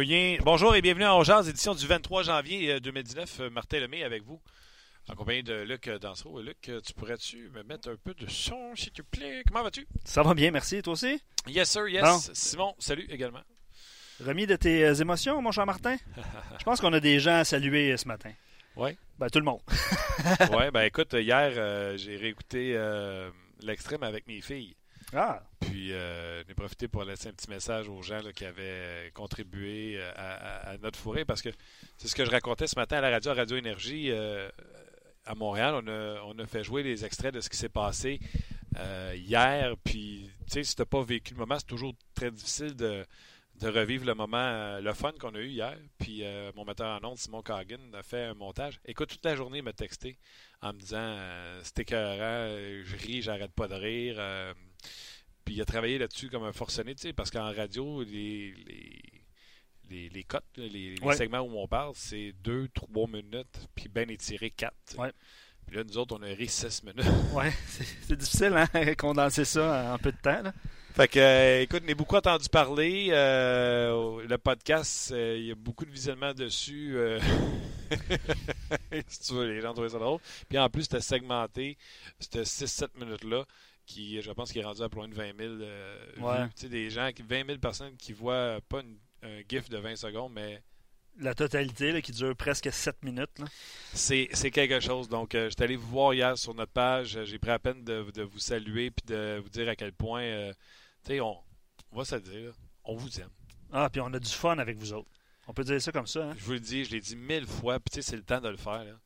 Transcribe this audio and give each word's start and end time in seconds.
Bien, 0.00 0.38
bonjour 0.42 0.74
et 0.74 0.80
bienvenue 0.80 1.04
à 1.04 1.14
Ongears, 1.14 1.46
édition 1.46 1.74
du 1.74 1.86
23 1.86 2.22
janvier 2.22 2.80
2019. 2.80 3.40
Martin 3.52 3.80
Lemay 3.80 4.02
avec 4.02 4.22
vous, 4.22 4.40
en 5.10 5.14
compagnie 5.14 5.42
de 5.42 5.62
Luc 5.62 5.90
Dansereau. 5.90 6.40
Luc, 6.40 6.56
tu 6.62 6.94
pourrais-tu 6.94 7.50
me 7.50 7.62
mettre 7.64 7.90
un 7.90 7.96
peu 7.96 8.14
de 8.14 8.26
son, 8.26 8.74
s'il 8.74 8.92
te 8.92 9.02
plaît? 9.02 9.42
Comment 9.46 9.62
vas-tu? 9.62 9.86
Ça 10.06 10.22
va 10.22 10.32
bien, 10.32 10.52
merci. 10.52 10.80
Toi 10.80 10.94
aussi? 10.94 11.22
Yes, 11.46 11.68
sir, 11.68 11.86
yes. 11.86 12.30
Simon, 12.32 12.74
salut 12.78 13.06
également. 13.10 13.42
Remis 14.24 14.46
de 14.46 14.56
tes 14.56 14.84
euh, 14.84 14.94
émotions, 14.94 15.42
mon 15.42 15.52
cher 15.52 15.66
Martin? 15.66 15.96
Je 16.58 16.64
pense 16.64 16.80
qu'on 16.80 16.94
a 16.94 17.00
des 17.00 17.20
gens 17.20 17.40
à 17.40 17.44
saluer 17.44 17.92
euh, 17.92 17.98
ce 17.98 18.08
matin. 18.08 18.32
Oui. 18.76 18.96
Ben, 19.18 19.28
tout 19.28 19.38
le 19.38 19.44
monde. 19.44 19.60
oui, 20.52 20.70
ben 20.72 20.82
écoute, 20.82 21.12
hier, 21.12 21.52
euh, 21.56 21.98
j'ai 21.98 22.16
réécouté 22.16 22.74
l'extrême 23.60 24.02
avec 24.02 24.26
mes 24.26 24.40
filles. 24.40 24.74
Ah. 25.12 25.42
Puis, 25.60 25.92
euh, 25.92 26.42
j'ai 26.46 26.54
profité 26.54 26.88
pour 26.88 27.04
laisser 27.04 27.28
un 27.28 27.32
petit 27.32 27.50
message 27.50 27.88
aux 27.88 28.02
gens 28.02 28.20
qui 28.34 28.44
avaient 28.44 29.10
contribué 29.14 30.00
à, 30.16 30.76
notre 30.82 30.98
fourrée 30.98 31.24
parce 31.24 31.42
que 31.42 31.50
c'est 31.96 32.08
ce 32.08 32.14
que 32.14 32.24
je 32.24 32.30
racontais 32.30 32.66
ce 32.66 32.76
matin 32.76 32.98
à 32.98 33.00
la 33.00 33.10
radio, 33.10 33.32
à 33.32 33.34
Radio 33.34 33.56
Énergie 33.56 34.10
à 35.24 35.34
Montréal. 35.34 35.74
On 35.82 35.88
a, 35.88 36.22
on 36.26 36.38
a, 36.38 36.46
fait 36.46 36.64
jouer 36.64 36.82
les 36.82 37.04
extraits 37.04 37.34
de 37.34 37.40
ce 37.40 37.48
qui 37.48 37.56
s'est 37.56 37.68
passé 37.68 38.20
hier. 39.14 39.74
Puis, 39.84 40.30
tu 40.46 40.52
sais, 40.52 40.64
si 40.64 40.76
tu 40.76 40.84
pas 40.84 41.02
vécu 41.02 41.34
le 41.34 41.40
moment, 41.40 41.58
c'est 41.58 41.66
toujours 41.66 41.94
très 42.14 42.30
difficile 42.30 42.74
de, 42.74 43.04
de 43.60 43.68
revivre 43.68 44.06
le 44.06 44.14
moment, 44.14 44.38
euh, 44.38 44.80
le 44.80 44.92
fun 44.94 45.12
qu'on 45.20 45.34
a 45.34 45.38
eu 45.38 45.48
hier. 45.48 45.76
Puis 45.98 46.24
euh, 46.24 46.50
mon 46.56 46.64
metteur 46.64 47.00
en 47.00 47.06
ondes, 47.06 47.18
Simon 47.18 47.42
Kagan, 47.42 47.92
a 47.92 48.02
fait 48.02 48.24
un 48.24 48.34
montage. 48.34 48.80
Écoute, 48.86 49.10
toute 49.10 49.24
la 49.24 49.36
journée, 49.36 49.58
il 49.58 49.64
m'a 49.64 49.72
texté 49.72 50.18
en 50.62 50.72
me 50.72 50.78
disant 50.78 50.98
euh, 50.98 51.60
C'était 51.62 51.82
écœurant, 51.82 52.48
je 52.84 52.96
ris, 52.96 53.22
j'arrête 53.22 53.52
pas 53.52 53.68
de 53.68 53.74
rire. 53.74 54.16
Puis 55.44 55.54
il 55.54 55.62
a 55.62 55.64
travaillé 55.64 55.98
là-dessus 55.98 56.28
comme 56.28 56.44
un 56.44 56.52
forcené, 56.52 56.94
tu 56.94 57.02
sais, 57.02 57.12
parce 57.12 57.30
qu'en 57.30 57.52
radio, 57.52 58.02
les, 58.02 58.54
les, 59.90 60.08
les, 60.08 60.24
cotes, 60.24 60.44
les, 60.56 60.94
segments 61.16 61.40
où 61.40 61.58
on 61.58 61.66
parle, 61.66 61.92
c'est 61.94 62.32
2, 62.44 62.68
3 62.74 63.08
minutes, 63.08 63.68
puis 63.74 63.88
bien 63.88 64.08
étiré 64.08 64.50
4. 64.50 64.74
Puis 65.66 65.76
là, 65.76 65.84
nous 65.84 65.98
autres, 65.98 66.16
on 66.18 66.22
a 66.22 66.26
ri 66.26 66.48
6 66.48 66.82
minutes. 66.84 67.04
Ouais, 67.32 67.52
c'est 68.02 68.16
difficile, 68.16 68.54
hein, 68.56 68.94
condenser 68.98 69.44
ça 69.44 69.94
en 69.94 69.98
peu 69.98 70.12
de 70.12 70.16
temps. 70.16 70.42
Là. 70.42 70.52
Fait 70.94 71.06
que, 71.06 71.20
euh, 71.20 71.62
écoute, 71.62 71.84
on 71.86 71.90
a 71.90 71.94
beaucoup 71.94 72.16
entendu 72.16 72.48
parler. 72.48 73.08
Euh, 73.10 74.26
le 74.26 74.38
podcast, 74.38 75.12
euh, 75.12 75.36
il 75.38 75.46
y 75.46 75.50
a 75.52 75.54
beaucoup 75.54 75.84
de 75.84 75.90
visionnements 75.90 76.34
dessus. 76.34 76.96
si 79.06 79.20
tu 79.20 79.34
veux, 79.34 79.52
les 79.52 79.60
gens 79.60 79.72
trouvaient 79.72 79.90
ça 79.90 79.98
drôle. 79.98 80.18
Puis 80.48 80.58
en 80.58 80.68
plus, 80.68 80.82
c'était 80.82 81.00
segmenté, 81.00 81.78
c'était 82.18 82.42
6-7 82.42 82.88
minutes-là, 82.98 83.44
qui, 83.90 84.22
je 84.22 84.30
pense, 84.30 84.52
qui 84.52 84.60
est 84.60 84.64
rendu 84.64 84.82
à 84.82 84.88
plus 84.88 85.06
de 85.08 85.14
20 85.14 85.36
000 85.36 85.54
vues. 85.54 86.50
Tu 86.54 86.62
sais, 86.62 86.68
des 86.68 86.90
gens, 86.90 87.10
20 87.28 87.46
000 87.46 87.58
personnes 87.58 87.96
qui 87.96 88.12
voient 88.12 88.60
pas 88.68 88.82
un 89.22 89.40
GIF 89.48 89.68
de 89.68 89.78
20 89.78 89.96
secondes, 89.96 90.32
mais 90.32 90.62
la 91.18 91.34
totalité 91.34 91.92
là, 91.92 92.00
qui 92.00 92.12
dure 92.12 92.34
presque 92.36 92.72
7 92.72 93.02
minutes. 93.02 93.42
C'est 93.92 94.50
quelque 94.50 94.80
chose. 94.80 95.08
Donc, 95.08 95.30
je 95.34 95.48
suis 95.48 95.62
allé 95.62 95.76
vous 95.76 95.88
voir 95.88 96.14
hier 96.14 96.38
sur 96.38 96.54
notre 96.54 96.72
page. 96.72 97.18
J'ai 97.24 97.38
pris 97.38 97.50
la 97.50 97.58
peine 97.58 97.84
de, 97.84 98.10
de 98.10 98.22
vous 98.22 98.38
saluer 98.38 98.86
et 98.86 98.92
de 99.06 99.40
vous 99.42 99.48
dire 99.50 99.68
à 99.68 99.76
quel 99.76 99.92
point 99.92 100.52
tu 101.04 101.12
sais, 101.12 101.20
on, 101.20 101.36
va 101.92 102.04
se 102.04 102.16
dire, 102.16 102.52
on 102.84 102.94
vous 102.94 103.20
aime. 103.20 103.30
Ah, 103.72 103.88
puis 103.90 104.00
on 104.00 104.12
a 104.12 104.18
du 104.18 104.30
fun 104.30 104.58
avec 104.58 104.76
vous 104.76 104.92
autres. 104.92 105.10
On 105.48 105.54
peut 105.54 105.64
dire 105.64 105.80
ça 105.80 105.92
comme 105.92 106.06
ça. 106.06 106.30
Hein? 106.30 106.34
Je 106.36 106.44
vous 106.44 106.52
le 106.52 106.60
dis, 106.60 106.84
je 106.84 106.90
l'ai 106.90 107.00
dit 107.00 107.16
mille 107.16 107.46
fois, 107.46 107.80
puis 107.80 107.90
tu 107.90 108.02
sais, 108.02 108.10
c'est 108.10 108.16
le 108.16 108.22
temps 108.22 108.40
de 108.40 108.48
le 108.48 108.56
faire. 108.56 108.98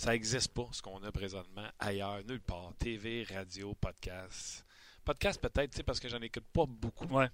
Ça 0.00 0.12
n'existe 0.12 0.54
pas, 0.54 0.66
ce 0.72 0.80
qu'on 0.80 1.02
a 1.02 1.12
présentement, 1.12 1.68
ailleurs, 1.78 2.24
nulle 2.24 2.40
part. 2.40 2.72
TV, 2.78 3.22
radio, 3.24 3.74
podcast. 3.74 4.64
Podcast 5.04 5.38
peut-être, 5.38 5.72
tu 5.72 5.76
sais, 5.76 5.82
parce 5.82 6.00
que 6.00 6.08
j'en 6.08 6.22
écoute 6.22 6.46
pas 6.54 6.64
beaucoup. 6.64 7.04
Ouais. 7.08 7.28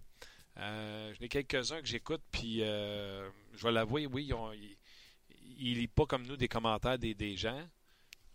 Euh, 0.59 1.15
j'en 1.15 1.25
ai 1.25 1.29
quelques-uns 1.29 1.81
que 1.81 1.87
j'écoute, 1.87 2.23
puis 2.33 2.65
euh, 2.65 3.31
je 3.55 3.63
vais 3.63 3.71
l'avouer, 3.71 4.07
oui, 4.07 4.33
il 5.59 5.79
n'est 5.79 5.87
pas 5.87 6.07
comme 6.07 6.27
nous 6.27 6.37
des 6.37 6.49
commentaires 6.49 6.99
des, 6.99 7.15
des 7.15 7.37
gens. 7.37 7.69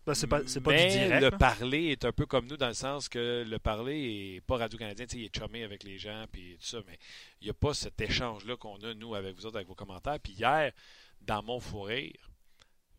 Ben, 0.06 0.14
c'est 0.14 0.28
pas, 0.28 0.40
pas 0.40 0.72
mais 0.72 0.88
du 0.88 0.98
direct, 0.98 1.24
le 1.24 1.32
parler 1.38 1.88
est 1.88 2.06
un 2.06 2.14
peu 2.14 2.26
comme 2.26 2.48
nous 2.48 2.56
dans 2.56 2.70
le 2.70 2.74
sens 2.74 3.10
que 3.10 3.44
le 3.46 3.60
parler 3.60 4.38
est 4.38 4.42
pas 4.48 4.56
Radio-Canadien, 4.56 5.08
il 5.12 5.26
est 5.26 5.38
chumé 5.38 5.66
avec 5.66 5.84
les 5.84 5.98
gens 5.98 6.24
puis 6.32 6.56
tout 6.58 6.68
ça, 6.68 6.78
mais 6.88 6.98
il 7.42 7.48
n'y 7.48 7.50
a 7.50 7.54
pas 7.54 7.74
cet 7.74 8.00
échange-là 8.00 8.56
qu'on 8.56 8.78
a, 8.78 8.94
nous, 8.94 9.14
avec 9.14 9.36
vous 9.36 9.46
autres, 9.46 9.58
avec 9.58 9.68
vos 9.68 9.76
commentaires. 9.76 10.22
Puis 10.22 10.32
hier, 10.32 10.72
dans 11.20 11.44
mon 11.44 11.60
fou 11.60 11.82
rire, 11.82 12.31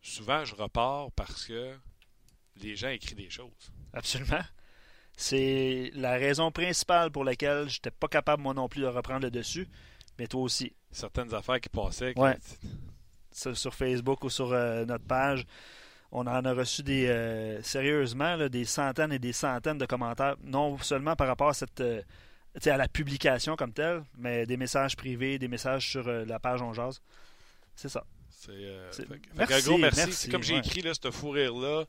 souvent 0.03 0.45
je 0.45 0.53
repars 0.53 1.11
parce 1.13 1.45
que 1.45 1.75
les 2.57 2.75
gens 2.75 2.89
écrivent 2.89 3.17
des 3.17 3.29
choses. 3.29 3.71
Absolument. 3.93 4.43
C'est 5.15 5.91
la 5.93 6.13
raison 6.13 6.51
principale 6.51 7.11
pour 7.11 7.23
laquelle 7.23 7.69
je 7.69 7.77
n'étais 7.77 7.91
pas 7.91 8.07
capable, 8.07 8.43
moi 8.43 8.53
non 8.53 8.67
plus, 8.67 8.81
de 8.81 8.87
reprendre 8.87 9.21
le 9.21 9.31
dessus, 9.31 9.67
mais 10.19 10.27
toi 10.27 10.41
aussi. 10.41 10.75
Certaines 10.91 11.33
affaires 11.33 11.59
qui 11.59 11.69
passaient. 11.69 12.17
Ouais. 12.17 12.37
Sur, 13.31 13.73
Facebook 13.73 14.23
ou 14.23 14.29
sur 14.29 14.51
euh, 14.51 14.85
notre 14.85 15.05
page 15.05 15.45
on 16.15 16.27
en 16.27 16.45
a 16.45 16.53
reçu 16.53 16.83
des 16.83 17.07
euh, 17.07 17.59
sérieusement 17.63 18.37
des 18.47 18.65
centaines 18.65 19.11
et 19.11 19.17
des 19.17 19.33
centaines 19.33 19.79
de 19.79 19.87
commentaires, 19.87 20.35
non 20.43 20.77
seulement 20.77 21.15
par 21.15 21.25
rapport 21.25 21.49
à 21.49 21.53
cette 21.55 21.81
euh, 21.81 22.03
à 22.63 22.77
la 22.77 22.87
publication 22.87 23.55
comme 23.55 23.73
telle, 23.73 24.03
mais 24.15 24.45
des 24.45 24.55
messages 24.55 24.95
privés, 24.95 25.39
des 25.39 25.47
messages 25.47 25.89
sur 25.89 26.07
la 26.07 26.39
page 26.39 26.61
On 26.61 26.71
Jase. 26.71 27.01
C'est 27.75 27.89
ça. 27.89 28.05
C'est, 28.91 29.07
merci, 29.35 29.67
gros 29.67 29.77
merci. 29.77 30.29
Comme 30.29 30.43
j'ai 30.43 30.57
écrit, 30.57 30.81
là, 30.81 30.93
ce 30.93 31.11
fou 31.11 31.29
rire-là, 31.29 31.85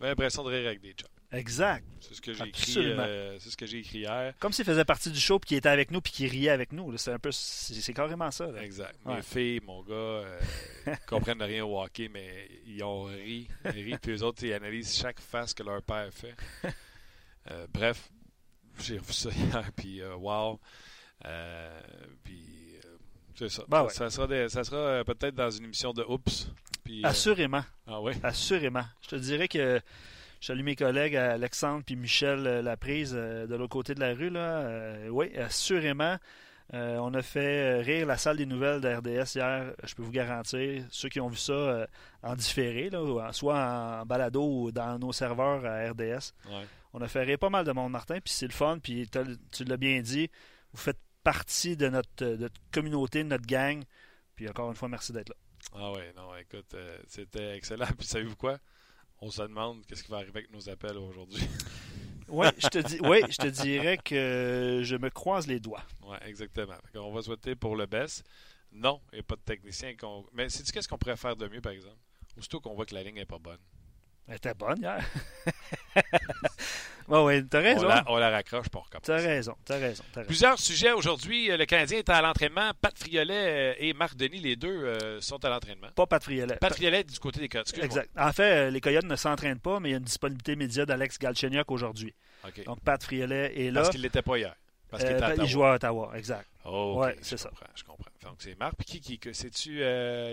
j'ai 0.00 0.06
l'impression 0.06 0.42
de 0.44 0.48
rire 0.50 0.66
avec 0.66 0.80
des 0.80 0.92
chums. 0.92 1.08
Exact. 1.30 1.84
C'est 2.00 2.14
ce 2.14 2.22
que 2.22 2.32
j'ai 2.32 2.48
écrit. 2.48 2.74
Euh, 2.78 3.38
c'est 3.38 3.50
ce 3.50 3.56
que 3.56 3.66
j'ai 3.66 3.78
écrit 3.78 3.98
hier. 3.98 4.32
Comme 4.38 4.52
s'il 4.52 4.64
faisait 4.64 4.84
partie 4.84 5.10
du 5.10 5.20
show, 5.20 5.38
puis 5.38 5.48
qu'il 5.48 5.56
était 5.58 5.68
avec 5.68 5.90
nous, 5.90 6.00
puis 6.00 6.12
qu'il 6.12 6.30
riait 6.30 6.50
avec 6.50 6.72
nous. 6.72 6.96
C'est 6.96 7.12
un 7.12 7.18
peu, 7.18 7.30
c'est 7.32 7.92
carrément 7.92 8.30
ça. 8.30 8.48
Exact. 8.62 8.96
Mes 9.04 9.20
filles, 9.20 9.60
mon 9.66 9.82
gars, 9.82 9.92
euh, 9.92 10.40
comprennent 11.06 11.42
rien 11.42 11.64
au 11.64 11.78
hockey, 11.78 12.08
mais 12.08 12.48
ils 12.66 12.82
ont 12.82 13.04
ri, 13.04 13.48
ri 13.64 13.98
puis 14.00 14.12
eux 14.12 14.22
autres, 14.22 14.42
ils 14.44 14.54
analysent 14.54 14.96
chaque 14.96 15.20
face 15.20 15.52
que 15.52 15.62
leur 15.62 15.82
père 15.82 16.10
fait. 16.12 16.34
Euh, 17.50 17.66
bref, 17.72 18.10
j'ai 18.78 18.98
revu 18.98 19.14
ça 19.14 19.30
hier, 19.30 19.72
puis 19.74 20.02
wow. 20.04 20.60
puis 22.22 22.67
c'est 23.38 23.48
ça. 23.48 23.62
Ben 23.68 23.88
ça, 23.88 24.10
sera, 24.10 24.48
ça 24.48 24.64
sera 24.64 25.04
peut-être 25.04 25.34
dans 25.34 25.50
une 25.50 25.66
émission 25.66 25.92
de 25.92 26.02
Oups. 26.02 26.50
Assurément. 27.04 27.62
Ah 27.86 28.00
oui? 28.00 28.12
Assurément. 28.22 28.84
Je 29.02 29.08
te 29.08 29.16
dirais 29.16 29.46
que 29.46 29.80
je 30.40 30.46
salue 30.46 30.62
mes 30.62 30.76
collègues 30.76 31.16
Alexandre 31.16 31.82
puis 31.84 31.96
Michel 31.96 32.46
euh, 32.46 32.62
Laprise 32.62 33.12
euh, 33.14 33.46
de 33.46 33.54
l'autre 33.54 33.72
côté 33.72 33.94
de 33.94 34.00
la 34.00 34.14
rue. 34.14 34.30
Là. 34.30 34.40
Euh, 34.40 35.08
oui, 35.08 35.36
assurément. 35.36 36.16
on 36.72 37.14
a 37.14 37.22
fait 37.22 37.80
rire 37.80 38.06
la 38.06 38.16
salle 38.16 38.38
des 38.38 38.46
nouvelles 38.46 38.80
de 38.80 38.88
RDS 38.88 39.36
hier, 39.36 39.72
je 39.84 39.94
peux 39.94 40.02
vous 40.02 40.10
garantir. 40.10 40.84
Ceux 40.90 41.08
qui 41.08 41.20
ont 41.20 41.28
vu 41.28 41.36
ça 41.36 41.86
en 42.22 42.34
différé, 42.34 42.90
là, 42.90 43.32
soit 43.32 43.56
en 43.56 44.06
balado 44.06 44.42
ou 44.42 44.72
dans 44.72 44.98
nos 44.98 45.12
serveurs 45.12 45.64
à 45.64 45.90
RDS. 45.90 46.32
On 46.92 47.00
a 47.00 47.08
fait 47.08 47.22
rire 47.22 47.38
pas 47.38 47.50
mal 47.50 47.64
de 47.64 47.72
monde, 47.72 47.92
Martin, 47.92 48.18
puis 48.20 48.32
c'est 48.32 48.46
le 48.46 48.52
fun. 48.52 48.78
Puis 48.82 49.08
tu 49.52 49.64
l'as 49.64 49.76
bien 49.76 50.00
dit, 50.00 50.30
vous 50.72 50.80
faites 50.80 50.98
partie 51.22 51.76
de 51.76 51.88
notre, 51.88 52.10
de 52.18 52.36
notre 52.36 52.60
communauté, 52.72 53.22
de 53.22 53.28
notre 53.28 53.46
gang. 53.46 53.82
Puis 54.34 54.48
encore 54.48 54.70
une 54.70 54.76
fois, 54.76 54.88
merci 54.88 55.12
d'être 55.12 55.28
là. 55.28 55.36
Ah 55.74 55.92
ouais, 55.92 56.12
non, 56.16 56.34
écoute, 56.36 56.74
c'était 57.06 57.56
excellent. 57.56 57.86
Puis 57.98 58.06
savez-vous 58.06 58.36
quoi? 58.36 58.58
on 59.20 59.30
se 59.30 59.42
demande 59.42 59.84
qu'est-ce 59.86 60.02
qui 60.02 60.10
va 60.10 60.18
arriver 60.18 60.40
avec 60.40 60.52
nos 60.52 60.68
appels 60.68 60.96
aujourd'hui. 60.96 61.42
oui, 62.28 62.46
je 62.58 62.68
te 62.68 62.78
dis, 62.86 62.98
oui, 63.02 63.20
je 63.28 63.36
te 63.36 63.46
dirais 63.48 63.98
que 63.98 64.80
je 64.84 64.96
me 64.96 65.10
croise 65.10 65.46
les 65.46 65.60
doigts. 65.60 65.84
Oui, 66.02 66.16
exactement. 66.24 66.76
On 66.94 67.12
va 67.12 67.22
souhaiter 67.22 67.54
pour 67.54 67.76
le 67.76 67.86
baisse. 67.86 68.22
Non, 68.70 69.00
il 69.12 69.16
n'y 69.16 69.20
a 69.20 69.24
pas 69.24 69.36
de 69.36 69.40
technicien. 69.40 69.94
Mais 70.32 70.48
sais-tu 70.48 70.72
qu'est-ce 70.72 70.88
qu'on 70.88 70.98
pourrait 70.98 71.16
faire 71.16 71.36
de 71.36 71.48
mieux, 71.48 71.60
par 71.60 71.72
exemple? 71.72 71.96
Aussitôt 72.36 72.60
qu'on 72.60 72.74
voit 72.74 72.86
que 72.86 72.94
la 72.94 73.02
ligne 73.02 73.16
n'est 73.16 73.24
pas 73.24 73.38
bonne. 73.38 73.58
Elle 74.28 74.36
était 74.36 74.54
bonne 74.54 74.78
hier. 74.78 75.04
Oui, 77.08 77.18
oui, 77.20 77.46
t'as 77.48 77.60
raison. 77.60 77.88
On 78.06 78.16
la, 78.16 78.30
raccroche 78.30 78.68
pour 78.68 78.88
commencer. 78.90 79.06
T'as 79.06 79.16
raison, 79.16 79.54
t'as 79.64 79.78
raison, 79.78 80.02
raison, 80.14 80.26
Plusieurs 80.26 80.58
sujets 80.58 80.92
aujourd'hui. 80.92 81.50
Euh, 81.50 81.56
le 81.56 81.64
Canadien 81.64 81.98
est 81.98 82.08
à 82.10 82.20
l'entraînement. 82.20 82.70
Pat 82.80 82.96
Friolet 82.96 83.34
euh, 83.34 83.74
et 83.78 83.94
Marc 83.94 84.16
Denis, 84.16 84.40
les 84.40 84.56
deux, 84.56 84.68
euh, 84.68 85.20
sont 85.20 85.42
à 85.44 85.48
l'entraînement. 85.48 85.88
Pas 85.94 86.06
Pat 86.06 86.22
Friolet. 86.22 86.56
Pat 86.56 86.74
Friolet 86.74 87.04
du 87.04 87.18
côté 87.18 87.40
des 87.40 87.48
Coyotes. 87.48 87.72
Exact. 87.82 88.10
En 88.16 88.32
fait, 88.32 88.70
les 88.70 88.80
Coyotes 88.80 89.06
ne 89.06 89.16
s'entraînent 89.16 89.60
pas, 89.60 89.80
mais 89.80 89.88
il 89.90 89.92
y 89.92 89.94
a 89.94 89.98
une 89.98 90.04
disponibilité 90.04 90.52
immédiate 90.52 90.88
d'Alex 90.88 91.18
Galchenyuk 91.18 91.70
aujourd'hui. 91.70 92.14
Donc, 92.66 92.80
Pat 92.80 93.02
Friolet 93.02 93.58
est 93.58 93.70
là. 93.70 93.80
Parce 93.80 93.90
qu'il 93.90 94.02
n'était 94.02 94.22
pas 94.22 94.38
hier. 94.38 94.54
Parce 94.90 95.04
qu'il 95.04 95.16
il 95.42 95.46
joue 95.46 95.64
à 95.64 95.74
Ottawa, 95.74 96.12
exact. 96.14 96.46
Oh, 96.64 96.96
ouais, 96.98 97.16
c'est 97.22 97.36
ça. 97.36 97.50
Je 97.74 97.84
comprends. 97.84 98.10
Donc, 98.28 98.36
c'est 98.40 98.58
Marc. 98.58 98.74
Puis 98.76 99.00
qui, 99.00 99.18
qui 99.18 99.34
c'est-tu 99.34 99.82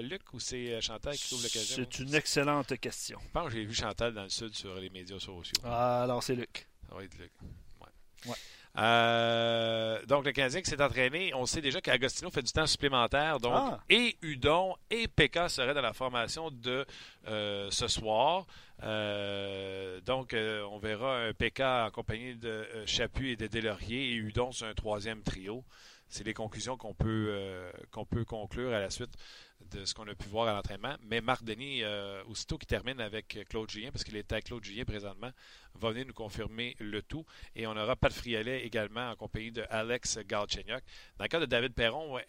Luc 0.04 0.34
ou 0.34 0.40
c'est 0.40 0.82
Chantal 0.82 1.16
qui 1.16 1.28
trouve 1.28 1.44
l'occasion? 1.44 1.86
C'est 1.90 2.00
une 2.00 2.14
excellente 2.14 2.78
question. 2.80 3.20
Je 3.26 3.32
pense 3.32 3.48
que 3.48 3.54
j'ai 3.54 3.66
vu 3.66 3.74
Chantal 3.74 4.14
dans 4.14 4.24
le 4.24 4.30
sud 4.30 4.54
sur 4.54 4.76
les 4.76 4.90
médias 4.90 5.20
sociaux. 5.20 5.62
Ah, 5.64 6.04
alors 6.04 6.22
c'est 6.22 6.36
Luc. 6.36 6.68
Euh, 8.78 10.06
donc, 10.06 10.26
le 10.26 10.34
Canadien 10.34 10.62
qui 10.62 10.70
s'est 10.70 10.82
entraîné, 10.82 11.34
on 11.34 11.46
sait 11.46 11.62
déjà 11.62 11.80
qu'Agostino 11.80 12.30
fait 12.30 12.42
du 12.42 12.52
temps 12.52 12.68
supplémentaire. 12.68 13.40
Donc, 13.40 13.54
ah. 13.56 13.80
et 13.90 14.18
Udon 14.22 14.76
et 14.90 15.08
Pekka 15.08 15.48
seraient 15.48 15.74
dans 15.74 15.82
la 15.82 15.94
formation 15.94 16.52
de 16.52 16.86
euh, 17.28 17.70
ce 17.72 17.88
soir. 17.88 18.46
Euh, 18.84 20.02
donc, 20.02 20.36
on 20.36 20.78
verra 20.80 21.20
un 21.20 21.34
Pekka 21.34 21.86
en 21.86 21.92
compagnie 21.92 22.36
de 22.36 22.68
Chaput 22.86 23.32
et 23.32 23.36
de 23.38 23.48
Delaurier 23.48 24.12
et 24.12 24.16
Udon 24.16 24.52
sur 24.52 24.68
un 24.68 24.74
troisième 24.74 25.22
trio. 25.24 25.64
C'est 26.08 26.24
les 26.24 26.34
conclusions 26.34 26.78
qu'on 26.78 26.94
peut, 26.94 27.72
qu'on 27.92 28.06
peut 28.06 28.26
conclure 28.26 28.74
à 28.74 28.80
la 28.80 28.90
suite 28.90 29.12
de 29.72 29.86
ce 29.86 29.94
qu'on 29.94 30.08
a 30.08 30.16
pu 30.16 30.28
voir 30.28 30.48
à 30.48 30.54
l'entraînement. 30.54 30.96
Mais 31.02 31.22
Marc 31.22 31.44
Denis, 31.44 31.84
euh, 31.84 32.24
aussitôt 32.26 32.58
qu'il 32.58 32.68
termine 32.68 33.00
avec 33.00 33.40
Claude 33.50 33.70
Julien, 33.70 33.92
parce 33.92 34.04
qu'il 34.04 34.16
est 34.16 34.32
avec 34.32 34.46
Claude 34.46 34.64
Julien 34.64 34.86
présentement, 34.86 35.32
va 35.76 35.92
venir 35.92 36.06
nous 36.06 36.14
confirmer 36.14 36.76
le 36.80 37.02
tout. 37.02 37.26
Et 37.56 37.68
on 37.68 37.72
aura 37.72 37.96
Pat 37.96 38.12
Friolet 38.12 38.66
également 38.66 39.10
en 39.10 39.16
compagnie 39.16 39.52
de 39.52 39.66
Alex 39.70 40.20
Galchenyuk. 40.20 40.84
Dans 41.18 41.26
le 41.26 41.30
cas 41.30 41.40
de 41.40 41.46
David 41.46 41.74
Perron, 41.74 42.20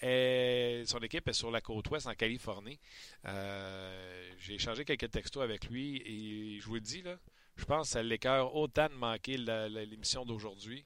son 0.86 0.98
équipe 1.02 1.28
est 1.28 1.32
sur 1.32 1.50
la 1.50 1.60
côte 1.60 1.88
ouest 1.90 2.06
en 2.06 2.14
Californie. 2.14 2.78
Euh, 3.26 4.32
j'ai 4.38 4.54
échangé 4.54 4.84
quelques 4.84 5.10
textos 5.10 5.42
avec 5.42 5.68
lui 5.68 6.02
et 6.04 6.60
je 6.60 6.66
vous 6.66 6.74
le 6.74 6.80
dis, 6.80 7.02
là, 7.02 7.16
je 7.56 7.64
pense 7.64 7.90
ça 7.90 8.02
l'écœure 8.02 8.54
autant 8.54 8.88
de 8.88 8.94
manquer 8.94 9.36
l'émission 9.36 10.24
d'aujourd'hui 10.24 10.84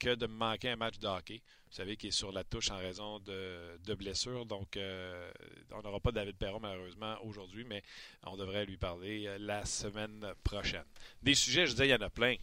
que 0.00 0.14
de 0.16 0.26
manquer 0.26 0.70
un 0.70 0.76
match 0.76 0.98
de 0.98 1.06
hockey. 1.06 1.42
Vous 1.70 1.76
savez 1.76 1.96
qu'il 1.96 2.08
est 2.08 2.12
sur 2.12 2.32
la 2.32 2.42
touche 2.42 2.70
en 2.70 2.78
raison 2.78 3.20
de, 3.20 3.78
de 3.86 3.94
blessures. 3.94 4.44
Donc, 4.46 4.76
euh, 4.76 5.30
on 5.70 5.82
n'aura 5.82 6.00
pas 6.00 6.10
David 6.10 6.36
Perron 6.36 6.58
malheureusement 6.58 7.16
aujourd'hui, 7.22 7.64
mais 7.64 7.82
on 8.24 8.36
devrait 8.36 8.66
lui 8.66 8.76
parler 8.76 9.26
euh, 9.26 9.38
la 9.38 9.64
semaine 9.64 10.26
prochaine. 10.42 10.84
Des 11.22 11.34
sujets, 11.34 11.66
je 11.66 11.72
disais, 11.72 11.86
il 11.86 11.90
y 11.90 11.94
en 11.94 12.00
a 12.00 12.10
plein. 12.10 12.34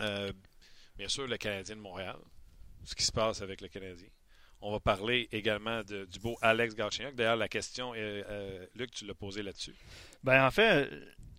Euh, 0.00 0.32
bien 0.96 1.06
sûr, 1.06 1.28
le 1.28 1.36
Canadien 1.36 1.76
de 1.76 1.80
Montréal, 1.80 2.16
ce 2.84 2.96
qui 2.96 3.04
se 3.04 3.12
passe 3.12 3.40
avec 3.42 3.60
le 3.60 3.68
Canadien. 3.68 4.08
On 4.60 4.72
va 4.72 4.80
parler 4.80 5.28
également 5.30 5.82
du 5.84 6.18
beau 6.20 6.38
Alex 6.40 6.74
Galchenyuk. 6.74 7.14
D'ailleurs, 7.14 7.36
la 7.36 7.48
question, 7.48 7.92
Luc, 8.74 8.90
tu 8.92 9.04
l'as 9.04 9.14
posée 9.14 9.42
là-dessus. 9.42 9.74
Ben, 10.22 10.46
en 10.46 10.50
fait, 10.50 10.88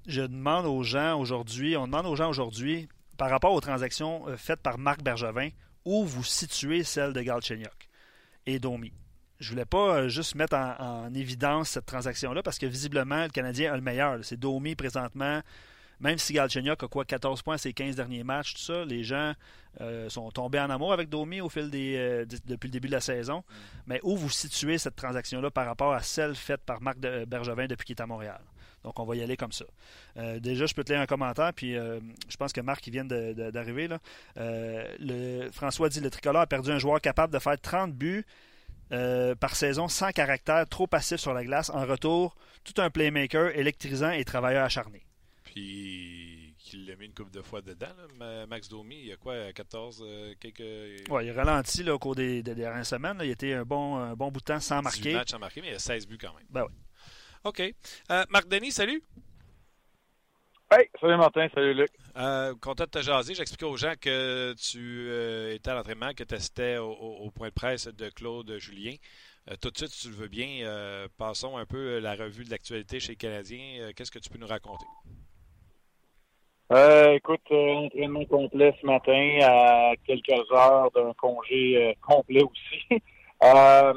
je 0.06 0.22
demande 0.22 0.68
aux 0.68 0.84
gens 0.84 1.20
aujourd'hui, 1.20 1.76
on 1.76 1.88
demande 1.88 2.06
aux 2.06 2.16
gens 2.16 2.30
aujourd'hui, 2.30 2.88
par 3.18 3.30
rapport 3.30 3.54
aux 3.54 3.62
transactions 3.62 4.26
faites 4.38 4.62
par 4.62 4.78
Marc 4.78 5.02
Bergevin, 5.04 5.50
où 5.86 6.04
vous 6.04 6.24
situez 6.24 6.84
celle 6.84 7.14
de 7.14 7.22
Galchenyuk 7.22 7.90
et 8.46 8.60
Domi. 8.60 8.92
Je 9.40 9.50
voulais 9.50 9.66
pas 9.66 9.98
euh, 9.98 10.08
juste 10.08 10.36
mettre 10.36 10.56
en, 10.56 11.14
évidence 11.14 11.70
cette 11.70 11.86
transaction-là 11.86 12.42
parce 12.42 12.58
que 12.58 12.66
visiblement, 12.66 13.24
le 13.24 13.30
Canadien 13.30 13.74
a 13.74 13.76
le 13.76 13.82
meilleur. 13.82 14.20
C'est 14.24 14.40
Domi 14.40 14.76
présentement. 14.76 15.42
Même 16.00 16.18
si 16.18 16.34
Galchenyuk 16.34 16.84
a 16.84 16.88
quoi 16.88 17.06
14 17.06 17.42
points 17.42 17.58
ses 17.58 17.72
15 17.72 17.96
derniers 17.96 18.24
matchs, 18.24 18.56
tout 18.56 18.62
ça, 18.62 18.84
les 18.84 19.04
gens 19.04 19.34
euh, 19.80 20.10
sont 20.10 20.30
tombés 20.30 20.60
en 20.60 20.70
amour 20.70 20.92
avec 20.92 21.08
Domi 21.10 21.40
au 21.40 21.48
fil 21.48 21.70
des 21.70 21.96
euh, 21.98 22.26
depuis 22.46 22.68
le 22.68 22.72
début 22.72 22.88
de 22.88 22.94
la 22.94 23.02
saison. 23.02 23.40
Mm. 23.40 23.54
Mais 23.88 24.00
où 24.04 24.18
vous 24.18 24.30
situez 24.30 24.78
cette 24.78 24.96
transaction-là 24.96 25.52
par 25.52 25.66
rapport 25.66 25.94
à 25.94 26.02
celle 26.02 26.36
faite 26.36 26.62
par 26.66 26.82
Marc 26.82 27.00
Bergevin 27.00 27.68
depuis 27.68 27.86
qu'il 27.86 27.96
est 27.96 28.02
à 28.02 28.08
Montréal? 28.08 28.42
Donc, 28.86 29.00
on 29.00 29.04
va 29.04 29.16
y 29.16 29.24
aller 29.24 29.36
comme 29.36 29.52
ça. 29.52 29.66
Euh, 30.18 30.40
déjà, 30.40 30.68
je 30.68 30.76
peux 30.76 30.84
te 30.84 30.94
lire 30.94 31.02
un 31.02 31.08
commentaire, 31.08 31.52
puis 31.56 31.76
euh, 31.76 32.00
je 32.30 32.38
pense 32.38 32.54
que 32.54 32.62
Marc, 32.62 32.86
il 32.86 32.92
vient 32.92 33.04
d'arriver. 33.04 33.90
Euh, 34.38 35.52
François 35.52 35.90
dit 35.90 36.02
le 36.02 36.12
tricolore 36.12 36.44
a 36.44 36.48
perdu 36.48 36.70
un 36.70 36.78
joueur 36.78 37.02
capable 37.02 37.34
de 37.34 37.40
faire 37.40 37.60
30 37.60 37.94
buts 37.94 38.24
par 38.90 39.56
saison 39.56 39.88
sans 39.88 40.12
caractère, 40.12 40.70
trop 40.70 40.86
passif 40.86 41.18
sur 41.18 41.34
la 41.34 41.44
glace. 41.44 41.72
En 41.72 41.84
retour, 41.84 42.36
tout 42.64 42.80
un 42.80 42.92
playmaker 42.92 43.58
électrisant 43.58 44.12
et 44.12 44.24
travailleur 44.24 44.64
acharné. 44.64 45.04
Puis 45.46 46.54
qu'il 46.60 46.86
l'a 46.86 46.96
mis 46.96 47.06
une 47.06 47.14
couple 47.16 47.32
de 47.32 47.42
fois 47.42 47.64
dedans, 47.64 47.88
Max 48.48 48.70
Domi, 48.70 48.98
il 49.00 49.08
y 49.08 49.14
a 49.14 49.18
quoi, 49.18 49.52
14, 49.52 50.06
quelques... 50.40 51.10
Oui, 51.10 51.26
il 51.26 51.32
ralentit 51.32 51.90
au 51.90 51.98
cours 51.98 52.14
des, 52.14 52.44
dernières 52.44 52.86
semaines. 52.86 53.18
Il 53.24 53.32
était 53.32 53.54
un 53.54 53.64
bon, 53.64 53.96
un 53.96 54.16
bon 54.16 54.30
bout 54.30 54.42
de 54.42 54.46
temps 54.46 54.60
sans 54.60 54.84
marquer. 54.84 55.14
match 55.14 55.32
sans 55.32 55.40
marquer, 55.40 55.62
mais 55.62 55.70
il 55.70 55.76
a 55.76 55.80
16 55.80 56.06
buts 56.06 56.20
quand 56.22 56.36
même. 56.36 56.46
Ben 56.52 56.66
oui. 56.66 56.85
OK. 57.46 57.62
Euh, 57.62 58.24
Marc 58.30 58.48
Denis, 58.48 58.72
salut. 58.72 59.04
Hey, 60.72 60.90
salut 61.00 61.16
Martin, 61.16 61.48
salut 61.54 61.76
Luc. 61.76 61.92
Euh, 62.18 62.56
content 62.60 62.86
de 62.86 62.90
te 62.90 63.02
jaser. 63.04 63.36
J'expliquais 63.36 63.68
aux 63.68 63.78
gens 63.78 63.94
que 64.02 64.56
tu 64.56 65.08
euh, 65.10 65.54
étais 65.54 65.70
à 65.70 65.76
l'entraînement, 65.76 66.10
que 66.18 66.24
tu 66.24 66.34
assistais 66.34 66.78
au, 66.80 67.30
point 67.36 67.50
de 67.50 67.54
presse 67.54 67.88
de 67.88 68.10
Claude 68.10 68.52
Julien. 68.58 68.96
Euh, 69.52 69.54
tout 69.62 69.70
de 69.70 69.78
suite, 69.78 69.92
si 69.92 70.08
tu 70.08 70.10
le 70.10 70.16
veux 70.16 70.28
bien, 70.28 70.66
passons 71.20 71.56
un 71.58 71.68
peu 71.68 72.00
la 72.00 72.16
revue 72.16 72.46
de 72.46 72.50
l'actualité 72.50 73.00
chez 73.00 73.12
les 73.12 73.16
Canadiens. 73.16 73.92
Qu'est-ce 73.96 74.12
que 74.12 74.20
tu 74.20 74.30
peux 74.30 74.40
nous 74.40 74.48
raconter? 74.48 74.86
écoute, 77.14 77.52
entraînement 77.52 78.26
complet 78.26 78.76
ce 78.82 78.88
matin 78.88 79.38
à 79.44 79.94
quelques 80.08 80.52
heures 80.52 80.90
d'un 80.96 81.14
congé 81.14 81.96
complet 82.02 82.42
aussi. 82.42 83.04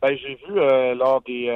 Ben, 0.00 0.16
j'ai 0.16 0.36
vu 0.36 0.54
lors 0.94 1.20
des 1.22 1.50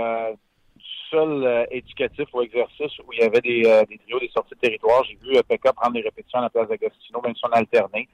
euh, 1.19 1.65
éducatif 1.71 2.27
ou 2.33 2.43
exercice 2.43 2.99
où 3.01 3.13
il 3.13 3.21
y 3.21 3.23
avait 3.23 3.41
des, 3.41 3.63
euh, 3.67 3.85
trios, 3.85 4.21
des 4.21 4.29
sorties 4.29 4.55
de 4.55 4.61
territoire. 4.61 5.05
J'ai 5.05 5.17
vu 5.17 5.37
euh, 5.37 5.43
Pekka 5.43 5.73
prendre 5.73 5.95
des 5.95 6.03
répétitions 6.03 6.39
à 6.39 6.43
la 6.43 6.51
place 6.51 6.69
d'Agostino, 6.69 7.21
même 7.23 7.35
si 7.35 7.45
on 7.45 7.53
alternait. 7.53 8.09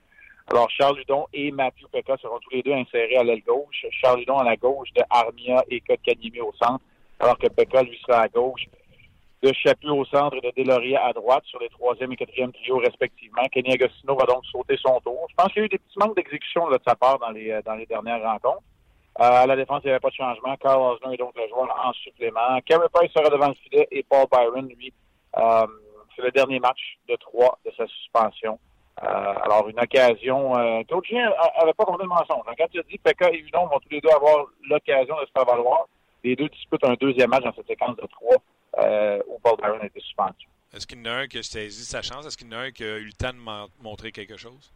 Alors, 0.51 0.69
Charles 0.71 0.99
Ludon 0.99 1.27
et 1.33 1.51
Mathieu 1.51 1.87
Pekka 1.93 2.17
seront 2.17 2.39
tous 2.41 2.51
les 2.51 2.63
deux 2.63 2.73
insérés 2.73 3.17
à 3.17 3.23
l'aile 3.23 3.43
gauche. 3.43 3.85
Charles 3.91 4.21
Ludon 4.21 4.39
à 4.39 4.45
la 4.45 4.57
gauche 4.57 4.89
de 4.95 5.03
Armia 5.11 5.63
et 5.69 5.81
Kotkaniemi 5.81 6.41
au 6.41 6.53
centre, 6.61 6.85
alors 7.21 7.39
que 7.39 7.49
Pekka, 7.49 7.83
lui, 7.83 7.99
sera 8.07 8.23
à 8.23 8.29
gauche 8.29 8.67
de 9.43 9.53
Chaput 9.53 9.91
au 9.91 10.05
centre 10.07 10.37
et 10.37 10.41
de 10.41 10.53
Deloria 10.57 11.05
à 11.05 11.13
droite 11.13 11.45
sur 11.45 11.61
les 11.61 11.69
troisième 11.69 12.13
et 12.13 12.17
quatrième 12.17 12.53
trios 12.53 12.79
respectivement. 12.79 13.43
Kenny 13.53 13.73
Agostino 13.75 14.17
va 14.17 14.25
donc 14.25 14.45
sauter 14.47 14.77
son 14.77 14.99
tour. 15.01 15.27
Je 15.31 15.35
pense 15.37 15.53
qu'il 15.53 15.61
y 15.61 15.63
a 15.63 15.67
eu 15.67 15.69
des 15.69 15.79
petits 15.79 15.99
manques 15.99 16.17
d'exécution 16.17 16.69
de 16.69 16.79
sa 16.87 16.97
part 16.97 17.19
dans 17.21 17.31
les, 17.31 17.61
dans 17.65 17.75
les 17.75 17.87
dernières 17.87 18.23
rencontres. 18.23 18.65
Euh, 19.21 19.25
à 19.25 19.47
la 19.47 19.57
défense, 19.57 19.81
il 19.83 19.87
n'y 19.87 19.91
avait 19.91 20.01
pas 20.01 20.11
de 20.11 20.15
changement. 20.15 20.57
Carl 20.57 20.81
Osner 20.81 21.15
est 21.15 21.19
donc 21.19 21.37
le 21.37 21.49
joueur 21.49 21.69
en 21.85 21.93
supplément. 21.93 22.61
Kevin 22.65 22.87
Price 22.93 23.13
sera 23.13 23.29
devant 23.31 23.49
le 23.49 23.55
filet 23.55 23.89
et 23.91 24.05
Paul 24.05 24.27
Byron, 24.31 24.69
lui, 24.69 24.93
euh, 25.37 25.67
c'est 26.15 26.23
le 26.23 26.31
dernier 26.31 26.61
match 26.61 26.99
de 27.09 27.17
trois 27.17 27.59
de 27.65 27.73
sa 27.77 27.87
suspension. 27.87 28.59
Euh, 29.03 29.35
alors, 29.43 29.69
une 29.69 29.79
occasion. 29.79 30.57
Euh, 30.57 30.83
Claude 30.85 31.05
n'avait 31.13 31.73
pas 31.73 31.85
compté 31.85 32.03
le 32.03 32.09
mensonge. 32.09 32.45
Quand 32.57 32.67
il 32.73 32.81
a 32.81 32.83
dit 32.83 32.99
Pekka 32.99 33.31
et 33.31 33.39
Hudon 33.39 33.67
vont 33.67 33.79
tous 33.79 33.91
les 33.91 34.01
deux 34.01 34.11
avoir 34.11 34.47
l'occasion 34.69 35.15
de 35.21 35.27
se 35.27 35.33
faire 35.33 35.45
valoir, 35.45 35.87
les 36.25 36.35
deux 36.35 36.49
disputent 36.49 36.85
un 36.85 36.95
deuxième 36.95 37.31
match 37.31 37.45
dans 37.45 37.55
cette 37.55 37.67
séquence 37.67 37.97
de 37.97 38.07
trois 38.07 38.37
euh, 38.79 39.23
où 39.29 39.39
Paul 39.39 39.57
Byron 39.57 39.81
a 39.83 39.87
été 39.87 40.01
suspendu. 40.01 40.49
Est-ce 40.75 40.87
qu'il 40.87 40.99
y 40.99 41.03
en 41.03 41.13
a 41.13 41.15
un 41.15 41.27
qui 41.27 41.39
a 41.39 41.43
sa 41.43 42.03
chance? 42.03 42.27
Est-ce 42.27 42.37
qu'il 42.37 42.53
y 42.53 42.55
en 42.55 42.59
a 42.59 42.63
un 42.63 42.71
qui 42.71 42.85
a 42.85 42.99
eu 42.99 43.05
le 43.05 43.13
temps 43.13 43.33
de 43.33 43.83
montrer 43.83 44.13
quelque 44.13 44.37
chose? 44.37 44.73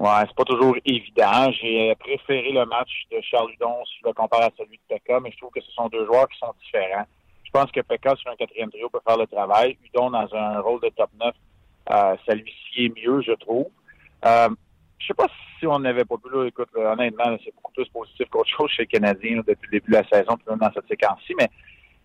Ouais, 0.00 0.22
c'est 0.26 0.34
pas 0.34 0.44
toujours 0.44 0.74
évident. 0.86 1.52
J'ai 1.52 1.94
préféré 1.96 2.52
le 2.52 2.64
match 2.64 2.88
de 3.12 3.20
Charles 3.20 3.52
Hudon 3.52 3.84
si 3.84 3.98
je 4.00 4.08
le 4.08 4.14
compare 4.14 4.44
à 4.44 4.50
celui 4.56 4.78
de 4.78 4.82
Pekka, 4.88 5.20
mais 5.20 5.30
je 5.30 5.36
trouve 5.36 5.50
que 5.50 5.60
ce 5.60 5.70
sont 5.72 5.88
deux 5.88 6.06
joueurs 6.06 6.26
qui 6.30 6.38
sont 6.38 6.54
différents. 6.64 7.04
Je 7.44 7.50
pense 7.50 7.70
que 7.70 7.80
Pekka 7.82 8.16
sur 8.16 8.30
un 8.30 8.36
quatrième 8.36 8.70
trio 8.70 8.88
peut 8.88 9.00
faire 9.06 9.18
le 9.18 9.26
travail. 9.26 9.76
Hudon 9.84 10.10
dans 10.10 10.34
un 10.34 10.60
rôle 10.60 10.80
de 10.80 10.88
top 10.88 11.10
9, 11.20 11.34
euh, 11.90 12.16
ça 12.24 12.34
lui 12.34 12.50
sied 12.72 12.90
mieux, 12.96 13.20
je 13.20 13.32
trouve. 13.32 13.66
Euh, 14.24 14.48
je 14.98 15.06
sais 15.06 15.14
pas 15.14 15.26
si 15.58 15.66
on 15.66 15.78
n'avait 15.78 16.06
pas 16.06 16.16
pu 16.16 16.30
là, 16.32 16.46
écoute, 16.46 16.70
honnêtement, 16.74 17.36
c'est 17.44 17.54
beaucoup 17.54 17.72
plus 17.72 17.88
positif 17.88 18.26
qu'autre 18.30 18.48
chose 18.48 18.70
chez 18.70 18.84
les 18.84 18.86
Canadiens 18.86 19.42
depuis 19.46 19.68
le 19.70 19.80
début 19.80 19.92
de 19.92 19.96
la 19.98 20.08
saison, 20.08 20.34
puis 20.36 20.46
même 20.48 20.60
dans 20.60 20.72
cette 20.72 20.88
séquence-ci, 20.88 21.34
mais 21.38 21.50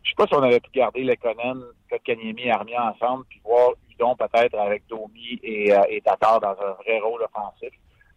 je 0.03 0.09
sais 0.09 0.15
pas 0.17 0.27
si 0.27 0.35
on 0.35 0.43
avait 0.43 0.59
pu 0.59 0.69
garder 0.73 1.03
Lekonen, 1.05 1.63
Kotkaniemi 1.89 2.43
et 2.43 2.51
Armia 2.51 2.93
ensemble, 2.93 3.23
puis 3.29 3.39
voir 3.45 3.71
Hudon 3.89 4.17
peut-être 4.17 4.55
avec 4.59 4.85
Domi 4.87 5.39
et, 5.41 5.73
euh, 5.73 5.81
et 5.87 6.01
Tatar 6.01 6.41
dans 6.41 6.57
un 6.61 6.73
vrai 6.83 6.99
rôle 6.99 7.21
offensif. 7.23 7.71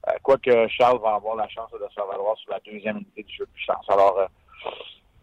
Euh, 0.07 0.12
quoique 0.23 0.69
Charles 0.69 1.00
va 1.00 1.14
avoir 1.14 1.35
la 1.37 1.49
chance 1.49 1.71
de 1.73 1.78
se 1.88 1.95
faire 1.95 2.07
valoir 2.07 2.37
sur 2.38 2.52
la 2.52 2.61
deuxième 2.61 2.99
unité 2.99 3.23
du 3.25 3.35
jeu 3.35 3.45
de 3.45 3.50
puissance. 3.50 3.85
Alors, 3.88 4.19
euh, 4.19 4.26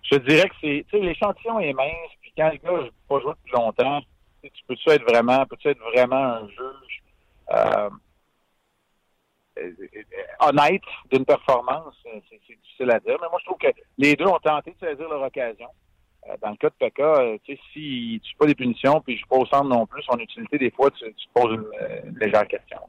je 0.03 0.17
dirais 0.17 0.49
que 0.49 0.55
c'est, 0.61 0.85
tu 0.89 0.97
sais, 0.97 1.03
l'échantillon 1.03 1.59
est 1.59 1.73
mince, 1.73 2.11
puis 2.21 2.33
quand 2.37 2.49
le 2.51 2.57
gars 2.57 2.83
n'a 2.83 2.89
pas 3.07 3.19
joué 3.21 3.31
depuis 3.31 3.53
longtemps, 3.53 4.01
tu 4.43 4.63
peux-tu 4.67 4.89
être 4.89 5.03
vraiment, 5.03 5.45
peux-tu 5.45 5.69
être 5.69 5.79
vraiment 5.79 6.15
un 6.15 6.47
juge 6.47 7.03
euh, 7.51 7.89
honnête 10.41 10.81
d'une 11.11 11.25
performance? 11.25 11.95
C'est, 12.03 12.21
difficile 12.47 12.91
à 12.91 12.99
dire, 12.99 13.17
mais 13.21 13.29
moi, 13.29 13.39
je 13.39 13.45
trouve 13.45 13.57
que 13.57 13.73
les 13.97 14.15
deux 14.15 14.25
ont 14.25 14.39
tenté 14.39 14.71
de 14.71 14.87
saisir 14.87 15.07
leur 15.07 15.21
occasion. 15.21 15.69
dans 16.41 16.51
le 16.51 16.57
cas 16.57 16.69
de 16.69 16.75
Pekka, 16.77 17.37
tu 17.43 17.55
sais, 17.55 17.61
si 17.73 18.21
tu 18.23 18.35
pas 18.35 18.45
des 18.45 18.55
punitions, 18.55 18.99
puis 19.01 19.13
je 19.13 19.21
ne 19.21 19.25
suis 19.25 19.27
pas 19.27 19.37
au 19.37 19.45
centre 19.45 19.69
non 19.69 19.87
plus, 19.87 20.03
son 20.03 20.19
utilité, 20.19 20.57
des 20.57 20.71
fois, 20.71 20.91
tu, 20.91 21.11
tu 21.13 21.27
poses 21.33 21.57
une 22.03 22.19
légère 22.19 22.47
question 22.47 22.81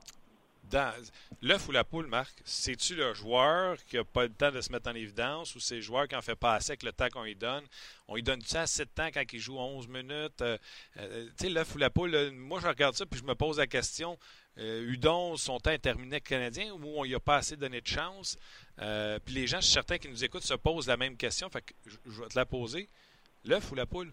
l'œuf 1.43 1.69
ou 1.69 1.73
la 1.73 1.85
poule, 1.85 2.07
Marc, 2.07 2.35
c'est-tu 2.45 2.95
le 2.95 3.15
joueur 3.15 3.77
qui 3.85 3.97
n'a 3.97 4.05
pas 4.05 4.25
le 4.25 4.33
temps 4.33 4.51
de 4.51 4.61
se 4.61 4.71
mettre 4.73 4.91
en 4.91 4.95
évidence 4.95 5.55
ou 5.55 5.61
c'est 5.61 5.77
le 5.77 5.81
joueur 5.81 6.09
qui 6.09 6.15
n'en 6.15 6.23
fait 6.23 6.37
pas 6.37 6.55
assez 6.55 6.73
avec 6.73 6.83
le 6.83 6.93
temps 6.93 7.09
qu'on 7.09 7.25
lui 7.25 7.37
donne? 7.37 7.65
On 8.09 8.15
lui 8.15 8.23
donne 8.23 8.41
ça 8.43 8.63
assez 8.63 8.85
de 8.85 8.91
temps 8.91 9.09
quand 9.13 9.23
il 9.33 9.39
joue 9.39 9.59
11 9.59 9.89
minutes? 9.89 10.41
Euh, 10.43 10.59
euh, 10.99 11.27
tu 11.37 11.47
sais, 11.47 11.49
l'œuf 11.49 11.75
ou 11.75 11.79
la 11.79 11.91
poule, 11.91 12.31
moi 12.33 12.61
je 12.61 12.67
regarde 12.67 12.95
ça 12.95 13.07
puis 13.07 13.21
je 13.21 13.25
me 13.25 13.35
pose 13.35 13.59
la 13.59 13.67
question. 13.67 14.19
Euh, 14.59 15.37
son 15.37 15.59
temps 15.61 15.71
est 15.71 15.79
terminé 15.79 16.21
canadien 16.21 16.73
ou 16.73 16.99
on 16.99 17.05
lui 17.05 17.15
a 17.15 17.21
pas 17.21 17.37
assez 17.37 17.57
donné 17.57 17.81
de 17.81 17.87
chance? 17.87 18.37
puis 19.25 19.35
les 19.35 19.47
gens, 19.47 19.61
certains 19.61 19.99
qui 19.99 20.09
nous 20.09 20.25
écoutent, 20.25 20.45
se 20.45 20.55
posent 20.55 20.87
la 20.87 20.97
même 20.97 21.17
question. 21.17 21.49
Fait 21.49 21.63
que 21.63 21.73
je 22.07 22.23
vais 22.23 22.29
te 22.29 22.39
la 22.39 22.47
poser. 22.47 22.89
L'œuf 23.45 23.71
ou 23.71 23.75
la 23.75 23.87
poule? 23.87 24.13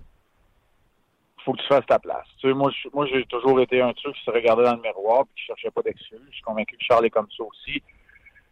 Faut 1.44 1.54
que 1.54 1.62
tu 1.62 1.68
fasses 1.68 1.86
ta 1.86 2.00
place. 2.00 2.26
Tu 2.40 2.48
sais, 2.48 2.54
moi, 2.54 2.72
moi, 2.94 3.06
j'ai 3.08 3.26
toujours 3.26 3.60
été 3.60 3.82
un 3.82 3.94
truc 3.94 4.16
qui 4.16 4.24
se 4.24 4.32
regardait 4.32 4.64
dans 4.64 4.76
le 4.76 4.82
miroir 4.82 5.22
et 5.22 5.40
qui 5.40 5.46
cherchait 5.46 5.72
pas 5.72 5.82
d'excuses. 5.82 6.20
Je 6.30 6.36
suis 6.36 6.44
convaincu 6.44 6.78
que 6.78 6.84
Charles 6.84 7.06
est 7.06 7.10
comme 7.10 7.30
ça 7.36 7.44
aussi. 7.44 7.82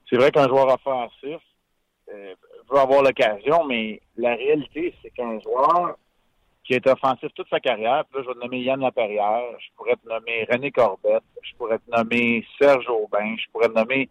C'est 0.10 0.18
vrai 0.18 0.32
qu'un 0.32 0.48
joueur 0.48 0.68
offensif 0.68 1.40
euh, 2.14 2.34
veut 2.70 2.80
avoir 2.80 3.02
l'occasion, 3.02 3.64
mais 3.66 4.02
la 4.18 4.36
réalité, 4.36 4.94
c'est 5.02 5.12
qu'un 5.12 5.40
joueur 5.40 5.96
qui 6.64 6.74
est 6.74 6.88
offensif 6.88 7.30
toute 7.34 7.50
sa 7.50 7.60
carrière, 7.60 8.04
puis 8.06 8.20
là, 8.20 8.24
je 8.24 8.28
vais 8.28 8.34
te 8.36 8.40
nommer 8.40 8.62
Yann 8.62 8.80
Laperrière, 8.80 9.42
je 9.60 9.68
pourrais 9.76 9.96
te 9.96 10.08
nommer 10.08 10.48
René 10.50 10.72
Corbett, 10.72 11.24
je 11.42 11.56
pourrais 11.56 11.80
te 11.80 11.90
nommer 11.90 12.46
Serge 12.60 12.88
Aubin, 12.88 13.36
je 13.38 13.50
pourrais 13.52 13.68
te 13.68 13.74
nommer 13.74 14.10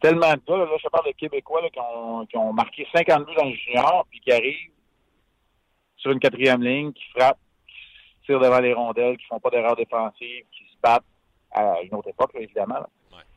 tellement 0.00 0.32
de 0.32 0.40
gars, 0.46 0.56
là, 0.56 0.76
je 0.82 0.88
parle 0.88 1.06
de 1.06 1.12
Québécois 1.12 1.62
qui, 1.70 2.36
ont, 2.36 2.52
marqué 2.52 2.86
50 2.94 3.26
buts 3.26 3.34
dans 3.36 3.46
le 3.46 3.54
junior, 3.54 4.06
puis 4.10 4.20
qui 4.20 4.32
arrivent 4.32 4.70
sur 5.96 6.12
une 6.12 6.20
quatrième 6.20 6.62
ligne, 6.62 6.92
qui 6.92 7.02
frappent, 7.16 7.38
tirent 8.28 8.40
devant 8.40 8.60
les 8.60 8.74
rondelles, 8.74 9.16
qui 9.16 9.26
font 9.26 9.40
pas 9.40 9.50
d'erreurs 9.50 9.76
défensives, 9.76 10.44
qui 10.52 10.64
se 10.64 10.78
battent 10.82 11.04
à 11.52 11.80
une 11.82 11.94
autre 11.94 12.10
époque, 12.10 12.32
évidemment, 12.34 12.86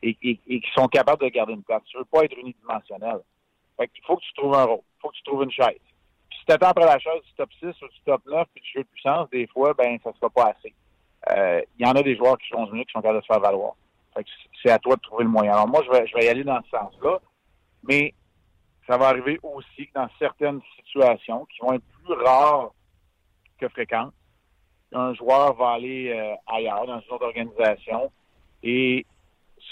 et, 0.03 0.17
et, 0.21 0.37
qui 0.61 0.71
sont 0.75 0.87
capables 0.87 1.23
de 1.23 1.29
garder 1.29 1.53
une 1.53 1.63
place. 1.63 1.81
Tu 1.85 1.97
veux 1.97 2.05
pas 2.05 2.25
être 2.25 2.37
unidimensionnel. 2.37 3.21
Fait 3.77 3.87
qu'il 3.87 4.03
faut 4.03 4.17
que 4.17 4.21
tu 4.21 4.33
trouves 4.33 4.53
un 4.53 4.65
rôle. 4.65 4.81
Il 4.97 5.01
faut 5.01 5.09
que 5.09 5.15
tu 5.15 5.23
trouves 5.23 5.43
une 5.43 5.51
chaise. 5.51 5.79
Puis 6.29 6.39
si 6.39 6.45
tu 6.45 6.51
attends 6.51 6.67
après 6.67 6.85
la 6.85 6.99
chaise 6.99 7.21
du 7.25 7.33
top 7.35 7.49
6 7.59 7.67
ou 7.81 7.87
du 7.87 8.01
top 8.05 8.21
9 8.25 8.47
puis 8.53 8.61
du 8.61 8.69
jeu 8.69 8.83
de 8.83 8.87
puissance, 8.87 9.29
des 9.29 9.47
fois, 9.47 9.73
ben 9.73 9.97
ça 10.03 10.11
sera 10.13 10.29
pas 10.29 10.53
assez. 10.57 10.73
Euh, 11.31 11.61
il 11.79 11.85
y 11.85 11.89
en 11.89 11.93
a 11.93 12.03
des 12.03 12.15
joueurs 12.15 12.37
qui 12.37 12.49
sont 12.49 12.65
venus 12.65 12.85
qui 12.85 12.91
sont 12.91 13.01
capables 13.01 13.19
de 13.19 13.23
se 13.23 13.27
faire 13.27 13.39
valoir. 13.39 13.73
Fait 14.13 14.23
que 14.23 14.29
c'est 14.61 14.71
à 14.71 14.79
toi 14.79 14.95
de 14.95 15.01
trouver 15.01 15.23
le 15.23 15.29
moyen. 15.29 15.53
Alors 15.53 15.67
moi, 15.67 15.81
je 15.85 15.91
vais, 15.91 16.05
je 16.07 16.13
vais 16.15 16.25
y 16.25 16.29
aller 16.29 16.43
dans 16.43 16.61
ce 16.63 16.69
sens-là, 16.77 17.19
mais 17.83 18.13
ça 18.87 18.97
va 18.97 19.07
arriver 19.07 19.39
aussi 19.41 19.87
que 19.87 19.93
dans 19.93 20.09
certaines 20.19 20.61
situations 20.77 21.45
qui 21.45 21.59
vont 21.61 21.73
être 21.73 21.85
plus 22.03 22.13
rares 22.13 22.71
que 23.57 23.69
fréquentes, 23.69 24.13
un 24.93 25.13
joueur 25.13 25.53
va 25.55 25.71
aller 25.71 26.11
euh, 26.11 26.35
ailleurs, 26.47 26.85
dans 26.85 26.99
une 26.99 27.13
autre 27.13 27.25
organisation, 27.25 28.11
et 28.63 29.05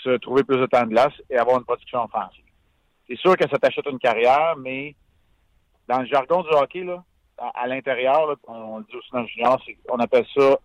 se 0.03 0.17
trouver 0.17 0.43
plus 0.43 0.57
de 0.57 0.65
temps 0.65 0.83
de 0.83 0.89
glace 0.89 1.13
et 1.29 1.37
avoir 1.37 1.57
une 1.57 1.65
production 1.65 2.03
offensive. 2.03 2.43
C'est 3.07 3.17
sûr 3.17 3.35
que 3.35 3.49
ça 3.49 3.57
t'achète 3.57 3.85
une 3.87 3.99
carrière, 3.99 4.55
mais 4.57 4.95
dans 5.87 5.99
le 5.99 6.05
jargon 6.05 6.43
du 6.43 6.49
hockey, 6.49 6.83
là, 6.83 7.03
à, 7.37 7.67
l'intérieur, 7.67 8.35
on, 8.47 8.77
le 8.79 8.83
dit 8.85 8.95
aussi 8.95 9.09
dans 9.11 9.21
le 9.21 9.27
junior, 9.27 9.61
on 9.89 9.99
appelle 9.99 10.25
ça, 10.35 10.57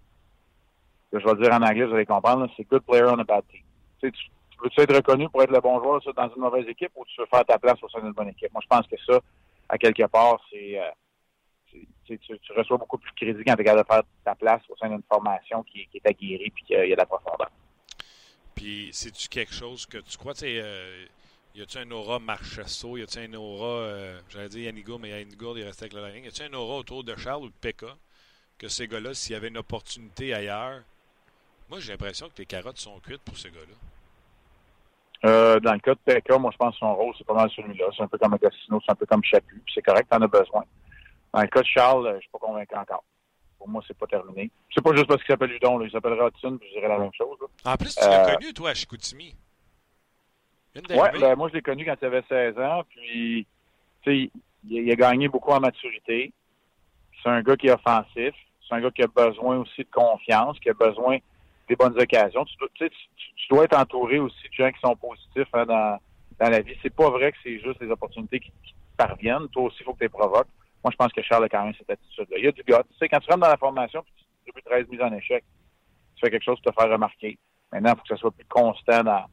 je 1.12 1.18
vais 1.18 1.32
le 1.32 1.42
dire 1.42 1.52
en 1.52 1.62
anglais, 1.62 1.84
vous 1.84 1.94
allez 1.94 2.06
comprendre, 2.06 2.49
c'est 2.56 2.68
good 2.68 2.82
player 2.82 3.04
on 3.04 3.18
a 3.18 3.25
bad 3.25 3.44
team. 3.50 3.62
Tu, 4.00 4.12
tu 4.12 4.28
veux-tu 4.62 4.80
être 4.80 4.94
reconnu 4.94 5.28
pour 5.28 5.42
être 5.42 5.52
le 5.52 5.61
bon 5.61 5.80
joueur 5.80 6.00
dans 6.14 6.28
une 6.34 6.42
mauvaise 6.42 6.66
équipe 6.68 6.92
ou 6.96 7.04
tu 7.06 7.20
veux 7.20 7.26
faire 7.26 7.44
ta 7.44 7.58
place 7.58 7.82
au 7.82 7.88
sein 7.88 8.00
d'une 8.00 8.12
bonne 8.12 8.28
équipe? 8.28 8.52
Moi, 8.52 8.62
je 8.62 8.68
pense 8.68 8.87
que 8.87 8.96
ça, 9.06 9.20
à 9.68 9.78
quelque 9.78 10.06
part, 10.06 10.38
c'est 10.50 10.78
euh, 10.78 10.90
tu, 12.07 12.19
reçois 12.57 12.76
beaucoup 12.76 12.99
plus 12.99 13.11
de 13.11 13.16
crédit 13.16 13.45
quand 13.45 13.54
tu 13.54 13.62
es 13.62 13.64
capable 13.64 13.83
de 13.83 13.93
faire 13.93 14.02
ta 14.25 14.35
place 14.35 14.62
au 14.69 14.76
sein 14.76 14.88
d'une 14.88 15.02
formation 15.09 15.62
qui, 15.62 15.88
est 15.93 16.07
aguerrie 16.07 16.45
et 16.47 16.50
qu'il 16.50 16.76
y 16.76 16.93
a 16.93 16.95
de 16.95 16.97
la 16.97 17.07
profondeur. 17.07 17.50
Puis, 18.54 18.90
c'est-tu 18.93 19.28
quelque 19.28 19.52
chose 19.52 19.87
que 19.87 19.99
tu 19.99 20.16
crois, 20.16 20.35
tu 20.35 20.40
sais, 20.40 20.61
euh, 20.61 21.07
y 21.54 21.62
a-tu 21.62 21.78
un 21.78 21.90
aura 21.90 22.19
Marchesso, 22.19 22.97
y 22.97 23.02
a-tu 23.02 23.19
un 23.19 23.35
aura, 23.35 23.66
euh, 23.66 24.21
j'allais 24.28 24.49
dire 24.49 24.64
Yannigo, 24.64 24.99
mais 24.99 25.11
Yannigo, 25.11 25.57
il 25.57 25.64
restait 25.64 25.85
avec 25.85 25.95
le 25.95 26.02
ring, 26.02 26.25
y 26.25 26.28
a-tu 26.28 26.43
un 26.43 26.52
aura 26.52 26.76
autour 26.76 27.04
de 27.04 27.16
Charles 27.16 27.43
ou 27.43 27.49
de 27.49 27.54
Pekka 27.61 27.95
que 28.59 28.69
ces 28.69 28.87
gars-là, 28.87 29.14
s'il 29.14 29.33
y 29.33 29.37
avait 29.37 29.49
une 29.49 29.59
opportunité 29.59 30.33
ailleurs, 30.35 30.83
moi, 31.69 31.81
j'ai 31.81 31.93
l'impression 31.93 32.28
que 32.28 32.35
les 32.38 32.47
carottes 32.47 32.78
sont 32.78 32.99
cuites 33.00 33.23
pour 33.23 33.37
ces 33.37 33.50
gars-là. 33.50 35.28
Euh, 35.28 35.59
dans 35.61 35.73
le 35.73 35.78
cas 35.78 35.95
de 35.95 35.99
Pekka, 36.04 36.38
moi, 36.38 36.50
je 36.52 36.59
pense 36.59 36.75
que 36.75 36.81
son 36.81 36.95
rôle, 36.95 37.14
c'est 37.16 37.26
pas 37.26 37.35
mal 37.35 37.50
celui-là. 37.50 37.87
C'est 37.97 38.02
un 38.02 38.09
peu 38.09 38.19
comme 38.19 38.35
Agostino, 38.35 38.81
c'est 38.85 38.93
un 38.93 38.95
peu 38.95 39.07
comme 39.07 39.25
Chaput. 39.25 39.62
C'est 39.75 39.83
correct, 39.83 40.09
t'en 40.11 40.21
as 40.21 40.28
besoin. 40.28 40.64
Dans 41.35 41.43
le 41.43 41.49
cas 41.49 41.62
de 41.62 41.67
Charles, 41.67 42.12
je 42.14 42.21
suis 42.21 42.31
pas 42.31 42.38
convaincu 42.38 42.76
encore. 42.76 43.03
Pour 43.59 43.69
moi, 43.69 43.83
c'est 43.88 43.99
pas 43.99 44.07
terminé. 44.07 44.53
C'est 44.73 44.81
pas 44.81 44.95
juste 44.95 45.09
parce 45.09 45.21
qu'il 45.21 45.33
s'appelle 45.33 45.50
Udon. 45.50 45.79
Là. 45.79 45.87
Il 45.87 45.91
s'appellerait 45.91 46.29
Hudson, 46.29 46.57
puis 46.59 46.69
je 46.69 46.75
dirais 46.79 46.88
la 46.88 46.99
même 46.99 47.12
chose. 47.12 47.37
En 47.64 47.76
plus, 47.76 47.97
tu 47.97 48.05
l'as 48.05 48.29
euh, 48.29 48.35
connu, 48.35 48.53
toi, 48.55 48.71
à 48.71 48.75
Chicoutimi. 48.75 49.35
Oui, 50.76 50.83
ben, 51.21 51.35
moi, 51.35 51.49
je 51.49 51.55
l'ai 51.55 51.62
connu 51.62 51.85
quand 51.85 51.97
il 52.00 52.05
avait 52.05 52.23
16 52.29 52.59
ans. 52.59 52.83
Puis, 52.88 53.47
sais, 54.05 54.31
il, 54.69 54.93
a 54.93 54.95
gagné 54.95 55.26
beaucoup 55.26 55.50
en 55.50 55.59
maturité. 55.59 56.33
C'est 57.21 57.29
un 57.29 57.43
gars 57.43 57.57
qui 57.57 57.67
est 57.67 57.73
offensif. 57.73 58.35
C'est 58.69 58.75
un 58.76 58.81
gars 58.81 58.93
qui 58.93 59.03
a 59.03 59.09
besoin 59.09 59.59
aussi 59.59 59.83
de 59.83 59.91
confiance, 59.91 60.61
qui 60.61 60.71
a 60.71 60.75
besoin 60.75 61.19
des 61.69 61.75
bonnes 61.75 61.99
occasions. 62.00 62.45
Tu, 62.45 62.57
tu, 62.75 62.88
tu 62.88 63.49
dois 63.50 63.64
être 63.64 63.76
entouré 63.76 64.21
aussi 64.21 64.49
de 64.49 64.55
gens 64.55 64.71
qui 64.71 64.81
sont 64.81 64.95
positifs 64.95 65.53
hein, 65.53 65.67
dans, 65.67 65.99
dans 66.38 66.49
la 66.49 66.61
vie. 66.61 66.76
C'est 66.81 66.95
pas 66.95 67.11
vrai 67.11 67.33
que 67.33 67.38
c'est 67.43 67.59
juste 67.59 67.81
les 67.81 67.91
opportunités 67.91 68.38
qui, 68.38 68.53
qui 68.64 68.75
parviennent. 68.97 69.49
Toi 69.49 69.64
aussi, 69.64 69.79
il 69.81 69.85
faut 69.85 69.95
que 69.95 69.99
tu 69.99 70.05
les 70.05 70.09
provoques. 70.09 70.47
Moi, 70.85 70.91
je 70.93 70.97
pense 70.97 71.12
que 71.12 71.23
Charles 71.23 71.45
a 71.45 71.49
quand 71.49 71.64
même 71.64 71.75
cette 71.79 71.88
attitude-là. 71.88 72.37
Il 72.38 72.45
y 72.45 72.49
a 72.49 72.53
du 72.53 72.62
gars. 72.62 72.83
Tu 72.91 72.99
sais, 72.99 73.09
quand 73.09 73.19
tu 73.19 73.31
rentres 73.31 73.41
dans 73.41 73.49
la 73.49 73.57
formation, 73.57 74.03
puis 74.03 74.12
tu 74.19 74.25
depuis 74.47 74.62
13 74.62 74.87
mises 74.88 75.00
en 75.00 75.12
échec, 75.14 75.43
tu 76.14 76.21
fais 76.21 76.31
quelque 76.31 76.45
chose 76.45 76.61
pour 76.61 76.75
te 76.75 76.81
faire 76.81 76.93
remarquer. 76.93 77.38
Maintenant, 77.73 77.93
il 77.93 77.97
faut 77.97 78.03
que 78.03 78.09
ça 78.09 78.17
soit 78.17 78.31
plus 78.31 78.45
constant 78.45 79.03
dans, 79.03 79.25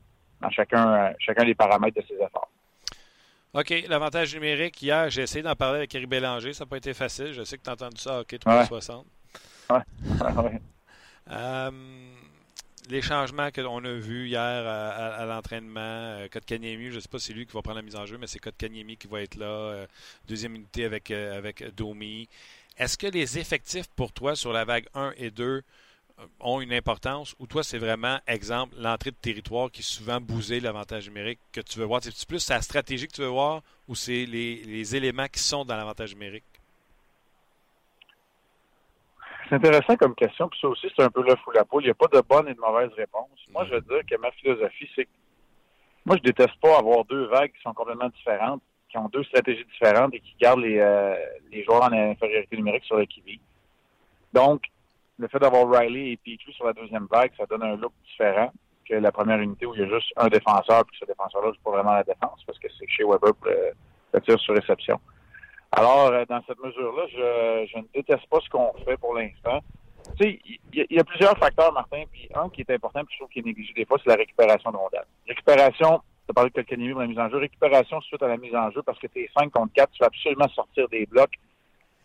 chacun, 0.51 0.93
euh, 0.93 1.13
chacun 1.19 1.43
des 1.43 1.53
paramètres 1.53 1.99
de 2.01 2.07
ses 2.07 2.15
efforts. 2.15 2.49
OK. 3.53 3.73
L'avantage 3.89 4.33
numérique, 4.33 4.81
hier, 4.81 5.09
j'ai 5.09 5.23
essayé 5.23 5.43
d'en 5.43 5.55
parler 5.55 5.79
avec 5.79 5.93
Eric 5.93 6.07
Bélanger. 6.07 6.53
Ça 6.53 6.63
n'a 6.63 6.69
pas 6.69 6.77
été 6.77 6.93
facile. 6.93 7.33
Je 7.33 7.43
sais 7.43 7.57
que 7.57 7.63
tu 7.63 7.69
as 7.69 7.73
entendu 7.73 7.97
ça, 7.97 8.21
OK, 8.21 8.39
360. 8.39 9.05
Ouais. 9.69 9.77
ouais. 10.43 10.61
euh, 11.31 11.71
les 12.91 13.01
changements 13.01 13.49
qu'on 13.51 13.85
a 13.85 13.93
vus 13.93 14.27
hier 14.27 14.37
à, 14.41 15.25
l'entraînement, 15.25 15.79
euh, 15.79 16.27
je 16.29 16.55
ne 16.95 16.99
sais 16.99 17.07
pas 17.07 17.19
si 17.19 17.27
c'est 17.27 17.33
lui 17.33 17.45
qui 17.45 17.53
va 17.53 17.61
prendre 17.61 17.77
la 17.77 17.83
mise 17.83 17.95
en 17.95 18.05
jeu, 18.05 18.17
mais 18.17 18.27
c'est 18.27 18.39
Kotkaniemi 18.39 18.97
qui 18.97 19.07
va 19.07 19.21
être 19.21 19.35
là, 19.35 19.45
euh, 19.45 19.87
deuxième 20.27 20.55
unité 20.55 20.83
avec, 20.83 21.09
euh, 21.09 21.37
avec 21.37 21.63
Domi. 21.73 22.27
Est-ce 22.77 22.97
que 22.97 23.07
les 23.07 23.39
effectifs 23.39 23.87
pour 23.95 24.11
toi 24.11 24.35
sur 24.35 24.51
la 24.51 24.65
vague 24.65 24.87
1 24.93 25.13
et 25.15 25.31
2 25.31 25.63
ont 26.41 26.59
une 26.59 26.73
importance 26.73 27.33
ou 27.39 27.47
toi, 27.47 27.63
c'est 27.63 27.77
vraiment, 27.77 28.19
exemple, 28.27 28.75
l'entrée 28.77 29.11
de 29.11 29.15
territoire 29.15 29.71
qui 29.71 29.83
souvent 29.83 30.19
bousé 30.19 30.59
l'avantage 30.59 31.07
numérique 31.07 31.39
que 31.53 31.61
tu 31.61 31.79
veux 31.79 31.85
voir? 31.85 32.01
C'est 32.03 32.27
plus 32.27 32.49
la 32.49 32.61
stratégie 32.61 33.07
que 33.07 33.13
tu 33.13 33.21
veux 33.21 33.27
voir 33.27 33.63
ou 33.87 33.95
c'est 33.95 34.25
les, 34.25 34.63
les 34.63 34.95
éléments 34.97 35.27
qui 35.27 35.39
sont 35.39 35.63
dans 35.63 35.77
l'avantage 35.77 36.13
numérique? 36.13 36.43
C'est 39.51 39.57
intéressant 39.57 39.97
comme 39.97 40.15
question, 40.15 40.47
puis 40.47 40.57
ça 40.61 40.69
aussi, 40.69 40.87
c'est 40.95 41.03
un 41.03 41.09
peu 41.09 41.21
le 41.23 41.35
fou 41.35 41.51
la 41.51 41.65
poule. 41.65 41.83
Il 41.83 41.87
n'y 41.87 41.91
a 41.91 41.93
pas 41.93 42.07
de 42.07 42.21
bonne 42.21 42.47
et 42.47 42.53
de 42.53 42.59
mauvaise 42.61 42.89
réponse. 42.95 43.27
Moi, 43.51 43.65
je 43.65 43.73
veux 43.73 43.81
dire 43.81 43.99
que 44.09 44.15
ma 44.15 44.31
philosophie, 44.31 44.87
c'est 44.95 45.03
que 45.03 45.09
moi, 46.05 46.15
je 46.15 46.21
déteste 46.21 46.57
pas 46.61 46.77
avoir 46.77 47.03
deux 47.03 47.25
vagues 47.25 47.51
qui 47.51 47.61
sont 47.61 47.73
complètement 47.73 48.07
différentes, 48.07 48.61
qui 48.89 48.97
ont 48.97 49.09
deux 49.09 49.25
stratégies 49.25 49.65
différentes 49.65 50.13
et 50.13 50.21
qui 50.21 50.35
gardent 50.39 50.61
les, 50.61 50.79
euh, 50.79 51.15
les 51.51 51.65
joueurs 51.65 51.83
en 51.83 51.91
infériorité 51.91 52.55
numérique 52.55 52.85
sur 52.85 52.95
l'équilibre. 52.95 53.43
Donc, 54.31 54.63
le 55.19 55.27
fait 55.27 55.39
d'avoir 55.39 55.69
Riley 55.69 56.11
et 56.11 56.17
PQ 56.17 56.53
sur 56.53 56.65
la 56.65 56.71
deuxième 56.71 57.07
vague, 57.11 57.31
ça 57.37 57.45
donne 57.45 57.63
un 57.63 57.75
look 57.75 57.91
différent 58.05 58.53
que 58.87 58.95
la 58.95 59.11
première 59.11 59.39
unité 59.39 59.65
où 59.65 59.75
il 59.75 59.81
y 59.81 59.83
a 59.83 59.89
juste 59.89 60.13
un 60.15 60.29
défenseur, 60.29 60.85
puis 60.85 60.95
ce 60.97 61.03
défenseur-là, 61.03 61.51
c'est 61.53 61.63
pas 61.63 61.71
vraiment 61.71 61.93
la 61.95 62.05
défense, 62.05 62.41
parce 62.47 62.57
que 62.57 62.69
c'est 62.79 62.87
chez 62.87 63.03
Weber 63.03 63.35
pour 63.35 63.51
le 64.13 64.21
tir 64.21 64.39
sur 64.39 64.55
réception. 64.55 64.97
Alors, 65.71 66.07
euh, 66.07 66.25
dans 66.25 66.41
cette 66.47 66.59
mesure-là, 66.59 67.03
je, 67.07 67.67
je, 67.71 67.77
ne 67.77 67.83
déteste 67.93 68.27
pas 68.27 68.39
ce 68.41 68.49
qu'on 68.49 68.73
fait 68.85 68.97
pour 68.97 69.15
l'instant. 69.15 69.61
Tu 70.17 70.23
sais, 70.23 70.39
il 70.73 70.87
y, 70.89 70.99
a 70.99 71.03
plusieurs 71.03 71.37
facteurs, 71.37 71.71
Martin, 71.71 72.03
puis 72.11 72.27
un 72.33 72.49
qui 72.49 72.61
est 72.61 72.71
important, 72.71 73.03
puis 73.05 73.13
je 73.13 73.19
trouve 73.19 73.29
qu'il 73.29 73.43
est 73.43 73.45
négligé 73.45 73.73
des 73.73 73.85
fois, 73.85 73.97
c'est 74.03 74.09
la 74.09 74.15
récupération 74.15 74.71
de 74.71 74.77
rondelles. 74.77 75.05
Récupération, 75.27 76.01
tu 76.25 76.31
as 76.31 76.33
parlé 76.33 76.49
de 76.49 76.55
Calcanimi 76.55 76.91
pour 76.91 77.01
la 77.01 77.07
mise 77.07 77.19
en 77.19 77.29
jeu, 77.29 77.37
récupération 77.37 78.01
suite 78.01 78.21
à 78.21 78.27
la 78.27 78.37
mise 78.37 78.55
en 78.55 78.71
jeu, 78.71 78.81
parce 78.81 78.99
que 78.99 79.07
tu 79.07 79.21
es 79.21 79.29
5 79.37 79.51
contre 79.51 79.73
4, 79.73 79.91
tu 79.91 79.99
vas 79.99 80.07
absolument 80.07 80.49
sortir 80.49 80.89
des 80.89 81.05
blocs 81.05 81.33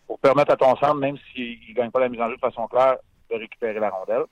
pour 0.06 0.18
permettre 0.20 0.52
à 0.52 0.56
ton 0.56 0.76
centre, 0.76 0.94
même 0.94 1.16
s'il 1.32 1.58
ne 1.68 1.74
gagne 1.74 1.90
pas 1.90 2.00
la 2.00 2.08
mise 2.08 2.20
en 2.20 2.28
jeu 2.28 2.36
de 2.36 2.40
façon 2.40 2.66
claire, 2.68 2.98
de 3.30 3.36
récupérer 3.36 3.80
la 3.80 3.90
rondelle. 3.90 4.24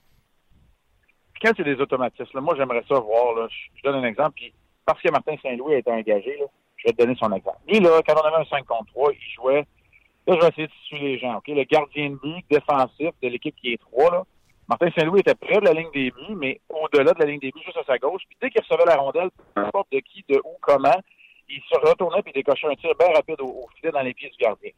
Puis 1.33 1.41
quand 1.43 1.51
c'est 1.57 1.63
des 1.63 1.81
automatismes, 1.81 2.39
moi 2.39 2.55
j'aimerais 2.55 2.83
ça 2.87 2.99
voir, 2.99 3.35
là, 3.35 3.47
je, 3.49 3.81
donne 3.83 3.95
un 3.95 4.07
exemple, 4.07 4.35
puis 4.35 4.53
parce 4.85 5.01
que 5.01 5.11
Martin 5.11 5.35
Saint-Louis 5.41 5.73
a 5.73 5.77
été 5.79 5.91
engagé, 5.91 6.37
là, 6.37 6.45
je 6.77 6.87
vais 6.87 6.93
te 6.93 6.97
donner 6.97 7.15
son 7.15 7.31
exemple. 7.31 7.57
Lui, 7.67 7.79
là, 7.79 8.01
quand 8.07 8.15
on 8.15 8.25
avait 8.25 8.41
un 8.41 8.45
5 8.45 8.65
contre 8.65 8.91
3, 8.93 9.11
il 9.13 9.33
jouait. 9.33 9.65
Là, 10.27 10.35
je 10.35 10.39
vais 10.39 10.47
essayer 10.47 10.67
de 10.67 10.73
situer 10.83 10.99
les 10.99 11.19
gens. 11.19 11.37
OK? 11.37 11.47
Le 11.47 11.63
gardien 11.63 12.09
de 12.09 12.15
but 12.15 12.45
défensif 12.49 13.11
de 13.21 13.27
l'équipe 13.27 13.55
qui 13.55 13.73
est 13.73 13.81
3, 13.81 14.11
là. 14.11 14.23
Martin 14.67 14.89
Saint-Louis 14.97 15.19
était 15.19 15.35
près 15.35 15.59
de 15.59 15.65
la 15.65 15.73
ligne 15.73 15.91
des 15.93 16.09
buts, 16.09 16.35
mais 16.35 16.59
au-delà 16.69 17.13
de 17.13 17.19
la 17.19 17.25
ligne 17.25 17.39
des 17.39 17.51
buts, 17.51 17.61
juste 17.63 17.77
à 17.77 17.83
sa 17.83 17.99
gauche. 17.99 18.23
Puis 18.27 18.37
dès 18.41 18.49
qu'il 18.49 18.61
recevait 18.61 18.85
la 18.85 18.95
rondelle, 18.95 19.29
peu 19.53 19.61
importe 19.61 19.91
de 19.91 19.99
qui, 19.99 20.25
de 20.27 20.41
où, 20.43 20.57
comment, 20.59 20.99
il 21.47 21.61
se 21.69 21.77
retournait 21.87 22.23
puis 22.23 22.33
décochait 22.33 22.67
un 22.67 22.75
tir 22.75 22.95
bien 22.97 23.09
rapide 23.13 23.39
au, 23.41 23.67
filet 23.75 23.91
dans 23.91 24.01
les 24.01 24.15
pieds 24.15 24.29
du 24.29 24.37
gardien. 24.37 24.71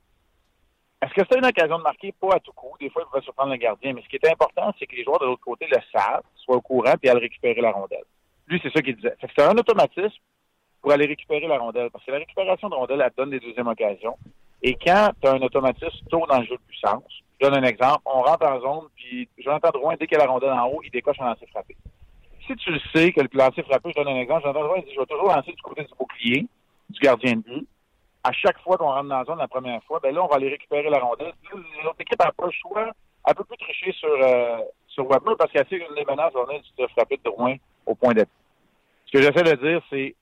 Est-ce 1.01 1.13
que 1.13 1.21
c'était 1.21 1.37
une 1.37 1.45
occasion 1.45 1.77
de 1.77 1.83
marquer? 1.83 2.11
Pas 2.11 2.35
à 2.35 2.39
tout 2.39 2.51
coup. 2.53 2.75
Des 2.79 2.89
fois, 2.89 3.03
il 3.05 3.09
pouvait 3.09 3.23
surprendre 3.23 3.51
le 3.51 3.57
gardien. 3.57 3.93
Mais 3.93 4.01
ce 4.01 4.09
qui 4.09 4.15
était 4.17 4.31
important, 4.31 4.73
c'est 4.77 4.87
que 4.87 4.95
les 4.95 5.03
joueurs 5.03 5.19
de 5.19 5.25
l'autre 5.25 5.43
côté 5.43 5.67
le 5.67 5.77
savent, 5.93 6.23
soient 6.35 6.57
au 6.57 6.61
courant, 6.61 6.95
puis 6.99 7.09
allaient 7.09 7.21
récupérer 7.21 7.61
la 7.61 7.71
rondelle. 7.71 8.03
Lui, 8.47 8.59
c'est 8.63 8.73
ça 8.73 8.81
qu'il 8.81 8.95
disait. 8.95 9.15
C'était 9.21 9.43
un 9.43 9.57
automatisme 9.57 10.17
pour 10.81 10.91
aller 10.91 11.05
récupérer 11.05 11.47
la 11.47 11.57
rondelle. 11.57 11.89
Parce 11.91 12.03
que 12.05 12.11
la 12.11 12.19
récupération 12.19 12.69
de 12.69 12.75
rondelle, 12.75 13.01
elle 13.01 13.11
donne 13.17 13.31
des 13.31 13.39
deuxièmes 13.39 13.67
occasions. 13.67 14.17
Et 14.61 14.75
quand 14.75 15.11
tu 15.21 15.27
as 15.27 15.33
un 15.33 15.41
automatisme 15.41 16.05
tôt 16.09 16.25
dans 16.27 16.39
le 16.39 16.45
jeu 16.45 16.55
de 16.55 16.61
puissance, 16.67 17.03
je 17.39 17.47
donne 17.47 17.63
un 17.63 17.67
exemple, 17.67 18.01
on 18.05 18.21
rentre 18.21 18.45
en 18.47 18.59
zone, 18.59 18.87
puis 18.95 19.29
Jonathan 19.37 19.69
Drouin, 19.69 19.95
dès 19.99 20.07
qu'il 20.07 20.17
a 20.17 20.25
la 20.25 20.31
rondelle 20.31 20.51
en 20.51 20.67
haut, 20.67 20.81
il 20.83 20.89
décoche 20.89 21.19
un 21.19 21.25
lancer 21.25 21.45
frappé. 21.47 21.75
Si 22.47 22.55
tu 22.55 22.71
le 22.71 22.79
sais 22.93 23.11
que 23.11 23.21
le 23.21 23.29
lancer 23.33 23.61
frappé, 23.63 23.91
je 23.95 24.01
donne 24.01 24.13
un 24.13 24.19
exemple, 24.19 24.43
Jonathan 24.43 24.63
Drouin 24.63 24.79
dit, 24.79 24.93
je 24.93 24.99
vais 24.99 25.05
toujours 25.05 25.27
lancer 25.27 25.51
du 25.51 25.61
côté 25.61 25.83
du 25.83 25.93
bouclier, 25.97 26.47
du 26.89 26.99
gardien 26.99 27.35
de 27.35 27.41
but. 27.41 27.67
À 28.23 28.31
chaque 28.31 28.59
fois 28.61 28.77
qu'on 28.77 28.85
rentre 28.85 29.09
dans 29.09 29.19
la 29.19 29.25
zone 29.25 29.37
la 29.37 29.47
première 29.47 29.83
fois, 29.83 29.99
ben 30.01 30.13
là, 30.13 30.23
on 30.23 30.27
va 30.27 30.35
aller 30.35 30.49
récupérer 30.49 30.89
la 30.89 30.99
rondelle. 30.99 31.33
L'autre 31.83 32.01
équipe 32.01 32.19
n'a 32.19 32.31
pas 32.31 32.45
le 32.45 32.51
choix, 32.51 32.91
elle 33.27 33.35
peut 33.35 33.43
plus 33.43 33.57
tricher 33.57 33.91
sur, 33.91 34.09
euh, 34.09 34.57
sur 34.87 35.07
parce 35.07 35.51
qu'elle 35.51 35.67
sait 35.67 35.79
que 35.79 35.93
les 35.93 36.05
menaces 36.05 36.33
vont 36.33 36.45
venir 36.45 36.61
du 36.61 36.87
frappé 36.93 37.17
de 37.17 37.23
Drouin 37.23 37.55
au 37.85 37.93
point 37.93 38.13
d'appui. 38.13 38.31
Ce 39.05 39.11
que 39.11 39.21
j'essaie 39.21 39.43
de 39.43 39.55
dire, 39.61 39.81
c'est 39.89 40.15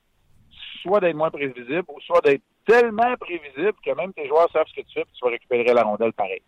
soit 0.86 1.00
d'être 1.00 1.16
moins 1.16 1.32
prévisible 1.32 1.86
ou 1.88 2.00
soit 2.02 2.22
d'être 2.22 2.44
tellement 2.66 3.16
prévisible 3.20 3.74
que 3.84 3.92
même 3.96 4.14
tes 4.14 4.28
joueurs 4.28 4.50
savent 4.52 4.68
ce 4.68 4.82
que 4.82 4.86
tu 4.86 4.94
fais 4.94 5.02
et 5.02 5.14
tu 5.14 5.24
vas 5.24 5.32
récupérer 5.32 5.74
la 5.74 5.84
rondelle 5.84 6.14
pareil. 6.14 6.42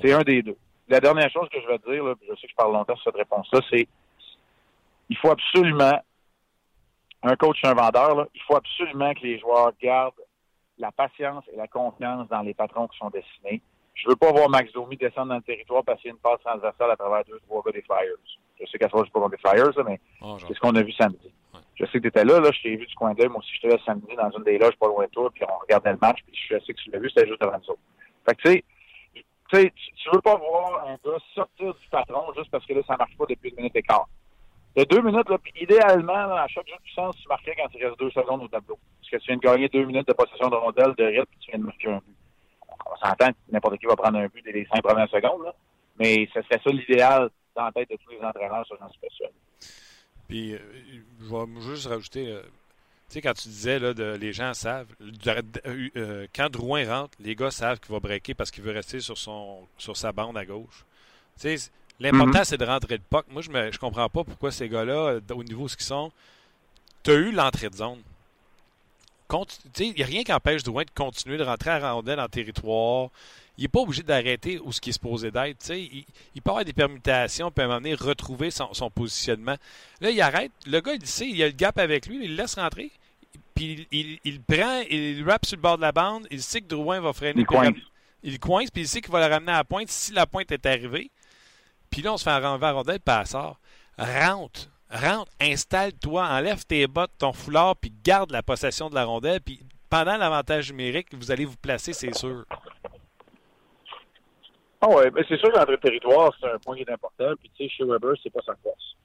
C'est 0.00 0.12
un 0.12 0.22
des 0.22 0.42
deux. 0.42 0.56
La 0.88 1.00
dernière 1.00 1.30
chose 1.30 1.48
que 1.50 1.60
je 1.60 1.66
vais 1.66 1.78
te 1.78 1.90
dire, 1.90 2.04
je 2.22 2.34
sais 2.36 2.46
que 2.46 2.50
je 2.50 2.56
parle 2.56 2.72
longtemps 2.72 2.96
sur 2.96 3.04
cette 3.04 3.16
réponse-là, 3.16 3.60
c'est 3.70 3.88
il 5.10 5.16
faut 5.16 5.30
absolument 5.30 6.00
un 7.22 7.36
coach 7.36 7.58
et 7.64 7.66
un 7.66 7.74
vendeur, 7.74 8.14
là, 8.14 8.26
il 8.34 8.40
faut 8.42 8.56
absolument 8.56 9.12
que 9.14 9.20
les 9.20 9.38
joueurs 9.38 9.72
gardent 9.82 10.14
la 10.78 10.92
patience 10.92 11.44
et 11.52 11.56
la 11.56 11.66
confiance 11.66 12.28
dans 12.28 12.42
les 12.42 12.54
patrons 12.54 12.86
qui 12.86 12.98
sont 12.98 13.10
dessinés. 13.10 13.60
Je 13.94 14.08
veux 14.08 14.16
pas 14.16 14.30
voir 14.30 14.48
Max 14.48 14.72
Domi 14.72 14.96
descendre 14.96 15.30
dans 15.30 15.36
le 15.36 15.42
territoire 15.42 15.82
passer 15.82 16.08
une 16.08 16.18
passe 16.18 16.40
transversale 16.44 16.92
à 16.92 16.96
travers 16.96 17.24
deux, 17.24 17.40
trois 17.40 17.62
gars 17.64 17.72
des 17.72 17.82
Flyers. 17.82 18.14
Je 18.60 18.66
sais 18.66 18.78
qu'à 18.78 18.88
ce 18.88 18.94
moment, 18.94 19.04
je 19.04 19.10
pas 19.10 19.28
des 19.28 19.38
Flyers, 19.38 19.84
mais 19.84 20.00
oh, 20.20 20.36
c'est 20.46 20.54
ce 20.54 20.60
qu'on 20.60 20.76
a 20.76 20.82
vu 20.82 20.92
samedi. 20.92 21.32
Je 21.78 21.86
sais 21.86 21.92
que 21.92 21.98
tu 21.98 22.08
étais 22.08 22.24
là, 22.24 22.40
là, 22.40 22.50
je 22.52 22.60
t'ai 22.62 22.76
vu 22.76 22.86
du 22.86 22.94
coin 22.94 23.14
d'œil. 23.14 23.28
Moi 23.28 23.38
aussi, 23.38 23.50
j'étais 23.54 23.68
là 23.68 23.80
samedi 23.86 24.14
dans 24.16 24.30
une 24.30 24.44
des 24.44 24.58
loges 24.58 24.76
pas 24.76 24.88
loin 24.88 25.04
de 25.04 25.10
toi, 25.10 25.30
puis 25.32 25.44
on 25.48 25.58
regardait 25.58 25.92
le 25.92 25.98
match, 26.00 26.18
puis 26.26 26.36
je 26.48 26.58
sais 26.58 26.72
que 26.72 26.80
tu 26.80 26.90
l'as 26.90 26.98
vu, 26.98 27.08
c'était 27.08 27.28
juste 27.28 27.40
devant 27.40 27.56
nous 27.56 27.76
Fait 28.26 28.34
que, 28.34 28.42
tu 28.42 28.50
sais, 28.50 28.64
tu 29.50 29.56
sais, 29.56 29.72
tu 29.96 30.10
veux 30.12 30.20
pas 30.20 30.36
voir 30.36 30.86
un 30.86 30.98
gars 31.04 31.18
sortir 31.34 31.74
du 31.74 31.88
patron 31.90 32.32
juste 32.36 32.50
parce 32.50 32.66
que 32.66 32.74
là, 32.74 32.80
ça 32.86 32.96
marche 32.96 33.16
pas 33.16 33.24
depuis 33.28 33.50
une 33.50 33.56
minute 33.56 33.76
et 33.76 33.82
quart. 33.82 34.08
De 34.76 34.84
deux 34.84 35.00
minutes, 35.00 35.28
là, 35.28 35.38
puis 35.38 35.52
idéalement, 35.60 36.36
à 36.36 36.46
chaque 36.48 36.68
jeu 36.68 36.74
de 36.76 36.82
puissance, 36.82 37.16
tu 37.16 37.28
marquais 37.28 37.54
quand 37.56 37.68
il 37.74 37.84
reste 37.84 37.98
deux 37.98 38.10
secondes 38.10 38.42
au 38.42 38.48
tableau. 38.48 38.78
Parce 39.00 39.10
que 39.10 39.16
tu 39.16 39.26
viens 39.28 39.36
de 39.36 39.40
gagner 39.40 39.68
deux 39.68 39.84
minutes 39.84 40.06
de 40.06 40.12
possession 40.12 40.48
de 40.48 40.56
rondelle 40.56 40.94
de 40.96 41.04
rythme, 41.04 41.26
puis 41.30 41.38
tu 41.40 41.50
viens 41.50 41.60
de 41.60 41.64
marquer 41.64 41.88
un 41.88 41.98
but. 41.98 42.16
On 42.86 42.96
s'entend 42.96 43.28
que 43.28 43.36
n'importe 43.50 43.78
qui 43.78 43.86
va 43.86 43.96
prendre 43.96 44.18
un 44.18 44.26
but 44.26 44.44
dès 44.44 44.52
les 44.52 44.66
cinq 44.66 44.82
premières 44.82 45.08
secondes, 45.08 45.44
là. 45.44 45.54
Mais 45.98 46.28
ce 46.32 46.42
serait 46.42 46.60
ça 46.62 46.70
l'idéal 46.70 47.30
dans 47.56 47.64
la 47.64 47.72
tête 47.72 47.90
de 47.90 47.96
tous 47.96 48.10
les 48.10 48.20
entraîneurs, 48.20 48.66
sur 48.66 48.80
un 48.82 48.88
spécial. 48.90 49.30
Puis, 50.28 50.54
euh, 50.54 50.58
je 51.20 51.26
vais 51.26 51.60
juste 51.62 51.86
rajouter, 51.86 52.28
euh, 52.28 52.42
tu 52.42 53.14
sais, 53.14 53.22
quand 53.22 53.32
tu 53.32 53.48
disais, 53.48 53.78
là, 53.78 53.94
de, 53.94 54.16
les 54.20 54.32
gens 54.32 54.52
savent, 54.52 54.86
euh, 55.26 56.26
quand 56.34 56.50
Drouin 56.50 56.86
rentre, 56.86 57.16
les 57.18 57.34
gars 57.34 57.50
savent 57.50 57.80
qu'il 57.80 57.92
va 57.92 58.00
breaker 58.00 58.34
parce 58.34 58.50
qu'il 58.50 58.62
veut 58.62 58.72
rester 58.72 59.00
sur, 59.00 59.16
son, 59.16 59.66
sur 59.78 59.96
sa 59.96 60.12
bande 60.12 60.36
à 60.36 60.44
gauche. 60.44 60.84
Tu 61.40 61.56
sais, 61.56 61.70
l'important, 61.98 62.40
mhm. 62.40 62.44
c'est 62.44 62.58
de 62.58 62.66
rentrer 62.66 62.98
le 62.98 63.02
puck. 63.08 63.26
Moi, 63.30 63.40
je 63.40 63.50
ne 63.50 63.72
je 63.72 63.78
comprends 63.78 64.08
pas 64.10 64.22
pourquoi 64.22 64.52
ces 64.52 64.68
gars-là, 64.68 65.18
au 65.30 65.44
niveau 65.44 65.64
de 65.64 65.70
ce 65.70 65.76
qu'ils 65.76 65.86
sont, 65.86 66.12
tu 67.02 67.10
as 67.10 67.14
eu 67.14 67.32
l'entrée 67.32 67.70
de 67.70 67.76
zone. 67.76 68.02
Il 69.78 69.92
n'y 69.92 70.02
a 70.02 70.06
rien 70.06 70.24
qui 70.24 70.32
empêche 70.32 70.62
Drouin 70.62 70.84
de 70.84 70.90
continuer 70.90 71.36
de 71.36 71.44
rentrer 71.44 71.70
à 71.70 71.92
rondelle 71.92 72.20
en 72.20 72.28
territoire 72.28 73.10
il 73.58 73.62
n'est 73.62 73.68
pas 73.68 73.80
obligé 73.80 74.04
d'arrêter 74.04 74.60
où 74.60 74.70
ce 74.70 74.80
qui 74.80 74.90
est 74.90 74.92
supposé 74.92 75.32
d'être. 75.32 75.68
Il, 75.70 76.04
il 76.32 76.42
peut 76.42 76.50
avoir 76.50 76.64
des 76.64 76.72
permutations, 76.72 77.50
peut 77.50 77.62
à 77.62 77.80
retrouver 78.00 78.52
son, 78.52 78.90
positionnement. 78.90 79.56
Là, 80.00 80.10
il 80.10 80.20
arrête. 80.20 80.52
Le 80.64 80.80
gars, 80.80 80.94
il 80.94 81.04
sait, 81.06 81.28
il 81.28 81.42
a 81.42 81.46
le 81.46 81.52
gap 81.52 81.76
avec 81.78 82.06
lui, 82.06 82.24
il 82.24 82.30
le 82.30 82.36
laisse 82.36 82.54
rentrer. 82.54 82.92
Puis 83.56 83.88
il, 83.90 84.20
il, 84.22 84.40
prend, 84.40 84.82
il 84.88 85.28
rappe 85.28 85.44
sur 85.44 85.56
le 85.56 85.62
bord 85.62 85.76
de 85.76 85.82
la 85.82 85.90
bande. 85.90 86.28
Il 86.30 86.40
sait 86.40 86.60
que 86.60 86.68
Drouin 86.68 87.00
va 87.00 87.12
freiner. 87.12 87.40
Il 87.40 87.46
coince. 87.46 87.74
Il 88.22 88.38
coince, 88.38 88.70
puis 88.70 88.82
il 88.82 88.88
sait 88.88 89.00
qu'il 89.00 89.10
va 89.10 89.26
le 89.26 89.34
ramener 89.34 89.50
à 89.50 89.56
la 89.56 89.64
pointe 89.64 89.88
si 89.88 90.12
la 90.12 90.26
pointe 90.26 90.52
est 90.52 90.64
arrivée. 90.64 91.10
Puis 91.90 92.02
là, 92.02 92.12
on 92.12 92.16
se 92.16 92.22
fait 92.22 92.36
renverser 92.36 92.64
à 92.64 92.72
rondelle, 92.72 93.00
puis 93.00 93.26
sort. 93.26 93.58
Rentre, 93.98 94.68
rentre, 94.88 95.32
installe-toi, 95.40 96.28
enlève 96.28 96.64
tes 96.64 96.86
bottes, 96.86 97.10
ton 97.18 97.32
foulard, 97.32 97.74
puis 97.74 97.92
garde 98.04 98.30
la 98.30 98.44
possession 98.44 98.88
de 98.88 98.94
la 98.94 99.04
rondelle. 99.04 99.40
Puis 99.40 99.60
pendant 99.90 100.16
l'avantage 100.16 100.70
numérique, 100.70 101.08
vous 101.12 101.32
allez 101.32 101.44
vous 101.44 101.56
placer, 101.56 101.92
c'est 101.92 102.14
sûr. 102.14 102.44
Ah 104.80 104.88
ouais, 104.88 105.10
mais 105.12 105.22
c'est 105.28 105.38
sûr 105.38 105.50
que 105.50 105.70
de 105.70 105.76
territoire, 105.76 106.32
c'est 106.40 106.50
un 106.50 106.58
point 106.58 106.76
qui 106.76 106.82
est 106.82 106.90
important. 106.90 107.32
Puis 107.40 107.50
tu 107.56 107.64
sais, 107.64 107.68
chez 107.68 107.84
Weber, 107.84 108.14
c'est 108.22 108.32
pas 108.32 108.42
sa 108.46 108.54
force. 108.62 108.96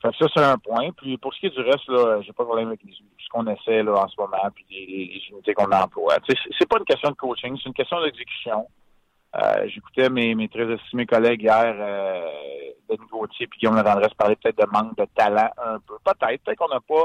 Fait 0.00 0.10
que 0.10 0.16
ça, 0.16 0.26
c'est 0.34 0.44
un 0.44 0.58
point. 0.58 0.90
Puis 0.96 1.16
pour 1.18 1.34
ce 1.34 1.40
qui 1.40 1.46
est 1.46 1.50
du 1.50 1.60
reste, 1.60 1.88
là, 1.88 2.20
j'ai 2.22 2.32
pas 2.32 2.44
de 2.44 2.48
problème 2.48 2.68
avec 2.68 2.80
ce 2.82 3.28
qu'on 3.30 3.46
essaie 3.46 3.82
là, 3.82 4.04
en 4.04 4.08
ce 4.08 4.20
moment, 4.20 4.50
puis 4.54 4.64
les, 4.70 5.22
unités 5.30 5.54
qu'on 5.54 5.70
emploie. 5.70 6.18
Tu 6.20 6.34
sais, 6.34 6.42
c'est 6.58 6.68
pas 6.68 6.78
une 6.78 6.84
question 6.84 7.10
de 7.10 7.16
coaching, 7.16 7.56
c'est 7.56 7.68
une 7.68 7.74
question 7.74 8.00
d'exécution. 8.02 8.66
Euh, 9.36 9.66
J'écoutais 9.68 10.10
mes, 10.10 10.34
mes 10.34 10.48
très 10.48 10.70
estimés 10.70 11.06
collègues 11.06 11.42
hier, 11.42 11.74
euh, 11.78 12.28
Denis 12.88 13.08
Gauthier 13.10 13.46
puis 13.46 13.60
Guillaume 13.60 13.76
Lavendresse 13.76 14.12
parler 14.14 14.36
peut-être 14.36 14.58
de 14.58 14.66
manque 14.70 14.96
de 14.96 15.06
talent 15.14 15.50
un 15.56 15.78
peu. 15.80 15.94
Peut-être. 16.04 16.42
Peut-être 16.42 16.58
qu'on 16.58 16.68
n'a 16.68 16.80
pas 16.80 17.04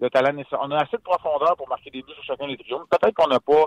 le 0.00 0.10
talent 0.10 0.32
nécessaire. 0.32 0.60
On 0.62 0.70
a 0.70 0.76
assez 0.76 0.96
de 0.96 1.02
profondeur 1.02 1.56
pour 1.56 1.68
marquer 1.68 1.90
des 1.90 2.02
buts 2.02 2.12
sur 2.14 2.24
chacun 2.24 2.46
des 2.46 2.56
trios, 2.56 2.84
peut-être 2.90 3.14
qu'on 3.14 3.28
n'a 3.28 3.40
pas 3.40 3.66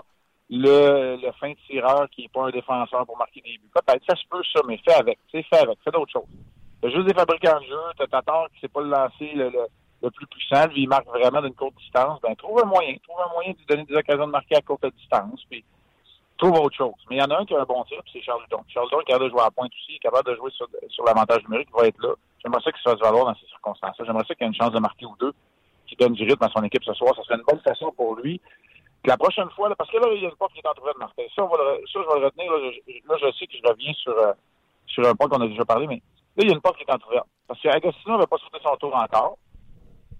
le, 0.50 1.16
le 1.22 1.32
fin 1.32 1.52
tireur 1.66 2.08
qui 2.10 2.22
n'est 2.22 2.28
pas 2.28 2.46
un 2.46 2.50
défenseur 2.50 3.06
pour 3.06 3.16
marquer 3.16 3.40
des 3.40 3.52
buts. 3.52 3.70
Peut-être, 3.72 4.04
ça 4.08 4.16
se 4.16 4.26
peut 4.28 4.42
ça, 4.52 4.60
mais 4.66 4.78
fais 4.84 4.94
avec. 4.94 5.18
Tu 5.28 5.38
sais, 5.38 5.46
fais 5.48 5.62
avec. 5.62 5.78
Fais 5.84 5.92
d'autres 5.92 6.12
choses. 6.12 6.28
T'as 6.82 6.88
juste 6.88 7.06
des 7.06 7.14
fabricants 7.14 7.60
de 7.60 7.66
jeu, 7.66 7.78
t'as 7.96 8.06
Tatar 8.06 8.48
qui 8.52 8.60
sait 8.60 8.68
pas 8.68 8.80
le 8.80 8.88
lancer 8.88 9.32
le, 9.34 9.52
le, 10.02 10.10
plus 10.10 10.26
puissant, 10.26 10.66
lui, 10.68 10.82
il 10.82 10.88
marque 10.88 11.06
vraiment 11.06 11.42
d'une 11.42 11.54
courte 11.54 11.76
distance. 11.76 12.20
Ben, 12.20 12.34
trouve 12.34 12.60
un 12.62 12.66
moyen. 12.66 12.96
Trouve 13.06 13.20
un 13.20 13.32
moyen 13.32 13.52
de 13.52 13.58
lui 13.58 13.66
donner 13.66 13.84
des 13.84 13.94
occasions 13.94 14.26
de 14.26 14.32
marquer 14.32 14.56
à 14.56 14.62
courte 14.62 14.84
distance. 14.96 15.44
Puis, 15.48 15.62
trouve 16.38 16.58
autre 16.58 16.76
chose. 16.76 16.94
Mais 17.08 17.16
il 17.16 17.18
y 17.20 17.22
en 17.22 17.30
a 17.30 17.38
un 17.38 17.44
qui 17.44 17.54
a 17.54 17.60
un 17.60 17.64
bon 17.64 17.84
tir, 17.84 18.00
puis 18.02 18.14
c'est 18.14 18.22
Charles 18.22 18.42
Dudon. 18.44 18.64
Charles 18.68 18.88
Dudon 18.88 19.00
est 19.02 19.04
capable 19.04 19.24
de 19.26 19.30
jouer 19.30 19.42
à 19.42 19.50
pointe 19.50 19.70
aussi, 19.72 19.92
il 19.92 19.96
est 19.96 19.98
capable 19.98 20.30
de 20.30 20.36
jouer 20.36 20.50
sur, 20.52 20.66
sur 20.88 21.04
l'avantage 21.04 21.42
numérique, 21.44 21.68
il 21.76 21.80
va 21.80 21.86
être 21.86 22.02
là. 22.02 22.14
J'aimerais 22.42 22.62
ça 22.64 22.72
qu'il 22.72 22.80
se 22.80 22.90
fasse 22.90 22.98
valoir 22.98 23.26
dans 23.26 23.34
ces 23.34 23.46
circonstances-là. 23.46 24.04
J'aimerais 24.06 24.24
ça 24.26 24.34
qu'il 24.34 24.44
ait 24.44 24.48
une 24.48 24.54
chance 24.54 24.72
de 24.72 24.80
marquer 24.80 25.04
ou 25.04 25.14
deux, 25.20 25.34
qui 25.86 25.96
donne 25.96 26.14
du 26.14 26.24
rythme 26.24 26.42
à 26.42 26.48
son 26.48 26.62
équipe 26.64 26.82
ce 26.82 26.94
soir. 26.94 27.14
Ça 27.14 27.22
serait 27.24 27.36
une 27.36 27.44
bonne 27.46 27.60
façon 27.60 27.92
pour 27.92 28.16
lui 28.16 28.40
la 29.04 29.16
prochaine 29.16 29.50
fois, 29.50 29.74
parce 29.76 29.90
que 29.90 29.96
là, 29.96 30.12
il 30.14 30.22
y 30.22 30.26
a 30.26 30.28
une 30.28 30.36
porte 30.36 30.52
qui 30.52 30.60
est 30.60 30.68
entrouverte, 30.68 30.98
Martin. 30.98 31.22
Ça, 31.34 31.42
ça, 31.42 31.48
je 31.94 31.98
vais 31.98 32.20
le 32.20 32.26
retenir. 32.26 32.52
Là 32.52 32.58
je, 32.70 33.08
là, 33.08 33.16
je 33.20 33.38
sais 33.38 33.46
que 33.46 33.56
je 33.56 33.68
reviens 33.68 33.92
sur, 33.94 34.12
euh, 34.12 34.32
sur 34.86 35.06
un 35.06 35.14
point 35.14 35.28
qu'on 35.28 35.40
a 35.40 35.48
déjà 35.48 35.64
parlé, 35.64 35.86
mais 35.86 36.02
là, 36.36 36.44
il 36.44 36.48
y 36.48 36.50
a 36.50 36.54
une 36.54 36.60
porte 36.60 36.76
qui 36.76 36.82
est 36.82 36.92
entrouverte. 36.92 37.26
Parce 37.46 37.60
qu'Agostino 37.60 38.14
n'avait 38.14 38.26
pas 38.26 38.38
sauté 38.38 38.58
son 38.62 38.76
tour 38.76 38.94
encore. 38.94 39.38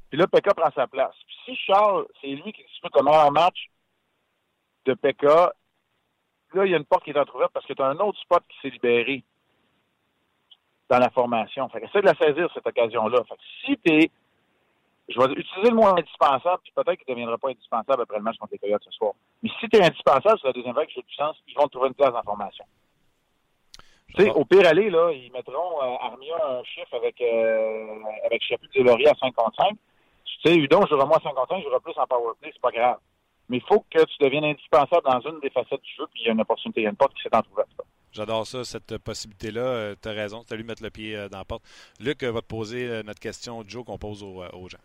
Puis 0.09 0.19
là, 0.19 0.27
Pekka 0.27 0.55
prend 0.55 0.71
sa 0.75 0.87
place. 0.87 1.15
Puis 1.27 1.37
si 1.45 1.57
Charles, 1.57 2.07
c'est 2.21 2.29
lui 2.29 2.53
qui 2.53 2.65
dispute 2.65 2.97
le 2.97 3.05
meilleur 3.05 3.31
match 3.31 3.71
de 4.87 4.95
Pekka, 4.95 5.53
là, 6.55 6.65
il 6.65 6.73
y 6.73 6.75
a 6.75 6.79
une 6.79 6.85
porte 6.85 7.05
qui 7.05 7.11
est 7.11 7.19
entrouverte 7.19 7.53
parce 7.53 7.67
que 7.67 7.75
tu 7.75 7.83
as 7.83 7.87
un 7.87 7.99
autre 7.99 8.19
spot 8.21 8.43
qui 8.49 8.59
s'est 8.61 8.71
libéré 8.71 9.23
dans 10.89 10.99
la 10.99 11.11
formation. 11.11 11.69
Fait 11.69 11.81
que 11.81 11.87
essaie 11.87 12.01
de 12.01 12.07
la 12.07 12.15
saisir, 12.15 12.51
cette 12.53 12.67
occasion-là. 12.67 13.23
Fait 13.29 13.37
que 13.37 13.43
si 13.65 13.77
tu 13.79 13.93
es 13.93 14.11
je 15.11 15.19
vais 15.19 15.33
utiliser 15.33 15.71
le 15.71 15.75
mot 15.75 15.87
indispensable, 15.87 16.63
puis 16.63 16.73
peut-être 16.75 16.99
qu'il 16.99 17.11
ne 17.11 17.15
deviendra 17.15 17.37
pas 17.37 17.49
indispensable 17.51 18.03
après 18.03 18.17
le 18.19 18.23
match 18.23 18.37
contre 18.39 18.53
les 18.53 18.59
Coyotes 18.59 18.83
ce 18.85 18.93
soir. 18.93 19.13
Mais 19.43 19.51
si 19.59 19.69
tu 19.69 19.77
es 19.77 19.85
indispensable 19.85 20.39
sur 20.39 20.47
la 20.47 20.53
deuxième 20.53 20.75
vague, 20.75 20.89
j'ai 20.95 21.03
du 21.03 21.15
sens, 21.15 21.37
ils 21.49 21.55
vont 21.55 21.67
trouver 21.67 21.89
une 21.89 21.95
place 21.95 22.15
en 22.15 22.23
formation. 22.23 22.65
Tu 24.15 24.23
sais, 24.23 24.31
au 24.31 24.45
pire 24.45 24.67
aller, 24.67 24.91
là, 24.91 25.11
ils 25.13 25.31
mettront 25.33 25.83
euh, 25.83 25.97
Armia 26.01 26.35
un 26.45 26.65
chiffre 26.65 26.95
avec 26.95 27.21
euh, 27.21 27.99
avec 28.25 28.43
Chaput 28.43 28.69
et 28.75 28.83
Laurier 28.83 29.09
à 29.09 29.15
5 29.15 29.33
contre 29.35 29.57
5. 29.57 29.77
Tu 30.25 30.49
sais, 30.49 30.57
Udon 30.57 30.85
jouera 30.87 31.07
moins 31.07 31.19
à 31.19 31.23
5 31.23 31.35
contre 31.35 31.55
5, 31.55 31.63
jouera 31.63 31.81
plus 31.81 31.97
en 31.97 32.07
power 32.07 32.33
play, 32.41 32.51
c'est 32.53 32.63
pas 32.63 32.73
grave. 32.73 32.99
Mais 33.49 33.59
il 33.59 33.63
faut 33.63 33.85
que 33.91 34.05
tu 34.05 34.17
deviennes 34.21 34.45
indispensable 34.45 35.03
dans 35.05 35.21
une 35.29 35.41
des 35.41 35.51
facettes 35.51 35.83
du 35.83 35.95
jeu, 35.97 36.07
puis 36.13 36.23
il 36.23 36.27
y 36.27 36.29
a 36.29 36.33
une 36.33 36.41
opportunité, 36.41 36.81
il 36.81 36.85
y 36.85 36.87
a 36.87 36.91
une 36.91 36.97
porte 36.97 37.15
qui 37.15 37.23
s'est 37.23 37.35
entrouverte. 37.35 37.71
J'adore 38.13 38.47
ça, 38.47 38.65
cette 38.65 38.99
possibilité-là. 38.99 39.61
Euh, 39.61 39.95
tu 40.01 40.09
as 40.09 40.13
raison, 40.13 40.45
tu 40.45 40.55
as 40.55 40.57
lui 40.57 40.65
mettre 40.65 40.83
le 40.83 40.91
pied 40.91 41.17
dans 41.31 41.39
la 41.39 41.45
porte. 41.45 41.63
Luc 42.01 42.23
va 42.25 42.41
te 42.41 42.47
poser 42.47 43.03
notre 43.05 43.21
question, 43.21 43.63
Joe, 43.67 43.85
qu'on 43.85 43.99
pose 43.99 44.23
aux, 44.23 44.43
aux 44.53 44.69
gens. 44.69 44.79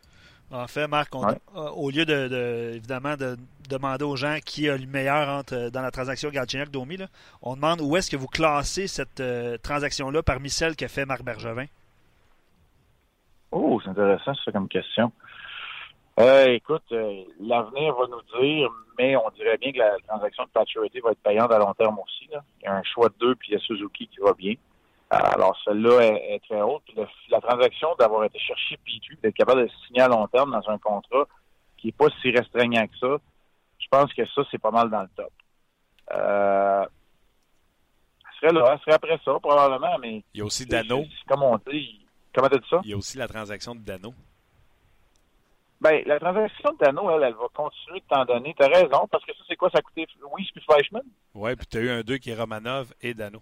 En 0.52 0.68
fait, 0.68 0.88
Marc, 0.88 1.14
euh, 1.16 1.70
au 1.72 1.90
lieu 1.90 2.06
de, 2.06 2.74
évidemment 2.76 3.16
de 3.16 3.36
demander 3.68 4.06
aux 4.06 4.16
gens 4.16 4.38
qui 4.46 4.70
a 4.70 4.78
le 4.78 4.86
meilleur 4.86 5.28
entre, 5.28 5.56
euh, 5.56 5.70
dans 5.72 5.82
la 5.82 5.90
transaction 5.90 6.30
Galchenyuk-Domi, 6.30 7.00
on 7.42 7.56
demande 7.56 7.82
où 7.82 7.98
est-ce 7.98 8.12
que 8.12 8.16
vous 8.16 8.28
classez 8.28 8.88
cette 8.88 9.20
euh, 9.22 9.58
transaction-là 9.58 10.22
parmi 10.22 10.50
celles 10.52 10.76
qu'a 10.76 10.88
fait 10.88 11.06
Marc 11.06 11.24
Bergevin? 11.24 11.66
Oh, 13.52 13.80
c'est 13.84 13.90
intéressant 13.90 14.36
ça 14.36 14.52
comme 14.52 14.68
question. 14.68 15.12
écoute, 16.18 16.92
l'avenir 16.92 17.96
va 17.96 18.06
nous 18.08 18.40
dire, 18.40 18.70
mais 19.00 19.16
on 19.16 19.30
dirait 19.32 19.58
bien 19.58 19.72
que 19.72 19.80
la 19.80 19.98
transaction 20.08 20.44
de 20.44 20.50
Paturity 20.50 21.00
va 21.00 21.12
être 21.12 21.24
payante 21.24 21.52
à 21.52 21.58
long 21.58 21.74
terme 21.74 21.98
aussi. 22.00 22.30
Il 22.30 22.66
y 22.66 22.68
a 22.68 22.76
un 22.76 22.84
choix 22.84 23.10
de 23.10 23.16
deux, 23.20 23.36
puis 23.36 23.50
il 23.50 23.54
y 23.54 23.58
a 23.58 23.60
Suzuki 23.60 24.08
qui 24.08 24.20
va 24.20 24.34
bien. 24.34 24.54
Alors, 25.16 25.58
celle-là 25.64 26.02
est, 26.02 26.42
très 26.48 26.62
haute. 26.62 26.84
la 27.30 27.40
transaction 27.40 27.90
d'avoir 27.98 28.26
été 28.26 28.38
chercher 28.38 28.78
Pitu, 28.84 29.18
d'être 29.24 29.36
capable 29.36 29.64
de 29.64 29.72
signer 29.88 30.02
à 30.02 30.08
long 30.08 30.28
terme 30.28 30.52
dans 30.52 30.70
un 30.70 30.78
contrat 30.78 31.26
qui 31.78 31.88
n'est 31.88 31.94
pas 31.94 32.08
si 32.22 32.32
restreignant 32.32 32.86
que 32.88 32.98
ça, 32.98 33.18
je 33.80 33.88
pense 33.90 34.14
que 34.14 34.26
ça, 34.26 34.42
c'est 34.52 34.58
pas 34.58 34.72
mal 34.72 34.90
dans 34.90 35.04
le 35.04 35.10
top. 35.16 35.32
Euh, 36.14 36.86
serait 38.40 38.54
là, 38.54 38.78
serait 38.80 38.96
après 38.96 39.20
ça, 39.24 39.40
probablement, 39.40 39.98
mais. 40.00 40.24
Il 40.34 40.40
y 40.40 40.42
a 40.42 40.46
aussi 40.46 40.66
Dano. 40.66 41.06
Comme 41.28 41.44
on 41.44 41.58
dit. 41.72 42.06
Comment 42.34 42.50
tu 42.50 42.60
dit 42.60 42.68
ça? 42.70 42.82
Il 42.84 42.90
y 42.90 42.94
a 42.94 42.98
aussi 42.98 43.18
la 43.18 43.28
transaction 43.28 43.74
de 43.74 43.80
Dano. 43.80 44.14
Ben, 45.80 46.02
la 46.06 46.20
transaction 46.20 46.72
de 46.74 46.78
Dano, 46.86 47.10
elle, 47.12 47.24
elle 47.24 47.34
va 47.36 47.48
continuer 47.54 48.00
de 48.02 48.06
t'en 48.10 48.26
donner. 48.26 48.54
T'as 48.58 48.68
raison, 48.68 49.08
parce 49.10 49.24
que 49.24 49.34
ça, 49.34 49.44
c'est 49.48 49.56
quoi? 49.56 49.70
Ça 49.70 49.80
a 49.80 49.82
coûté 49.82 50.06
Louis 50.20 50.50
puis 50.54 50.64
Fleischmann? 50.64 51.04
Oui, 51.34 51.56
puis 51.56 51.68
tu 51.68 51.78
as 51.78 51.82
eu 51.82 51.90
un 51.90 52.02
2 52.02 52.18
qui 52.18 52.32
est 52.32 52.36
Romanov 52.36 52.94
et 53.02 53.14
Dano. 53.14 53.42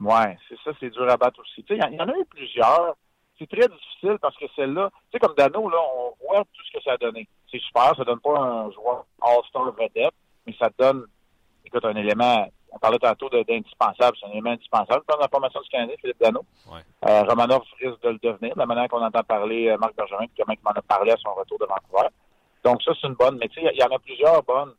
Ouais, 0.00 0.36
c'est 0.48 0.58
ça, 0.62 0.72
c'est 0.78 0.90
dur 0.90 1.08
à 1.08 1.16
battre 1.16 1.40
aussi. 1.40 1.62
Tu 1.64 1.74
sais, 1.74 1.80
il 1.90 1.96
y, 1.96 2.00
en 2.00 2.08
a 2.08 2.16
eu 2.16 2.24
plusieurs. 2.26 2.94
C'est 3.38 3.48
très 3.48 3.68
difficile 3.68 4.18
parce 4.20 4.36
que 4.36 4.46
celle-là, 4.54 4.90
tu 4.90 5.12
sais, 5.12 5.18
comme 5.18 5.34
Dano, 5.34 5.68
là, 5.68 5.78
on 5.96 6.14
voit 6.26 6.44
tout 6.44 6.62
ce 6.64 6.78
que 6.78 6.82
ça 6.82 6.92
a 6.92 6.96
donné. 6.96 7.28
C'est 7.50 7.60
super, 7.60 7.94
ça 7.96 8.04
donne 8.04 8.20
pas 8.20 8.38
un 8.38 8.70
joueur 8.72 9.06
all-star 9.22 9.72
vedette, 9.72 10.14
mais 10.46 10.54
ça 10.58 10.70
donne, 10.78 11.04
écoute, 11.64 11.84
un 11.84 11.96
élément, 11.96 12.48
on 12.70 12.78
parlait 12.78 12.98
tantôt 12.98 13.28
d'indispensable, 13.28 14.16
c'est 14.18 14.26
un 14.26 14.32
élément 14.32 14.50
indispensable 14.50 15.02
dans 15.08 15.18
la 15.18 15.28
formation 15.28 15.60
du 15.60 15.68
Canadien, 15.68 15.96
Philippe 16.00 16.20
Dano. 16.20 16.44
Ouais. 16.70 16.80
Euh, 17.08 17.22
Romanov 17.24 17.62
risque 17.80 18.02
de 18.02 18.08
le 18.10 18.18
devenir, 18.22 18.54
de 18.54 18.58
la 18.58 18.66
manière 18.66 18.88
qu'on 18.88 19.02
entend 19.02 19.22
parler 19.22 19.68
euh, 19.68 19.78
Marc 19.78 19.94
Bergerin, 19.96 20.26
puis 20.26 20.42
comment 20.42 20.54
il 20.58 20.64
m'en 20.64 20.72
a 20.72 20.82
parlé 20.82 21.12
à 21.12 21.16
son 21.16 21.34
retour 21.34 21.58
de 21.58 21.66
Vancouver. 21.66 22.08
Donc 22.64 22.82
ça, 22.82 22.92
c'est 23.00 23.06
une 23.06 23.14
bonne, 23.14 23.38
mais 23.38 23.48
tu 23.48 23.60
sais, 23.60 23.70
il 23.72 23.78
y, 23.78 23.82
en 23.82 23.94
a 23.94 23.98
plusieurs 23.98 24.42
bonnes. 24.42 24.72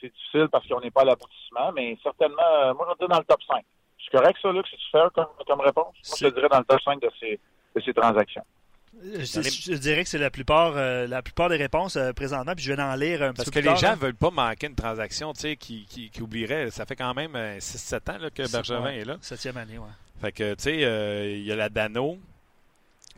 C'est 0.00 0.12
difficile 0.12 0.48
parce 0.50 0.66
qu'on 0.66 0.80
n'est 0.80 0.90
pas 0.90 1.02
à 1.02 1.04
l'aboutissement, 1.04 1.70
mais 1.72 1.96
certainement, 2.02 2.42
euh, 2.62 2.74
moi, 2.74 2.86
je 2.88 3.04
vais 3.04 3.08
dans 3.08 3.18
le 3.18 3.24
top 3.24 3.42
5. 3.46 3.64
C'est 4.06 4.18
correct, 4.18 4.38
ça, 4.40 4.52
Luc, 4.52 4.66
si 4.68 4.76
tu 4.76 4.90
fais 4.92 4.98
comme, 5.14 5.26
comme 5.46 5.60
réponse? 5.60 5.94
Moi, 6.06 6.16
je 6.20 6.26
te 6.28 6.34
dirais 6.34 6.48
dans 6.48 6.58
le 6.58 6.64
top 6.64 6.80
5 6.80 7.00
de 7.00 7.10
ces, 7.18 7.40
de 7.74 7.80
ces 7.80 7.92
transactions. 7.92 8.44
Je, 9.02 9.74
dirais 9.74 10.04
que 10.04 10.08
c'est 10.08 10.18
la 10.18 10.30
plupart, 10.30 10.72
euh, 10.76 11.06
la 11.06 11.20
plupart 11.20 11.50
des 11.50 11.56
réponses 11.56 11.96
euh, 11.96 12.12
présentement, 12.12 12.54
puis 12.54 12.64
je 12.64 12.72
vais 12.72 12.82
en 12.82 12.94
lire 12.94 13.22
un 13.22 13.34
Parce 13.34 13.50
petit 13.50 13.60
peu 13.60 13.62
Parce 13.62 13.80
que 13.80 13.84
les 13.84 13.88
gens 13.88 13.94
ne 13.94 14.00
veulent 14.00 14.14
pas 14.14 14.30
manquer 14.30 14.68
une 14.68 14.74
transaction 14.74 15.32
qui, 15.32 15.56
qui, 15.56 15.86
qui, 15.86 16.22
oublierait. 16.22 16.70
Ça 16.70 16.86
fait 16.86 16.96
quand 16.96 17.12
même 17.12 17.32
6-7 17.32 18.10
ans 18.10 18.18
là, 18.18 18.30
que 18.30 18.50
Bergevin 18.50 18.90
est 18.90 19.04
là. 19.04 19.16
Septième 19.20 19.58
année, 19.58 19.78
oui. 19.78 19.90
Fait 20.20 20.32
que, 20.32 20.54
tu 20.54 20.62
sais, 20.62 21.36
il 21.36 21.44
y 21.44 21.52
a 21.52 21.56
la 21.56 21.68
Dano, 21.68 22.18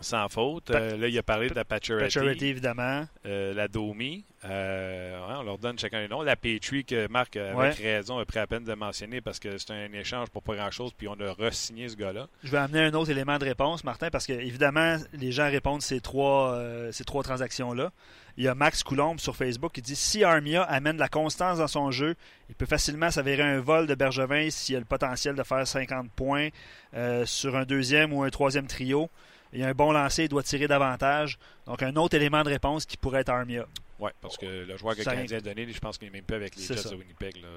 sans 0.00 0.28
faute. 0.28 0.70
là, 0.70 1.08
il 1.08 1.18
a 1.18 1.22
parlé 1.22 1.48
de 1.48 1.54
la 1.54 1.64
Pacioretty. 1.64 2.46
évidemment. 2.46 3.06
la 3.24 3.68
Domi. 3.68 4.24
Euh, 4.44 5.18
on 5.37 5.42
leur 5.42 5.58
donne 5.58 5.78
chacun 5.78 6.00
les 6.00 6.08
noms. 6.08 6.22
La 6.22 6.37
Petrie, 6.37 6.84
que 6.84 7.08
Marc, 7.08 7.37
avec 7.37 7.76
raison, 7.76 8.18
a 8.18 8.24
pris 8.24 8.38
à 8.38 8.46
peine 8.46 8.64
de 8.64 8.74
mentionner 8.74 9.20
parce 9.20 9.38
que 9.38 9.58
c'est 9.58 9.72
un 9.72 9.92
échange 9.92 10.30
pour 10.30 10.42
pas 10.42 10.54
grand-chose, 10.54 10.92
puis 10.96 11.08
on 11.08 11.14
a 11.20 11.32
re-signé 11.32 11.88
ce 11.88 11.96
gars-là. 11.96 12.28
Je 12.44 12.50
vais 12.50 12.58
amener 12.58 12.80
un 12.80 12.94
autre 12.94 13.11
élément 13.11 13.38
de 13.38 13.44
réponse, 13.44 13.82
Martin, 13.84 14.11
parce 14.11 14.26
que 14.26 14.32
évidemment, 14.32 14.96
les 15.12 15.32
gens 15.32 15.50
répondent 15.50 15.82
ces 15.82 16.00
trois, 16.00 16.52
euh, 16.52 16.92
ces 16.92 17.04
trois 17.04 17.22
transactions-là. 17.22 17.90
Il 18.37 18.44
y 18.44 18.48
a 18.48 18.54
Max 18.54 18.84
Coulombe 18.84 19.18
sur 19.18 19.34
Facebook 19.34 19.72
qui 19.72 19.82
dit 19.82 19.96
si 19.96 20.22
Armia 20.22 20.62
amène 20.62 20.94
de 20.94 21.00
la 21.00 21.08
constance 21.08 21.58
dans 21.58 21.66
son 21.66 21.90
jeu, 21.90 22.14
il 22.48 22.54
peut 22.54 22.66
facilement 22.66 23.11
s'avérer 23.11 23.42
un 23.42 23.58
vol 23.58 23.88
de 23.88 23.96
Bergevin 23.96 24.48
s'il 24.50 24.76
a 24.76 24.78
le 24.78 24.84
potentiel 24.84 25.34
de 25.34 25.42
faire 25.42 25.66
50 25.66 26.08
points 26.12 26.50
euh, 26.94 27.26
sur 27.26 27.56
un 27.56 27.64
deuxième 27.64 28.12
ou 28.12 28.22
un 28.22 28.30
troisième 28.30 28.68
trio. 28.68 29.11
Il 29.52 29.61
y 29.61 29.64
a 29.64 29.68
un 29.68 29.72
bon 29.72 29.92
lancer, 29.92 30.24
il 30.24 30.28
doit 30.28 30.42
tirer 30.42 30.68
davantage. 30.68 31.38
Donc, 31.66 31.82
un 31.82 31.94
autre 31.96 32.16
élément 32.16 32.42
de 32.42 32.50
réponse 32.50 32.84
qui 32.84 32.96
pourrait 32.96 33.20
être 33.20 33.30
Armia. 33.30 33.66
Oui, 33.98 34.11
parce 34.20 34.37
que 34.37 34.46
le 34.66 34.76
joueur 34.76 34.94
que 34.94 35.00
le 35.00 35.04
Canadien 35.04 35.38
a 35.38 35.40
donné, 35.40 35.66
je 35.66 35.80
pense 35.80 35.98
qu'il 35.98 36.08
n'est 36.08 36.18
même 36.18 36.24
pas 36.24 36.37
avec 36.37 36.54
les 36.56 36.62
Jets 36.62 36.88
de 36.90 36.96
Winnipeg. 36.96 37.37
Là. 37.37 37.48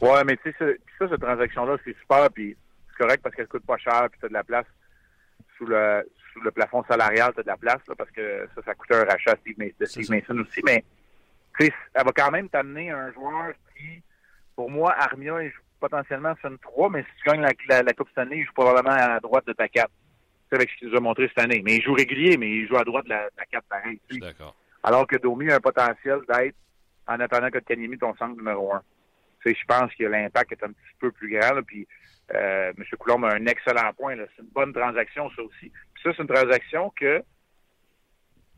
Ouais, 0.00 0.24
mais 0.24 0.36
tu 0.36 0.52
sais, 0.58 0.78
ça, 0.98 1.08
cette 1.08 1.20
transaction-là, 1.20 1.76
c'est 1.84 1.96
super, 1.98 2.28
puis 2.30 2.56
c'est 2.90 3.02
correct 3.02 3.22
parce 3.22 3.34
qu'elle 3.34 3.48
coûte 3.48 3.64
pas 3.64 3.78
cher, 3.78 4.08
puis 4.10 4.20
tu 4.20 4.26
as 4.26 4.28
de 4.28 4.34
la 4.34 4.44
place 4.44 4.66
sous 5.56 5.64
le, 5.64 6.06
sous 6.32 6.40
le 6.40 6.50
plafond 6.50 6.84
salarial, 6.84 7.32
tu 7.32 7.40
as 7.40 7.42
de 7.44 7.48
la 7.48 7.56
place, 7.56 7.80
là, 7.88 7.94
parce 7.96 8.10
que 8.10 8.46
ça, 8.54 8.62
ça 8.62 8.74
coûte 8.74 8.92
un 8.92 9.04
rachat 9.04 9.32
à 9.32 9.36
Steve, 9.36 9.56
de 9.58 9.84
Steve 9.86 10.10
Mason 10.10 10.38
aussi, 10.38 10.60
mais 10.64 10.84
tu 11.58 11.66
sais, 11.66 11.74
elle 11.94 12.04
va 12.04 12.12
quand 12.12 12.30
même 12.30 12.50
t'amener 12.50 12.90
un 12.90 13.10
joueur 13.12 13.52
qui, 13.74 14.02
pour 14.54 14.70
moi, 14.70 14.94
Armia, 14.98 15.42
il 15.42 15.50
joue 15.50 15.62
potentiellement 15.80 16.34
sur 16.40 16.50
une 16.50 16.58
3, 16.58 16.90
mais 16.90 17.02
si 17.02 17.08
tu 17.22 17.30
gagnes 17.30 17.46
la, 17.68 17.82
la, 17.82 17.92
Coupe 17.94 18.08
cette 18.08 18.18
année, 18.18 18.38
il 18.38 18.44
joue 18.44 18.52
probablement 18.52 18.94
à 18.94 19.18
droite 19.20 19.46
de 19.46 19.54
ta 19.54 19.68
4. 19.68 19.90
C'est 20.48 20.56
avec 20.56 20.70
ce 20.70 20.76
qu'il 20.76 20.88
nous 20.88 20.96
a 20.96 21.00
montré 21.00 21.28
cette 21.28 21.44
année. 21.44 21.62
Mais 21.64 21.76
il 21.76 21.82
joue 21.82 21.94
régulier, 21.94 22.36
mais 22.36 22.50
il 22.50 22.68
joue 22.68 22.76
à 22.76 22.84
droite 22.84 23.04
de 23.04 23.10
la, 23.10 23.28
la 23.36 23.46
4 23.46 23.64
pareil. 23.68 24.00
D'accord. 24.12 24.54
Alors 24.82 25.06
que 25.06 25.16
Domi 25.16 25.50
a 25.50 25.56
un 25.56 25.60
potentiel 25.60 26.20
d'être, 26.28 26.56
en 27.08 27.20
attendant 27.20 27.50
que 27.50 27.58
Kanyemi 27.58 27.98
ton 27.98 28.14
centre 28.16 28.36
numéro 28.36 28.72
un. 28.72 28.82
Tu 29.42 29.50
sais, 29.50 29.58
je 29.60 29.64
pense 29.66 29.92
que 29.94 30.04
l'impact 30.04 30.52
est 30.52 30.64
un 30.64 30.68
petit 30.68 30.96
peu 31.00 31.10
plus 31.12 31.30
grand. 31.30 31.54
Là, 31.54 31.62
puis 31.62 31.86
euh, 32.34 32.72
M. 32.76 32.84
Coulomb 32.98 33.24
a 33.24 33.34
un 33.34 33.46
excellent 33.46 33.92
point. 33.94 34.16
C'est 34.16 34.42
une 34.42 34.48
bonne 34.48 34.72
transaction, 34.72 35.30
ça 35.30 35.42
aussi. 35.42 35.70
Puis 35.94 36.02
ça, 36.02 36.10
c'est 36.16 36.22
une 36.22 36.28
transaction 36.28 36.90
que, 36.90 37.18
tu 37.18 37.24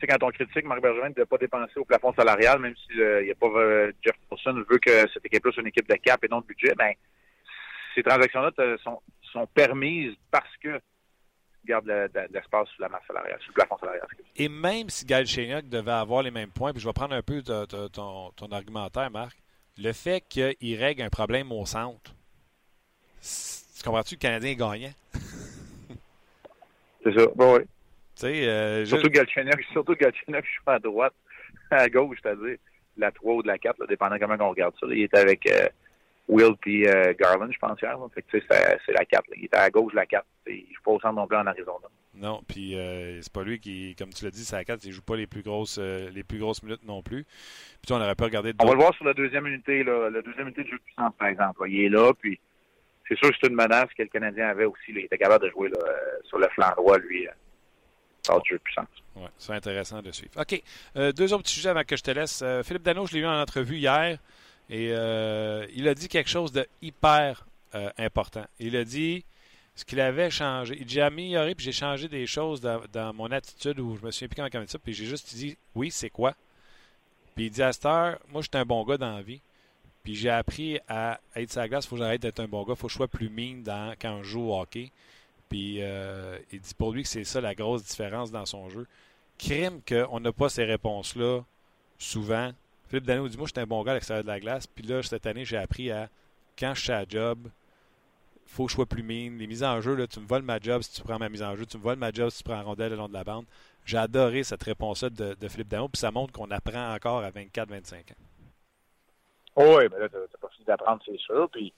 sais, 0.00 0.06
quand 0.06 0.22
on 0.26 0.30
critique 0.30 0.64
Marc 0.64 0.80
Bergevin 0.80 1.10
de 1.10 1.20
ne 1.20 1.24
pas 1.24 1.38
dépenser 1.38 1.78
au 1.78 1.84
plafond 1.84 2.12
salarial, 2.14 2.58
même 2.58 2.74
s'il 2.76 3.00
euh, 3.00 3.24
n'y 3.24 3.30
a 3.30 3.34
pas 3.34 3.46
euh, 3.46 3.92
Jeff 4.02 4.16
Wilson 4.30 4.64
veut 4.68 4.78
que 4.78 5.08
cette 5.12 5.26
équipe-là 5.26 5.52
soit 5.52 5.62
une 5.62 5.68
équipe 5.68 5.88
de 5.88 5.96
cap 5.96 6.22
et 6.24 6.28
non 6.28 6.40
de 6.40 6.46
budget, 6.46 6.74
ben 6.76 6.92
ces 7.94 8.02
transactions-là 8.02 8.52
sont, 8.82 9.00
sont 9.32 9.46
permises 9.46 10.14
parce 10.30 10.56
que 10.58 10.80
garde 11.64 11.86
l'espace 12.30 12.68
sous 12.68 12.82
la 12.82 12.88
masse 12.88 13.02
salariale, 13.06 13.38
sous 13.40 13.50
le 13.50 13.54
plafond 13.54 13.78
salarial. 13.78 14.06
Et 14.36 14.48
même 14.48 14.88
si 14.88 15.04
Galchenyuk 15.04 15.68
devait 15.68 15.90
avoir 15.90 16.22
les 16.22 16.30
mêmes 16.30 16.50
points, 16.50 16.72
puis 16.72 16.80
je 16.80 16.86
vais 16.86 16.92
prendre 16.92 17.14
un 17.14 17.22
peu 17.22 17.42
ton, 17.42 18.32
argumentaire, 18.50 19.10
Marc, 19.10 19.36
le 19.76 19.92
fait 19.92 20.22
qu'il 20.28 20.76
règle 20.76 21.02
un 21.02 21.10
problème 21.10 21.52
au 21.52 21.64
centre, 21.66 22.14
tu 23.20 23.82
comprends-tu 23.84 24.16
que 24.16 24.26
le 24.26 24.28
Canadien 24.28 24.50
est 24.50 24.56
gagnant? 24.56 24.92
C'est 27.04 27.16
ça, 27.16 27.26
bon, 27.34 27.58
oui. 27.58 27.64
Euh, 28.24 28.84
surtout, 28.84 29.04
je... 29.06 29.10
Galchenyuk, 29.10 29.62
surtout 29.72 29.94
Galchenyuk, 29.94 30.44
je 30.44 30.50
suis 30.50 30.60
à 30.66 30.78
droite, 30.78 31.14
à 31.70 31.88
gauche, 31.88 32.18
c'est-à-dire 32.22 32.56
la 32.96 33.12
3 33.12 33.34
ou 33.34 33.42
de 33.42 33.46
la 33.46 33.58
4, 33.58 33.78
là, 33.78 33.86
dépendant 33.86 34.18
comment 34.18 34.36
on 34.40 34.50
regarde 34.50 34.74
ça. 34.80 34.86
il 34.90 35.02
est 35.02 35.14
avec 35.14 35.46
euh, 35.50 35.68
Will 36.28 36.54
puis 36.60 36.86
euh, 36.86 37.14
Garland, 37.18 37.50
je 37.50 37.58
pense, 37.58 37.80
hier. 37.80 37.96
Fait 38.14 38.22
que, 38.22 38.38
c'est 38.48 38.92
la 38.92 39.04
4. 39.04 39.24
Il 39.36 39.46
était 39.46 39.56
à 39.56 39.70
gauche 39.70 39.92
de 39.92 39.96
la 39.96 40.06
4. 40.06 40.24
Il 40.46 40.56
ne 40.68 40.74
joue 40.74 40.82
pas 40.84 40.90
au 40.92 41.00
centre 41.00 41.14
non 41.14 41.26
plus 41.26 41.36
en 41.36 41.46
Arizona. 41.46 41.88
Non, 42.14 42.42
puis 42.46 42.76
euh, 42.76 43.20
c'est 43.22 43.32
pas 43.32 43.44
lui 43.44 43.60
qui, 43.60 43.94
comme 43.96 44.10
tu 44.10 44.24
l'as 44.24 44.30
dit, 44.30 44.44
c'est 44.44 44.56
la 44.56 44.64
4. 44.64 44.84
Il 44.84 44.92
joue 44.92 45.02
pas 45.02 45.16
les 45.16 45.26
plus 45.26 45.42
grosses 45.42 45.78
euh, 45.80 46.10
les 46.10 46.24
plus 46.24 46.38
grosses 46.38 46.62
minutes 46.62 46.84
non 46.84 47.02
plus. 47.02 47.24
Puis 47.82 47.92
on 47.92 47.96
aurait 47.96 48.14
pas 48.14 48.24
regardé. 48.24 48.52
On 48.58 48.66
va 48.66 48.72
le 48.72 48.80
voir 48.80 48.94
sur 48.94 49.04
la 49.04 49.14
deuxième 49.14 49.46
unité, 49.46 49.82
là, 49.84 50.10
la 50.10 50.20
deuxième 50.20 50.48
unité 50.48 50.64
de 50.64 50.68
jeu 50.68 50.76
de 50.76 50.82
puissance, 50.82 51.12
par 51.18 51.28
exemple. 51.28 51.64
Il 51.68 51.80
est 51.80 51.88
là, 51.88 52.12
puis 52.12 52.38
c'est 53.08 53.16
sûr 53.16 53.30
que 53.30 53.36
c'est 53.40 53.48
une 53.48 53.54
menace 53.54 53.88
que 53.96 54.02
le 54.02 54.08
Canadien 54.08 54.48
avait 54.48 54.66
aussi. 54.66 54.82
Il 54.88 54.98
était 54.98 55.16
capable 55.16 55.46
de 55.46 55.50
jouer 55.50 55.70
euh, 55.70 55.92
sur 56.24 56.38
le 56.38 56.48
flanc 56.48 56.72
droit, 56.76 56.98
lui, 56.98 57.26
hors 58.28 58.44
jeu 58.44 58.56
de 58.56 58.62
puissance. 58.62 58.88
Oui, 59.16 59.28
c'est 59.38 59.54
intéressant 59.54 60.02
de 60.02 60.10
suivre. 60.10 60.32
OK. 60.38 60.62
deux 61.14 61.32
autres 61.32 61.44
petits 61.44 61.54
sujets 61.54 61.70
avant 61.70 61.84
que 61.84 61.96
je 61.96 62.02
te 62.02 62.10
laisse. 62.10 62.44
Philippe 62.64 62.82
Dano, 62.82 63.06
je 63.06 63.14
l'ai 63.14 63.20
vu 63.20 63.26
en 63.26 63.40
entrevue 63.40 63.76
hier. 63.76 64.18
Et 64.70 64.90
euh, 64.92 65.66
il 65.74 65.88
a 65.88 65.94
dit 65.94 66.08
quelque 66.08 66.28
chose 66.28 66.52
de 66.52 66.66
hyper 66.82 67.46
euh, 67.74 67.90
important. 67.98 68.44
Il 68.58 68.76
a 68.76 68.84
dit 68.84 69.24
ce 69.74 69.84
qu'il 69.84 70.00
avait 70.00 70.30
changé. 70.30 70.76
Il 70.78 70.86
dit 70.86 71.00
amélioré, 71.00 71.54
puis 71.54 71.64
j'ai 71.64 71.72
changé 71.72 72.08
des 72.08 72.26
choses 72.26 72.60
dans, 72.60 73.14
mon 73.14 73.30
attitude 73.30 73.78
où 73.80 73.96
je 73.96 74.04
me 74.04 74.10
plus 74.10 74.28
comment 74.36 74.48
dire 74.48 74.70
ça, 74.70 74.78
puis 74.78 74.92
j'ai 74.92 75.06
juste 75.06 75.34
dit 75.34 75.56
oui, 75.74 75.90
c'est 75.90 76.10
quoi. 76.10 76.34
Puis 77.34 77.46
il 77.46 77.50
dit 77.50 77.62
à 77.62 77.72
cette 77.72 77.86
heure, 77.86 78.18
moi, 78.30 78.42
je 78.42 78.48
suis 78.50 78.60
un 78.60 78.66
bon 78.66 78.84
gars 78.84 78.98
dans 78.98 79.14
la 79.14 79.22
vie. 79.22 79.40
Puis 80.02 80.14
j'ai 80.16 80.30
appris 80.30 80.78
à 80.88 81.20
être 81.36 81.50
sa 81.50 81.68
glace, 81.68 81.84
il 81.84 81.88
faut 81.88 81.96
que 81.96 82.02
j'arrête 82.02 82.22
d'être 82.22 82.40
un 82.40 82.48
bon 82.48 82.64
gars, 82.64 82.72
il 82.72 82.76
faut 82.76 82.86
que 82.86 82.92
je 82.92 82.96
sois 82.96 83.08
plus 83.08 83.28
mine 83.28 83.62
dans, 83.62 83.94
quand 84.00 84.22
je 84.22 84.30
joue 84.30 84.50
au 84.50 84.60
hockey. 84.60 84.90
Puis 85.48 85.78
euh, 85.80 86.38
il 86.52 86.60
dit 86.60 86.74
pour 86.74 86.92
lui 86.92 87.02
que 87.02 87.08
c'est 87.08 87.24
ça 87.24 87.40
la 87.40 87.54
grosse 87.54 87.84
différence 87.84 88.30
dans 88.30 88.46
son 88.46 88.68
jeu. 88.68 88.86
Crime 89.38 89.80
qu'on 89.86 90.20
n'a 90.20 90.32
pas 90.32 90.48
ces 90.48 90.64
réponses-là 90.64 91.42
souvent 91.98 92.52
Philippe 92.88 93.04
Dano 93.04 93.28
dit 93.28 93.36
Moi, 93.36 93.46
j'étais 93.46 93.60
un 93.60 93.66
bon 93.66 93.82
gars 93.82 93.92
à 93.92 93.94
l'extérieur 93.94 94.24
de 94.24 94.28
la 94.28 94.40
glace. 94.40 94.66
Puis 94.66 94.84
là, 94.84 95.02
cette 95.02 95.26
année, 95.26 95.44
j'ai 95.44 95.58
appris 95.58 95.90
à, 95.90 96.08
quand 96.58 96.74
je 96.74 96.82
suis 96.82 96.92
à 96.92 97.04
job, 97.06 97.48
faut 98.46 98.64
que 98.64 98.70
je 98.70 98.76
sois 98.76 98.86
plus 98.86 99.02
mine. 99.02 99.38
Les 99.38 99.46
mises 99.46 99.62
en 99.62 99.80
jeu, 99.80 99.94
là, 99.94 100.06
tu 100.06 100.20
me 100.20 100.26
voles 100.26 100.42
ma 100.42 100.58
job 100.58 100.80
si 100.82 100.92
tu 100.94 101.02
prends 101.02 101.18
ma 101.18 101.28
mise 101.28 101.42
en 101.42 101.54
jeu. 101.54 101.66
Tu 101.66 101.76
me 101.76 101.82
voles 101.82 101.98
ma 101.98 102.10
job 102.10 102.30
si 102.30 102.38
tu 102.38 102.44
prends 102.44 102.58
un 102.58 102.62
rondelle 102.62 102.90
le 102.90 102.96
long 102.96 103.08
de 103.08 103.12
la 103.12 103.24
bande. 103.24 103.44
J'ai 103.84 103.98
adoré 103.98 104.42
cette 104.42 104.62
réponse-là 104.62 105.10
de, 105.10 105.48
Philippe 105.48 105.68
Dano. 105.68 105.88
Puis 105.88 106.00
ça 106.00 106.10
montre 106.10 106.32
qu'on 106.32 106.50
apprend 106.50 106.94
encore 106.94 107.22
à 107.22 107.30
24-25 107.30 107.94
ans. 107.94 108.16
Oui, 109.56 109.88
mais 109.90 109.98
là, 109.98 110.08
tu 110.08 110.16
n'as 110.16 110.38
pas 110.40 110.48
fini 110.48 110.64
d'apprendre, 110.66 111.02
c'est 111.04 111.18
sûr. 111.18 111.48
Puis 111.50 111.72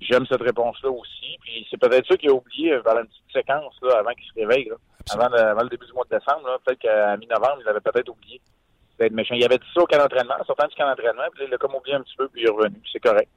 j'aime 0.00 0.26
cette 0.26 0.42
réponse-là 0.42 0.90
aussi. 0.90 1.38
Puis 1.40 1.66
c'est 1.70 1.78
peut-être 1.78 2.06
ça 2.08 2.16
qu'il 2.16 2.30
a 2.30 2.34
oublié 2.34 2.80
dans 2.84 2.94
la 2.94 3.04
petite 3.04 3.32
séquence 3.32 3.74
là, 3.82 3.98
avant 3.98 4.12
qu'il 4.12 4.24
se 4.24 4.34
réveille. 4.34 4.72
Avant, 5.10 5.28
le, 5.28 5.68
début 5.68 5.86
du 5.86 5.92
mois 5.92 6.04
de 6.10 6.16
décembre. 6.18 6.60
Peut-être 6.64 6.80
qu'à 6.80 7.16
mi-novembre, 7.16 7.58
il 7.60 7.68
avait 7.68 7.80
peut-être 7.80 8.08
oublié 8.08 8.40
Il 9.10 9.44
avait 9.44 9.58
dit 9.58 9.66
ça 9.74 9.82
au 9.82 9.86
camp 9.86 9.98
d'entraînement, 9.98 10.34
en 10.40 10.44
sortant 10.44 10.66
du 10.66 10.74
camp 10.74 10.86
d'entraînement, 10.86 11.24
puis 11.34 11.44
il 11.46 11.54
a 11.54 11.58
comme 11.58 11.74
oublié 11.74 11.96
un 11.96 12.02
petit 12.02 12.16
peu, 12.16 12.28
puis 12.28 12.42
il 12.42 12.46
est 12.46 12.50
revenu. 12.50 12.80
C'est 12.90 13.00
correct. 13.00 13.28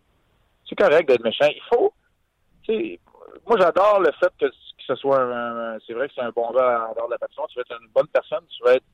C'est 0.67 0.75
correct 0.75 1.07
d'être 1.07 1.23
méchant. 1.23 1.47
Il 1.47 1.61
faut. 1.73 1.93
Moi, 3.45 3.57
j'adore 3.59 3.99
le 3.99 4.11
fait 4.19 4.31
que, 4.39 4.45
ce 4.85 4.95
soit 4.95 5.21
un. 5.21 5.77
c'est 5.85 5.93
vrai 5.93 6.07
que 6.07 6.13
c'est 6.15 6.21
un 6.21 6.31
bon 6.31 6.51
gars 6.51 6.87
en 6.89 6.93
dehors 6.93 7.07
de 7.07 7.13
la 7.13 7.17
passion. 7.17 7.45
Tu 7.47 7.57
veux 7.57 7.61
être 7.61 7.79
une 7.81 7.89
bonne 7.89 8.07
personne, 8.07 8.43
tu 8.49 8.63
veux 8.63 8.75
être 8.75 8.85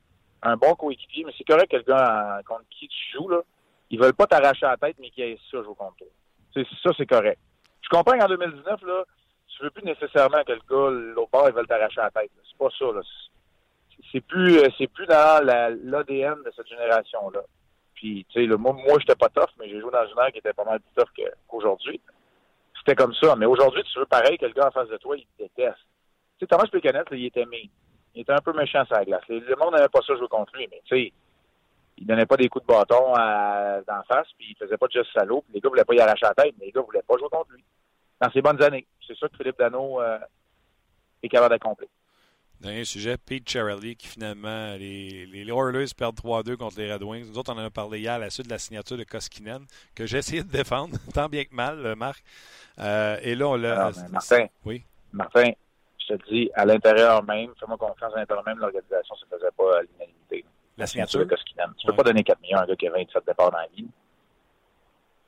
un 0.42 0.56
bon 0.56 0.74
coéquipier, 0.74 1.24
mais 1.24 1.32
c'est 1.36 1.44
correct 1.44 1.70
que 1.70 1.76
le 1.76 1.82
gars 1.82 2.40
contre 2.46 2.64
qui 2.70 2.88
tu 2.88 3.16
joues, 3.16 3.28
là, 3.28 3.40
ils 3.90 4.00
veulent 4.00 4.14
pas 4.14 4.26
t'arracher 4.26 4.66
la 4.66 4.76
tête, 4.76 4.96
mais 4.98 5.10
qu'ils 5.10 5.24
aient 5.24 5.38
ça 5.50 5.62
jouer 5.62 5.74
contre 5.76 5.96
toi. 5.98 6.64
Ça, 6.82 6.90
c'est 6.96 7.06
correct. 7.06 7.38
Je 7.82 7.88
comprends 7.88 8.18
qu'en 8.18 8.26
2019, 8.26 8.82
là, 8.82 9.04
tu 9.48 9.62
veux 9.62 9.70
plus 9.70 9.84
nécessairement 9.84 10.42
que 10.44 10.52
le 10.52 10.60
gars, 10.68 11.14
l'autre 11.14 11.30
part, 11.30 11.48
ils 11.48 11.54
veulent 11.54 11.66
t'arracher 11.66 12.00
la 12.00 12.10
tête. 12.10 12.30
C'est 12.48 12.58
pas 12.58 12.68
ça. 12.78 12.86
Là 12.86 13.00
c'est 14.10 14.20
plus 14.20 14.58
euh, 14.58 14.68
c'est 14.78 14.88
plus 14.88 15.06
dans 15.06 15.44
l'ADN 15.44 16.42
de 16.44 16.52
cette 16.56 16.66
génération-là. 16.66 17.40
Puis, 17.94 18.26
tu 18.30 18.40
sais, 18.40 18.56
moi, 18.56 18.72
moi 18.72 18.98
j'étais 18.98 19.14
pas 19.14 19.28
tough, 19.28 19.50
mais 19.58 19.68
j'ai 19.68 19.80
joué 19.80 19.90
dans 19.92 20.04
une 20.04 20.18
ère 20.18 20.32
qui 20.32 20.38
était 20.38 20.52
pas 20.52 20.64
mal 20.64 20.80
plus 20.80 20.94
tough 20.94 21.26
qu'aujourd'hui. 21.46 22.00
C'était 22.78 22.96
comme 22.96 23.14
ça. 23.14 23.36
Mais 23.36 23.46
aujourd'hui, 23.46 23.82
tu 23.84 23.98
veux 23.98 24.06
pareil 24.06 24.36
que 24.38 24.46
le 24.46 24.52
gars 24.52 24.66
en 24.66 24.70
face 24.72 24.88
de 24.88 24.96
toi, 24.96 25.16
il 25.16 25.24
te 25.24 25.42
déteste. 25.42 25.78
Tu 26.38 26.40
sais, 26.40 26.46
Thomas 26.46 26.66
Pécanet, 26.70 27.04
il 27.12 27.26
était 27.26 27.46
mis. 27.46 27.70
Il 28.14 28.22
était 28.22 28.32
un 28.32 28.40
peu 28.40 28.52
méchant 28.52 28.84
sur 28.86 28.96
la 28.96 29.04
glace. 29.04 29.22
Le 29.28 29.56
monde 29.56 29.74
n'avait 29.74 29.88
pas 29.88 30.00
ça 30.06 30.16
jouer 30.16 30.28
contre 30.28 30.56
lui, 30.56 30.66
mais 30.70 30.82
tu 30.84 30.96
sais, 30.96 31.12
il 31.98 32.06
donnait 32.06 32.26
pas 32.26 32.36
des 32.36 32.48
coups 32.48 32.66
de 32.66 32.72
bâton 32.72 33.14
à, 33.14 33.80
d'en 33.86 34.02
face, 34.02 34.26
puis 34.36 34.48
il 34.50 34.56
faisait 34.56 34.76
pas 34.76 34.86
de 34.86 34.92
juste 34.92 35.12
salaud, 35.14 35.42
puis 35.42 35.54
les 35.54 35.60
gars 35.60 35.68
voulaient 35.68 35.84
pas 35.84 35.94
y 35.94 36.00
arracher 36.00 36.26
la 36.26 36.34
tête, 36.34 36.54
mais 36.58 36.66
les 36.66 36.72
gars 36.72 36.80
voulaient 36.80 37.02
pas 37.06 37.16
jouer 37.16 37.28
contre 37.30 37.52
lui. 37.52 37.64
Dans 38.20 38.30
ses 38.30 38.42
bonnes 38.42 38.62
années. 38.62 38.86
C'est 39.06 39.16
ça 39.16 39.28
que 39.28 39.36
Philippe 39.36 39.58
Dano 39.58 40.00
euh, 40.00 40.18
est 41.22 41.28
capable 41.28 41.54
d'accomplir. 41.54 41.88
Dernier 42.62 42.84
sujet, 42.84 43.16
Pete 43.16 43.48
Charlie, 43.48 43.96
qui 43.96 44.06
finalement, 44.06 44.76
les, 44.76 45.26
les 45.26 45.44
Oilers 45.50 45.92
perdent 45.96 46.16
3-2 46.16 46.56
contre 46.56 46.78
les 46.78 46.92
Red 46.92 47.02
Wings. 47.02 47.26
Nous 47.26 47.36
autres, 47.36 47.52
on 47.52 47.58
en 47.58 47.64
a 47.64 47.70
parlé 47.70 47.98
hier 47.98 48.12
à 48.12 48.18
la 48.20 48.30
suite 48.30 48.46
de 48.46 48.52
la 48.52 48.58
signature 48.60 48.96
de 48.96 49.02
Koskinen, 49.02 49.66
que 49.96 50.06
j'ai 50.06 50.18
essayé 50.18 50.44
de 50.44 50.48
défendre, 50.48 50.96
tant 51.12 51.28
bien 51.28 51.42
que 51.44 51.52
mal, 51.52 51.84
euh, 51.84 51.96
Marc. 51.96 52.22
Euh, 52.78 53.18
et 53.20 53.34
là, 53.34 53.48
on 53.48 53.56
l'a. 53.56 53.90
Martin, 54.12 54.46
oui. 54.64 54.84
Martin, 55.12 55.50
je 55.98 56.14
te 56.14 56.30
dis, 56.30 56.52
à 56.54 56.64
l'intérieur 56.64 57.24
même, 57.24 57.50
fais-moi 57.58 57.76
confiance, 57.76 58.14
à 58.14 58.20
l'intérieur 58.20 58.46
même, 58.46 58.58
l'organisation 58.60 59.16
ne 59.16 59.20
se 59.20 59.26
faisait 59.26 59.50
pas 59.56 59.78
à 59.78 59.82
l'unanimité. 59.82 60.44
La 60.78 60.86
signature 60.86 61.18
de 61.18 61.24
Koskinen. 61.24 61.74
Tu 61.76 61.88
ne 61.88 61.90
peux 61.90 61.96
pas 61.96 62.04
donner 62.04 62.22
4 62.22 62.40
millions 62.42 62.58
à 62.58 62.62
un 62.62 62.66
gars 62.66 62.76
qui 62.76 62.86
a 62.86 62.92
27 62.92 63.26
départs 63.26 63.50
dans 63.50 63.58
la 63.58 63.66
vie. 63.74 63.88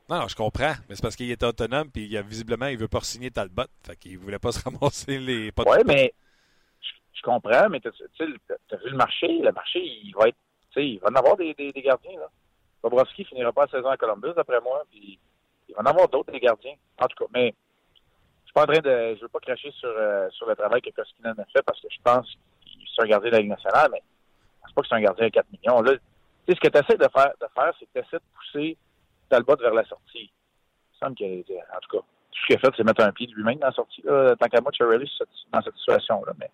Non, 0.08 0.20
non, 0.20 0.28
je 0.28 0.36
comprends, 0.36 0.74
mais 0.88 0.94
c'est 0.94 1.02
parce 1.02 1.16
qu'il 1.16 1.32
est 1.32 1.42
autonome, 1.42 1.90
puis 1.90 2.06
il 2.06 2.16
a, 2.16 2.22
visiblement, 2.22 2.66
il 2.66 2.76
ne 2.76 2.80
veut 2.80 2.88
pas 2.88 3.00
signer 3.00 3.32
Talbot. 3.32 3.64
Fait 3.82 3.96
qu'il 3.96 4.12
ne 4.12 4.18
voulait 4.18 4.38
pas 4.38 4.52
se 4.52 4.62
ramasser 4.64 5.18
les 5.18 5.50
Oui, 5.66 5.78
mais 5.84 6.14
Je 7.14 7.22
comprends, 7.22 7.68
mais 7.68 7.80
tu 7.80 7.88
as, 7.88 8.76
vu 8.76 8.90
le 8.90 8.96
marché? 8.96 9.28
Le 9.28 9.52
marché, 9.52 9.80
il 9.80 10.12
va 10.14 10.28
être. 10.28 10.36
Il 10.76 10.98
va 10.98 11.08
en 11.08 11.14
avoir 11.14 11.36
des, 11.36 11.54
des, 11.54 11.72
gardiens. 11.72 12.18
Là. 12.18 12.28
Bobrovski 12.82 13.24
finira 13.24 13.52
pas 13.52 13.66
la 13.66 13.70
saison 13.70 13.88
à 13.88 13.96
Columbus, 13.96 14.32
d'après 14.34 14.60
moi. 14.60 14.82
Puis 14.90 15.18
il 15.68 15.74
va 15.74 15.82
en 15.82 15.86
avoir 15.86 16.08
d'autres, 16.08 16.32
des 16.32 16.40
gardiens. 16.40 16.74
En 16.98 17.06
tout 17.06 17.24
cas, 17.24 17.30
mais 17.32 17.54
je 18.42 18.46
suis 18.46 18.52
pas 18.52 18.62
en 18.62 18.66
train 18.66 18.80
de. 18.80 19.14
Je 19.14 19.20
veux 19.20 19.28
pas 19.28 19.38
cracher 19.38 19.70
sur, 19.70 19.88
euh, 19.88 20.28
sur 20.30 20.48
le 20.48 20.56
travail 20.56 20.82
que 20.82 20.90
Koskinen 20.90 21.38
a 21.38 21.44
fait 21.44 21.62
parce 21.64 21.80
que 21.80 21.86
je 21.88 21.98
pense 22.02 22.26
qu'il 22.62 22.84
c'est 22.94 23.02
un 23.02 23.06
gardien 23.06 23.30
de 23.30 23.36
la 23.36 23.40
Ligue 23.42 23.50
nationale, 23.50 23.88
mais 23.92 24.02
je 24.02 24.60
pense 24.62 24.72
pas 24.72 24.82
que 24.82 24.88
c'est 24.88 24.94
un 24.96 25.00
gardien 25.00 25.26
à 25.26 25.30
4 25.30 25.46
millions. 25.52 25.80
Là, 25.80 25.92
ce 26.48 26.54
que 26.54 26.68
tu 26.68 26.78
essaies 26.78 26.98
de 26.98 27.08
faire, 27.08 27.32
de 27.40 27.46
faire 27.54 27.72
c'est 27.78 27.86
que 27.86 27.92
tu 27.94 27.98
essaies 28.00 28.16
de 28.16 28.36
pousser 28.36 28.76
Talbot 29.28 29.56
vers 29.56 29.74
la 29.74 29.84
sortie. 29.84 30.30
Il 30.92 30.98
semble 30.98 31.14
qu'il 31.14 31.44
en 31.48 31.80
tout 31.80 31.98
cas, 31.98 32.04
tout 32.34 32.40
ce 32.42 32.46
qu'il 32.46 32.56
a 32.56 32.58
fait, 32.58 32.74
c'est 32.76 32.84
mettre 32.84 33.02
un 33.02 33.12
pied 33.12 33.28
de 33.28 33.34
lui-même 33.34 33.58
dans 33.58 33.68
la 33.68 33.72
sortie. 33.72 34.02
Là, 34.02 34.34
tant 34.36 34.48
qu'à 34.48 34.60
moi, 34.60 34.72
Charlie, 34.72 35.10
dans 35.52 35.62
cette 35.62 35.76
situation-là. 35.76 36.32
Mais 36.38 36.50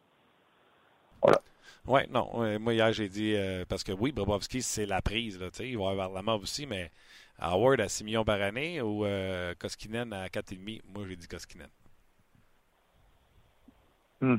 voilà. 1.23 1.41
Oui, 1.87 2.03
non. 2.11 2.59
moi, 2.61 2.75
hier, 2.75 2.93
j'ai 2.93 3.09
dit, 3.09 3.35
euh, 3.35 3.65
parce 3.69 3.83
que 3.83 3.93
oui, 3.93 4.13
Bobrovski, 4.13 4.63
c'est 4.63 4.87
la 4.87 5.01
prise. 5.03 5.41
Là, 5.41 5.49
il 5.61 5.79
va 5.79 5.91
avoir 5.91 6.11
la 6.11 6.23
mort 6.23 6.41
aussi, 6.41 6.67
mais 6.67 6.91
Howard 7.39 7.81
à 7.81 7.89
6 7.89 8.05
millions 8.05 8.25
par 8.25 8.41
année 8.41 8.81
ou 8.81 9.05
euh, 9.05 9.55
Koskinen 9.59 10.13
à 10.13 10.27
4,5 10.29 10.83
Moi, 10.95 11.05
j'ai 11.09 11.17
dit 11.17 11.27
Koskinen. 11.27 11.69
Hmm. 14.21 14.37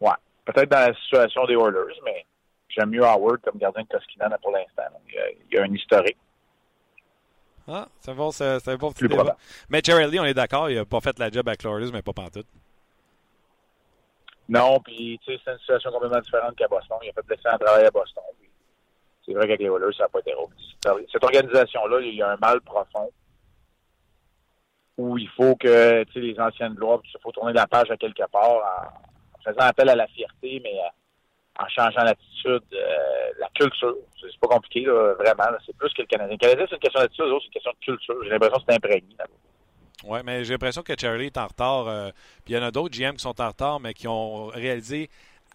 Ouais. 0.00 0.10
Peut-être 0.44 0.70
dans 0.70 0.88
la 0.88 0.94
situation 0.94 1.44
des 1.46 1.54
Oilers, 1.54 2.00
mais 2.04 2.24
j'aime 2.68 2.90
mieux 2.90 3.04
Howard 3.04 3.40
comme 3.40 3.58
gardien 3.58 3.82
de 3.82 3.88
Koskinen 3.88 4.36
pour 4.40 4.52
l'instant. 4.52 4.82
Il, 5.08 5.54
y 5.54 5.58
a 5.58 5.62
un 5.64 5.74
historique. 5.74 6.16
Ah, 7.66 7.88
c'est 8.00 8.14
bon, 8.14 8.30
c'est 8.30 8.68
un 8.68 8.76
bon 8.76 8.92
petit 8.92 9.08
débat. 9.08 9.36
Mais 9.70 9.80
Jerry 9.82 10.08
Lee, 10.10 10.20
on 10.20 10.24
est 10.24 10.34
d'accord, 10.34 10.70
il 10.70 10.76
n'a 10.76 10.84
pas 10.84 11.00
fait 11.00 11.18
la 11.18 11.30
job 11.30 11.48
à 11.48 11.56
Cloris, 11.56 11.90
mais 11.92 12.02
pas 12.02 12.12
pantoute. 12.12 12.46
Non, 14.48 14.78
puis 14.80 15.18
tu 15.24 15.32
sais, 15.32 15.40
c'est 15.44 15.52
une 15.52 15.58
situation 15.58 15.90
complètement 15.90 16.20
différente 16.20 16.56
qu'à 16.56 16.68
Boston. 16.68 16.98
Il 17.02 17.10
a 17.10 17.12
fait 17.12 17.24
l'excellent 17.28 17.58
travail 17.58 17.86
à 17.86 17.90
Boston. 17.90 18.22
C'est 19.24 19.32
vrai 19.32 19.46
qu'avec 19.46 19.60
les 19.60 19.66
Oilers, 19.66 19.96
ça 19.96 20.04
n'a 20.04 20.08
pas 20.08 20.18
été 20.20 20.32
drôle. 20.32 20.50
Cette 21.10 21.24
organisation-là, 21.24 22.00
il 22.00 22.14
y 22.14 22.22
a 22.22 22.32
un 22.32 22.36
mal 22.36 22.60
profond 22.60 23.10
où 24.98 25.18
il 25.18 25.28
faut 25.30 25.56
que 25.56 26.04
les 26.14 26.38
anciennes 26.38 26.74
gloires, 26.74 27.00
il 27.02 27.20
faut 27.22 27.32
tourner 27.32 27.52
la 27.52 27.66
page 27.66 27.90
à 27.90 27.96
quelque 27.96 28.24
part 28.30 28.92
en, 28.92 29.42
faisant 29.42 29.66
appel 29.66 29.88
à 29.88 29.96
la 29.96 30.06
fierté, 30.06 30.60
mais 30.62 30.78
euh, 30.78 31.62
en 31.62 31.68
changeant 31.68 32.02
l'attitude, 32.02 32.62
euh, 32.72 33.32
la 33.38 33.48
culture. 33.54 33.94
C'est 34.20 34.40
pas 34.40 34.48
compliqué, 34.48 34.82
là, 34.82 35.14
vraiment. 35.14 35.56
C'est 35.66 35.76
plus 35.76 35.92
que 35.92 36.02
le 36.02 36.06
Canadien. 36.06 36.34
Le 36.34 36.38
Canadien, 36.38 36.66
c'est 36.68 36.76
une 36.76 36.80
question 36.80 37.00
d'attitude, 37.00 37.24
c'est 37.26 37.46
une 37.46 37.52
question 37.52 37.72
de 37.72 37.84
culture. 37.84 38.24
J'ai 38.24 38.30
l'impression 38.30 38.58
que 38.58 38.64
c'est 38.68 38.76
imprégné. 38.76 39.16
Oui, 40.06 40.20
mais 40.24 40.44
j'ai 40.44 40.54
l'impression 40.54 40.82
que 40.82 40.92
Charlie 40.98 41.26
est 41.26 41.38
en 41.38 41.46
retard. 41.46 41.88
Euh, 41.88 42.10
puis 42.44 42.54
il 42.54 42.56
y 42.56 42.58
en 42.58 42.62
a 42.62 42.70
d'autres 42.70 42.96
GM 42.96 43.14
qui 43.14 43.22
sont 43.22 43.40
en 43.40 43.48
retard, 43.48 43.80
mais 43.80 43.94
qui 43.94 44.06
ont 44.08 44.46
réalisé 44.46 45.08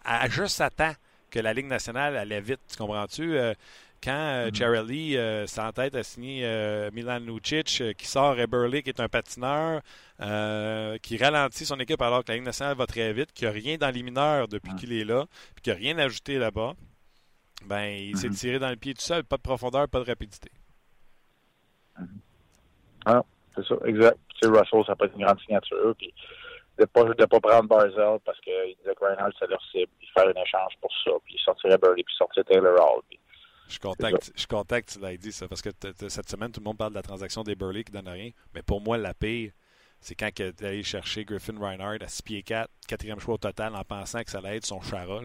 à, 0.04 0.28
juste 0.28 0.60
à 0.60 0.70
temps 0.70 0.94
que 1.30 1.38
la 1.38 1.52
Ligue 1.52 1.66
nationale 1.66 2.16
allait 2.16 2.40
vite. 2.40 2.60
Tu 2.68 2.76
comprends-tu? 2.76 3.36
Euh, 3.36 3.54
quand 4.02 4.12
euh, 4.12 4.48
mm-hmm. 4.48 4.54
Charlie 4.56 5.16
euh, 5.16 5.46
s'entête 5.46 5.94
à 5.94 6.02
signer 6.02 6.42
Milan 6.92 7.20
Lucic, 7.20 7.82
qui 7.96 8.06
sort 8.06 8.38
Eberle, 8.38 8.82
qui 8.82 8.88
est 8.88 9.00
un 9.00 9.08
patineur, 9.08 9.82
qui 11.02 11.16
ralentit 11.16 11.66
son 11.66 11.78
équipe 11.78 12.00
alors 12.02 12.24
que 12.24 12.32
la 12.32 12.36
Ligue 12.36 12.46
nationale 12.46 12.76
va 12.76 12.86
très 12.86 13.12
vite, 13.12 13.32
qui 13.32 13.44
n'a 13.44 13.50
rien 13.50 13.76
dans 13.76 13.90
les 13.90 14.02
mineurs 14.02 14.48
depuis 14.48 14.72
mm-hmm. 14.72 14.76
qu'il 14.76 14.92
est 14.92 15.04
là, 15.04 15.26
puis 15.54 15.62
qui 15.62 15.70
n'a 15.70 15.76
rien 15.76 15.98
ajouté 15.98 16.38
là-bas, 16.38 16.74
ben 17.66 17.84
il 17.84 18.16
s'est 18.16 18.28
mm-hmm. 18.28 18.34
tiré 18.34 18.58
dans 18.58 18.70
le 18.70 18.76
pied 18.76 18.94
tout 18.94 19.02
seul, 19.02 19.22
pas 19.22 19.36
de 19.36 19.42
profondeur, 19.42 19.86
pas 19.86 20.00
de 20.00 20.06
rapidité. 20.06 20.50
Ah, 23.04 23.22
c'est 23.62 23.74
ça, 23.74 23.80
exact. 23.84 24.18
Tu 24.40 24.48
sais, 24.48 24.48
Russell, 24.48 24.84
ça 24.86 24.96
peut 24.96 25.06
être 25.06 25.16
une 25.16 25.24
grande 25.24 25.40
signature, 25.40 25.94
puis 25.96 26.12
de 26.78 26.84
pas 26.86 27.04
de 27.04 27.24
pas 27.26 27.40
prendre 27.40 27.68
Barzell 27.68 28.18
parce 28.24 28.40
qu'il 28.40 28.76
disait 28.78 28.94
que 28.94 29.04
Reinhardt 29.04 29.32
c'est 29.38 29.48
leur 29.48 29.62
cible, 29.70 29.90
puis 29.98 30.08
faire 30.14 30.26
un 30.26 30.42
échange 30.42 30.72
pour 30.80 30.90
ça, 31.04 31.10
puis 31.24 31.36
sortir 31.44 31.78
Burley, 31.78 32.02
puis 32.02 32.14
sortir 32.16 32.44
Taylor 32.44 32.74
Hall. 32.74 33.02
je 33.68 33.78
que, 33.78 34.32
je 34.34 34.46
content 34.46 34.80
que 34.80 34.86
tu 34.86 34.98
l'aies 34.98 35.18
dit, 35.18 35.32
ça, 35.32 35.46
parce 35.46 35.62
que 35.62 35.70
cette 36.08 36.28
semaine, 36.28 36.50
tout 36.50 36.60
le 36.60 36.64
monde 36.64 36.78
parle 36.78 36.92
de 36.92 36.96
la 36.96 37.02
transaction 37.02 37.42
des 37.42 37.54
Burley 37.54 37.84
qui 37.84 37.92
donne 37.92 38.08
rien. 38.08 38.30
Mais 38.54 38.62
pour 38.62 38.80
moi, 38.80 38.96
la 38.96 39.14
pire, 39.14 39.52
c'est 40.00 40.14
quand 40.14 40.30
tu 40.34 40.42
es 40.42 40.64
allé 40.64 40.82
chercher 40.82 41.24
Griffin 41.24 41.58
Reinhardt 41.58 42.02
à 42.02 42.08
6 42.08 42.22
pieds 42.22 42.42
4, 42.42 42.70
quatrième 42.88 43.20
choix 43.20 43.34
au 43.34 43.38
total, 43.38 43.74
en 43.76 43.84
pensant 43.84 44.22
que 44.22 44.30
ça 44.30 44.38
allait 44.38 44.56
être 44.56 44.66
son 44.66 44.80
Chara. 44.80 45.20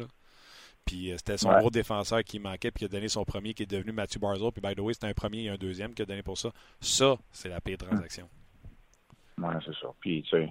Puis 0.85 1.11
euh, 1.11 1.17
c'était 1.17 1.37
son 1.37 1.51
gros 1.57 1.71
défenseur 1.71 2.23
qui 2.23 2.39
manquait, 2.39 2.71
puis 2.71 2.79
qui 2.79 2.85
a 2.85 2.87
donné 2.87 3.07
son 3.07 3.25
premier, 3.25 3.53
qui 3.53 3.63
est 3.63 3.71
devenu 3.71 3.91
Matthew 3.91 4.19
Barzell. 4.19 4.51
Puis 4.51 4.61
by 4.61 4.75
the 4.75 4.79
way, 4.79 4.93
c'était 4.93 5.07
un 5.07 5.13
premier 5.13 5.43
et 5.43 5.49
un 5.49 5.55
deuxième 5.55 5.93
qui 5.93 6.01
a 6.01 6.05
donné 6.05 6.23
pour 6.23 6.37
ça. 6.37 6.49
Ça, 6.79 7.15
c'est 7.31 7.49
la 7.49 7.59
pire 7.59 7.77
transaction. 7.77 8.29
Oui, 9.37 9.53
c'est 9.65 9.75
ça. 9.75 9.87
Puis, 9.99 10.23
tu 10.23 10.29
sais, 10.29 10.49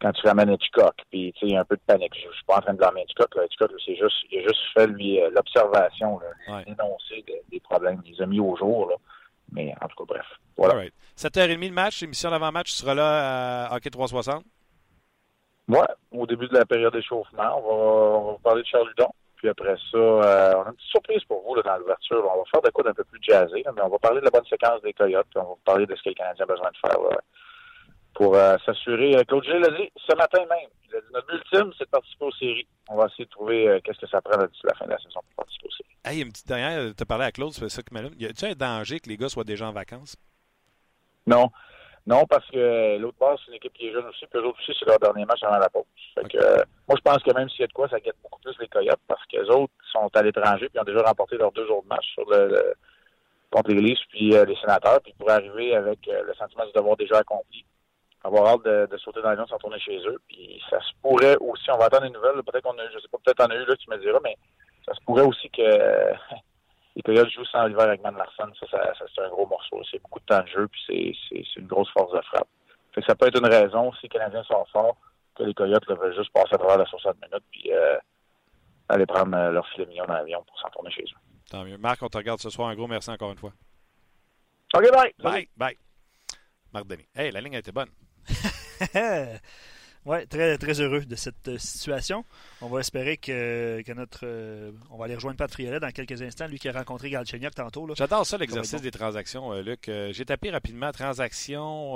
quand 0.00 0.12
tu 0.12 0.26
ramènes 0.26 0.50
Hitchcock, 0.50 0.94
puis 1.10 1.32
tu 1.32 1.40
sais, 1.40 1.46
il 1.46 1.52
y 1.52 1.56
a 1.56 1.60
un 1.60 1.64
peu 1.64 1.76
de 1.76 1.82
panique. 1.86 2.14
Je, 2.14 2.28
ne 2.28 2.32
suis 2.32 2.44
pas 2.44 2.58
en 2.58 2.60
train 2.60 2.72
de 2.72 2.78
blâmer 2.78 3.02
Hitchcock. 3.02 3.34
Là. 3.34 3.44
Hitchcock, 3.46 3.70
c'est 3.84 3.96
juste, 3.96 4.16
il 4.30 4.38
a 4.38 4.42
juste 4.42 4.60
fait 4.74 4.86
lui 4.86 5.20
euh, 5.20 5.30
l'observation, 5.34 6.20
l'énoncé 6.66 7.24
des 7.50 7.60
problèmes. 7.60 8.00
Il 8.04 8.14
les 8.14 8.22
a 8.22 8.26
mis 8.26 8.40
au 8.40 8.56
jour. 8.56 8.88
Là. 8.88 8.96
Mais 9.52 9.74
en 9.80 9.88
tout 9.88 10.04
cas, 10.04 10.14
bref. 10.14 10.26
Voilà. 10.56 10.74
Right. 10.74 10.94
7h30 11.16 11.68
le 11.68 11.74
match, 11.74 12.02
émission 12.02 12.30
d'avant-match, 12.30 12.68
tu 12.68 12.76
seras 12.76 12.94
là 12.94 13.66
à 13.66 13.76
Hockey 13.76 13.90
360? 13.90 14.44
Oui, 15.68 15.78
au 16.12 16.26
début 16.26 16.48
de 16.48 16.54
la 16.54 16.64
période 16.64 16.92
d'échauffement. 16.92 17.58
On 17.58 17.60
va, 17.60 18.18
on 18.18 18.32
va 18.32 18.38
parler 18.38 18.62
de 18.62 18.66
Charles 18.66 18.88
Ludon. 18.88 19.10
Puis 19.38 19.48
après 19.48 19.76
ça, 19.90 19.96
euh, 19.96 20.52
on 20.56 20.62
a 20.62 20.68
une 20.68 20.74
petite 20.74 20.90
surprise 20.90 21.24
pour 21.24 21.42
vous 21.42 21.54
là, 21.54 21.62
dans 21.62 21.76
l'ouverture. 21.78 22.28
On 22.34 22.38
va 22.38 22.44
faire 22.50 22.60
des 22.60 22.70
coups 22.72 22.88
un 22.88 22.92
peu 22.92 23.04
plus 23.04 23.20
jazzé, 23.22 23.64
mais 23.72 23.82
on 23.82 23.88
va 23.88 23.98
parler 23.98 24.20
de 24.20 24.24
la 24.24 24.30
bonne 24.30 24.44
séquence 24.46 24.82
des 24.82 24.92
Coyotes. 24.92 25.26
Puis 25.30 25.40
on 25.40 25.50
va 25.50 25.54
parler 25.64 25.86
de 25.86 25.94
ce 25.94 26.02
que 26.02 26.08
le 26.08 26.14
Canadien 26.16 26.44
a 26.44 26.52
besoin 26.52 26.70
de 26.70 26.88
faire 26.88 27.00
là, 27.00 27.16
pour 28.14 28.34
euh, 28.34 28.56
s'assurer. 28.66 29.16
Euh, 29.16 29.22
Claude 29.22 29.44
Gilles 29.44 29.60
l'a 29.60 29.70
dit 29.70 29.88
ce 29.96 30.16
matin 30.16 30.40
même. 30.40 30.68
Il 30.88 30.96
a 30.96 31.00
dit 31.00 31.06
notre 31.12 31.32
ultime, 31.32 31.72
c'est 31.78 31.84
de 31.84 31.90
participer 31.90 32.24
aux 32.24 32.32
séries. 32.32 32.66
On 32.88 32.96
va 32.96 33.06
essayer 33.06 33.26
de 33.26 33.30
trouver 33.30 33.68
euh, 33.68 33.80
qu'est-ce 33.84 34.00
que 34.00 34.08
ça 34.08 34.20
prend 34.20 34.36
d'ici 34.44 34.62
la 34.64 34.74
fin 34.74 34.86
de 34.86 34.90
la 34.90 34.98
saison 34.98 35.20
pour 35.20 35.44
participer 35.44 35.68
aux 35.68 35.70
séries. 35.70 35.96
Hey, 36.04 36.22
une 36.22 36.32
petite 36.32 36.48
dernière, 36.48 36.94
tu 36.96 37.02
as 37.02 37.06
parlé 37.06 37.24
à 37.24 37.30
Claude, 37.30 37.52
c'est 37.52 37.68
ça 37.68 37.82
m'allume. 37.92 38.14
Y 38.18 38.26
a-t-il 38.26 38.52
un 38.52 38.54
danger 38.56 38.98
que 38.98 39.08
les 39.08 39.16
gars 39.16 39.28
soient 39.28 39.44
déjà 39.44 39.68
en 39.68 39.72
vacances? 39.72 40.16
Non. 41.28 41.50
Non, 42.08 42.24
parce 42.24 42.46
que 42.50 42.96
l'autre 42.96 43.18
base, 43.20 43.38
c'est 43.44 43.50
une 43.50 43.56
équipe 43.56 43.74
qui 43.74 43.88
est 43.88 43.92
jeune 43.92 44.06
aussi, 44.06 44.24
puis 44.26 44.40
eux 44.40 44.46
autres 44.46 44.58
aussi, 44.60 44.72
c'est 44.78 44.88
leur 44.88 44.98
dernier 44.98 45.26
match 45.26 45.42
avant 45.42 45.58
la 45.58 45.68
pause. 45.68 45.84
Fait 46.14 46.26
que, 46.26 46.38
moi, 46.88 46.96
je 46.96 47.02
pense 47.02 47.22
que 47.22 47.34
même 47.34 47.50
s'il 47.50 47.60
y 47.60 47.64
a 47.64 47.66
de 47.66 47.72
quoi, 47.74 47.86
ça 47.86 48.00
guette 48.00 48.16
beaucoup 48.22 48.40
plus 48.40 48.56
les 48.60 48.68
Coyotes, 48.68 49.00
parce 49.06 49.24
que 49.26 49.36
les 49.36 49.50
autres 49.50 49.74
sont 49.92 50.08
à 50.14 50.22
l'étranger, 50.22 50.70
puis 50.70 50.80
ont 50.80 50.84
déjà 50.84 51.02
remporté 51.02 51.36
leurs 51.36 51.52
deux 51.52 51.66
autres 51.66 51.86
matchs 51.86 52.14
sur 52.14 52.24
le, 52.30 52.72
contre 53.50 53.72
les 53.72 53.82
Leafs, 53.82 54.08
puis 54.08 54.30
les 54.30 54.56
sénateurs, 54.56 55.02
puis 55.02 55.12
ils 55.12 55.18
pourraient 55.18 55.34
arriver 55.34 55.76
avec 55.76 55.98
le 56.06 56.32
sentiment 56.34 56.64
de 56.64 56.72
devoir 56.72 56.96
déjà 56.96 57.18
accompli 57.18 57.66
avoir 58.24 58.46
hâte 58.48 58.90
de, 58.90 58.96
sauter 58.98 59.22
dans 59.22 59.30
l'avion 59.30 59.46
sans 59.46 59.58
tourner 59.58 59.78
chez 59.78 59.98
eux. 60.06 60.18
Puis 60.28 60.60
ça 60.70 60.80
se 60.80 60.92
pourrait 61.02 61.36
aussi, 61.40 61.70
on 61.70 61.78
va 61.78 61.86
attendre 61.86 62.04
des 62.06 62.10
nouvelles, 62.12 62.42
peut-être 62.42 62.64
qu'on 62.64 62.78
a, 62.78 62.88
je 62.92 62.98
sais 62.98 63.08
pas, 63.10 63.18
peut-être 63.24 63.40
en 63.40 63.50
a 63.50 63.54
eu 63.54 63.64
là, 63.64 63.76
tu 63.76 63.90
me 63.90 63.98
diras, 63.98 64.18
mais 64.22 64.36
ça 64.86 64.94
se 64.94 65.00
pourrait 65.04 65.24
aussi 65.24 65.48
que 65.50 65.62
les 66.98 67.02
Coyotes 67.02 67.30
jouent 67.30 67.44
sans 67.44 67.64
l'hiver 67.66 67.82
avec 67.84 68.02
Man 68.02 68.16
Larson. 68.16 68.50
Ça, 68.58 68.66
ça, 68.70 69.04
c'est 69.14 69.22
un 69.22 69.28
gros 69.28 69.46
morceau. 69.46 69.80
C'est 69.88 70.02
beaucoup 70.02 70.18
de 70.18 70.24
temps 70.24 70.42
de 70.42 70.48
jeu, 70.48 70.66
puis 70.66 71.16
c'est, 71.28 71.60
une 71.60 71.68
grosse 71.68 71.88
force 71.90 72.12
de 72.12 72.20
frappe. 72.22 72.48
Fait 72.92 73.00
que 73.00 73.06
ça 73.06 73.14
peut 73.14 73.28
être 73.28 73.38
une 73.38 73.46
raison, 73.46 73.92
si 73.92 74.00
les 74.04 74.08
Canadiens 74.08 74.42
sont 74.42 74.64
forts, 74.72 74.96
que 75.36 75.44
les 75.44 75.54
Coyotes 75.54 75.86
veulent 75.88 76.16
juste 76.16 76.32
passer 76.32 76.54
à 76.54 76.58
travers 76.58 76.76
la 76.76 76.86
60 76.86 77.14
minutes, 77.22 77.44
puis 77.52 77.72
euh, 77.72 77.98
aller 78.88 79.06
prendre 79.06 79.36
euh, 79.36 79.52
leur 79.52 79.68
filet 79.68 79.86
million 79.86 80.06
dans 80.06 80.14
l'avion 80.14 80.42
pour 80.42 80.58
s'en 80.58 80.68
tourner 80.70 80.90
chez 80.90 81.04
eux. 81.04 81.18
Tant 81.48 81.64
mieux. 81.64 81.78
Marc, 81.78 82.02
on 82.02 82.08
te 82.08 82.18
regarde 82.18 82.40
ce 82.40 82.50
soir. 82.50 82.68
Un 82.68 82.74
gros 82.74 82.88
merci 82.88 83.10
encore 83.10 83.30
une 83.30 83.38
fois. 83.38 83.52
OK, 84.74 84.90
bye. 84.90 85.14
Bye. 85.20 85.48
Bye. 85.56 85.78
Marc 86.72 86.86
Denis. 86.88 87.06
Hey, 87.14 87.30
la 87.30 87.40
ligne 87.40 87.54
a 87.54 87.60
été 87.60 87.70
bonne. 87.70 87.88
ouais, 90.08 90.26
très, 90.26 90.58
très 90.58 90.80
heureux 90.80 91.04
de 91.04 91.14
cette 91.14 91.48
euh, 91.48 91.58
situation. 91.58 92.24
On 92.60 92.68
va 92.68 92.80
espérer 92.80 93.16
que, 93.16 93.82
que 93.86 93.92
notre. 93.92 94.20
Euh, 94.24 94.72
on 94.90 94.96
va 94.96 95.04
aller 95.04 95.14
rejoindre 95.14 95.36
Pat 95.36 95.50
Friolet 95.50 95.78
dans 95.78 95.90
quelques 95.90 96.20
instants, 96.22 96.48
lui 96.48 96.58
qui 96.58 96.68
a 96.68 96.72
rencontré 96.72 97.10
Galchenyuk 97.10 97.54
tantôt. 97.54 97.86
J'adore 97.94 98.26
ça, 98.26 98.38
l'exercice 98.38 98.80
des 98.80 98.90
transactions, 98.90 99.52
euh, 99.52 99.62
Luc. 99.62 99.90
J'ai 100.10 100.24
tapé 100.24 100.50
rapidement 100.50 100.90
transaction 100.92 101.94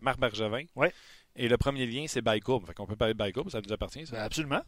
Marc 0.00 0.18
Bergevin. 0.18 0.64
Ouais. 0.74 0.92
Et 1.36 1.48
le 1.48 1.56
premier 1.56 1.86
lien, 1.86 2.06
c'est 2.08 2.20
Bycoub. 2.20 2.66
Fait 2.66 2.74
qu'on 2.74 2.86
peut 2.86 2.96
parler 2.96 3.14
de 3.14 3.22
Bycoub, 3.22 3.48
ça 3.48 3.60
nous 3.64 3.72
appartient, 3.72 4.06
ça? 4.06 4.16
Ben, 4.16 4.22
absolument. 4.22 4.62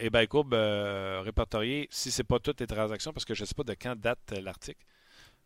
et 0.00 0.10
Bycoub 0.10 0.52
répertorié, 1.22 1.86
si 1.90 2.10
c'est 2.10 2.24
pas 2.24 2.40
toutes 2.40 2.60
les 2.60 2.66
transactions, 2.66 3.12
parce 3.12 3.24
que 3.24 3.34
je 3.34 3.42
ne 3.42 3.46
sais 3.46 3.54
pas 3.54 3.62
de 3.62 3.74
quand 3.74 3.94
date 3.96 4.32
l'article, 4.42 4.84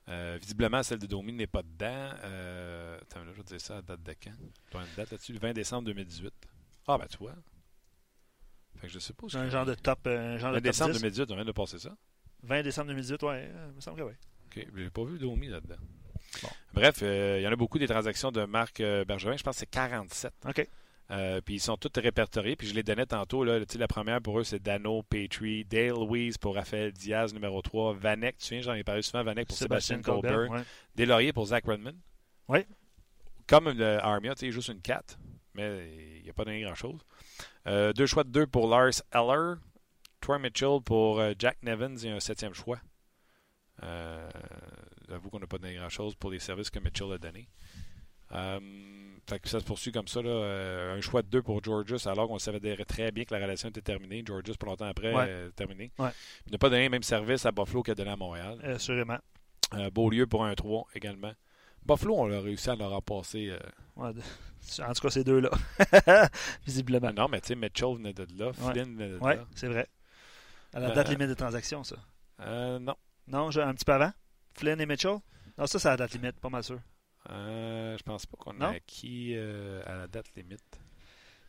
euh, 0.09 0.39
visiblement, 0.41 0.83
celle 0.83 0.99
de 0.99 1.07
Domi 1.07 1.33
n'est 1.33 1.47
pas 1.47 1.63
dedans. 1.63 2.11
Euh, 2.25 2.99
attends, 3.01 3.25
là, 3.25 3.33
je 3.33 3.39
vais 3.39 3.45
dire 3.45 3.61
ça 3.61 3.79
à 3.79 3.83
date 3.83 4.03
de 4.03 4.15
quand? 4.23 4.33
Tu 4.71 4.77
as 4.77 4.81
une 4.81 4.95
date 4.97 5.11
là-dessus? 5.11 5.33
Le 5.33 5.39
20 5.39 5.53
décembre 5.53 5.85
2018. 5.87 6.33
Ah, 6.87 6.99
ben, 6.99 7.07
tu 7.07 7.19
vois. 7.19 7.35
Fait 8.77 8.89
que 8.89 8.93
je 8.93 9.13
pas. 9.13 9.39
Un 9.39 9.49
genre 9.49 9.65
de 9.65 9.75
top. 9.75 10.07
Un 10.07 10.37
genre 10.37 10.53
20 10.53 10.57
de 10.57 10.61
décembre 10.61 10.93
2018, 10.93 11.31
on 11.31 11.35
vient 11.37 11.45
de 11.45 11.53
passer 11.53 11.79
ça. 11.79 11.97
20 12.43 12.63
décembre 12.63 12.89
2018, 12.89 13.23
ouais, 13.23 13.51
il 13.69 13.75
me 13.77 13.81
semble 13.81 13.99
que 13.99 14.03
oui. 14.03 14.13
OK, 14.47 14.67
j'ai 14.77 14.91
pas 14.91 15.05
vu 15.05 15.19
Domi 15.19 15.49
là-dedans. 15.49 15.77
Bref, 16.75 16.99
euh, 17.03 17.39
il 17.39 17.43
y 17.43 17.49
en 17.49 17.53
a 17.53 17.57
beaucoup 17.57 17.79
des 17.79 17.87
transactions 17.87 18.33
de 18.33 18.45
Marc 18.45 18.83
Bergevin. 18.83 19.37
Je 19.37 19.43
pense 19.43 19.55
que 19.55 19.61
c'est 19.61 19.67
47. 19.67 20.33
OK. 20.49 20.69
Euh, 21.11 21.41
puis 21.41 21.57
ils 21.57 21.61
sont 21.61 21.77
tous 21.77 22.01
répertoriés. 22.01 22.57
Puis 22.57 22.69
je 22.69 22.75
les 22.75 22.83
donnais 22.83 23.07
tantôt. 23.07 23.45
Là, 23.45 23.59
la 23.59 23.89
première 23.89 24.21
pour 24.21 24.39
eux, 24.39 24.45
c'est 24.45 24.63
Dano, 24.63 25.03
Petrie, 25.03 25.65
Dale 25.65 25.91
Louise 25.91 26.39
pour 26.39 26.55
Raphaël 26.55 26.93
Diaz, 26.93 27.35
numéro 27.35 27.61
3, 27.61 27.95
Vanek, 27.95 28.39
tu 28.39 28.55
viens, 28.55 28.63
j'en 28.63 28.75
ai 28.75 28.85
parlé 28.85 29.03
souvent, 29.03 29.23
Vanek 29.23 29.49
pour 29.49 29.57
Sébastien, 29.57 30.01
Colbert, 30.01 30.49
Deslauriers 30.95 31.33
pour 31.33 31.47
Zach 31.47 31.65
Redmond. 31.67 31.97
Oui. 32.49 32.61
Comme 33.47 33.71
le 33.71 33.99
Armia, 34.03 34.35
il 34.41 34.51
joue 34.51 34.63
sur 34.63 34.73
une 34.73 34.81
4. 34.81 35.19
mais 35.55 36.21
il 36.21 36.27
n'a 36.27 36.33
pas 36.33 36.45
donné 36.45 36.63
grand-chose. 36.63 37.01
Euh, 37.67 37.93
deux 37.93 38.07
choix 38.07 38.25
de 38.25 38.31
deux 38.31 38.47
pour 38.47 38.69
Lars 38.69 39.03
Eller. 39.13 39.55
Troy 40.21 40.39
Mitchell 40.39 40.81
pour 40.83 41.21
euh, 41.21 41.35
Jack 41.39 41.63
Nevins 41.63 41.97
et 41.97 42.09
un 42.09 42.21
septième 42.21 42.55
choix. 42.55 42.79
Euh, 43.83 44.31
J'avoue 45.09 45.29
qu'on 45.29 45.39
n'a 45.39 45.47
pas 45.47 45.59
donné 45.59 45.75
grand-chose 45.75 46.15
pour 46.15 46.31
les 46.31 46.39
services 46.39 46.71
que 46.71 46.79
Mitchell 46.79 47.13
a 47.13 47.19
donnés. 47.19 47.49
Euh, 48.33 48.59
fait 49.29 49.39
que 49.39 49.49
ça 49.49 49.61
se 49.61 49.65
poursuit 49.65 49.93
comme 49.93 50.09
ça. 50.09 50.21
Là, 50.23 50.29
euh, 50.31 50.97
un 50.97 51.01
choix 51.01 51.23
de 51.23 51.29
deux 51.29 51.43
pour 51.43 51.63
Georges, 51.63 52.07
alors 52.07 52.29
qu'on 52.29 52.39
savait 52.39 52.61
très 52.85 53.11
bien 53.13 53.25
que 53.25 53.35
la 53.35 53.41
relation 53.41 53.69
était 53.69 53.81
terminée. 53.83 54.23
Georges, 54.27 54.57
pour 54.59 54.69
longtemps 54.69 54.87
après, 54.87 55.15
Ouais. 55.15 55.27
euh, 55.29 55.51
terminé. 55.51 55.91
Ouais. 55.99 56.11
Il 56.47 56.53
n'a 56.53 56.59
pas 56.59 56.69
donné 56.71 56.85
le 56.85 56.91
même 56.91 57.03
service 57.03 57.45
à 57.47 57.53
Buffalo 57.53 57.83
qu'il 57.83 57.93
a 57.93 57.95
donné 57.95 58.11
à 58.11 58.17
Montréal. 58.17 58.59
Assurément. 58.65 59.19
Euh, 59.75 59.91
Beaulieu 59.91 60.27
pour 60.27 60.45
un 60.45 60.55
3 60.55 60.87
également. 60.95 61.33
Buffalo, 61.87 62.15
on 62.17 62.33
a 62.33 62.41
réussi 62.41 62.71
à 62.71 62.77
leur 62.77 62.91
repasser. 62.91 63.49
euh, 63.51 63.59
Ouais, 63.97 64.09
En 64.83 64.93
tout 64.95 65.01
cas, 65.03 65.11
ces 65.11 65.25
deux-là. 65.25 65.51
Visiblement. 66.67 67.13
non, 67.13 67.29
mais 67.31 67.41
tu 67.41 67.49
sais, 67.49 67.55
Mitchell 67.55 67.95
venait 67.97 68.13
de 68.13 68.27
là. 68.39 68.53
Flynn 68.53 68.95
venait 68.97 69.09
de 69.11 69.19
Oui, 69.21 69.35
là. 69.37 69.45
c'est 69.55 69.69
vrai. 69.69 69.87
À 70.73 70.81
la 70.81 70.91
date 70.91 71.09
limite 71.11 71.29
de 71.29 71.35
transaction, 71.35 71.85
ça. 71.85 71.97
Euh, 72.41 72.79
non. 72.79 72.95
Non, 73.29 73.49
un 73.57 73.75
petit 73.75 73.85
peu 73.85 73.93
avant. 73.93 74.13
Flynn 74.55 74.81
et 74.81 74.87
Mitchell? 74.87 75.19
Non, 75.59 75.67
ça, 75.67 75.79
c'est 75.79 75.89
à 75.89 75.93
la 75.93 75.97
date 75.99 76.13
limite, 76.15 76.37
pas 76.41 76.49
mal 76.49 76.65
sûr. 76.65 76.81
Euh, 77.31 77.97
je 77.99 78.03
pense 78.03 78.27
pas 78.27 78.37
qu'on 78.39 78.61
a 78.61 78.69
acquis 78.69 79.33
euh, 79.35 79.83
à 79.87 79.95
la 79.97 80.07
date 80.09 80.27
limite. 80.37 80.61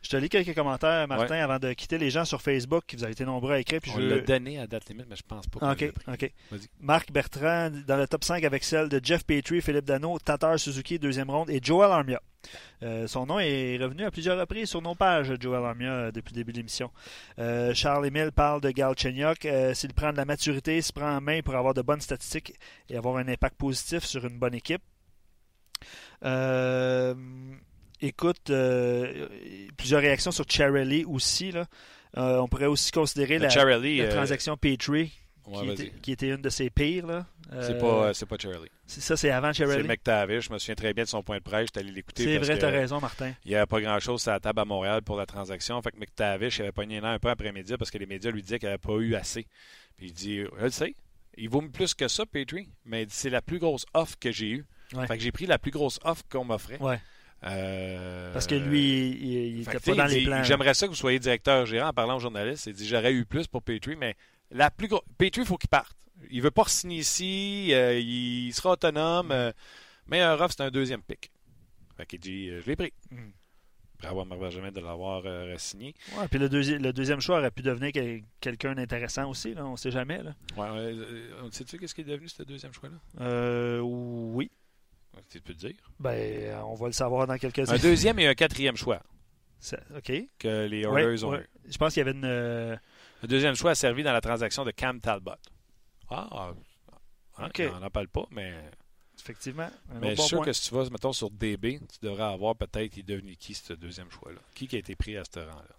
Je 0.02 0.10
te 0.10 0.16
lis 0.16 0.28
quelques 0.28 0.54
commentaires, 0.54 1.08
Martin, 1.08 1.34
Ouais. 1.34 1.40
avant 1.40 1.58
de 1.58 1.72
quitter 1.72 1.98
les 1.98 2.10
gens 2.10 2.24
sur 2.24 2.40
Facebook, 2.40 2.84
qui 2.86 2.94
vous 2.94 3.02
avez 3.02 3.12
été 3.12 3.24
nombreux 3.24 3.54
à 3.54 3.58
écrire. 3.58 3.80
Puis 3.80 3.90
on 3.92 4.00
je 4.00 4.06
l'a 4.06 4.20
donné 4.20 4.60
à 4.60 4.66
date 4.68 4.88
limite, 4.88 5.06
mais 5.08 5.16
je 5.16 5.22
pense 5.26 5.48
pas 5.48 5.58
qu'on 5.58 5.66
Ah, 5.66 5.72
OK, 5.72 5.80
l'a. 6.06 6.12
OK. 6.12 6.32
Marc 6.78 7.10
Bertrand 7.10 7.70
dans 7.86 7.96
le 7.96 8.06
top 8.06 8.22
5 8.22 8.44
avec 8.44 8.62
celle 8.62 8.88
de 8.88 9.00
Jeff 9.02 9.24
Petrie, 9.24 9.60
Philippe 9.60 9.84
Dano, 9.86 10.16
Tatar 10.20 10.60
Suzuki, 10.60 10.98
deuxième 11.00 11.28
ronde, 11.28 11.50
et 11.50 11.58
Joel 11.60 11.90
Armia. 11.90 12.22
Euh, 12.84 13.08
son 13.08 13.26
nom 13.26 13.40
est 13.40 13.76
revenu 13.78 14.04
à 14.04 14.12
plusieurs 14.12 14.38
reprises 14.38 14.68
sur 14.70 14.80
nos 14.80 14.94
pages, 14.94 15.32
Joel 15.40 15.64
Armia, 15.64 15.90
euh, 15.92 16.12
depuis 16.12 16.32
le 16.34 16.36
début 16.36 16.52
de 16.52 16.58
l'émission. 16.58 16.92
Euh, 17.40 17.74
Charles-Émile 17.74 18.30
parle 18.30 18.60
de 18.60 18.70
Galchenyuk. 18.70 19.44
Euh, 19.46 19.74
S'il 19.74 19.92
prend 19.92 20.12
de 20.12 20.18
la 20.18 20.24
maturité, 20.24 20.80
se 20.82 20.92
prend 20.92 21.16
en 21.16 21.20
main 21.20 21.40
pour 21.42 21.56
avoir 21.56 21.74
de 21.74 21.82
bonnes 21.82 22.00
statistiques 22.00 22.54
et 22.88 22.96
avoir 22.96 23.16
un 23.16 23.26
impact 23.26 23.56
positif 23.56 24.04
sur 24.04 24.24
une 24.24 24.38
bonne 24.38 24.54
équipe. 24.54 24.82
Euh, 26.24 27.14
écoute, 28.00 28.50
euh, 28.50 29.28
plusieurs 29.76 30.00
réactions 30.00 30.30
sur 30.30 30.44
Charlie 30.48 31.04
aussi. 31.04 31.52
Là. 31.52 31.66
Euh, 32.16 32.38
on 32.38 32.48
pourrait 32.48 32.66
aussi 32.66 32.90
considérer 32.92 33.38
la, 33.38 33.48
Charlie, 33.48 33.98
la 33.98 34.08
transaction 34.08 34.56
Petrie, 34.56 35.12
ouais, 35.46 35.60
qui, 35.60 35.70
était, 35.70 35.92
qui 36.00 36.12
était 36.12 36.28
une 36.30 36.40
de 36.42 36.48
ses 36.48 36.70
pires. 36.70 37.06
Là. 37.06 37.26
c'est 37.60 37.78
pas, 37.78 38.14
c'est 38.14 38.26
pas 38.26 38.36
Charlie. 38.38 38.70
c'est- 38.86 39.02
ça, 39.02 39.16
c'est 39.16 39.30
avant 39.30 39.52
C'est 39.52 39.66
Charlie. 39.66 39.86
McTavish. 39.86 40.48
Je 40.48 40.52
me 40.52 40.58
souviens 40.58 40.74
très 40.74 40.94
bien 40.94 41.04
de 41.04 41.08
son 41.08 41.22
point 41.22 41.38
de 41.38 41.42
presse. 41.42 41.66
J'étais 41.66 41.80
allé 41.80 41.92
l'écouter. 41.92 42.24
C'est 42.24 42.38
vrai, 42.38 42.58
t'as 42.58 42.70
raison, 42.70 43.00
Martin. 43.00 43.32
Il 43.44 43.50
n'y 43.50 43.56
avait 43.56 43.66
pas 43.66 43.80
grand-chose 43.80 44.26
à 44.28 44.32
la 44.32 44.40
table 44.40 44.60
à 44.60 44.64
Montréal 44.64 45.02
pour 45.02 45.16
la 45.16 45.26
transaction. 45.26 45.80
Fait 45.82 45.90
que 45.90 45.98
McTavish 45.98 46.60
avait 46.60 46.72
pogné 46.72 47.00
là 47.00 47.10
un 47.10 47.18
peu 47.18 47.28
après 47.28 47.46
les 47.46 47.52
médias 47.52 47.76
parce 47.76 47.90
que 47.90 47.98
les 47.98 48.06
médias 48.06 48.30
lui 48.30 48.42
disaient 48.42 48.58
qu'il 48.58 48.68
n'avait 48.68 48.78
pas 48.78 48.94
eu 48.94 49.14
assez. 49.14 49.46
Puis 49.98 50.06
il 50.06 50.12
dit 50.12 50.38
Je 50.58 50.64
le 50.64 50.70
sais, 50.70 50.94
il 51.36 51.50
vaut 51.50 51.62
plus 51.62 51.92
que 51.94 52.08
ça, 52.08 52.24
Petrie. 52.24 52.68
Mais 52.86 53.06
c'est 53.10 53.30
la 53.30 53.42
plus 53.42 53.58
grosse 53.58 53.84
offre 53.92 54.18
que 54.18 54.32
j'ai 54.32 54.50
eue. 54.50 54.64
Ouais. 54.94 55.06
Fait 55.06 55.16
que 55.16 55.22
j'ai 55.22 55.32
pris 55.32 55.46
la 55.46 55.58
plus 55.58 55.70
grosse 55.70 55.98
offre 56.04 56.22
qu'on 56.30 56.44
m'offrait. 56.44 56.78
Ouais. 56.80 57.00
Euh, 57.44 58.32
Parce 58.32 58.46
que 58.46 58.54
lui, 58.54 59.10
il 59.10 59.58
n'était 59.58 59.78
pas 59.78 59.94
dans 59.94 60.06
les 60.06 60.24
plans. 60.24 60.42
J'aimerais 60.42 60.74
ça 60.74 60.86
que 60.86 60.90
vous 60.92 60.96
soyez 60.96 61.18
directeur 61.18 61.66
gérant 61.66 61.88
en 61.88 61.92
parlant 61.92 62.16
aux 62.16 62.20
journalistes. 62.20 62.66
Il 62.66 62.72
dit 62.74 62.86
J'aurais 62.88 63.12
eu 63.12 63.24
plus 63.26 63.46
pour 63.46 63.62
Petrie, 63.62 63.96
mais 63.96 64.16
la 64.50 64.70
plus 64.70 64.88
grosse. 64.88 65.02
Petrie, 65.18 65.42
il 65.42 65.46
faut 65.46 65.58
qu'il 65.58 65.68
parte. 65.68 65.96
Il 66.30 66.40
veut 66.40 66.50
pas 66.50 66.64
signer 66.66 66.98
ici. 66.98 67.68
euh, 67.72 67.98
il 67.98 68.52
sera 68.54 68.70
autonome. 68.72 69.30
euh, 69.32 69.52
meilleur 70.06 70.40
offre, 70.40 70.54
c'est 70.56 70.62
un 70.64 70.70
deuxième 70.70 71.02
pick. 71.02 71.30
Fait 71.96 72.06
qu'il 72.06 72.20
dit 72.20 72.48
euh, 72.48 72.60
Je 72.62 72.66
l'ai 72.66 72.76
pris. 72.76 72.92
Mm. 73.10 73.16
Après 73.96 74.08
avoir 74.08 74.26
Marc 74.26 74.40
Benjamin 74.40 74.70
de 74.72 74.80
l'avoir 74.80 75.22
signé. 75.58 75.94
Ouais, 76.18 76.28
puis 76.28 76.38
le, 76.38 76.48
deuxi- 76.50 76.78
le 76.78 76.92
deuxième 76.92 77.20
choix 77.20 77.38
aurait 77.38 77.50
pu 77.50 77.62
devenir 77.62 77.92
quel- 77.92 78.22
quelqu'un 78.40 78.74
d'intéressant 78.74 79.28
aussi, 79.30 79.54
là, 79.54 79.64
on 79.64 79.72
ne 79.72 79.76
sait 79.76 79.90
jamais. 79.90 80.22
Là. 80.22 80.34
Ouais, 80.56 80.66
euh, 80.68 81.50
sais-tu 81.50 81.78
qu'est-ce 81.78 81.94
qui 81.94 82.02
est 82.02 82.04
devenu 82.04 82.28
ce 82.28 82.42
deuxième 82.42 82.74
choix-là? 82.74 83.80
Oui, 83.82 84.50
Tu 85.30 85.40
peux 85.40 85.52
le 85.52 85.58
dire. 85.58 85.74
ben, 85.98 86.10
euh, 86.10 86.60
on 86.62 86.74
va 86.74 86.86
le 86.86 86.92
savoir 86.92 87.26
dans 87.26 87.36
quelques 87.38 87.68
Un 87.70 87.78
deuxième 87.78 88.18
et 88.18 88.26
un 88.26 88.34
quatrième 88.34 88.76
choix 88.76 89.02
Ça- 89.58 89.78
OK. 89.96 90.12
que 90.38 90.66
les 90.66 90.86
Ouais, 90.86 91.02
Oilers 91.02 91.24
ont 91.24 91.30
ouais. 91.30 91.40
eu. 91.40 91.48
Je 91.70 91.76
pense 91.78 91.94
qu'il 91.94 92.00
y 92.00 92.08
avait 92.08 92.16
une. 92.16 92.24
euh, 92.24 92.76
Le 93.22 93.28
deuxième 93.28 93.54
choix 93.54 93.72
a 93.72 93.74
servi 93.74 94.02
dans 94.02 94.12
la 94.12 94.20
transaction 94.20 94.64
de 94.64 94.70
Cam 94.70 95.00
Talbot. 95.00 95.32
Ah, 96.10 96.28
ah, 96.30 97.46
Ok. 97.46 97.62
on 97.74 97.80
n'en 97.80 97.90
parle 97.90 98.08
pas, 98.08 98.26
mais, 98.30 98.54
effectivement. 99.18 99.68
Mais 100.00 100.10
je 100.14 100.20
suis 100.20 100.28
sûr 100.28 100.38
point. 100.38 100.46
que 100.46 100.52
si 100.52 100.68
tu 100.68 100.74
vas, 100.74 100.84
mettons, 100.90 101.12
sur 101.12 101.30
DB, 101.30 101.80
tu 101.80 101.98
devrais 102.06 102.22
avoir 102.24 102.54
peut-être, 102.56 102.96
il 102.96 103.00
est 103.00 103.02
devenu 103.02 103.36
qui 103.36 103.54
ce 103.54 103.72
deuxième 103.72 104.10
choix-là? 104.10 104.38
Qui 104.54 104.68
qui 104.68 104.76
a 104.76 104.78
été 104.78 104.94
pris 104.94 105.16
à 105.16 105.22
ce 105.24 105.40
rang-là? 105.40 105.76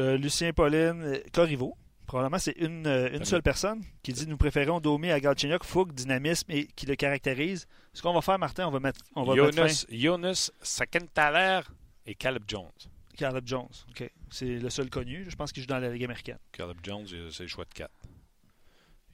Euh, 0.00 0.16
Lucien 0.16 0.52
Pauline, 0.52 1.02
euh, 1.02 1.18
Corriveau. 1.32 1.76
Probablement, 2.06 2.38
c'est 2.38 2.56
une, 2.58 2.86
euh, 2.86 3.16
une 3.16 3.24
seule 3.24 3.42
personne 3.42 3.82
qui 4.02 4.12
dit 4.12 4.26
Nous 4.26 4.36
préférons 4.36 4.80
Domi 4.80 5.10
à 5.10 5.20
Galchenyuk, 5.20 5.64
fougue, 5.64 5.92
dynamisme 5.92 6.50
et 6.50 6.66
qui 6.66 6.86
le 6.86 6.96
caractérise. 6.96 7.66
Ce 7.92 8.02
qu'on 8.02 8.12
va 8.12 8.20
faire, 8.20 8.38
Martin, 8.38 8.66
on 8.68 8.70
va 8.70 8.80
mettre, 8.80 9.00
on 9.14 9.24
va 9.24 9.34
mettre 9.34 9.54
fin. 9.54 9.66
Jonas, 9.66 9.86
Jonas 9.90 10.50
Sakenthaler 10.62 11.60
et 12.06 12.14
Caleb 12.14 12.44
Jones. 12.46 12.72
Caleb 13.16 13.46
Jones. 13.46 13.70
OK. 13.90 14.10
C'est 14.30 14.58
le 14.58 14.70
seul 14.70 14.90
connu. 14.90 15.26
Je 15.28 15.36
pense 15.36 15.52
qu'il 15.52 15.62
joue 15.62 15.68
dans 15.68 15.78
la 15.78 15.90
Ligue 15.90 16.04
américaine. 16.04 16.38
Caleb 16.52 16.78
Jones, 16.82 17.06
euh, 17.12 17.30
c'est 17.30 17.44
le 17.44 17.48
choix 17.48 17.64
de 17.64 17.72
4. 17.72 17.90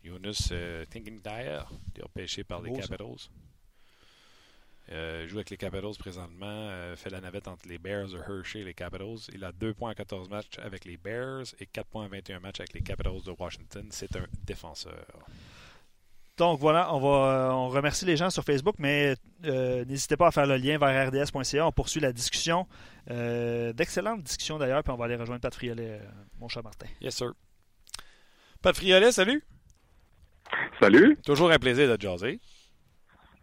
Jonas 0.02 0.48
euh, 0.52 0.84
il 0.94 1.04
est 1.04 2.02
repêché 2.02 2.42
par 2.42 2.62
les 2.62 2.70
Beau, 2.70 2.80
ça. 2.80 3.28
Euh, 4.92 5.22
il 5.22 5.28
joue 5.28 5.36
avec 5.36 5.50
les 5.50 5.56
Capitals 5.56 5.96
présentement, 5.98 6.46
euh, 6.70 6.96
fait 6.96 7.10
la 7.10 7.20
navette 7.20 7.46
entre 7.46 7.68
les 7.68 7.78
Bears 7.78 8.08
de 8.08 8.18
Hershey 8.18 8.60
et 8.60 8.64
les 8.64 8.74
Capitals. 8.74 9.18
Il 9.32 9.44
a 9.44 9.52
2 9.52 9.72
points 9.74 9.92
en 9.92 9.94
14 9.94 10.28
matchs 10.28 10.58
avec 10.58 10.84
les 10.84 10.96
Bears 10.96 11.44
et 11.60 11.66
4 11.66 11.86
points 11.86 12.06
en 12.06 12.08
21 12.08 12.40
matchs 12.40 12.60
avec 12.60 12.72
les 12.72 12.82
Capitals 12.82 13.22
de 13.24 13.34
Washington. 13.38 13.86
C'est 13.90 14.16
un 14.16 14.26
défenseur. 14.44 15.06
Donc 16.40 16.58
voilà, 16.58 16.94
on 16.94 17.00
va 17.00 17.08
euh, 17.08 17.50
on 17.50 17.68
remercie 17.68 18.06
les 18.06 18.16
gens 18.16 18.30
sur 18.30 18.42
Facebook, 18.42 18.76
mais 18.78 19.14
euh, 19.44 19.84
n'hésitez 19.84 20.16
pas 20.16 20.28
à 20.28 20.30
faire 20.30 20.46
le 20.46 20.56
lien 20.56 20.78
vers 20.78 21.08
rds.ca. 21.08 21.66
On 21.66 21.70
poursuit 21.70 22.00
la 22.00 22.14
discussion. 22.14 22.66
Euh, 23.10 23.74
D'excellentes 23.74 24.22
discussions 24.22 24.56
d'ailleurs, 24.56 24.82
puis 24.82 24.90
on 24.90 24.96
va 24.96 25.04
aller 25.04 25.16
rejoindre 25.16 25.42
Pat 25.42 25.54
Friolet, 25.54 26.00
mon 26.38 26.48
cher 26.48 26.62
Martin. 26.62 26.86
Yes, 27.02 27.16
sir. 27.16 27.32
Pat 28.62 28.74
Friolet, 28.74 29.12
salut! 29.12 29.44
Salut. 30.80 31.18
Toujours 31.26 31.50
un 31.50 31.58
plaisir 31.58 31.86
de 31.90 31.96
te 31.96 32.02
jaser. 32.02 32.40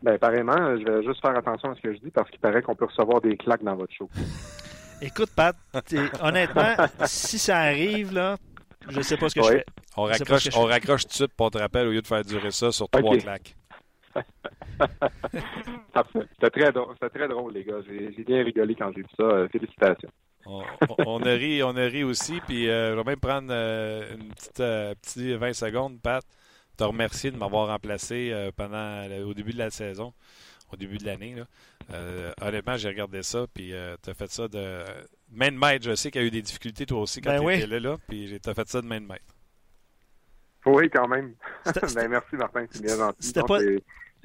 Ben, 0.04 0.18
pareillement, 0.20 0.78
je 0.78 0.84
vais 0.86 1.04
juste 1.04 1.22
faire 1.22 1.36
attention 1.36 1.72
à 1.72 1.76
ce 1.76 1.82
que 1.82 1.94
je 1.94 2.00
dis 2.00 2.12
parce 2.12 2.30
qu'il 2.30 2.40
paraît 2.40 2.62
qu'on 2.62 2.76
peut 2.76 2.86
recevoir 2.86 3.20
des 3.22 3.36
claques 3.36 3.64
dans 3.64 3.76
votre 3.76 3.94
show. 3.94 4.10
Écoute, 5.02 5.30
Pat, 5.36 5.56
honnêtement, 6.22 6.76
si 7.06 7.38
ça 7.40 7.58
arrive, 7.60 8.14
là, 8.14 8.38
je 8.90 9.02
sais 9.02 9.18
pas 9.18 9.30
ce 9.30 9.36
que 9.36 9.44
je 9.44 9.50
fais. 9.50 9.66
On 9.96 10.04
raccroche, 10.04 10.50
je 10.52 10.58
on 10.58 10.66
fais. 10.68 10.74
raccroche 10.74 11.04
tout 11.04 11.10
de 11.10 11.14
suite 11.14 11.34
pour 11.36 11.52
te 11.52 11.58
rappeler 11.58 11.86
au 11.86 11.92
lieu 11.92 12.02
de 12.02 12.08
faire 12.08 12.24
durer 12.24 12.52
ça 12.52 12.72
sur 12.72 12.88
trois 12.90 13.18
claques. 13.18 13.56
C'était 16.40 16.50
très 16.52 16.72
drôle, 16.72 16.94
c'était 17.02 17.18
très 17.20 17.28
drôle, 17.28 17.54
les 17.54 17.64
gars. 17.64 17.78
J'ai 17.88 18.24
bien 18.24 18.44
rigolé 18.44 18.76
quand 18.76 18.92
j'ai 18.96 19.02
vu 19.02 19.08
ça. 19.18 19.24
Euh, 19.24 19.48
félicitations. 19.50 20.10
On, 20.46 20.62
on- 20.90 20.96
on 21.06 21.22
a 21.24 21.32
ri, 21.34 21.62
on 21.64 21.76
a 21.76 21.82
ri 21.86 22.04
aussi, 22.04 22.40
puis 22.48 22.70
euh, 22.70 22.92
je 22.92 22.98
vais 22.98 23.04
même 23.04 23.20
prendre 23.20 23.48
euh, 23.52 24.16
une 24.16 24.30
petite, 24.30 24.60
euh, 24.60 24.94
petit 25.02 25.34
20 25.36 25.54
secondes, 25.54 26.00
Pat, 26.02 26.24
te 26.78 26.84
remercier 26.84 27.32
de 27.32 27.38
m'avoir 27.38 27.68
remplacé 27.68 28.30
euh, 28.32 28.52
pendant 28.56 29.08
le- 29.10 29.26
au 29.26 29.34
début 29.34 29.52
de 29.54 29.58
la 29.58 29.70
saison, 29.70 30.14
au 30.72 30.76
début 30.78 30.98
de 30.98 31.06
l'année. 31.06 31.36
Euh, 31.94 32.32
honnêtement, 32.42 32.78
j'ai 32.78 32.90
regardé 32.90 33.24
ça, 33.24 33.46
puis 33.54 33.74
tu 34.04 34.10
as 34.10 34.14
fait 34.14 34.30
ça 34.32 34.48
de 34.48 34.84
main 35.32 35.52
de 35.52 35.58
maître. 35.58 35.86
Je 35.86 35.96
sais 35.96 36.12
qu'il 36.12 36.22
y 36.22 36.24
a 36.24 36.28
eu 36.28 36.32
des 36.32 36.42
difficultés 36.42 36.86
toi 36.86 37.02
aussi 37.02 37.20
quand 37.22 37.32
Ben 37.32 37.40
tu 37.40 37.46
oui. 37.46 37.54
étais 37.56 37.68
là, 37.68 37.80
là 37.80 37.98
puis 38.08 38.40
tu 38.42 38.50
as 38.50 38.54
fait 38.54 38.68
ça 38.68 38.82
de 38.82 38.88
main 38.88 39.02
de 39.02 39.06
maître. 39.08 39.26
Oui, 40.66 40.90
quand 40.90 41.08
même. 41.08 41.34
Ben, 41.96 42.08
merci, 42.10 42.36
Martin. 42.36 42.66
C'est 42.72 42.84
bien 42.84 42.98
gentil. 42.98 43.18
C'était 43.28 43.40
Non, 43.42 43.46
pas- 43.46 43.60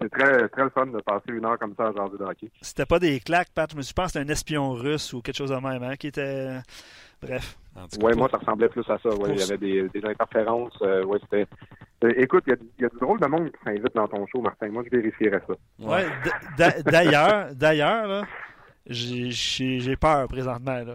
C'est 0.01 0.09
très, 0.11 0.49
très 0.49 0.65
le 0.65 0.71
fun 0.71 0.87
de 0.87 1.01
passer 1.01 1.27
une 1.29 1.45
heure 1.45 1.59
comme 1.59 1.75
ça 1.77 1.89
à 1.89 1.93
jaser 1.93 2.19
de 2.19 2.25
hockey. 2.25 2.51
C'était 2.63 2.87
pas 2.87 2.99
des 2.99 3.21
claques, 3.21 3.51
Pat. 3.55 3.71
Je 3.71 3.77
me 3.77 3.83
suis 3.83 3.95
pensé 3.95 4.15
que 4.15 4.19
c'était 4.19 4.31
un 4.31 4.33
espion 4.33 4.73
russe 4.73 5.13
ou 5.13 5.21
quelque 5.23 5.37
chose 5.37 5.51
de 5.51 5.57
même, 5.57 5.83
hein, 5.85 5.97
qui 5.97 6.09
était. 6.09 6.59
Bref. 7.21 7.57
Ouais, 8.03 8.15
moi, 8.15 8.29
ça 8.31 8.39
ressemblait 8.39 8.69
plus 8.69 8.89
à 8.91 8.99
ça. 8.99 9.09
Ouais, 9.09 9.31
il 9.33 9.39
y 9.39 9.43
avait 9.43 9.57
des, 9.59 9.89
des 9.89 10.05
interférences. 10.07 10.77
euh, 10.83 11.05
ouais, 11.05 11.19
c'était. 11.23 11.47
Euh, 12.05 12.13
écoute, 12.17 12.45
il 12.47 12.51
y, 12.51 12.53
a, 12.53 12.57
il 12.79 12.83
y 12.83 12.85
a 12.85 12.89
du 12.89 12.99
drôle 13.01 13.21
de 13.21 13.27
monde 13.27 13.51
qui 13.51 13.59
s'invite 13.65 13.95
dans 13.95 14.09
ton 14.09 14.27
show, 14.27 14.41
Martin. 14.41 14.69
Moi, 14.69 14.83
je 14.85 14.97
vérifierais 14.97 15.43
ça. 15.47 15.55
D'a- 16.59 16.83
d'ailleurs, 16.83 17.55
d'ailleurs, 17.55 18.07
là, 18.07 18.23
j'ai- 18.87 19.31
j'ai 19.31 19.81
j'ai 19.81 19.97
peur 19.97 20.27
présentement. 20.29 20.83
Là. 20.85 20.95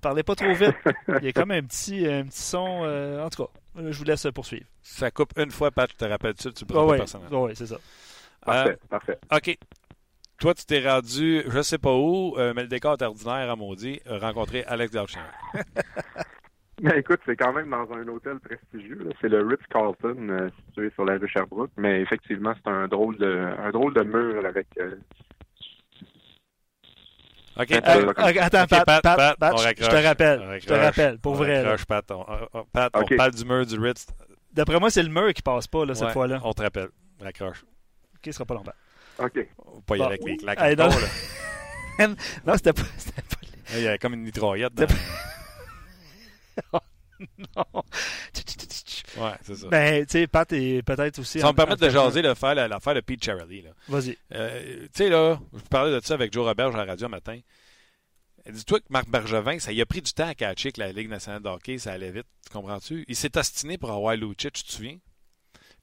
Parlez 0.00 0.22
pas 0.22 0.34
trop 0.34 0.52
vite. 0.52 0.74
Il 1.20 1.24
y 1.24 1.28
a 1.28 1.32
comme 1.32 1.50
un 1.52 1.62
petit, 1.62 2.06
un 2.06 2.24
petit 2.24 2.42
son. 2.42 2.82
euh, 2.84 3.24
en 3.24 3.28
tout 3.30 3.44
cas, 3.44 3.50
je 3.90 3.96
vous 3.98 4.04
laisse 4.04 4.26
poursuivre. 4.34 4.66
Ça 4.82 5.10
coupe 5.10 5.30
une 5.38 5.50
fois, 5.50 5.70
Pat, 5.70 5.88
je 5.90 5.96
te 5.96 6.04
rappelle 6.04 6.34
dessus, 6.34 6.52
tu 6.52 6.64
ne 6.64 6.68
Ah 6.70 6.72
prends 6.74 6.84
pas 6.86 6.90
ouais, 6.92 6.98
personnellement. 6.98 7.38
ah 7.42 7.46
ouais, 7.46 7.54
c'est 7.54 7.66
ça. 7.66 7.76
Parfait, 8.44 8.76
parfait. 8.90 9.18
OK. 9.32 9.56
Toi, 10.42 10.54
tu 10.54 10.64
t'es 10.66 10.86
rendu, 10.86 11.42
je 11.48 11.62
sais 11.62 11.78
pas 11.78 11.94
où, 11.94 12.34
euh, 12.36 12.52
mais 12.54 12.62
le 12.62 12.68
décor 12.68 12.94
est 13.00 13.02
ordinaire 13.02 13.48
à 13.48 13.54
maudit, 13.56 14.00
euh, 14.08 14.18
rencontrer 14.18 14.64
Alex 14.64 14.92
Galchenyuk. 14.92 15.26
Ben, 16.82 16.94
écoute, 16.98 17.20
c'est 17.24 17.36
quand 17.36 17.52
même 17.52 17.70
dans 17.70 17.88
un 17.92 18.08
hôtel 18.08 18.40
prestigieux. 18.40 19.04
là. 19.04 19.12
C'est 19.20 19.28
le 19.28 19.46
Ritz-Carlton, 19.46 20.16
euh, 20.30 20.48
situé 20.66 20.90
sur 20.96 21.04
la 21.04 21.16
rue 21.16 21.28
Sherbrooke. 21.28 21.70
Mais 21.76 22.00
effectivement, 22.00 22.54
c'est 22.56 22.68
un 22.68 22.88
drôle 22.88 23.16
de 23.18 23.54
un 23.56 23.70
drôle 23.70 23.94
de 23.94 24.02
mur 24.02 24.44
avec. 24.44 24.66
euh, 24.80 24.96
OK. 27.56 27.70
Euh, 27.70 28.12
attends, 28.40 28.66
Pat, 28.66 28.84
Pat, 28.84 29.02
Pat, 29.38 29.52
on 29.54 29.58
je 29.58 29.62
raccroche. 29.64 29.88
te 29.90 29.94
rappelle. 30.06 30.40
On 30.40 30.58
Je 30.58 30.66
te 30.66 30.72
rappelle, 30.72 31.18
pour 31.20 31.32
On 31.32 31.36
vrai. 31.36 31.58
raccroche, 31.62 31.84
Pat. 31.86 32.10
On, 32.10 32.26
on- 32.52 32.64
Pat, 32.64 32.90
on 32.96 33.16
parle 33.16 33.30
du 33.32 33.44
mur 33.44 33.64
du 33.64 33.78
Ritz. 33.78 34.06
D'après 34.52 34.80
moi, 34.80 34.90
c'est 34.90 35.04
le 35.04 35.08
mur 35.10 35.32
qui 35.34 35.42
passe 35.42 35.68
pas 35.68 35.84
là, 35.86 35.94
cette 35.94 36.08
Ouais, 36.08 36.12
fois-là. 36.12 36.40
On 36.42 36.52
te 36.52 36.62
rappelle. 36.62 36.88
Raccroche. 37.20 37.62
OK, 37.62 38.20
ce 38.24 38.32
sera 38.32 38.44
pas 38.44 38.54
longtemps. 38.54 38.72
OK. 39.22 39.48
Pas 39.86 39.96
y 39.96 40.00
aller 40.02 40.06
avec 40.14 40.24
les 40.24 40.36
claques. 40.36 40.60
Hey, 40.60 40.76
non. 42.46 42.54
c'était 42.56 42.72
pas. 42.72 42.82
Pas... 42.82 43.38
Il 43.74 43.82
y 43.82 43.88
a 43.88 43.98
comme 43.98 44.14
une 44.14 44.22
mitraillette. 44.22 44.74
Dans... 44.74 44.86
Non. 47.56 47.82
Ouais, 49.16 49.32
c'est 49.42 49.54
ça. 49.54 49.68
Ben, 49.68 50.04
tu 50.06 50.12
sais, 50.12 50.26
Pat 50.26 50.50
est 50.52 50.82
peut-être 50.82 51.18
aussi. 51.20 51.38
Ça 51.40 51.48
me 51.48 51.52
permettre 51.56 51.82
en- 51.82 51.86
de 51.86 51.90
jaser 51.90 52.22
l'affaire 52.22 52.54
de 52.56 53.00
Pete 53.00 53.22
Charlie. 53.24 53.62
Là. 53.62 53.70
Vas-y. 53.88 54.16
Euh, 54.34 54.82
tu 54.86 54.88
sais, 54.94 55.08
là, 55.08 55.38
je 55.52 55.60
parlais 55.68 55.92
de 55.94 56.04
ça 56.04 56.14
avec 56.14 56.32
Joe 56.32 56.44
Roberge 56.46 56.74
à 56.74 56.78
la 56.78 56.84
radio 56.84 57.06
un 57.06 57.10
matin. 57.10 57.38
Dis-toi 58.50 58.80
que 58.80 58.86
Marc 58.90 59.08
Bergevin, 59.08 59.58
ça 59.60 59.70
y 59.70 59.80
a 59.80 59.86
pris 59.86 60.02
du 60.02 60.12
temps 60.12 60.26
à 60.26 60.34
catcher 60.34 60.72
que 60.72 60.80
la 60.80 60.90
Ligue 60.90 61.08
nationale 61.08 61.42
de 61.42 61.48
hockey, 61.48 61.78
ça 61.78 61.92
allait 61.92 62.10
vite. 62.10 62.26
Tu 62.44 62.50
comprends-tu? 62.52 63.04
Il 63.06 63.14
s'est 63.14 63.36
ostiné 63.38 63.78
pour 63.78 63.92
avoir 63.92 64.16
Lucic, 64.16 64.52
tu 64.52 64.64
te 64.64 64.72
souviens? 64.72 64.98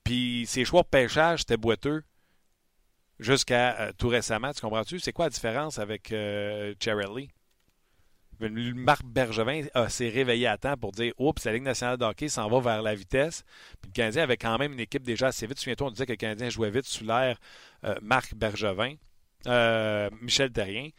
Puis 0.03 0.45
ses 0.45 0.65
choix 0.65 0.81
de 0.81 0.87
pêchage, 0.87 1.39
c'était 1.39 1.55
boiteux 1.55 2.03
jusqu'à 3.20 3.80
euh, 3.80 3.91
tout 3.97 4.07
récemment. 4.07 4.53
Tu 4.53 4.61
comprends-tu? 4.61 4.99
C'est 4.99 5.13
quoi 5.13 5.26
la 5.26 5.30
différence 5.30 5.80
avec 5.80 6.11
euh, 6.11 6.74
Charlie? 6.80 7.30
Marc 8.39 9.03
Bergevin 9.03 9.65
euh, 9.76 9.89
s'est 9.89 10.09
réveillé 10.09 10.47
à 10.47 10.57
temps 10.57 10.78
pour 10.78 10.91
dire 10.91 11.13
Oups, 11.17 11.43
la 11.43 11.53
Ligue 11.53 11.63
nationale 11.63 11.97
de 11.97 12.05
hockey 12.05 12.30
s'en 12.30 12.49
va 12.49 12.59
vers 12.59 12.82
la 12.82 12.95
vitesse. 12.95 13.43
Puis 13.82 13.89
le 13.89 13.93
Canadien 13.93 14.24
avait 14.24 14.38
quand 14.38 14.57
même 14.57 14.74
une 14.74 14.80
équipe 14.80 15.03
déjà 15.03 15.28
assez 15.28 15.45
vite. 15.45 15.59
Souviens-toi, 15.59 15.88
on 15.88 15.91
disait 15.91 16.05
que 16.05 16.13
le 16.13 16.17
Canadien 16.17 16.49
jouait 16.49 16.70
vite 16.70 16.86
sous 16.86 17.03
l'air 17.03 17.38
euh, 17.84 17.95
Marc 18.01 18.34
Bergevin, 18.36 18.95
euh, 19.47 20.09
Michel 20.22 20.51
Terrien. 20.51 20.89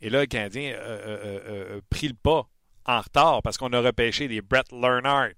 Et 0.00 0.10
là, 0.10 0.20
le 0.20 0.26
Canadien 0.26 0.76
a 0.76 1.80
pris 1.90 2.08
le 2.08 2.14
pas 2.14 2.48
en 2.84 3.00
retard 3.00 3.42
parce 3.42 3.58
qu'on 3.58 3.72
a 3.72 3.80
repêché 3.80 4.28
des 4.28 4.40
Brett 4.40 4.70
Leonard. 4.70 5.34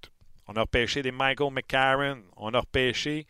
On 0.47 0.53
a 0.53 0.61
repêché 0.61 1.01
des 1.01 1.11
Michael 1.11 1.51
McCarron. 1.51 2.21
On 2.37 2.53
a 2.53 2.59
repêché 2.59 3.25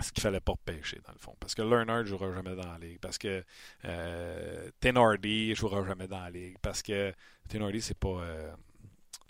ce 0.00 0.12
qu'il 0.12 0.22
fallait 0.22 0.40
pas 0.40 0.52
repêcher, 0.52 1.00
dans 1.06 1.12
le 1.12 1.18
fond. 1.18 1.34
Parce 1.40 1.54
que 1.54 1.62
Leonard 1.62 2.00
ne 2.00 2.04
jouera 2.04 2.32
jamais 2.32 2.54
dans 2.54 2.70
la 2.70 2.78
ligue. 2.78 2.98
Parce 3.00 3.18
que 3.18 3.44
euh, 3.84 4.70
ne 4.84 5.54
jouera 5.54 5.86
jamais 5.86 6.06
dans 6.06 6.20
la 6.20 6.30
ligue. 6.30 6.56
Parce 6.60 6.82
que 6.82 7.12
Tenordi, 7.48 7.80
c'est 7.80 7.98
pas, 7.98 8.08
euh, 8.08 8.52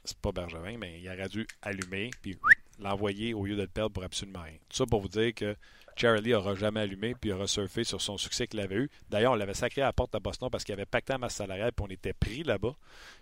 c'est 0.04 0.18
pas 0.18 0.32
Bergevin, 0.32 0.76
mais 0.78 1.00
il 1.00 1.08
aurait 1.08 1.28
dû 1.28 1.46
allumer 1.62 2.10
puis 2.20 2.36
l'envoyer 2.78 3.32
au 3.34 3.44
lieu 3.46 3.56
de 3.56 3.62
le 3.62 3.68
perdre 3.68 3.92
pour 3.92 4.04
absolument 4.04 4.42
rien. 4.42 4.58
Tout 4.68 4.76
ça 4.76 4.86
pour 4.86 5.00
vous 5.00 5.08
dire 5.08 5.34
que 5.34 5.56
Charlie 5.96 6.34
aura 6.34 6.54
jamais 6.54 6.80
allumé 6.80 7.14
puis 7.14 7.32
aura 7.32 7.46
surfé 7.46 7.84
sur 7.84 8.02
son 8.02 8.18
succès 8.18 8.46
qu'il 8.46 8.60
avait 8.60 8.76
eu. 8.76 8.90
D'ailleurs, 9.08 9.32
on 9.32 9.36
l'avait 9.36 9.54
sacré 9.54 9.82
à 9.82 9.86
la 9.86 9.92
porte 9.92 10.14
à 10.14 10.20
Boston 10.20 10.50
parce 10.50 10.64
qu'il 10.64 10.74
avait 10.74 10.84
pacté 10.84 11.14
à 11.14 11.18
masse 11.18 11.36
salariale 11.36 11.72
puis 11.72 11.86
on 11.88 11.90
était 11.90 12.12
pris 12.12 12.42
là-bas. 12.42 12.76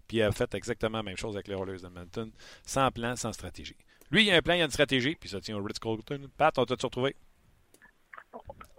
Puis 0.09 0.19
il 0.19 0.23
a 0.23 0.33
fait 0.33 0.53
exactement 0.55 0.99
la 0.99 1.05
même 1.05 1.17
chose 1.17 1.37
avec 1.37 1.49
les 1.49 1.55
Oilers 1.55 1.79
d'Edmonton, 1.79 2.31
sans 2.65 2.91
plan, 2.91 3.17
sans 3.17 3.33
stratégie. 3.33 3.77
Lui, 4.11 4.27
il 4.27 4.31
a 4.31 4.37
un 4.37 4.43
plan, 4.43 4.55
il 4.55 4.63
a 4.63 4.65
une 4.65 4.71
stratégie, 4.71 5.15
puis 5.15 5.29
ça 5.29 5.41
tient 5.41 5.57
au 5.57 5.63
Ritz-Carlton. 5.63 6.29
Pat, 6.37 6.59
on 6.59 6.65
t'a-tu 6.65 6.87
retrouvé? 6.87 7.17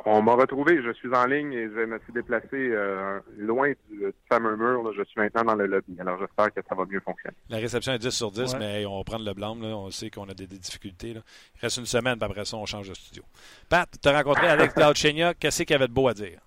On 0.07 0.21
m'a 0.21 0.33
retrouvé, 0.35 0.79
je 0.83 0.91
suis 0.93 1.09
en 1.15 1.25
ligne 1.25 1.51
et 1.53 1.63
je 1.65 1.83
me 1.85 1.97
suis 1.99 2.13
déplacé 2.13 2.47
euh, 2.53 3.19
loin 3.37 3.69
du, 3.89 3.97
du 3.97 4.13
fameux 4.29 4.55
mur. 4.55 4.83
là. 4.83 4.91
Je 4.95 5.03
suis 5.03 5.19
maintenant 5.19 5.43
dans 5.43 5.55
le 5.55 5.65
lobby. 5.65 5.95
Alors 5.99 6.19
j'espère 6.19 6.53
que 6.53 6.61
ça 6.69 6.75
va 6.75 6.85
mieux 6.85 6.99
fonctionner. 6.99 7.35
La 7.49 7.57
réception 7.57 7.91
est 7.93 7.97
10 7.99 8.11
sur 8.11 8.29
10, 8.31 8.53
Ouais. 8.53 8.59
mais 8.59 8.85
on 8.85 8.97
va 8.99 9.03
prendre 9.03 9.25
le 9.25 9.33
blâme. 9.33 9.61
Là. 9.63 9.69
On 9.69 9.89
sait 9.89 10.11
qu'on 10.11 10.29
a 10.29 10.35
des, 10.35 10.45
des 10.45 10.59
difficultés. 10.59 11.15
Là. 11.15 11.21
Il 11.55 11.61
reste 11.61 11.77
une 11.77 11.87
semaine, 11.87 12.17
puis 12.19 12.29
après 12.29 12.45
ça, 12.45 12.55
on 12.57 12.67
change 12.67 12.89
de 12.89 12.93
studio. 12.93 13.23
Pat, 13.67 13.89
tu 13.99 14.07
as 14.07 14.11
rencontré 14.15 14.47
Alex 14.47 14.75
Galchenyuk. 14.77 15.39
Qu'est-ce 15.39 15.63
qu'il 15.63 15.71
y 15.71 15.75
avait 15.75 15.87
de 15.87 15.93
beau 15.93 16.07
à 16.07 16.13
dire? 16.13 16.39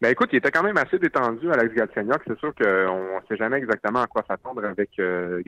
Ben 0.00 0.10
écoute, 0.10 0.28
il 0.32 0.36
était 0.36 0.52
quand 0.52 0.62
même 0.62 0.76
assez 0.76 0.96
détendu, 0.96 1.50
Alex 1.50 1.74
Galchenyuk. 1.74 2.22
C'est 2.24 2.38
sûr 2.38 2.54
qu'on 2.54 2.64
ne 2.64 3.26
sait 3.28 3.36
jamais 3.36 3.56
exactement 3.56 4.00
à 4.00 4.06
quoi 4.06 4.24
s'attendre 4.28 4.64
avec 4.64 4.90
euh, 5.00 5.42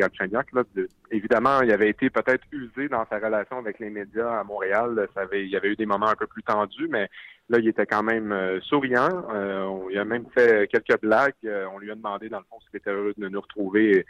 évidemment, 1.12 1.60
il 1.62 1.70
avait 1.70 1.88
été 1.88 2.10
peut-être 2.10 2.44
usé 2.50 2.88
dans 2.88 3.06
sa 3.08 3.20
relation 3.20 3.58
avec 3.58 3.78
les 3.78 3.90
médias 3.90 4.40
à 4.40 4.42
Montréal. 4.42 5.06
Il 5.32 5.48
y 5.48 5.56
avait 5.56 5.70
eu 5.70 5.76
des 5.76 5.86
moments 5.86 6.08
un 6.08 6.16
peu 6.16 6.26
plus 6.26 6.42
tendus, 6.42 6.88
mais 6.90 7.08
là, 7.48 7.58
il 7.58 7.68
était 7.68 7.86
quand 7.86 8.02
même 8.02 8.32
euh, 8.32 8.60
souriant. 8.62 9.24
Euh, 9.32 9.62
on, 9.64 9.88
il 9.88 9.98
a 9.98 10.04
même 10.04 10.26
fait 10.34 10.68
quelques 10.68 11.00
blagues. 11.00 11.34
Euh, 11.44 11.66
on 11.72 11.78
lui 11.78 11.92
a 11.92 11.94
demandé, 11.94 12.28
dans 12.28 12.38
le 12.38 12.44
fond, 12.50 12.58
s'il 12.60 12.76
était 12.76 12.90
heureux 12.90 13.14
de 13.16 13.28
nous 13.28 13.40
retrouver. 13.40 14.04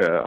Euh, 0.00 0.24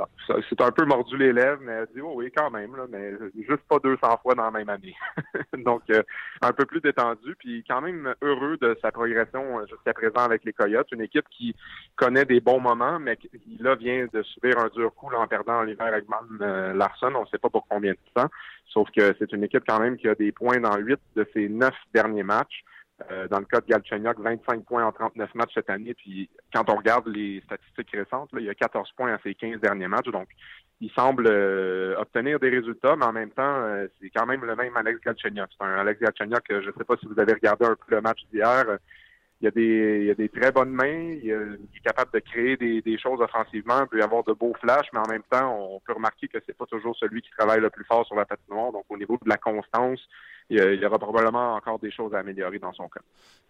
c'est 0.49 0.61
un 0.61 0.71
peu 0.71 0.85
mordu 0.85 1.17
les 1.17 1.33
lèvres, 1.33 1.59
mais 1.61 1.73
elle 1.73 1.87
dit 1.93 1.99
oh 1.99 2.13
oui 2.15 2.31
quand 2.35 2.49
même, 2.49 2.73
là, 2.77 2.85
mais 2.89 3.11
juste 3.35 3.63
pas 3.67 3.79
200 3.79 4.19
fois 4.21 4.33
dans 4.33 4.45
la 4.45 4.51
même 4.51 4.69
année. 4.69 4.95
Donc 5.57 5.81
euh, 5.89 6.03
un 6.41 6.53
peu 6.53 6.65
plus 6.65 6.79
détendu, 6.79 7.35
puis 7.37 7.65
quand 7.67 7.81
même 7.81 8.13
heureux 8.21 8.57
de 8.61 8.77
sa 8.81 8.93
progression 8.93 9.59
euh, 9.59 9.65
jusqu'à 9.65 9.93
présent 9.93 10.23
avec 10.23 10.45
les 10.45 10.53
Coyotes, 10.53 10.87
une 10.93 11.01
équipe 11.01 11.27
qui 11.29 11.53
connaît 11.97 12.23
des 12.23 12.39
bons 12.39 12.61
moments, 12.61 12.97
mais 12.97 13.17
qui 13.17 13.57
là 13.59 13.75
vient 13.75 14.07
de 14.11 14.23
subir 14.23 14.57
un 14.57 14.69
dur 14.69 14.93
coup 14.95 15.09
là, 15.09 15.19
en 15.19 15.27
perdant 15.27 15.61
l'hiver 15.63 15.87
avec 15.87 16.07
Man 16.07 16.25
euh, 16.41 16.73
Larson, 16.73 17.13
on 17.15 17.23
ne 17.23 17.27
sait 17.27 17.37
pas 17.37 17.49
pour 17.49 17.67
combien 17.67 17.91
de 17.91 17.97
temps, 18.13 18.29
sauf 18.67 18.89
que 18.95 19.15
c'est 19.19 19.33
une 19.33 19.43
équipe 19.43 19.63
quand 19.67 19.81
même 19.81 19.97
qui 19.97 20.07
a 20.07 20.15
des 20.15 20.31
points 20.31 20.59
dans 20.61 20.77
huit 20.77 20.99
de 21.17 21.27
ses 21.33 21.49
neuf 21.49 21.75
derniers 21.93 22.23
matchs. 22.23 22.63
Euh, 23.11 23.27
dans 23.27 23.37
le 23.37 23.45
cas 23.45 23.61
de 23.61 23.67
Galchenyuk, 23.67 24.19
25 24.19 24.65
points 24.65 24.83
en 24.83 24.91
39 24.91 25.35
matchs 25.35 25.51
cette 25.53 25.69
année. 25.69 25.93
Puis 25.93 26.29
quand 26.53 26.67
on 26.69 26.75
regarde 26.75 27.07
les 27.07 27.41
statistiques 27.41 27.91
récentes, 27.91 28.31
là, 28.33 28.39
il 28.39 28.45
y 28.45 28.49
a 28.49 28.55
14 28.55 28.91
points 28.97 29.13
à 29.13 29.19
ses 29.19 29.35
15 29.35 29.59
derniers 29.61 29.87
matchs. 29.87 30.07
Donc, 30.07 30.27
il 30.81 30.89
semble 30.91 31.27
euh, 31.27 31.95
obtenir 31.99 32.39
des 32.39 32.49
résultats, 32.49 32.95
mais 32.95 33.05
en 33.05 33.13
même 33.13 33.29
temps, 33.29 33.43
euh, 33.43 33.87
c'est 34.01 34.09
quand 34.09 34.25
même 34.25 34.43
le 34.43 34.55
même 34.55 34.75
Alex 34.75 34.99
Galchenyuk. 35.01 35.49
C'est 35.55 35.63
un 35.63 35.77
Alex 35.77 36.01
Galchenyuk, 36.01 36.43
je 36.49 36.55
ne 36.55 36.73
sais 36.75 36.83
pas 36.83 36.97
si 36.97 37.05
vous 37.05 37.19
avez 37.19 37.33
regardé 37.33 37.65
un 37.65 37.75
peu 37.75 37.95
le 37.95 38.01
match 38.01 38.21
d'hier. 38.31 38.65
Il 39.39 39.45
y, 39.45 39.47
a 39.47 39.51
des, 39.51 40.01
il 40.05 40.09
a 40.09 40.15
des 40.15 40.29
très 40.29 40.51
bonnes 40.51 40.71
mains, 40.71 41.15
il, 41.21 41.31
a- 41.31 41.55
il 41.55 41.77
est 41.77 41.79
capable 41.83 42.11
de 42.11 42.19
créer 42.19 42.57
des, 42.57 42.81
des 42.81 42.97
choses 42.97 43.21
offensivement, 43.21 43.81
il 43.83 43.87
peut 43.87 43.99
y 43.99 44.01
avoir 44.01 44.23
de 44.23 44.33
beaux 44.33 44.53
flashs, 44.59 44.87
mais 44.93 44.99
en 44.99 45.07
même 45.07 45.23
temps, 45.29 45.55
on 45.75 45.79
peut 45.79 45.93
remarquer 45.93 46.27
que 46.27 46.39
c'est 46.45 46.57
pas 46.57 46.65
toujours 46.65 46.95
celui 46.97 47.21
qui 47.21 47.29
travaille 47.37 47.61
le 47.61 47.69
plus 47.69 47.85
fort 47.85 48.05
sur 48.05 48.15
la 48.15 48.25
patinoire. 48.25 48.71
Donc, 48.71 48.85
au 48.89 48.97
niveau 48.97 49.17
de 49.21 49.29
la 49.29 49.37
constance, 49.37 49.99
il 50.49 50.57
y, 50.57 50.61
a- 50.61 50.73
il 50.73 50.81
y 50.81 50.85
aura 50.85 50.97
probablement 50.97 51.55
encore 51.55 51.77
des 51.79 51.91
choses 51.91 52.13
à 52.15 52.19
améliorer 52.19 52.57
dans 52.59 52.73
son 52.73 52.87
cas. 52.89 53.01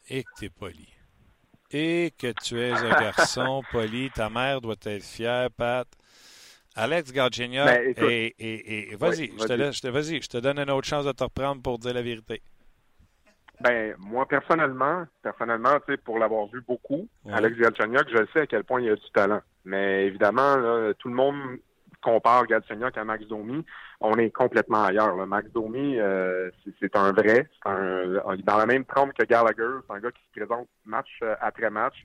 Et 0.09 0.23
que 0.23 0.29
tu 0.38 0.45
es 0.45 0.49
poli. 0.49 0.88
Et 1.71 2.11
que 2.17 2.31
tu 2.33 2.59
es 2.59 2.71
un 2.71 3.01
garçon 3.01 3.61
poli. 3.71 4.09
Ta 4.11 4.29
mère 4.29 4.59
doit 4.61 4.75
être 4.83 5.03
fière, 5.03 5.49
Pat. 5.51 5.88
Alex 6.75 7.11
Galchenyuk, 7.11 7.65
Ben, 7.65 7.93
et, 7.97 8.35
et, 8.38 8.91
et- 8.91 8.95
vas-y, 8.95 9.31
Oui, 9.31 9.38
je 9.39 10.21
je 10.21 10.27
te 10.27 10.38
donne 10.38 10.59
une 10.59 10.69
autre 10.69 10.88
chance 10.88 11.05
de 11.05 11.11
te 11.11 11.23
reprendre 11.23 11.61
pour 11.61 11.79
dire 11.79 11.93
la 11.93 12.01
vérité. 12.03 12.41
Ben, 13.62 13.95
moi, 13.97 14.28
personnellement, 14.28 15.05
personnellement, 15.24 15.80
tu 15.86 15.93
sais, 15.93 15.97
pour 15.97 16.20
l'avoir 16.20 16.47
vu 16.47 16.62
beaucoup, 16.68 17.08
Ouais. 17.26 17.34
Alex 17.34 17.58
Galchenyuk, 17.58 18.08
je 18.10 18.26
sais 18.32 18.41
à 18.41 18.47
quel 18.47 18.64
point 18.64 18.82
il 18.82 18.89
a 18.91 18.95
du 18.95 19.12
talent. 19.14 19.41
Mais 19.66 20.05
évidemment, 20.05 20.55
là, 20.58 20.93
tout 20.93 21.08
le 21.10 21.16
monde 21.16 21.36
compare 22.01 22.45
Galchenyuk 22.45 22.95
à 22.97 23.03
Max 23.03 23.26
Domi. 23.26 23.66
On 23.99 24.14
est 24.18 24.30
complètement 24.30 24.84
ailleurs. 24.86 25.16
là. 25.16 25.26
Max 25.26 25.49
Domi, 25.51 25.97
euh, 25.99 26.49
c'est- 26.64 26.74
c'est 26.80 26.95
un 26.95 27.12
vrai. 27.12 27.49
C'est 27.64 27.70
un, 27.70 28.03
il 28.36 28.39
est 28.39 28.43
dans 28.43 28.58
la 28.58 28.68
même 28.68 28.86
trempe 28.86 29.14
que 29.14 29.26
Gallagher. 29.26 29.80
C'est 29.88 29.95
un 29.95 29.99
gars 29.99 30.12
qui 30.12 30.22
se 30.24 30.39
présente 30.39 30.68
match 30.86 31.10
euh, 31.24 31.36
après 31.41 31.72
match. 31.72 31.95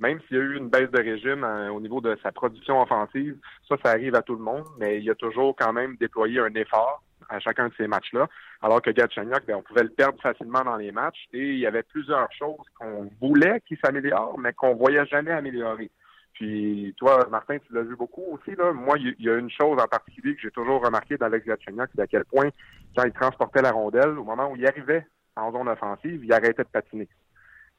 Même 0.00 0.20
s'il 0.22 0.36
y 0.36 0.40
a 0.40 0.42
eu 0.42 0.56
une 0.56 0.68
baisse 0.68 0.90
de 0.90 0.98
régime 1.00 1.42
euh, 1.44 1.70
au 1.70 1.80
niveau 1.80 2.00
de 2.02 2.18
sa 2.22 2.32
production 2.32 2.82
offensive, 2.82 3.36
ça, 3.68 3.76
ça 3.82 3.92
arrive 3.92 4.14
à 4.16 4.22
tout 4.22 4.34
le 4.34 4.42
monde, 4.42 4.64
mais 4.78 5.00
il 5.00 5.08
a 5.08 5.14
toujours 5.14 5.54
quand 5.56 5.72
même 5.72 5.96
déployé 5.96 6.40
un 6.40 6.52
effort 6.54 7.02
à 7.30 7.38
chacun 7.40 7.68
de 7.68 7.74
ces 7.78 7.86
matchs-là. 7.86 8.28
Alors 8.62 8.80
que 8.80 8.90
Gatchenyuk, 8.90 9.46
ben, 9.46 9.56
on 9.56 9.62
pouvait 9.62 9.82
le 9.82 9.90
perdre 9.90 10.20
facilement 10.20 10.64
dans 10.64 10.76
les 10.76 10.92
matchs 10.92 11.26
et 11.32 11.52
il 11.52 11.58
y 11.58 11.66
avait 11.66 11.82
plusieurs 11.82 12.30
choses 12.32 12.64
qu'on 12.78 13.10
voulait 13.20 13.60
qu'il 13.66 13.78
s'améliore, 13.84 14.38
mais 14.38 14.52
qu'on 14.52 14.74
voyait 14.74 15.06
jamais 15.06 15.32
améliorer. 15.32 15.90
Puis 16.32 16.94
toi, 16.98 17.26
Martin, 17.30 17.58
tu 17.58 17.72
l'as 17.72 17.82
vu 17.82 17.96
beaucoup 17.96 18.24
aussi. 18.32 18.54
Là. 18.56 18.72
Moi, 18.72 18.96
il 18.98 19.14
y 19.18 19.30
a 19.30 19.36
une 19.36 19.50
chose 19.50 19.80
en 19.80 19.86
particulier 19.86 20.34
que 20.34 20.42
j'ai 20.42 20.50
toujours 20.50 20.84
remarqué 20.84 21.16
d'Alex 21.16 21.46
Gatchenyuk, 21.46 21.88
c'est 21.94 22.02
à 22.02 22.06
quel 22.06 22.24
point, 22.24 22.48
quand 22.94 23.04
il 23.04 23.12
transportait 23.12 23.62
la 23.62 23.72
rondelle, 23.72 24.18
au 24.18 24.24
moment 24.24 24.50
où 24.50 24.56
il 24.56 24.66
arrivait 24.66 25.06
en 25.36 25.52
zone 25.52 25.68
offensive, 25.68 26.24
il 26.24 26.32
arrêtait 26.32 26.62
de 26.62 26.68
patiner. 26.68 27.08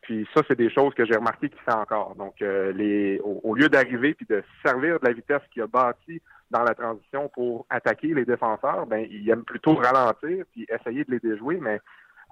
Puis 0.01 0.27
ça, 0.33 0.41
c'est 0.47 0.57
des 0.57 0.69
choses 0.69 0.93
que 0.93 1.05
j'ai 1.05 1.15
remarqué 1.15 1.49
qu'il 1.49 1.59
fait 1.59 1.73
encore. 1.73 2.15
Donc, 2.15 2.41
euh, 2.41 2.71
les, 2.73 3.19
au, 3.23 3.55
lieu 3.55 3.67
d'arriver 3.67 4.13
puis 4.13 4.25
de 4.29 4.41
se 4.41 4.69
servir 4.69 4.99
de 4.99 5.05
la 5.05 5.13
vitesse 5.13 5.41
qu'il 5.51 5.61
a 5.63 5.67
bâtie 5.67 6.21
dans 6.49 6.63
la 6.63 6.73
transition 6.75 7.29
pour 7.33 7.65
attaquer 7.69 8.13
les 8.13 8.23
défenseurs, 8.23 8.85
ben 8.85 9.05
il 9.09 9.29
aime 9.29 9.43
plutôt 9.43 9.75
ralentir 9.75 10.45
puis 10.53 10.65
essayer 10.69 11.03
de 11.03 11.11
les 11.11 11.19
déjouer. 11.19 11.57
Mais 11.59 11.81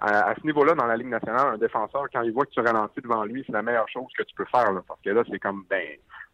à, 0.00 0.34
ce 0.40 0.46
niveau-là, 0.46 0.74
dans 0.74 0.86
la 0.86 0.96
Ligue 0.96 1.08
nationale, 1.08 1.54
un 1.54 1.58
défenseur, 1.58 2.04
quand 2.12 2.22
il 2.22 2.32
voit 2.32 2.46
que 2.46 2.50
tu 2.50 2.60
ralentis 2.60 3.00
devant 3.00 3.24
lui, 3.24 3.42
c'est 3.46 3.52
la 3.52 3.62
meilleure 3.62 3.88
chose 3.88 4.08
que 4.16 4.22
tu 4.22 4.34
peux 4.34 4.44
faire. 4.46 4.72
Là, 4.72 4.82
parce 4.86 5.00
que 5.02 5.10
là, 5.10 5.22
c'est 5.30 5.38
comme 5.38 5.64
ben 5.68 5.84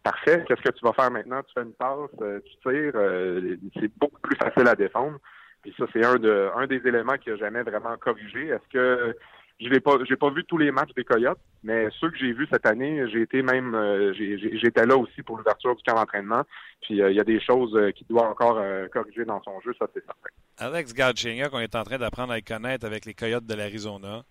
parfait. 0.03 0.43
Qu'est-ce 0.47 0.61
que 0.61 0.71
tu 0.71 0.85
vas 0.85 0.93
faire 0.93 1.11
maintenant? 1.11 1.41
Tu 1.43 1.53
fais 1.53 1.63
une 1.63 1.73
passe, 1.73 2.09
euh, 2.21 2.39
tu 2.45 2.53
tires. 2.61 2.91
euh, 2.95 3.55
c'est 3.79 3.91
beaucoup 3.97 4.19
plus 4.21 4.35
facile 4.37 4.67
à 4.67 4.75
défendre. 4.75 5.17
Puis 5.61 5.73
ça, 5.77 5.85
c'est 5.93 6.05
un 6.05 6.15
de 6.15 6.49
un 6.55 6.67
des 6.67 6.85
éléments 6.85 7.17
qui 7.17 7.31
a 7.31 7.37
jamais 7.37 7.63
vraiment 7.63 7.95
corrigé. 7.97 8.47
Est-ce 8.47 8.67
que 8.71 9.15
je 9.59 9.69
l'ai 9.69 9.79
pas, 9.79 9.97
j'ai 10.07 10.15
pas 10.15 10.29
vu 10.29 10.43
tous 10.45 10.57
les 10.57 10.71
matchs 10.71 10.93
des 10.95 11.03
Coyotes, 11.03 11.39
mais 11.63 11.87
ceux 11.99 12.09
que 12.09 12.17
j'ai 12.17 12.33
vus 12.33 12.47
cette 12.51 12.65
année, 12.65 13.05
j'ai 13.11 13.21
été 13.21 13.41
même, 13.41 13.73
euh, 13.75 14.13
j'étais 14.13 14.85
là 14.85 14.97
aussi 14.97 15.21
pour 15.21 15.37
l'ouverture 15.37 15.75
du 15.75 15.83
camp 15.83 15.95
d'entraînement. 15.95 16.43
Puis 16.81 17.01
euh, 17.01 17.11
il 17.11 17.17
y 17.17 17.19
a 17.19 17.23
des 17.23 17.39
choses 17.39 17.75
euh, 17.75 17.91
qu'il 17.91 18.07
doit 18.07 18.29
encore 18.29 18.61
corriger 18.91 19.25
dans 19.25 19.41
son 19.43 19.59
jeu, 19.61 19.73
ça 19.79 19.85
c'est 19.93 20.03
certain. 20.03 20.29
Alex 20.57 20.93
Galchenyuk, 20.93 21.53
on 21.53 21.59
est 21.59 21.75
en 21.75 21.83
train 21.83 21.97
d'apprendre 21.97 22.33
à 22.33 22.35
le 22.35 22.41
connaître 22.41 22.85
avec 22.85 23.05
les 23.05 23.13
Coyotes 23.13 23.45
de 23.45 23.53
l'Arizona. 23.53 24.23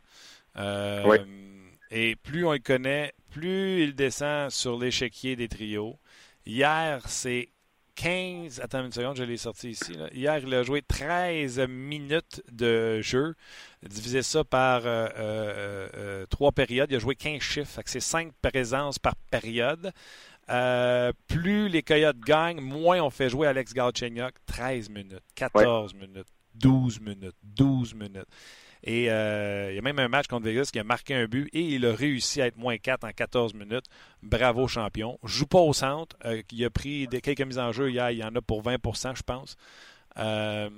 Oui. 0.57 1.17
Et 1.91 2.17
plus 2.17 2.45
on 2.45 2.53
le 2.53 2.59
connaît, 2.59 3.13
plus 3.31 3.83
il 3.83 3.95
descend 3.95 4.51
sur 4.51 4.79
l'échiquier 4.79 5.37
des 5.37 5.49
trios. 5.49 5.99
Hier, 6.47 7.03
c'est 7.07 7.51
15. 7.95 8.61
Attends 8.61 8.85
une 8.85 8.93
seconde, 8.93 9.17
je 9.17 9.25
l'ai 9.25 9.37
sorti 9.37 9.71
ici. 9.71 9.93
Hier, 10.13 10.39
il 10.39 10.55
a 10.55 10.63
joué 10.63 10.83
13 10.83 11.61
minutes 11.69 12.43
de 12.51 13.01
jeu. 13.01 13.35
Divisé 13.83 14.23
ça 14.23 14.45
par 14.45 14.87
euh, 14.87 15.09
euh, 15.17 15.89
euh, 15.97 16.27
trois 16.27 16.53
périodes. 16.53 16.91
Il 16.91 16.97
a 16.97 16.99
joué 16.99 17.15
15 17.15 17.41
chiffres. 17.41 17.81
C'est 17.87 18.01
5 18.01 18.33
présences 18.41 18.99
par 18.99 19.15
période. 19.31 19.93
plus 21.29 21.69
les 21.69 21.83
Coyotes 21.83 22.21
gagnent, 22.21 22.61
moins 22.61 23.01
on 23.01 23.11
fait 23.11 23.29
jouer 23.29 23.47
Alex 23.47 23.73
Galchenyuk. 23.75 24.35
13 24.47 24.89
minutes, 24.89 25.23
14 25.35 25.95
minutes, 25.95 26.29
12 26.55 27.01
minutes, 27.01 27.37
12 27.43 27.95
minutes. 27.95 28.29
Et 28.85 29.11
euh, 29.11 29.71
il 29.71 29.77
y 29.77 29.79
a 29.79 29.83
même 29.83 29.99
un 29.99 30.09
match 30.09 30.27
contre 30.27 30.45
Vegas 30.45 30.71
qui 30.73 30.79
a 30.79 30.85
marqué 30.85 31.15
un 31.15 31.27
but 31.27 31.49
et 31.53 31.61
il 31.61 31.87
a 31.87 31.95
réussi 31.95 32.43
à 32.43 32.47
être 32.47 32.57
moins 32.57 32.79
4 32.79 33.05
en 33.05 33.13
14 33.13 33.55
minutes. 33.55 33.85
Bravo 34.23 34.67
champion. 34.67 35.19
Joue 35.23 35.47
pas 35.47 35.61
au 35.61 35.73
centre. 35.73 36.17
Euh, 36.25 36.43
il 36.51 36.65
a 36.65 36.71
pris 36.71 37.07
quelques 37.23 37.43
mises 37.43 37.59
en 37.59 37.71
jeu 37.71 37.91
hier. 37.91 38.11
Il 38.11 38.19
y 38.19 38.25
en 38.25 38.35
a 38.35 38.41
pour 38.41 38.63
20% 38.63 39.17
je 39.17 39.23
pense. 39.23 39.57
Euh, 40.19 40.69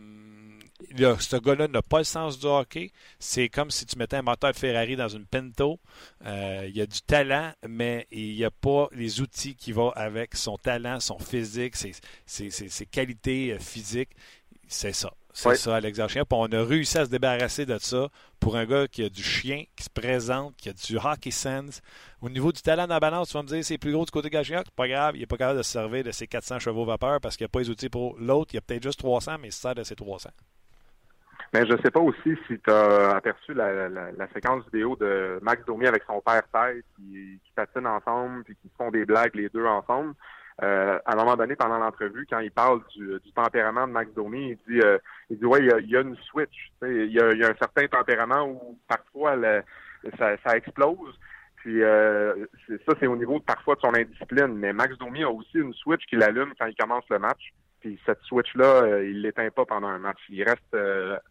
ce 1.19 1.37
gars-là 1.37 1.67
n'a 1.69 1.81
pas 1.81 1.99
le 1.99 2.05
sens 2.05 2.39
du 2.39 2.47
hockey. 2.47 2.91
C'est 3.19 3.49
comme 3.49 3.71
si 3.71 3.87
tu 3.87 3.97
mettais 3.97 4.17
un 4.17 4.23
moteur 4.23 4.53
de 4.53 4.57
Ferrari 4.57 4.97
dans 4.97 5.09
une 5.09 5.25
Pinto. 5.25 5.81
il 6.23 6.81
a 6.81 6.87
du 6.87 7.01
talent, 7.07 7.53
mais 7.67 8.07
il 8.11 8.35
n'y 8.35 8.45
a 8.45 8.51
pas 8.51 8.89
les 8.93 9.23
outils 9.23 9.55
qui 9.55 9.73
vont 9.73 9.91
avec 9.91 10.35
son 10.35 10.59
talent, 10.59 11.01
son 11.01 11.19
physique, 11.19 11.75
ses 12.27 12.87
qualités 12.91 13.57
physiques. 13.61 14.11
C'est 14.69 14.93
ça. 14.93 15.11
C'est 15.37 15.57
ça, 15.57 15.74
Alex 15.74 15.99
Chien. 16.07 16.22
on 16.30 16.53
a 16.53 16.64
réussi 16.64 16.97
à 16.97 17.07
se 17.07 17.11
débarrasser 17.11 17.66
de 17.66 17.76
ça 17.78 18.09
pour 18.39 18.57
un 18.57 18.64
gars 18.66 18.87
qui 18.87 19.03
a 19.03 19.09
du 19.09 19.22
chien, 19.22 19.64
qui 19.76 19.82
se 19.82 19.91
présente, 19.91 20.55
qui 20.57 20.68
a 20.68 20.72
du 20.72 20.97
hockey 20.97 21.32
sense. 21.32 21.82
Au 22.22 22.30
niveau 22.30 22.53
du 22.53 22.62
talent 22.62 22.87
dans 22.87 22.95
la 22.95 23.01
balance, 23.01 23.30
tu 23.30 23.35
vas 23.37 23.43
me 23.43 23.49
dire 23.49 23.64
c'est 23.64 23.76
plus 23.76 23.93
gros 23.93 24.05
du 24.05 24.12
côté 24.12 24.30
de 24.30 24.43
c'est 24.45 24.70
pas 24.76 24.87
grave, 24.89 25.16
il 25.16 25.20
n'est 25.20 25.26
pas 25.26 25.37
capable 25.37 25.59
de 25.59 25.64
se 25.64 25.72
servir 25.72 26.05
de 26.05 26.12
ses 26.12 26.28
400 26.28 26.61
chevaux 26.61 26.85
vapeur 26.85 27.20
parce 27.20 27.37
qu'il 27.37 27.45
n'y 27.45 27.49
a 27.49 27.53
pas 27.53 27.59
les 27.59 27.68
outils 27.68 27.89
pour 27.89 28.16
l'autre. 28.18 28.55
Il 28.55 28.57
y 28.57 28.59
a 28.59 28.61
peut-être 28.61 28.85
juste 28.85 29.01
300, 29.01 29.39
mais 29.41 29.49
il 29.49 29.53
se 29.53 29.61
sert 29.61 29.74
de 29.74 29.82
ses 29.82 29.97
300. 29.97 30.30
Mais 31.53 31.66
je 31.66 31.76
sais 31.82 31.91
pas 31.91 32.01
aussi 32.01 32.37
si 32.47 32.59
tu 32.61 32.70
as 32.70 33.16
aperçu 33.16 33.55
la, 33.55 33.89
séquence 34.35 34.64
vidéo 34.66 34.97
de 34.97 35.41
Max 35.43 35.64
Domi 35.64 35.87
avec 35.87 36.05
son 36.05 36.20
père 36.20 36.43
tête 36.53 36.85
qui, 36.95 37.41
qui 37.45 37.53
patinent 37.57 37.89
ensemble 37.89 38.45
puis 38.45 38.57
qui 38.62 38.70
font 38.78 38.91
des 38.93 39.05
blagues 39.05 39.35
les 39.35 39.49
deux 39.49 39.66
ensemble. 39.66 40.14
Euh, 40.63 40.99
à 41.05 41.13
un 41.13 41.17
moment 41.17 41.37
donné, 41.37 41.57
pendant 41.57 41.79
l'entrevue, 41.79 42.27
quand 42.31 42.39
il 42.39 42.51
parle 42.51 42.81
du, 42.97 43.21
tempérament 43.35 43.89
de 43.89 43.93
Max 43.93 44.13
Domi, 44.15 44.51
il 44.51 44.73
dit, 44.73 44.81
euh, 44.81 44.99
il 45.29 45.39
dit 45.39 45.45
ouais, 45.45 45.61
il 45.61 45.91
y 45.91 45.97
a, 45.97 46.01
une 46.01 46.17
switch. 46.17 46.71
Il 46.83 47.13
y 47.13 47.21
a, 47.21 47.27
un 47.27 47.57
certain 47.59 47.87
tempérament 47.89 48.47
où 48.47 48.79
parfois 48.87 49.37
ça, 50.19 50.57
explose. 50.57 51.19
Puis 51.57 51.83
euh, 51.83 52.47
ça, 52.87 52.95
c'est 53.01 53.07
au 53.07 53.17
niveau 53.17 53.41
parfois 53.41 53.75
de 53.75 53.81
son 53.81 53.95
indiscipline. 53.95 54.55
Mais 54.55 54.73
Max 54.73 54.97
Domi 54.99 55.25
a 55.25 55.31
aussi 55.31 55.59
une 55.59 55.75
switch 55.75 56.05
qui 56.07 56.17
l'allume 56.17 56.53
quand 56.59 56.67
il 56.67 56.77
commence 56.77 57.05
le 57.11 57.19
match. 57.19 57.53
Puis 57.81 57.99
cette 58.07 58.21
switch-là, 58.23 59.01
il 59.03 59.23
l'éteint 59.23 59.51
pas 59.51 59.65
pendant 59.65 59.89
un 59.89 59.99
match. 59.99 60.21
Il 60.29 60.45
reste 60.45 60.77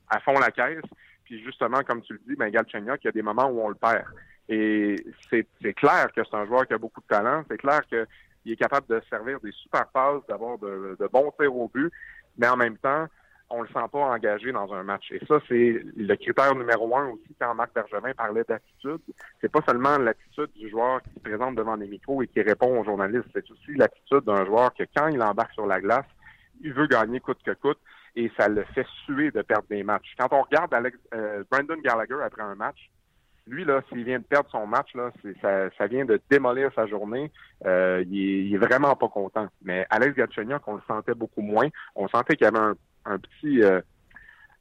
à 0.10 0.20
fond 0.20 0.34
la 0.34 0.52
caisse. 0.52 0.84
Puis 1.24 1.42
justement, 1.44 1.82
comme 1.88 2.02
tu 2.02 2.14
le 2.14 2.20
dis, 2.28 2.36
ben 2.36 2.50
Galchenyuk, 2.50 3.00
il 3.04 3.06
y 3.06 3.08
a 3.08 3.14
des 3.14 3.22
moments 3.22 3.48
où 3.48 3.62
on 3.62 3.70
le 3.70 3.76
perd. 3.76 4.06
Et 4.50 4.96
c'est 5.30 5.74
clair 5.74 6.12
que 6.14 6.22
c'est 6.24 6.36
un 6.36 6.46
joueur 6.46 6.68
qui 6.68 6.74
a 6.74 6.78
beaucoup 6.78 7.00
de 7.00 7.08
talent. 7.08 7.44
C'est 7.50 7.58
clair 7.58 7.80
que 7.90 8.06
il 8.46 8.54
est 8.54 8.58
capable 8.58 8.88
de 8.88 9.02
servir 9.10 9.40
des 9.42 9.52
super 9.52 9.88
passes, 9.88 10.26
d'avoir 10.28 10.58
de, 10.58 10.98
bons 11.12 11.32
tirs 11.40 11.56
au 11.56 11.68
but, 11.68 11.92
mais 12.38 12.48
en 12.48 12.58
même 12.58 12.78
temps, 12.78 13.08
on 13.50 13.62
le 13.62 13.68
sent 13.68 13.86
pas 13.92 14.00
engagé 14.00 14.52
dans 14.52 14.74
un 14.74 14.84
match. 14.84 15.12
Et 15.12 15.24
ça, 15.28 15.40
c'est 15.48 15.84
le 15.96 16.16
critère 16.16 16.56
numéro 16.56 16.96
un 16.98 17.10
aussi 17.10 17.36
quand 17.40 17.54
Marc 17.54 17.74
Bergevin 17.74 18.14
parlait 18.14 18.44
d'attitude. 18.48 19.02
C'est 19.42 19.52
pas 19.52 19.62
seulement 19.68 19.98
l'attitude 19.98 20.50
du 20.56 20.70
joueur 20.70 21.02
qui 21.04 21.14
se 21.14 21.20
présente 21.20 21.56
devant 21.56 21.76
les 21.76 21.88
micros 21.88 22.24
et 22.24 22.28
qui 22.28 22.42
répond 22.42 22.80
aux 22.80 22.84
journalistes. 22.84 23.28
C'est 23.34 23.50
aussi 23.52 23.76
l'attitude 23.76 24.24
d'un 24.26 24.46
joueur 24.46 24.74
que 24.74 24.84
quand 24.96 25.08
il 25.10 25.22
embarque 25.22 25.54
sur 25.54 25.68
la 25.68 25.80
glace, 25.80 26.06
il 26.62 26.74
veut 26.74 26.88
gagner 26.88 27.20
coûte 27.20 27.44
que 27.46 27.52
coûte 27.52 27.80
et 28.16 28.32
ça 28.38 28.48
le 28.48 28.64
fait 28.74 28.88
suer 29.06 29.32
de 29.32 29.42
perdre 29.42 29.68
des 29.70 29.84
matchs. 29.84 30.16
Quand 30.18 30.32
on 30.32 30.42
regarde 30.44 30.74
Alex, 30.74 30.98
euh, 31.14 31.44
Brandon 31.52 31.78
Gallagher 31.84 32.22
après 32.24 32.44
un 32.44 32.56
match, 32.56 32.90
lui, 33.48 33.66
là, 33.66 33.82
s'il 33.90 34.04
vient 34.04 34.20
de 34.20 34.24
perdre 34.24 34.50
son 34.50 34.66
match, 34.66 34.94
là, 34.96 35.12
ça, 35.42 35.70
ça 35.78 35.88
vient 35.88 36.06
de 36.06 36.20
démolir 36.30 36.72
sa 36.76 36.88
journée. 36.88 37.32
Euh, 37.66 38.04
il, 38.10 38.54
est, 38.54 38.58
vraiment 38.58 38.96
pas 38.96 39.10
content. 39.10 39.48
Mais 39.64 39.86
Alex 39.90 40.16
Gatchenyuk, 40.16 40.62
on 40.68 40.76
le 40.76 40.82
sentait 40.88 41.14
beaucoup 41.14 41.42
moins. 41.42 41.68
On 41.96 42.08
sentait 42.08 42.36
qu'il 42.36 42.46
y 42.46 42.48
avait 42.48 42.60
un, 42.60 42.76
un 43.06 43.18
petit 43.18 43.62
euh, 43.64 43.82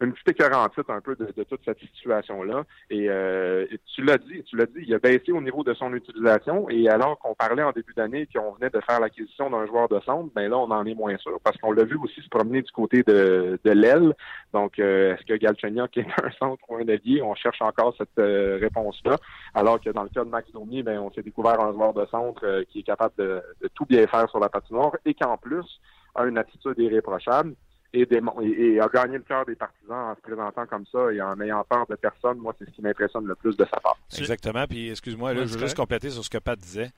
une 0.02 0.12
petite 0.12 0.30
écœurantite 0.30 0.88
un 0.88 1.00
peu 1.00 1.14
de, 1.16 1.42
toute 1.44 1.60
cette 1.64 1.78
situation-là. 1.78 2.64
Euh, 2.92 3.66
et, 3.70 3.78
tu 3.94 4.02
l'as 4.02 4.18
dit, 4.18 4.42
tu 4.44 4.56
l'as 4.56 4.66
dit, 4.66 4.84
il 4.86 4.94
a 4.94 4.98
baissé 4.98 5.32
au 5.32 5.40
niveau 5.40 5.62
de 5.62 5.74
son 5.74 5.92
utilisation. 5.94 6.68
Et 6.70 6.88
alors 6.88 7.18
qu'on 7.18 7.34
parlait 7.34 7.62
en 7.62 7.72
début 7.72 7.94
d'année 7.94 8.28
qu'on 8.34 8.52
venait 8.52 8.70
de 8.70 8.80
faire 8.80 9.00
l'acquisition 9.00 9.50
d'un 9.50 9.66
joueur 9.66 9.88
de 9.88 10.00
centre, 10.00 10.30
ben 10.34 10.50
là, 10.50 10.58
on 10.58 10.70
en 10.70 10.84
est 10.86 10.94
moins 10.94 11.16
sûr. 11.18 11.38
Parce 11.44 11.56
qu'on 11.58 11.72
l'a 11.72 11.84
vu 11.84 11.96
aussi 11.96 12.20
se 12.20 12.28
promener 12.28 12.62
du 12.62 12.70
côté 12.72 13.02
de, 13.02 13.58
de 13.62 13.70
l'aile. 13.70 14.14
Donc, 14.52 14.78
euh, 14.78 15.14
est-ce 15.14 15.24
que 15.24 15.34
Galchenyuk 15.34 15.96
est 15.96 16.06
un 16.22 16.30
centre 16.38 16.62
ou 16.68 16.76
un 16.76 16.88
allié? 16.88 17.22
On 17.22 17.34
cherche 17.34 17.62
encore 17.62 17.94
cette 17.96 18.18
euh, 18.18 18.58
réponse-là. 18.60 19.16
Alors 19.54 19.80
que 19.80 19.90
dans 19.90 20.02
le 20.02 20.08
cas 20.08 20.24
de 20.24 20.30
Max 20.30 20.50
Domi, 20.52 20.82
ben, 20.82 20.98
on 20.98 21.12
s'est 21.12 21.22
découvert 21.22 21.60
un 21.60 21.72
joueur 21.72 21.92
de 21.94 22.06
centre 22.06 22.64
qui 22.70 22.80
est 22.80 22.84
capable 22.84 23.14
de, 23.18 23.42
de 23.60 23.68
tout 23.68 23.86
bien 23.86 24.06
faire 24.06 24.28
sur 24.30 24.40
la 24.40 24.48
patinoire 24.48 24.92
et 25.04 25.14
qu'en 25.14 25.36
plus 25.36 25.80
a 26.14 26.24
une 26.24 26.38
attitude 26.38 26.78
irréprochable 26.78 27.54
et, 27.92 28.80
a 28.80 28.88
gagné 28.88 29.18
le 29.18 29.24
cœur 29.24 29.44
des 29.44 29.54
partisans 29.54 30.10
en 30.10 30.14
se 30.14 30.20
présentant 30.20 30.66
comme 30.66 30.84
ça 30.90 31.12
et 31.12 31.20
en 31.20 31.38
ayant 31.40 31.64
peur 31.64 31.86
de 31.88 31.94
personne. 31.96 32.38
Moi, 32.38 32.54
c'est 32.58 32.64
ce 32.66 32.70
qui 32.70 32.82
m'impressionne 32.82 33.26
le 33.26 33.34
plus 33.34 33.56
de 33.56 33.64
sa 33.64 33.80
part. 33.80 33.98
Exactement. 34.16 34.66
Puis, 34.66 34.90
excuse-moi, 34.90 35.34
je 35.34 35.40
veux 35.40 35.58
juste 35.58 35.76
compléter 35.76 36.10
sur 36.10 36.24
ce 36.24 36.30
que 36.30 36.38
Pat 36.38 36.58
disait. 36.58 36.90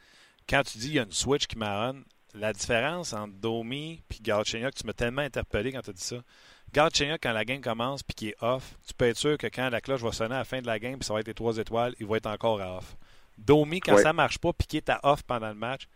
Quand 0.48 0.62
tu 0.62 0.78
dis 0.78 0.86
qu'il 0.88 0.96
y 0.96 1.00
a 1.00 1.04
une 1.04 1.12
switch 1.12 1.46
qui 1.46 1.58
marronne, 1.58 2.04
la 2.34 2.52
différence 2.52 3.12
entre 3.12 3.34
Domi 3.34 4.02
et 4.10 4.22
Galchenyuk, 4.22 4.74
tu 4.74 4.86
m'as 4.86 4.92
tellement 4.92 5.22
interpellé 5.22 5.72
quand 5.72 5.82
tu 5.82 5.90
as 5.90 5.94
dit 5.94 6.02
ça. 6.02 6.16
Galchenyuk, 6.72 7.20
quand 7.22 7.32
la 7.32 7.44
game 7.44 7.60
commence 7.60 8.02
puis 8.02 8.14
qu'il 8.14 8.28
est 8.28 8.42
off, 8.42 8.76
tu 8.86 8.94
peux 8.94 9.06
être 9.06 9.16
sûr 9.16 9.38
que 9.38 9.46
quand 9.46 9.70
la 9.70 9.80
cloche 9.80 10.02
va 10.02 10.12
sonner 10.12 10.34
à 10.34 10.38
la 10.38 10.44
fin 10.44 10.60
de 10.60 10.66
la 10.66 10.78
game 10.78 10.98
puis 10.98 11.04
ça 11.04 11.14
va 11.14 11.20
être 11.20 11.28
les 11.28 11.34
trois 11.34 11.56
étoiles, 11.58 11.94
il 12.00 12.06
va 12.06 12.16
être 12.16 12.26
encore 12.26 12.60
à 12.60 12.78
off. 12.78 12.96
Domi, 13.38 13.80
quand 13.80 13.96
ça 13.98 14.12
marche 14.12 14.38
pas 14.38 14.52
puis 14.52 14.66
qu'il 14.66 14.78
est 14.78 14.90
à 14.90 15.00
off 15.04 15.22
pendant 15.22 15.48
le 15.48 15.54
match, 15.54 15.86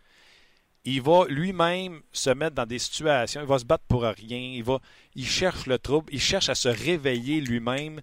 il 0.85 1.01
va 1.01 1.25
lui-même 1.27 2.01
se 2.11 2.29
mettre 2.29 2.55
dans 2.55 2.65
des 2.65 2.79
situations, 2.79 3.41
il 3.41 3.47
va 3.47 3.59
se 3.59 3.65
battre 3.65 3.83
pour 3.87 4.03
rien, 4.03 4.37
il 4.37 4.63
va, 4.63 4.79
il 5.15 5.25
cherche 5.25 5.67
le 5.67 5.77
trouble, 5.77 6.07
il 6.11 6.19
cherche 6.19 6.49
à 6.49 6.55
se 6.55 6.69
réveiller 6.69 7.41
lui-même. 7.41 8.01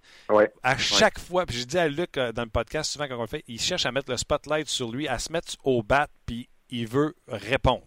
À 0.62 0.76
chaque 0.76 1.18
fois, 1.18 1.46
puis 1.46 1.56
je 1.56 1.64
dis 1.64 1.78
à 1.78 1.88
Luc 1.88 2.16
euh, 2.18 2.32
dans 2.32 2.44
le 2.44 2.50
podcast 2.50 2.92
souvent 2.92 3.06
quand 3.08 3.16
on 3.16 3.22
le 3.22 3.26
fait, 3.26 3.44
il 3.48 3.60
cherche 3.60 3.86
à 3.86 3.92
mettre 3.92 4.10
le 4.10 4.16
spotlight 4.16 4.68
sur 4.68 4.90
lui, 4.90 5.08
à 5.08 5.18
se 5.18 5.32
mettre 5.32 5.54
au 5.64 5.82
bat, 5.82 6.08
puis 6.26 6.48
il 6.70 6.86
veut 6.86 7.14
répondre. 7.28 7.84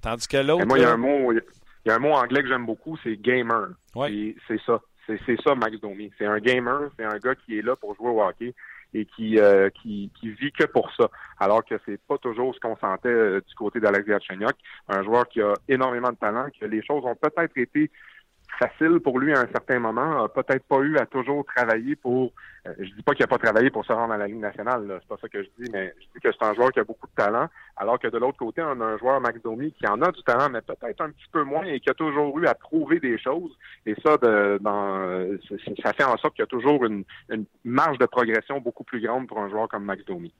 Tandis 0.00 0.28
que 0.28 0.36
l'autre. 0.36 0.66
Moi, 0.66 0.78
il 0.78 0.82
y 0.82 0.84
a 0.84 0.92
un 0.92 0.96
mot, 0.96 1.32
il 1.32 1.42
y 1.86 1.90
a 1.90 1.94
un 1.94 1.98
mot 1.98 2.12
anglais 2.12 2.42
que 2.42 2.48
j'aime 2.48 2.66
beaucoup, 2.66 2.96
c'est 3.02 3.16
gamer. 3.16 3.68
C'est 3.94 4.60
ça. 4.64 4.80
C'est 5.26 5.40
ça, 5.42 5.56
Max 5.56 5.80
Domi. 5.80 6.12
C'est 6.18 6.26
un 6.26 6.38
gamer, 6.38 6.88
c'est 6.96 7.04
un 7.04 7.18
gars 7.18 7.34
qui 7.34 7.58
est 7.58 7.62
là 7.62 7.74
pour 7.74 7.96
jouer 7.96 8.10
au 8.10 8.22
hockey 8.22 8.54
et 8.94 9.06
qui, 9.06 9.38
euh, 9.38 9.70
qui, 9.70 10.10
qui, 10.18 10.30
vit 10.30 10.52
que 10.52 10.64
pour 10.64 10.90
ça. 10.94 11.08
Alors 11.38 11.64
que 11.64 11.74
c'est 11.86 12.00
pas 12.02 12.18
toujours 12.18 12.54
ce 12.54 12.60
qu'on 12.60 12.76
sentait 12.76 13.08
euh, 13.08 13.40
du 13.46 13.54
côté 13.54 13.80
d'Alex 13.80 14.06
Galchenyuk, 14.06 14.54
un 14.88 15.02
joueur 15.02 15.28
qui 15.28 15.40
a 15.40 15.54
énormément 15.68 16.10
de 16.10 16.16
talent, 16.16 16.46
que 16.58 16.66
les 16.66 16.82
choses 16.84 17.04
ont 17.04 17.16
peut-être 17.16 17.56
été 17.56 17.90
facile 18.58 19.00
pour 19.00 19.18
lui 19.18 19.32
à 19.34 19.40
un 19.40 19.46
certain 19.48 19.78
moment, 19.78 20.24
a 20.24 20.28
peut-être 20.28 20.64
pas 20.64 20.80
eu 20.80 20.96
à 20.98 21.06
toujours 21.06 21.44
travailler 21.44 21.96
pour. 21.96 22.32
Euh, 22.66 22.74
je 22.78 22.92
dis 22.94 23.02
pas 23.02 23.14
qu'il 23.14 23.24
a 23.24 23.28
pas 23.28 23.38
travaillé 23.38 23.70
pour 23.70 23.84
se 23.84 23.92
rendre 23.92 24.12
à 24.12 24.18
la 24.18 24.26
Ligue 24.26 24.40
nationale, 24.40 24.98
c'est 25.00 25.08
pas 25.08 25.16
ça 25.20 25.28
que 25.28 25.42
je 25.42 25.48
dis, 25.58 25.70
mais 25.72 25.94
je 25.98 26.06
dis 26.14 26.20
que 26.22 26.30
c'est 26.30 26.44
un 26.44 26.54
joueur 26.54 26.70
qui 26.72 26.80
a 26.80 26.84
beaucoup 26.84 27.06
de 27.06 27.14
talent, 27.14 27.48
alors 27.76 27.98
que 27.98 28.08
de 28.08 28.18
l'autre 28.18 28.38
côté, 28.38 28.62
on 28.62 28.80
a 28.80 28.84
un 28.84 28.98
joueur 28.98 29.20
Max 29.20 29.40
Domi 29.42 29.72
qui 29.72 29.86
en 29.86 30.02
a 30.02 30.12
du 30.12 30.22
talent, 30.22 30.50
mais 30.50 30.60
peut-être 30.60 31.00
un 31.00 31.10
petit 31.10 31.28
peu 31.32 31.42
moins 31.42 31.64
et 31.64 31.80
qui 31.80 31.88
a 31.88 31.94
toujours 31.94 32.38
eu 32.38 32.46
à 32.46 32.54
prouver 32.54 33.00
des 33.00 33.18
choses. 33.18 33.56
Et 33.86 33.94
ça, 34.04 34.18
de, 34.18 34.58
dans, 34.60 35.38
ça 35.82 35.92
fait 35.94 36.04
en 36.04 36.16
sorte 36.18 36.34
qu'il 36.34 36.42
y 36.42 36.44
a 36.44 36.46
toujours 36.46 36.84
une, 36.84 37.04
une 37.30 37.46
marge 37.64 37.98
de 37.98 38.06
progression 38.06 38.60
beaucoup 38.60 38.84
plus 38.84 39.00
grande 39.00 39.26
pour 39.26 39.38
un 39.38 39.48
joueur 39.48 39.68
comme 39.68 39.84
Max 39.84 40.04
Domi 40.04 40.32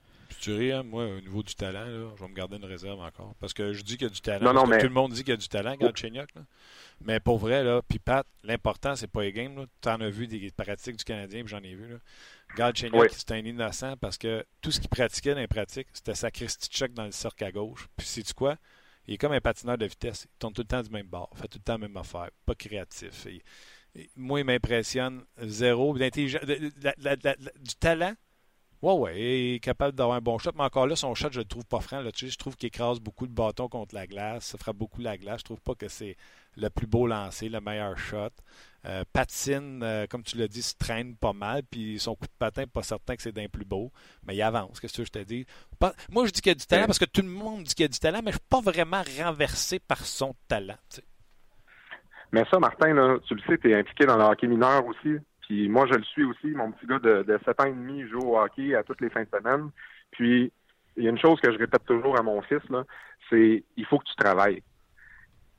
hein? 0.47 0.83
moi, 0.83 1.05
au 1.05 1.21
niveau 1.21 1.43
du 1.43 1.55
talent, 1.55 1.85
je 2.15 2.21
vais 2.21 2.29
me 2.29 2.33
garder 2.33 2.57
une 2.57 2.65
réserve 2.65 2.99
encore. 2.99 3.35
Parce 3.39 3.53
que 3.53 3.73
je 3.73 3.81
dis 3.83 3.97
qu'il 3.97 4.07
y 4.07 4.09
a 4.09 4.13
du 4.13 4.21
talent. 4.21 4.45
Non, 4.45 4.61
non, 4.61 4.67
mais... 4.67 4.79
Tout 4.79 4.87
le 4.87 4.93
monde 4.93 5.11
dit 5.13 5.23
qu'il 5.23 5.31
y 5.31 5.33
a 5.33 5.37
du 5.37 5.47
talent, 5.47 5.75
Galchenyuk. 5.75 6.29
Mais 7.03 7.19
pour 7.19 7.37
vrai, 7.37 7.63
là, 7.63 7.81
puis 7.87 7.99
Pat, 7.99 8.25
l'important, 8.43 8.95
c'est 8.95 9.07
pas 9.07 9.21
les 9.23 9.31
games. 9.31 9.65
Tu 9.81 9.89
en 9.89 10.01
as 10.01 10.09
vu 10.09 10.27
des 10.27 10.51
pratiques 10.51 10.97
du 10.97 11.03
Canadien, 11.03 11.41
puis 11.43 11.49
j'en 11.49 11.63
ai 11.63 11.73
vu. 11.73 11.87
Là. 11.89 11.97
Galchenyuk, 12.55 13.09
c'est 13.11 13.31
un 13.31 13.45
innocent 13.45 13.95
parce 13.97 14.17
que 14.17 14.45
tout 14.61 14.71
ce 14.71 14.79
qu'il 14.79 14.89
pratiquait 14.89 15.33
dans 15.33 15.39
les 15.39 15.47
pratiques, 15.47 15.87
c'était 15.93 16.15
sa 16.15 16.29
Check 16.29 16.93
dans 16.93 17.05
le 17.05 17.11
cercle 17.11 17.43
à 17.43 17.51
gauche. 17.51 17.87
Puis 17.97 18.07
sais-tu 18.07 18.33
quoi? 18.33 18.57
Il 19.07 19.15
est 19.15 19.17
comme 19.17 19.31
un 19.31 19.41
patineur 19.41 19.77
de 19.77 19.85
vitesse. 19.85 20.25
Il 20.25 20.39
tourne 20.39 20.53
tout 20.53 20.61
le 20.61 20.67
temps 20.67 20.81
du 20.81 20.89
même 20.89 21.07
bord. 21.07 21.29
fait 21.35 21.47
tout 21.47 21.57
le 21.57 21.63
temps 21.63 21.73
la 21.73 21.79
même 21.79 21.97
affaire. 21.97 22.29
Pas 22.45 22.55
créatif. 22.55 23.27
moi, 24.15 24.39
il 24.39 24.45
m'impressionne 24.45 25.23
zéro. 25.41 25.97
Du 25.97 27.75
talent, 27.79 28.13
Ouais, 28.81 28.93
ouais, 28.93 29.19
il 29.19 29.55
est 29.55 29.59
capable 29.59 29.95
d'avoir 29.95 30.17
un 30.17 30.21
bon 30.21 30.39
shot, 30.39 30.51
mais 30.55 30.63
encore 30.63 30.87
là, 30.87 30.95
son 30.95 31.13
shot, 31.13 31.27
je 31.31 31.39
le 31.39 31.45
trouve 31.45 31.65
pas 31.65 31.81
franc. 31.81 32.01
Là, 32.01 32.09
je 32.15 32.35
trouve 32.35 32.55
qu'il 32.55 32.67
écrase 32.67 32.99
beaucoup 32.99 33.27
de 33.27 33.33
bâtons 33.33 33.67
contre 33.67 33.93
la 33.93 34.07
glace, 34.07 34.45
ça 34.45 34.57
frappe 34.57 34.77
beaucoup 34.77 35.01
la 35.01 35.17
glace. 35.17 35.41
Je 35.41 35.45
trouve 35.45 35.61
pas 35.61 35.75
que 35.75 35.87
c'est 35.87 36.17
le 36.57 36.69
plus 36.69 36.87
beau 36.87 37.05
lancé, 37.05 37.47
le 37.47 37.61
meilleur 37.61 37.95
shot. 37.97 38.29
Euh, 38.85 39.03
patine, 39.13 39.83
euh, 39.83 40.07
comme 40.07 40.23
tu 40.23 40.35
l'as 40.37 40.47
dit, 40.47 40.63
se 40.63 40.73
traîne 40.75 41.15
pas 41.15 41.33
mal, 41.33 41.61
puis 41.69 41.99
son 41.99 42.15
coup 42.15 42.25
de 42.25 42.37
patin, 42.39 42.63
pas 42.65 42.81
certain 42.81 43.15
que 43.15 43.21
c'est 43.21 43.31
d'un 43.31 43.47
plus 43.47 43.65
beau, 43.65 43.91
mais 44.25 44.35
il 44.35 44.41
avance, 44.41 44.79
qu'est-ce 44.79 44.97
que 44.97 45.05
je 45.05 45.11
te 45.11 45.19
dis? 45.19 45.45
moi, 46.09 46.25
je 46.25 46.31
dis 46.31 46.41
qu'il 46.41 46.49
y 46.49 46.55
a 46.55 46.55
du 46.55 46.65
talent 46.65 46.87
parce 46.87 46.97
que 46.97 47.05
tout 47.05 47.21
le 47.21 47.27
monde 47.27 47.63
dit 47.63 47.75
qu'il 47.75 47.83
y 47.83 47.85
a 47.85 47.89
du 47.89 47.99
talent, 47.99 48.21
mais 48.23 48.31
je 48.31 48.37
suis 48.37 48.47
pas 48.49 48.61
vraiment 48.61 49.03
renversé 49.19 49.77
par 49.77 50.03
son 50.03 50.33
talent. 50.47 50.77
Mais 52.31 52.43
ça, 52.49 52.57
Martin, 52.57 52.93
là, 52.93 53.17
tu 53.27 53.35
le 53.35 53.41
sais, 53.41 53.57
tu 53.59 53.71
es 53.71 53.79
impliqué 53.79 54.05
dans 54.05 54.17
le 54.17 54.23
hockey 54.23 54.47
mineur 54.47 54.83
aussi. 54.87 55.17
Puis 55.51 55.67
moi, 55.67 55.85
je 55.85 55.95
le 55.95 56.03
suis 56.03 56.23
aussi. 56.23 56.47
Mon 56.47 56.71
petit 56.71 56.85
gars 56.85 56.99
de, 56.99 57.23
de 57.23 57.37
7 57.43 57.59
ans 57.59 57.65
et 57.65 57.73
demi 57.73 58.07
joue 58.07 58.21
au 58.21 58.39
hockey 58.39 58.73
à 58.73 58.83
toutes 58.83 59.01
les 59.01 59.09
fins 59.09 59.23
de 59.23 59.37
semaine. 59.37 59.69
Puis 60.11 60.49
il 60.95 61.03
y 61.03 61.07
a 61.07 61.09
une 61.09 61.19
chose 61.19 61.41
que 61.41 61.51
je 61.51 61.57
répète 61.57 61.83
toujours 61.85 62.17
à 62.17 62.23
mon 62.23 62.41
fils, 62.41 62.61
c'est 63.29 63.61
il 63.75 63.85
faut 63.85 63.99
que 63.99 64.05
tu 64.05 64.15
travailles. 64.15 64.63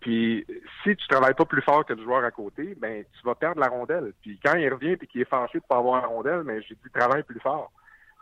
Puis 0.01 0.47
si 0.82 0.97
tu 0.97 1.09
travailles 1.09 1.34
pas 1.34 1.45
plus 1.45 1.61
fort 1.61 1.84
que 1.84 1.93
le 1.93 2.03
joueur 2.03 2.24
à 2.24 2.30
côté, 2.30 2.74
ben 2.74 3.05
tu 3.05 3.26
vas 3.26 3.34
perdre 3.34 3.61
la 3.61 3.68
rondelle. 3.68 4.14
Puis 4.22 4.40
quand 4.43 4.55
il 4.55 4.72
revient 4.72 4.97
et 4.99 5.07
qu'il 5.07 5.20
est 5.20 5.28
fâché 5.28 5.59
de 5.59 5.64
pas 5.68 5.76
avoir 5.76 6.01
la 6.01 6.09
rondelle, 6.09 6.43
ben 6.43 6.62
j'ai 6.66 6.74
dit 6.74 6.90
travaille 6.95 7.24
plus 7.24 7.40
fort. 7.40 7.70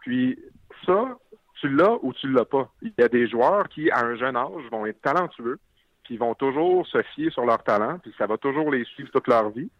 Puis 0.00 0.40
ça, 0.84 1.18
tu 1.60 1.68
l'as 1.68 1.98
ou 2.02 2.12
tu 2.14 2.32
l'as 2.32 2.46
pas. 2.46 2.68
Il 2.82 2.94
y 2.98 3.02
a 3.02 3.08
des 3.08 3.28
joueurs 3.28 3.68
qui, 3.68 3.92
à 3.92 4.04
un 4.04 4.16
jeune 4.16 4.36
âge, 4.36 4.68
vont 4.72 4.86
être 4.86 5.02
talentueux, 5.02 5.60
puis 6.02 6.16
vont 6.16 6.34
toujours 6.34 6.84
se 6.88 7.00
fier 7.14 7.30
sur 7.30 7.46
leur 7.46 7.62
talent, 7.62 8.00
puis 8.00 8.12
ça 8.18 8.26
va 8.26 8.38
toujours 8.38 8.72
les 8.72 8.84
suivre 8.86 9.12
toute 9.12 9.28
leur 9.28 9.50
vie. 9.50 9.70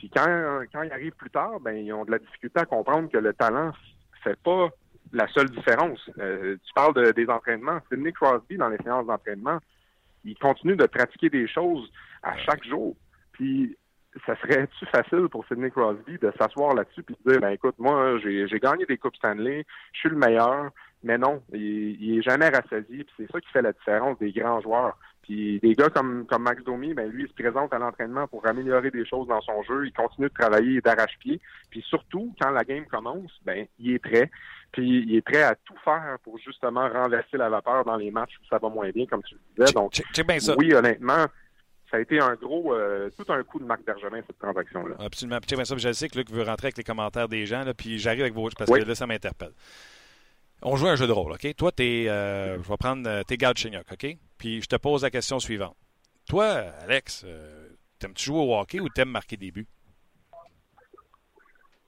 Puis 0.00 0.08
quand, 0.08 0.62
quand 0.72 0.82
ils 0.82 0.92
arrivent 0.92 1.12
plus 1.12 1.28
tard, 1.28 1.60
ben 1.60 1.72
ils 1.72 1.92
ont 1.92 2.06
de 2.06 2.10
la 2.10 2.18
difficulté 2.18 2.58
à 2.58 2.64
comprendre 2.64 3.10
que 3.10 3.18
le 3.18 3.34
talent 3.34 3.70
fait 4.24 4.38
pas 4.42 4.70
la 5.12 5.28
seule 5.28 5.50
différence. 5.50 5.98
Euh, 6.18 6.56
tu 6.64 6.72
parles 6.72 6.94
de, 6.94 7.10
des 7.10 7.28
entraînements. 7.28 7.80
Sidney 7.90 8.10
Crosby, 8.10 8.56
dans 8.56 8.70
les 8.70 8.78
séances 8.78 9.06
d'entraînement, 9.06 9.58
il 10.24 10.38
continue 10.38 10.74
de 10.74 10.86
pratiquer 10.86 11.28
des 11.28 11.46
choses 11.46 11.92
à 12.22 12.34
chaque 12.38 12.64
jour. 12.64 12.96
Puis 13.32 13.76
ça 14.26 14.36
serait-tu 14.40 14.86
facile 14.86 15.28
pour 15.30 15.46
Sidney 15.46 15.70
Crosby 15.70 16.16
de 16.16 16.32
s'asseoir 16.38 16.74
là-dessus 16.74 17.02
puis 17.02 17.14
de 17.22 17.32
dire 17.32 17.40
ben 17.42 17.50
écoute, 17.50 17.74
moi, 17.78 18.18
j'ai 18.20 18.58
gagné 18.58 18.86
des 18.86 18.96
Coupes 18.96 19.16
Stanley, 19.16 19.66
je 19.92 19.98
suis 19.98 20.08
le 20.08 20.16
meilleur, 20.16 20.70
mais 21.02 21.18
non, 21.18 21.42
il, 21.52 22.00
il 22.00 22.18
est 22.18 22.22
jamais 22.22 22.48
rassasié, 22.48 23.04
puis 23.04 23.14
c'est 23.18 23.30
ça 23.30 23.38
qui 23.38 23.50
fait 23.50 23.62
la 23.62 23.72
différence 23.72 24.18
des 24.18 24.32
grands 24.32 24.62
joueurs. 24.62 24.96
Puis 25.30 25.60
des 25.60 25.76
gars 25.76 25.88
comme, 25.90 26.26
comme 26.26 26.42
Max 26.42 26.60
Domi, 26.64 26.92
ben 26.92 27.08
lui, 27.08 27.22
il 27.22 27.28
se 27.28 27.34
présente 27.34 27.72
à 27.72 27.78
l'entraînement 27.78 28.26
pour 28.26 28.44
améliorer 28.48 28.90
des 28.90 29.06
choses 29.06 29.28
dans 29.28 29.40
son 29.42 29.62
jeu, 29.62 29.86
il 29.86 29.92
continue 29.92 30.26
de 30.26 30.34
travailler 30.34 30.80
d'arrache-pied, 30.80 31.40
puis 31.70 31.84
surtout, 31.88 32.34
quand 32.40 32.50
la 32.50 32.64
game 32.64 32.84
commence, 32.86 33.30
ben 33.44 33.64
il 33.78 33.92
est 33.92 34.00
prêt. 34.00 34.28
Puis 34.72 35.04
il 35.06 35.14
est 35.14 35.20
prêt 35.20 35.44
à 35.44 35.54
tout 35.54 35.76
faire 35.84 36.16
pour 36.24 36.36
justement 36.38 36.88
renverser 36.88 37.36
la 37.36 37.48
vapeur 37.48 37.84
dans 37.84 37.96
les 37.96 38.10
matchs 38.10 38.32
où 38.42 38.46
ça 38.48 38.58
va 38.58 38.68
moins 38.68 38.90
bien, 38.90 39.06
comme 39.06 39.22
tu 39.22 39.36
le 39.36 39.64
disais. 39.64 39.72
Donc, 39.72 39.92
oui, 40.58 40.74
honnêtement, 40.74 41.26
ça 41.92 41.98
a 41.98 42.00
été 42.00 42.18
un 42.18 42.34
gros, 42.34 42.74
euh, 42.74 43.08
tout 43.16 43.32
un 43.32 43.44
coup 43.44 43.60
de 43.60 43.64
Marc 43.64 43.84
Bergevin, 43.84 44.22
cette 44.26 44.38
transaction-là. 44.38 44.96
Absolument. 44.98 45.38
Puis, 45.40 45.64
ça, 45.64 45.76
je 45.76 45.92
sais 45.92 46.08
que 46.08 46.18
Luc 46.18 46.30
veut 46.32 46.42
rentrer 46.42 46.66
avec 46.66 46.78
les 46.78 46.84
commentaires 46.84 47.28
des 47.28 47.46
gens, 47.46 47.62
là, 47.62 47.72
puis 47.72 48.00
j'arrive 48.00 48.22
avec 48.22 48.34
vos 48.34 48.48
parce 48.58 48.68
que 48.68 48.84
là, 48.84 48.94
ça 48.96 49.06
m'interpelle. 49.06 49.52
On 50.62 50.74
joue 50.74 50.88
un 50.88 50.96
jeu 50.96 51.06
de 51.06 51.12
rôle, 51.12 51.32
OK? 51.32 51.54
Toi, 51.56 51.70
t'es, 51.70 52.06
euh, 52.08 52.60
je 52.60 52.68
vais 52.68 52.76
prendre, 52.76 53.08
euh, 53.08 53.22
t'es 53.22 53.36
Galchenyuk, 53.36 53.86
OK? 53.92 54.16
Puis 54.40 54.62
je 54.62 54.66
te 54.66 54.76
pose 54.76 55.02
la 55.02 55.10
question 55.10 55.38
suivante. 55.38 55.76
Toi, 56.26 56.46
Alex, 56.80 57.24
euh, 57.26 57.68
t'aimes-tu 57.98 58.24
jouer 58.24 58.38
au 58.38 58.58
hockey 58.58 58.80
ou 58.80 58.88
t'aimes 58.88 59.10
marquer 59.10 59.36
des 59.36 59.50
buts? 59.52 59.68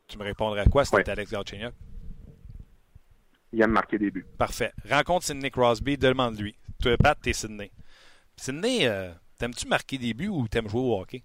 Tu 0.07 0.19
me 0.19 0.25
répondrais 0.25 0.61
à 0.61 0.67
quoi 0.67 0.85
si 0.85 0.95
Alex 0.95 1.33
Galchenyuk? 1.33 1.75
il 3.55 3.63
aime 3.63 3.71
marquer 3.71 3.99
des 3.99 4.11
buts. 4.11 4.27
Parfait. 4.37 4.73
Rencontre 4.89 5.25
Sidney 5.25 5.51
Crosby, 5.51 5.97
demande-lui. 5.97 6.55
Toi, 6.83 6.97
Pat, 6.99 7.19
t'es 7.21 7.33
Sidney. 7.33 7.71
Sidney, 8.37 8.87
euh, 8.87 9.13
t'aimes-tu 9.39 9.67
marquer 9.67 9.97
des 9.97 10.13
buts 10.13 10.29
ou 10.29 10.47
t'aimes 10.47 10.69
jouer 10.69 10.81
au 10.81 11.01
hockey? 11.01 11.25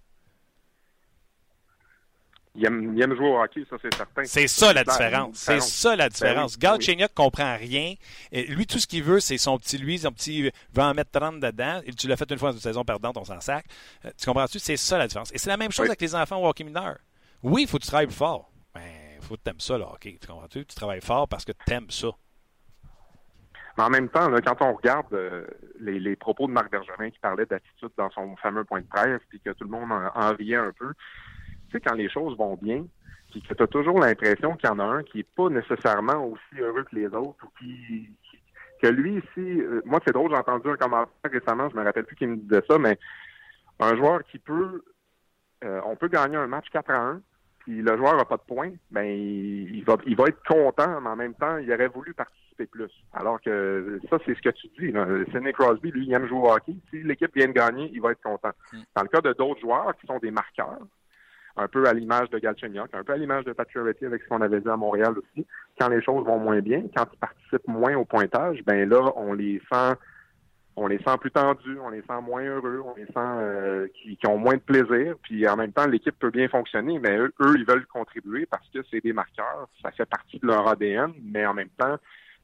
Il 2.59 2.65
aime, 2.65 2.95
il 2.95 3.01
aime, 3.03 3.15
jouer 3.15 3.27
au 3.27 3.39
hockey, 3.39 3.63
ça 3.69 3.75
c'est 3.79 3.93
certain. 3.93 4.23
C'est 4.23 4.47
ça 4.47 4.73
la 4.73 4.83
différence. 4.83 5.37
C'est 5.37 5.61
ça 5.61 5.95
la 5.95 6.09
différence. 6.09 6.57
Ben 6.57 6.75
oui, 6.79 6.95
ben 6.97 7.07
comprend 7.13 7.55
rien. 7.55 7.93
Lui, 8.31 8.65
tout 8.65 8.79
ce 8.79 8.87
qu'il 8.87 9.03
veut, 9.03 9.19
c'est 9.19 9.37
son 9.37 9.59
petit 9.59 9.77
lui, 9.77 9.99
son 9.99 10.11
petit 10.11 10.41
veut 10.41 10.81
en 10.81 10.95
mettre 10.95 11.11
30 11.11 11.39
dedans. 11.39 11.81
Et 11.85 11.93
tu 11.93 12.07
l'as 12.07 12.17
fait 12.17 12.29
une 12.31 12.39
fois 12.39 12.49
dans 12.49 12.55
une 12.55 12.61
saison 12.61 12.83
perdante, 12.83 13.15
on 13.15 13.25
s'en 13.25 13.39
sac. 13.41 13.65
Euh, 14.05 14.09
tu 14.17 14.25
comprends-tu? 14.25 14.57
C'est 14.57 14.75
ça 14.75 14.97
la 14.97 15.07
différence. 15.07 15.31
Et 15.33 15.37
c'est 15.37 15.51
la 15.51 15.57
même 15.57 15.71
chose 15.71 15.83
oui. 15.83 15.89
avec 15.89 16.01
les 16.01 16.15
enfants 16.15 16.41
au 16.41 16.47
hockey 16.47 16.63
mineur. 16.63 16.97
Oui, 17.43 17.63
il 17.63 17.67
faut 17.67 17.77
que 17.77 17.83
tu 17.83 17.89
travailles 17.89 18.09
fort. 18.09 18.49
Mais 18.73 19.19
faut 19.21 19.35
que 19.35 19.41
tu 19.43 19.51
aimes 19.51 19.59
ça, 19.59 19.77
là, 19.77 19.89
hockey. 19.93 20.17
Tu 20.19 20.27
comprends-tu? 20.27 20.65
Tu 20.65 20.75
travailles 20.75 21.01
fort 21.01 21.27
parce 21.27 21.45
que 21.45 21.51
tu 21.51 21.73
aimes 21.73 21.91
ça. 21.91 22.07
Mais 23.77 23.83
en 23.83 23.89
même 23.91 24.09
temps, 24.09 24.29
là, 24.29 24.41
quand 24.41 24.59
on 24.61 24.73
regarde 24.73 25.13
euh, 25.13 25.45
les, 25.79 25.99
les, 25.99 26.15
propos 26.15 26.47
de 26.47 26.51
Marc 26.51 26.71
Bergevin 26.71 27.11
qui 27.11 27.19
parlait 27.19 27.45
d'attitude 27.45 27.91
dans 27.95 28.09
son 28.09 28.35
fameux 28.37 28.63
point 28.63 28.81
de 28.81 28.87
presse, 28.87 29.21
puis 29.29 29.39
que 29.39 29.51
tout 29.51 29.65
le 29.65 29.69
monde 29.69 29.91
en, 29.91 30.09
en 30.15 30.33
riait 30.33 30.55
un 30.55 30.71
peu, 30.71 30.91
sais, 31.71 31.81
quand 31.81 31.95
les 31.95 32.09
choses 32.09 32.37
vont 32.37 32.57
bien, 32.61 32.85
puis 33.31 33.41
que 33.41 33.53
tu 33.53 33.63
as 33.63 33.67
toujours 33.67 33.99
l'impression 33.99 34.55
qu'il 34.55 34.69
y 34.69 34.71
en 34.71 34.79
a 34.79 34.83
un 34.83 35.03
qui 35.03 35.19
est 35.19 35.35
pas 35.35 35.49
nécessairement 35.49 36.25
aussi 36.25 36.61
heureux 36.61 36.83
que 36.83 36.95
les 36.95 37.07
autres, 37.07 37.45
ou 37.45 37.49
qui, 37.59 38.09
que 38.81 38.87
lui 38.87 39.17
ici, 39.17 39.61
euh, 39.61 39.81
moi 39.85 39.99
c'est 40.05 40.13
drôle, 40.13 40.31
j'ai 40.31 40.37
entendu 40.37 40.69
un 40.69 40.77
commentaire 40.77 41.31
récemment, 41.31 41.69
je 41.69 41.75
me 41.75 41.83
rappelle 41.83 42.05
plus 42.05 42.15
qui 42.15 42.27
me 42.27 42.37
disait 42.37 42.63
ça, 42.69 42.77
mais 42.77 42.97
un 43.79 43.95
joueur 43.95 44.23
qui 44.23 44.39
peut, 44.39 44.83
euh, 45.63 45.81
on 45.85 45.95
peut 45.95 46.07
gagner 46.07 46.37
un 46.37 46.47
match 46.47 46.67
4 46.71 46.89
à 46.91 46.99
1, 46.99 47.21
puis 47.59 47.81
le 47.81 47.97
joueur 47.97 48.15
n'a 48.15 48.25
pas 48.25 48.37
de 48.37 48.43
points, 48.47 48.71
ben 48.91 49.03
il, 49.03 49.75
il, 49.75 49.83
va 49.83 49.97
il 50.05 50.15
va 50.15 50.25
être 50.27 50.41
content, 50.47 51.01
mais 51.01 51.09
en 51.09 51.15
même 51.15 51.33
temps, 51.33 51.57
il 51.57 51.71
aurait 51.71 51.89
voulu 51.89 52.13
participer 52.13 52.65
plus. 52.65 52.91
Alors 53.13 53.39
que 53.41 53.99
ça, 54.09 54.17
c'est 54.25 54.35
ce 54.35 54.41
que 54.41 54.49
tu 54.49 54.67
dis. 54.79 54.91
Là. 54.91 55.05
Sidney 55.31 55.53
Crosby, 55.53 55.91
lui, 55.91 56.07
il 56.07 56.13
aime 56.13 56.27
jouer 56.27 56.39
au 56.39 56.51
hockey. 56.51 56.75
Si 56.89 57.03
l'équipe 57.03 57.35
vient 57.35 57.47
de 57.47 57.51
gagner, 57.51 57.89
il 57.93 58.01
va 58.01 58.11
être 58.11 58.21
content. 58.21 58.51
Mm. 58.73 58.77
Dans 58.95 59.01
le 59.03 59.07
cas 59.09 59.21
de 59.21 59.33
d'autres 59.33 59.61
joueurs 59.61 59.95
qui 59.97 60.07
sont 60.07 60.17
des 60.17 60.31
marqueurs, 60.31 60.79
un 61.57 61.67
peu 61.67 61.87
à 61.87 61.93
l'image 61.93 62.29
de 62.29 62.39
Galchenyuk, 62.39 62.93
un 62.93 63.03
peu 63.03 63.13
à 63.13 63.17
l'image 63.17 63.45
de 63.45 63.53
Pacioretty 63.53 64.05
avec 64.05 64.21
ce 64.21 64.27
qu'on 64.29 64.41
avait 64.41 64.59
vu 64.59 64.69
à 64.69 64.77
Montréal 64.77 65.15
aussi, 65.17 65.45
quand 65.79 65.89
les 65.89 66.01
choses 66.01 66.25
vont 66.25 66.39
moins 66.39 66.61
bien, 66.61 66.83
quand 66.95 67.05
ils 67.11 67.19
participent 67.19 67.67
moins 67.67 67.95
au 67.95 68.05
pointage, 68.05 68.63
ben 68.65 68.87
là, 68.87 69.11
on 69.15 69.33
les 69.33 69.61
sent 69.71 69.95
on 70.79 70.85
les 70.85 70.99
sent 70.99 71.17
plus 71.19 71.31
tendus, 71.31 71.79
on 71.83 71.89
les 71.89 72.01
sent 72.01 72.21
moins 72.21 72.43
heureux, 72.43 72.83
on 72.85 72.93
les 72.95 73.07
sent 73.07 73.11
euh, 73.17 73.87
qui, 73.95 74.15
qui, 74.15 74.27
ont 74.27 74.37
moins 74.37 74.53
de 74.53 74.59
plaisir. 74.59 75.15
Puis 75.23 75.47
en 75.47 75.55
même 75.55 75.73
temps, 75.73 75.87
l'équipe 75.87 76.17
peut 76.19 76.29
bien 76.29 76.47
fonctionner, 76.49 76.99
mais 76.99 77.17
eux, 77.17 77.33
eux, 77.41 77.55
ils 77.57 77.65
veulent 77.65 77.87
contribuer 77.87 78.45
parce 78.45 78.69
que 78.69 78.79
c'est 78.91 79.01
des 79.01 79.11
marqueurs, 79.11 79.67
ça 79.81 79.89
fait 79.89 80.05
partie 80.05 80.37
de 80.37 80.45
leur 80.45 80.67
ADN, 80.67 81.13
mais 81.23 81.47
en 81.47 81.55
même 81.55 81.69
temps, 81.79 81.97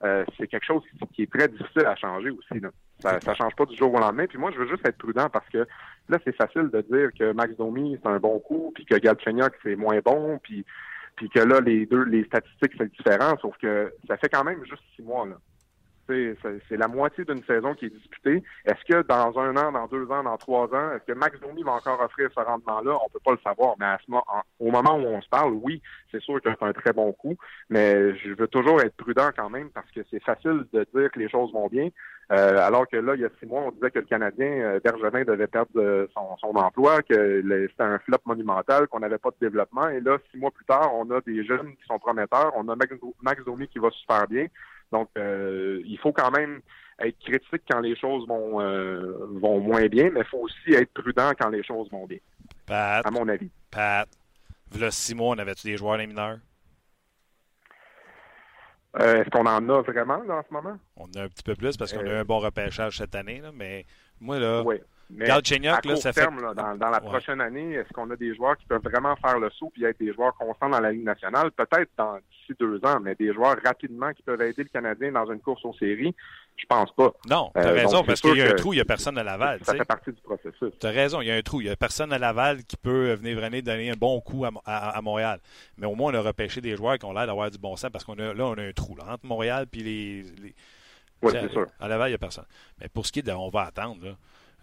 euh, 0.03 0.25
c'est 0.35 0.47
quelque 0.47 0.65
chose 0.65 0.81
qui 1.13 1.21
est 1.21 1.31
très 1.31 1.47
difficile 1.47 1.85
à 1.85 1.95
changer 1.95 2.31
aussi. 2.31 2.59
Là. 2.59 2.69
Ça, 2.99 3.19
ça 3.21 3.35
change 3.35 3.55
pas 3.55 3.65
du 3.65 3.75
jour 3.75 3.93
au 3.93 3.99
lendemain. 3.99 4.25
Puis 4.25 4.39
moi, 4.39 4.51
je 4.51 4.57
veux 4.57 4.67
juste 4.67 4.85
être 4.87 4.97
prudent 4.97 5.29
parce 5.29 5.47
que 5.49 5.67
là, 6.09 6.19
c'est 6.23 6.35
facile 6.35 6.69
de 6.69 6.81
dire 6.81 7.09
que 7.17 7.31
Max 7.33 7.55
Domi, 7.55 7.97
c'est 8.01 8.09
un 8.09 8.19
bon 8.19 8.39
coup, 8.39 8.71
puis 8.75 8.85
que 8.85 8.95
Galchenyuk, 8.95 9.53
c'est 9.63 9.75
moins 9.75 9.99
bon, 10.03 10.39
puis 10.41 10.65
puis 11.15 11.29
que 11.29 11.39
là, 11.39 11.59
les 11.59 11.85
deux, 11.85 12.03
les 12.05 12.23
statistiques, 12.23 12.73
c'est 12.77 12.91
différent, 12.91 13.35
sauf 13.39 13.55
que 13.57 13.93
ça 14.07 14.17
fait 14.17 14.29
quand 14.29 14.43
même 14.43 14.63
juste 14.65 14.81
six 14.95 15.03
mois, 15.03 15.27
là. 15.27 15.35
C'est 16.07 16.77
la 16.77 16.87
moitié 16.87 17.25
d'une 17.25 17.43
saison 17.43 17.73
qui 17.73 17.85
est 17.85 17.89
disputée. 17.89 18.43
Est-ce 18.65 18.83
que 18.85 19.01
dans 19.07 19.37
un 19.39 19.55
an, 19.57 19.71
dans 19.71 19.87
deux 19.87 20.09
ans, 20.11 20.23
dans 20.23 20.37
trois 20.37 20.65
ans, 20.73 20.91
est-ce 20.93 21.11
que 21.11 21.17
Max 21.17 21.39
Domi 21.39 21.63
va 21.63 21.73
encore 21.73 22.01
offrir 22.01 22.29
ce 22.35 22.41
rendement-là? 22.41 22.97
On 23.05 23.09
peut 23.09 23.19
pas 23.23 23.31
le 23.31 23.39
savoir. 23.43 23.75
Mais 23.79 23.85
à 23.85 23.99
ce 24.05 24.11
moment, 24.11 24.25
au 24.59 24.71
moment 24.71 24.95
où 24.95 25.05
on 25.05 25.21
se 25.21 25.29
parle, 25.29 25.53
oui, 25.53 25.81
c'est 26.11 26.21
sûr 26.21 26.41
que 26.41 26.49
c'est 26.49 26.65
un 26.65 26.73
très 26.73 26.93
bon 26.93 27.11
coup. 27.13 27.35
Mais 27.69 28.15
je 28.17 28.33
veux 28.33 28.47
toujours 28.47 28.81
être 28.81 28.95
prudent 28.95 29.29
quand 29.35 29.49
même 29.49 29.69
parce 29.69 29.89
que 29.91 30.01
c'est 30.11 30.23
facile 30.23 30.65
de 30.73 30.85
dire 30.93 31.11
que 31.11 31.19
les 31.19 31.29
choses 31.29 31.51
vont 31.53 31.67
bien. 31.67 31.89
Euh, 32.31 32.57
alors 32.57 32.87
que 32.87 32.97
là, 32.97 33.15
il 33.15 33.21
y 33.21 33.25
a 33.25 33.29
six 33.39 33.45
mois, 33.45 33.63
on 33.63 33.71
disait 33.71 33.91
que 33.91 33.99
le 33.99 34.05
Canadien, 34.05 34.47
euh, 34.47 34.79
devait 34.79 35.47
perdre 35.47 35.69
euh, 35.75 36.07
son, 36.13 36.37
son, 36.37 36.55
emploi, 36.55 37.01
que 37.01 37.41
c'était 37.69 37.83
un 37.83 37.99
flop 37.99 38.17
monumental, 38.25 38.87
qu'on 38.87 39.01
n'avait 39.01 39.17
pas 39.17 39.29
de 39.31 39.35
développement. 39.41 39.89
Et 39.89 39.99
là, 39.99 40.17
six 40.31 40.37
mois 40.37 40.51
plus 40.51 40.65
tard, 40.65 40.91
on 40.95 41.09
a 41.11 41.21
des 41.21 41.43
jeunes 41.43 41.75
qui 41.75 41.85
sont 41.85 41.99
prometteurs. 41.99 42.51
On 42.55 42.67
a 42.69 42.75
Max, 42.75 42.93
Max 43.21 43.43
Domi 43.43 43.67
qui 43.67 43.79
va 43.79 43.89
super 43.91 44.27
bien. 44.27 44.47
Donc, 44.93 45.09
euh, 45.17 45.81
il 45.85 45.97
faut 45.97 46.13
quand 46.13 46.31
même 46.31 46.61
être 46.99 47.17
critique 47.19 47.63
quand 47.69 47.79
les 47.79 47.95
choses 47.97 48.27
vont, 48.27 48.61
euh, 48.61 49.25
vont 49.41 49.59
moins 49.59 49.87
bien, 49.87 50.11
mais 50.11 50.21
il 50.21 50.25
faut 50.27 50.37
aussi 50.37 50.73
être 50.73 50.93
prudent 50.93 51.31
quand 51.37 51.49
les 51.49 51.63
choses 51.63 51.89
vont 51.91 52.05
bien. 52.05 52.19
Pat, 52.65 53.05
à 53.05 53.11
mon 53.11 53.27
avis. 53.27 53.49
Pat, 53.71 54.07
là, 54.79 54.91
six 54.91 55.15
mois, 55.15 55.35
on 55.35 55.39
avait-tu 55.39 55.67
des 55.67 55.77
joueurs 55.77 55.97
les 55.97 56.07
mineurs? 56.07 56.37
Euh, 58.99 59.21
Est-ce 59.21 59.29
qu'on 59.31 59.47
en 59.47 59.69
a 59.69 59.81
vraiment 59.81 60.21
là, 60.23 60.35
en 60.35 60.43
ce 60.47 60.53
moment? 60.53 60.77
On 60.95 61.05
en 61.05 61.21
a 61.21 61.23
un 61.23 61.27
petit 61.27 61.43
peu 61.43 61.55
plus 61.55 61.75
parce 61.75 61.91
qu'on 61.91 62.05
a 62.05 62.11
eu 62.11 62.17
un 62.17 62.25
bon 62.25 62.37
repêchage 62.37 62.97
cette 62.99 63.15
année, 63.15 63.41
là, 63.41 63.49
mais 63.51 63.85
moi, 64.21 64.37
là, 64.37 64.61
oui. 64.61 64.75
Mais 65.15 65.29
à 65.29 65.41
court 65.41 66.13
terme, 66.13 66.53
dans, 66.55 66.89
la 66.89 66.99
prochaine 66.99 67.41
année, 67.41 67.73
est-ce 67.73 67.91
qu'on 67.93 68.09
a 68.09 68.15
des 68.15 68.35
joueurs 68.35 68.57
qui 68.57 68.65
peuvent 68.65 68.81
vraiment 68.83 69.15
faire 69.17 69.39
le 69.39 69.49
saut 69.51 69.71
et 69.79 69.85
être 69.85 69.99
des 69.99 70.13
joueurs 70.13 70.33
constants 70.35 70.69
dans 70.69 70.79
la 70.79 70.91
Ligue 70.91 71.03
nationale? 71.03 71.51
Peut-être 71.51 71.89
dans 71.97 72.15
d'ici 72.15 72.53
deux 72.59 72.79
ans, 72.83 72.99
mais 73.01 73.15
des 73.15 73.33
joueurs 73.33 73.57
rapidement 73.63 74.11
qui 74.13 74.23
peuvent 74.23 74.41
aider 74.41 74.63
le 74.63 74.69
Canadien 74.69 75.11
dans 75.11 75.31
une 75.31 75.39
course 75.39 75.63
aux 75.65 75.73
séries, 75.73 76.15
je 76.55 76.65
pense 76.65 76.91
pas. 76.93 77.11
Non, 77.29 77.51
tu 77.53 77.61
as 77.61 77.67
euh, 77.67 77.73
raison, 77.73 78.03
parce 78.03 78.21
qu'il 78.21 78.35
y 78.35 78.41
a 78.41 78.49
un 78.49 78.53
trou, 78.53 78.73
il 78.73 78.77
n'y 78.77 78.81
a 78.81 78.85
personne 78.85 79.17
à 79.17 79.23
Laval. 79.23 79.59
Ça 79.63 79.73
fait 79.73 79.85
partie 79.85 80.11
du 80.11 80.21
processus. 80.21 80.73
Tu 80.79 80.85
as 80.85 80.91
raison, 80.91 81.21
il 81.21 81.27
y 81.27 81.31
a 81.31 81.35
un 81.35 81.41
trou. 81.41 81.61
Il 81.61 81.65
n'y 81.65 81.69
a 81.69 81.75
personne 81.75 82.13
à 82.13 82.19
Laval 82.19 82.63
qui 82.63 82.77
peut 82.77 83.13
venir 83.13 83.37
vraiment 83.37 83.59
donner 83.59 83.91
un 83.91 83.95
bon 83.95 84.19
coup 84.21 84.45
à, 84.45 85.01
Montréal. 85.01 85.39
Mais 85.77 85.87
au 85.87 85.95
moins, 85.95 86.11
on 86.11 86.15
a 86.15 86.21
repêché 86.21 86.61
des 86.61 86.75
joueurs 86.75 86.97
qui 86.97 87.05
ont 87.05 87.13
l'air 87.13 87.27
d'avoir 87.27 87.49
du 87.49 87.57
bon 87.57 87.75
sens 87.75 87.89
parce 87.91 88.03
qu'on 88.03 88.13
a 88.13 88.33
là, 88.33 88.45
on 88.45 88.53
a 88.53 88.61
un 88.61 88.71
trou 88.71 88.95
entre 89.07 89.25
Montréal 89.25 89.67
et 89.73 89.83
les. 89.83 90.25
Oui, 91.21 91.31
c'est 91.31 91.51
sûr. 91.51 91.67
À 91.79 91.87
Laval, 91.87 92.09
il 92.09 92.11
n'y 92.11 92.15
a 92.15 92.19
personne. 92.19 92.45
Mais 92.79 92.89
pour 92.89 93.05
ce 93.05 93.11
qui 93.11 93.19
est 93.19 93.23
de. 93.23 93.31
On 93.31 93.49
va 93.49 93.63
attendre. 93.63 94.05
Là. 94.05 94.11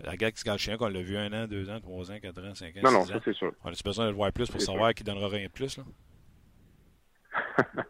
La 0.05 0.17
gars 0.17 0.31
qui 0.31 0.41
se 0.41 0.57
chien, 0.57 0.77
qu'on 0.77 0.89
l'a 0.89 1.03
vu 1.03 1.17
un 1.17 1.33
an, 1.33 1.47
deux 1.47 1.69
ans, 1.71 1.81
trois 1.81 2.11
ans, 2.11 2.19
quatre 2.21 2.43
ans, 2.45 2.55
cinq 2.55 2.77
ans. 2.77 2.81
Non, 2.85 2.91
non, 2.91 3.05
ça 3.05 3.21
c'est 3.25 3.35
sûr. 3.35 3.53
On 3.65 3.69
a 3.71 3.75
besoin 3.85 4.07
de 4.07 4.11
le 4.11 4.17
voir 4.17 4.33
plus 4.33 4.49
pour 4.51 4.61
savoir 4.61 4.95
qu'il 4.95 5.05
donnera 5.05 5.29
rien 5.29 5.47
de 5.47 5.53
plus. 5.53 5.77
Là? 5.77 5.85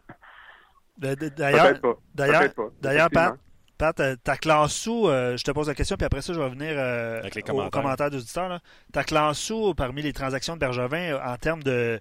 D'ailleurs, 0.99 1.81
d'ailleurs, 2.15 3.11
Pat, 3.11 3.35
Pat, 3.79 3.99
euh, 4.01 4.17
ta 4.23 4.37
classe 4.37 4.75
sous, 4.75 5.09
euh, 5.09 5.35
je 5.39 5.45
te 5.45 5.51
pose 5.51 5.69
la 5.69 5.75
question, 5.75 5.97
puis 5.97 6.05
après 6.05 6.21
ça, 6.21 6.35
je 6.35 6.39
vais 6.39 6.45
revenir 6.45 6.75
euh, 6.77 7.21
Avec 7.21 7.35
les 7.35 7.43
commentaires. 7.43 7.69
aux 7.69 7.71
commentaires 7.71 8.11
d'auditeurs. 8.11 8.61
Ta 8.93 9.03
classe 9.03 9.39
sous 9.39 9.73
parmi 9.73 10.03
les 10.03 10.13
transactions 10.13 10.57
de 10.57 10.61
Bergevin 10.61 11.19
en 11.25 11.37
termes 11.39 11.63
de, 11.63 11.99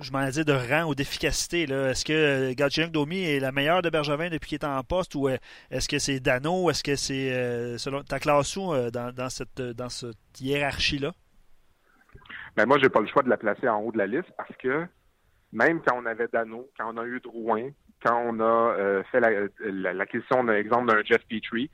je 0.00 0.10
m'en 0.12 0.28
dire, 0.28 0.44
de 0.44 0.52
rang 0.52 0.88
ou 0.88 0.94
d'efficacité. 0.94 1.62
Est-ce 1.62 2.04
que 2.04 2.52
Galchenyuk 2.54 2.92
Domi 2.92 3.22
est 3.22 3.40
la 3.40 3.52
meilleure 3.52 3.82
de 3.82 3.90
Bergevin 3.90 4.28
depuis 4.28 4.48
qu'il 4.50 4.58
est 4.58 4.64
en 4.64 4.82
poste 4.82 5.14
ou 5.14 5.28
est-ce 5.28 5.88
que 5.88 5.98
c'est 5.98 6.20
Dano? 6.20 6.70
Est-ce 6.70 6.82
que 6.82 6.96
c'est 6.96 7.78
selon 7.78 8.02
ta 8.02 8.18
classe 8.18 8.48
sous 8.48 8.72
dans, 8.90 9.30
cette, 9.30 9.60
dans 9.60 9.88
cette 9.88 10.16
hiérarchie-là? 10.40 11.12
Ben 12.56 12.66
moi, 12.66 12.78
j'ai 12.82 12.88
pas 12.88 13.00
le 13.00 13.06
choix 13.06 13.22
de 13.22 13.28
la 13.28 13.36
placer 13.36 13.68
en 13.68 13.80
haut 13.80 13.92
de 13.92 13.98
la 13.98 14.06
liste 14.06 14.30
parce 14.36 14.54
que 14.58 14.86
même 15.52 15.80
quand 15.82 15.96
on 15.96 16.06
avait 16.06 16.28
Dano, 16.32 16.70
quand 16.78 16.92
on 16.92 16.98
a 16.98 17.04
eu 17.04 17.20
Drouin, 17.20 17.70
quand 18.04 18.18
on 18.26 18.40
a 18.40 18.44
euh, 18.44 19.02
fait 19.10 19.20
l'acquisition, 19.20 20.42
la, 20.42 20.58
exemple, 20.58 20.86
d'un 20.86 21.02
Jeff 21.04 21.22
Petrie, 21.28 21.70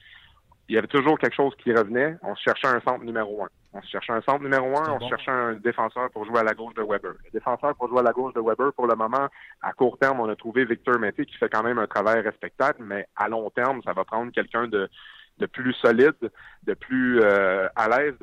il 0.69 0.75
y 0.75 0.79
avait 0.79 0.87
toujours 0.87 1.19
quelque 1.19 1.35
chose 1.35 1.55
qui 1.63 1.73
revenait. 1.73 2.17
On 2.23 2.35
cherchait 2.35 2.69
un 2.69 2.81
centre 2.81 3.05
numéro 3.05 3.45
un. 3.45 3.49
On 3.75 3.81
se 3.81 3.89
cherchait 3.89 4.12
un 4.12 4.20
centre 4.20 4.43
numéro 4.43 4.77
un, 4.77 4.93
on 4.93 5.01
se 5.01 5.09
cherchait 5.09 5.31
un 5.31 5.55
défenseur 5.55 6.11
pour 6.11 6.27
jouer 6.27 6.41
à 6.41 6.43
la 6.43 6.53
gauche 6.53 6.75
de 6.75 6.83
Weber. 6.83 7.12
Le 7.25 7.31
défenseur 7.33 7.75
pour 7.75 7.89
jouer 7.89 8.01
à 8.01 8.03
la 8.03 8.12
gauche 8.12 8.35
de 8.35 8.41
Weber, 8.41 8.73
pour 8.75 8.87
le 8.87 8.95
moment, 8.95 9.29
à 9.62 9.73
court 9.73 9.97
terme, 9.99 10.20
on 10.20 10.29
a 10.29 10.37
trouvé 10.37 10.64
Victor 10.66 10.99
Mété 10.99 11.25
qui 11.25 11.37
fait 11.37 11.49
quand 11.49 11.62
même 11.62 11.79
un 11.79 11.87
travail 11.87 12.20
respectable, 12.20 12.79
mais 12.81 13.07
à 13.16 13.29
long 13.29 13.49
terme, 13.51 13.81
ça 13.83 13.95
va 13.95 14.05
prendre 14.05 14.31
quelqu'un 14.31 14.68
de, 14.68 14.91
de 15.39 15.47
plus 15.47 15.73
solide, 15.75 16.31
de 16.64 16.75
plus 16.75 17.20
euh, 17.20 17.66
à 17.75 17.89
l'aise, 17.89 18.14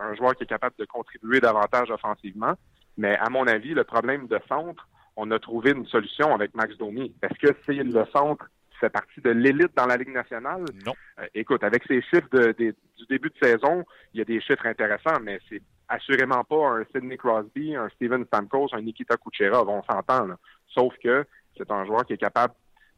un 0.00 0.14
joueur 0.14 0.34
qui 0.34 0.44
est 0.44 0.48
capable 0.48 0.76
de 0.78 0.86
contribuer 0.86 1.40
davantage 1.40 1.90
offensivement. 1.90 2.54
Mais 2.96 3.16
à 3.16 3.28
mon 3.28 3.46
avis, 3.46 3.74
le 3.74 3.84
problème 3.84 4.26
de 4.26 4.40
centre, 4.48 4.88
on 5.16 5.30
a 5.30 5.38
trouvé 5.38 5.72
une 5.72 5.86
solution 5.86 6.34
avec 6.34 6.54
Max 6.54 6.76
Domi. 6.78 7.14
Est-ce 7.22 7.38
que 7.38 7.56
c'est 7.66 7.74
le 7.74 8.04
centre 8.06 8.46
fait 8.84 8.90
partie 8.90 9.20
de 9.20 9.30
l'élite 9.30 9.76
dans 9.76 9.86
la 9.86 9.96
Ligue 9.96 10.12
nationale? 10.12 10.64
Non. 10.84 10.92
Euh, 11.18 11.26
écoute, 11.34 11.64
avec 11.64 11.84
ces 11.86 12.02
chiffres 12.02 12.28
du 12.52 12.74
début 13.08 13.30
de 13.30 13.46
saison, 13.46 13.84
il 14.12 14.18
y 14.18 14.20
a 14.20 14.24
des 14.24 14.40
chiffres 14.40 14.66
intéressants, 14.66 15.20
mais 15.22 15.38
c'est 15.48 15.62
assurément 15.88 16.44
pas 16.44 16.68
un 16.68 16.84
Sidney 16.92 17.16
Crosby, 17.16 17.74
un 17.74 17.88
Steven 17.90 18.24
Stamkos, 18.26 18.68
un 18.72 18.82
Nikita 18.82 19.16
Kucherov, 19.16 19.68
on 19.68 19.82
s'entend. 19.82 20.28
Sauf 20.68 20.94
que 21.02 21.24
c'est 21.56 21.70
un 21.70 21.84
joueur 21.84 22.04
qui 22.04 22.14
est 22.14 22.18
capable 22.18 22.54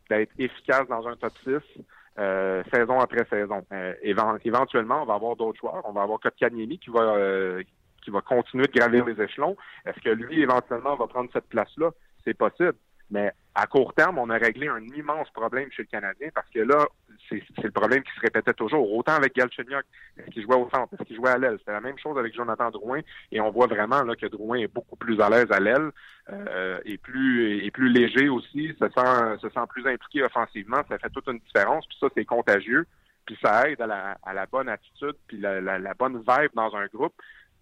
d'être 0.09 0.33
efficace 0.39 0.87
dans 0.89 1.07
un 1.07 1.17
top 1.17 1.33
6 1.45 1.83
euh, 2.19 2.63
saison 2.73 3.01
après 3.01 3.27
saison. 3.29 3.67
Euh, 3.73 3.93
éventuellement, 4.03 5.03
on 5.03 5.07
va 5.07 5.15
avoir 5.15 5.37
d'autres 5.37 5.59
joueurs. 5.59 5.83
On 5.85 5.93
va 5.93 6.03
avoir 6.03 6.21
Kotkaniemi 6.21 6.79
qui 6.79 6.91
va 6.91 7.61
qui 8.03 8.11
va 8.13 8.21
continuer 8.21 8.67
de 8.69 8.73
gravir 8.73 9.05
les 9.05 9.21
échelons. 9.21 9.57
Est-ce 9.85 10.01
que 10.01 10.11
lui, 10.11 10.41
éventuellement, 10.41 10.95
va 10.95 11.09
prendre 11.09 11.29
cette 11.33 11.49
place-là? 11.49 11.91
c'est 12.27 12.35
possible. 12.35 12.75
Mais 13.11 13.33
à 13.55 13.67
court 13.67 13.95
terme, 13.95 14.19
on 14.19 14.31
a 14.31 14.37
réglé 14.37 14.69
un 14.69 14.83
immense 14.83 15.31
problème 15.31 15.71
chez 15.71 15.83
le 15.83 15.89
Canadien 15.89 16.29
parce 16.35 16.49
que 16.51 16.59
là, 16.59 16.87
c'est 17.29 17.43
le 17.63 17.71
problème 17.71 18.03
qui 18.03 18.13
se 18.15 18.21
répétait 18.21 18.53
toujours. 18.53 18.93
Autant 18.93 19.15
avec 19.15 19.35
Galchenyuk, 19.35 19.85
est-ce 20.19 20.31
qu'il 20.31 20.43
jouait 20.43 20.57
au 20.57 20.69
centre, 20.71 20.93
est-ce 20.95 21.05
qu'il 21.05 21.17
jouait 21.17 21.31
à 21.31 21.39
l'aile? 21.39 21.57
C'était 21.59 21.73
la 21.73 21.81
même 21.81 21.99
chose 21.99 22.19
avec 22.19 22.35
Jonathan 22.35 22.71
Drouin 22.71 23.01
et 23.33 23.41
on 23.41 23.51
voit 23.51 23.67
vraiment 23.67 24.03
là, 24.03 24.15
que 24.17 24.27
Drouin 24.27 24.59
est 24.59 24.73
beaucoup 24.73 24.97
plus 24.97 25.21
à 25.21 25.31
l'aise 25.31 25.51
à 25.51 25.61
l'aile 25.61 25.91
euh, 26.31 26.81
et 26.85 26.99
plus 26.99 27.65
et 27.65 27.71
plus 27.71 27.89
léger 27.89 28.29
aussi, 28.29 28.75
se 28.79 28.89
sent, 28.89 29.39
se 29.41 29.49
sent 29.49 29.67
plus 29.69 29.87
impliqué 29.87 30.23
offensivement. 30.23 30.83
Ça 30.89 30.99
fait 30.99 31.11
toute 31.11 31.29
une 31.29 31.39
différence. 31.39 31.87
Puis 31.87 31.97
ça, 32.01 32.09
c'est 32.15 32.25
contagieux. 32.25 32.87
Puis 33.25 33.39
ça 33.43 33.69
aide 33.69 33.81
à 33.81 33.87
la, 33.87 34.19
à 34.23 34.35
la 34.35 34.47
bonne 34.47 34.69
attitude 34.69 35.17
puis 35.27 35.39
la, 35.39 35.61
la, 35.61 35.79
la 35.79 35.95
bonne 35.95 36.19
vibe 36.19 36.51
dans 36.55 36.75
un 36.77 36.87
groupe 36.87 37.15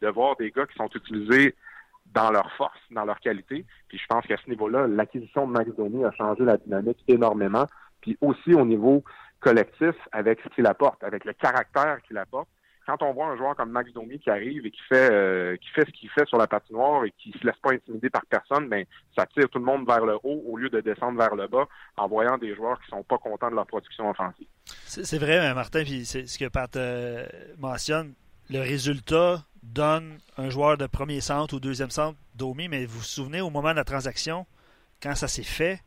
de 0.03 0.09
voir 0.09 0.37
des 0.37 0.51
gars 0.51 0.67
qui 0.67 0.77
sont 0.77 0.91
utilisés 0.95 1.55
dans 2.07 2.31
leur 2.31 2.51
force, 2.53 2.79
dans 2.91 3.05
leur 3.05 3.19
qualité. 3.21 3.65
Puis 3.89 3.99
je 3.99 4.07
pense 4.09 4.27
qu'à 4.27 4.37
ce 4.43 4.49
niveau-là, 4.49 4.87
l'acquisition 4.87 5.47
de 5.47 5.53
Max 5.53 5.71
Domi 5.77 6.05
a 6.05 6.13
changé 6.13 6.45
la 6.45 6.57
dynamique 6.57 7.03
énormément. 7.09 7.67
Puis 8.01 8.17
aussi 8.21 8.55
au 8.55 8.65
niveau 8.65 9.03
collectif, 9.41 9.95
avec 10.13 10.41
ce 10.43 10.49
qu'il 10.55 10.67
apporte, 10.67 11.05
avec 11.05 11.25
le 11.25 11.35
caractère 11.35 11.99
qu'il 12.07 12.17
apporte. 12.17 12.49
Quand 12.87 13.03
on 13.03 13.15
voit 13.15 13.29
un 13.29 13.37
joueur 13.37 13.57
comme 13.57 13.71
Max 13.71 13.91
Domi 13.93 14.19
qui 14.19 14.29
arrive 14.29 14.67
et 14.67 14.71
qui 14.71 14.81
fait 14.89 15.11
euh, 15.11 15.57
qui 15.57 15.69
fait 15.71 15.87
ce 15.87 15.91
qu'il 15.91 16.11
fait 16.11 16.27
sur 16.27 16.37
la 16.37 16.47
patinoire 16.47 17.05
et 17.07 17.13
qui 17.13 17.33
se 17.33 17.47
laisse 17.47 17.57
pas 17.63 17.73
intimider 17.73 18.11
par 18.11 18.27
personne, 18.27 18.69
ben 18.69 18.85
ça 19.17 19.25
tire 19.27 19.49
tout 19.49 19.59
le 19.59 19.65
monde 19.65 19.87
vers 19.87 20.05
le 20.05 20.17
haut 20.23 20.43
au 20.47 20.59
lieu 20.59 20.69
de 20.69 20.81
descendre 20.81 21.19
vers 21.19 21.35
le 21.35 21.47
bas 21.47 21.67
en 21.97 22.09
voyant 22.09 22.37
des 22.37 22.55
joueurs 22.55 22.79
qui 22.83 22.89
sont 22.91 23.03
pas 23.03 23.17
contents 23.17 23.51
de 23.51 23.57
leur 23.57 23.67
production 23.67 24.11
offensive. 24.11 24.47
C'est 24.65 25.19
vrai, 25.19 25.55
Martin, 25.55 25.83
puis 25.83 26.05
ce 26.05 26.39
que 26.39 26.49
Pat 26.49 26.75
euh, 26.77 27.27
mentionne. 27.59 28.15
Le 28.51 28.61
résultat 28.61 29.43
donne 29.65 30.19
un 30.37 30.51
joueur 30.51 30.77
de 30.77 30.87
premier 30.87 31.21
centre 31.21 31.55
ou 31.55 31.61
deuxième 31.61 31.91
centre, 31.91 32.19
Domi, 32.35 32.69
mais 32.69 32.87
vous 32.87 32.99
vous 32.99 33.05
souvenez, 33.05 33.41
au 33.41 33.51
moment 33.51 33.71
de 33.71 33.77
la 33.77 33.85
transaction, 33.85 34.47
quand 35.03 35.15
ça 35.15 35.29
s'est 35.29 35.43
fait, 35.43 35.83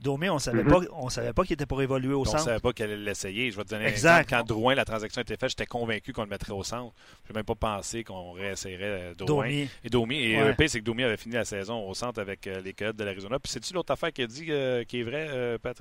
Domi, 0.00 0.28
on 0.28 0.38
savait 0.38 0.62
mhm. 0.62 0.70
pas, 0.70 1.10
savait 1.10 1.32
pas 1.32 1.44
qu'il 1.44 1.54
était 1.54 1.66
pour 1.66 1.80
évoluer 1.80 2.14
au 2.14 2.24
centre. 2.24 2.42
On 2.42 2.44
savait 2.44 2.60
pas 2.60 2.72
qu'elle 2.72 2.90
allait 2.90 3.04
l'essayer. 3.04 3.50
Je 3.50 3.56
vais 3.56 3.64
te 3.64 3.70
donner 3.70 3.86
un 3.86 3.88
exemple. 3.88 4.26
Quand 4.28 4.44
Drouin, 4.44 4.74
la 4.74 4.84
transaction 4.84 5.22
était 5.22 5.36
faite, 5.36 5.50
j'étais 5.50 5.66
convaincu 5.66 6.12
qu'on 6.12 6.22
le 6.22 6.28
mettrait 6.28 6.52
au 6.52 6.62
centre. 6.62 6.94
Je 7.24 7.32
n'ai 7.32 7.38
même 7.38 7.44
pas 7.44 7.54
pensé 7.54 8.04
qu'on 8.04 8.32
réessayerait 8.32 8.84
euh, 8.84 9.14
Drouin. 9.14 9.46
Domi. 9.46 9.68
Et 9.84 9.90
Domi. 9.90 10.16
Et 10.16 10.44
le 10.44 10.54
pire, 10.54 10.68
c'est 10.68 10.80
que 10.80 10.84
Domi 10.84 11.04
avait 11.04 11.16
fini 11.16 11.34
la 11.34 11.44
saison 11.44 11.88
au 11.88 11.94
centre 11.94 12.20
avec 12.20 12.46
euh, 12.46 12.60
les 12.60 12.72
Coyotes 12.74 12.96
de 12.96 13.04
l'Arizona. 13.04 13.38
Puis 13.38 13.52
c'est-tu 13.52 13.72
l'autre 13.72 13.92
affaire 13.92 14.12
qu'il 14.12 14.24
a 14.24 14.26
dit 14.26 14.46
euh, 14.50 14.84
qui 14.84 15.00
est 15.00 15.04
vrai, 15.04 15.58
Pat? 15.58 15.80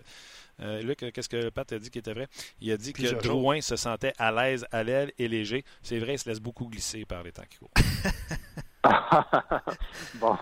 Luc, 0.60 1.00
qu'est-ce 1.12 1.30
que 1.30 1.50
Pat 1.50 1.70
a 1.74 1.80
dit 1.80 1.90
qui 1.90 2.00
était 2.00 2.14
vrai? 2.14 2.28
Il 2.62 2.72
a 2.72 2.78
dit 2.78 2.94
que 2.94 3.22
Drouin 3.22 3.60
se 3.62 3.76
sentait 3.76 4.14
à 4.18 4.32
l'aise 4.32 4.66
à 4.72 4.84
l'aile 4.84 5.12
et 5.18 5.28
léger. 5.28 5.66
C'est 5.82 5.98
vrai, 5.98 6.14
il 6.14 6.20
se 6.20 6.30
laisse 6.30 6.40
beaucoup 6.40 6.68
glisser 6.68 7.06
par 7.06 7.24
les 7.24 7.32
temps 7.32 7.44
qui 7.50 7.58
courent. 7.58 7.72
bon. 10.16 10.38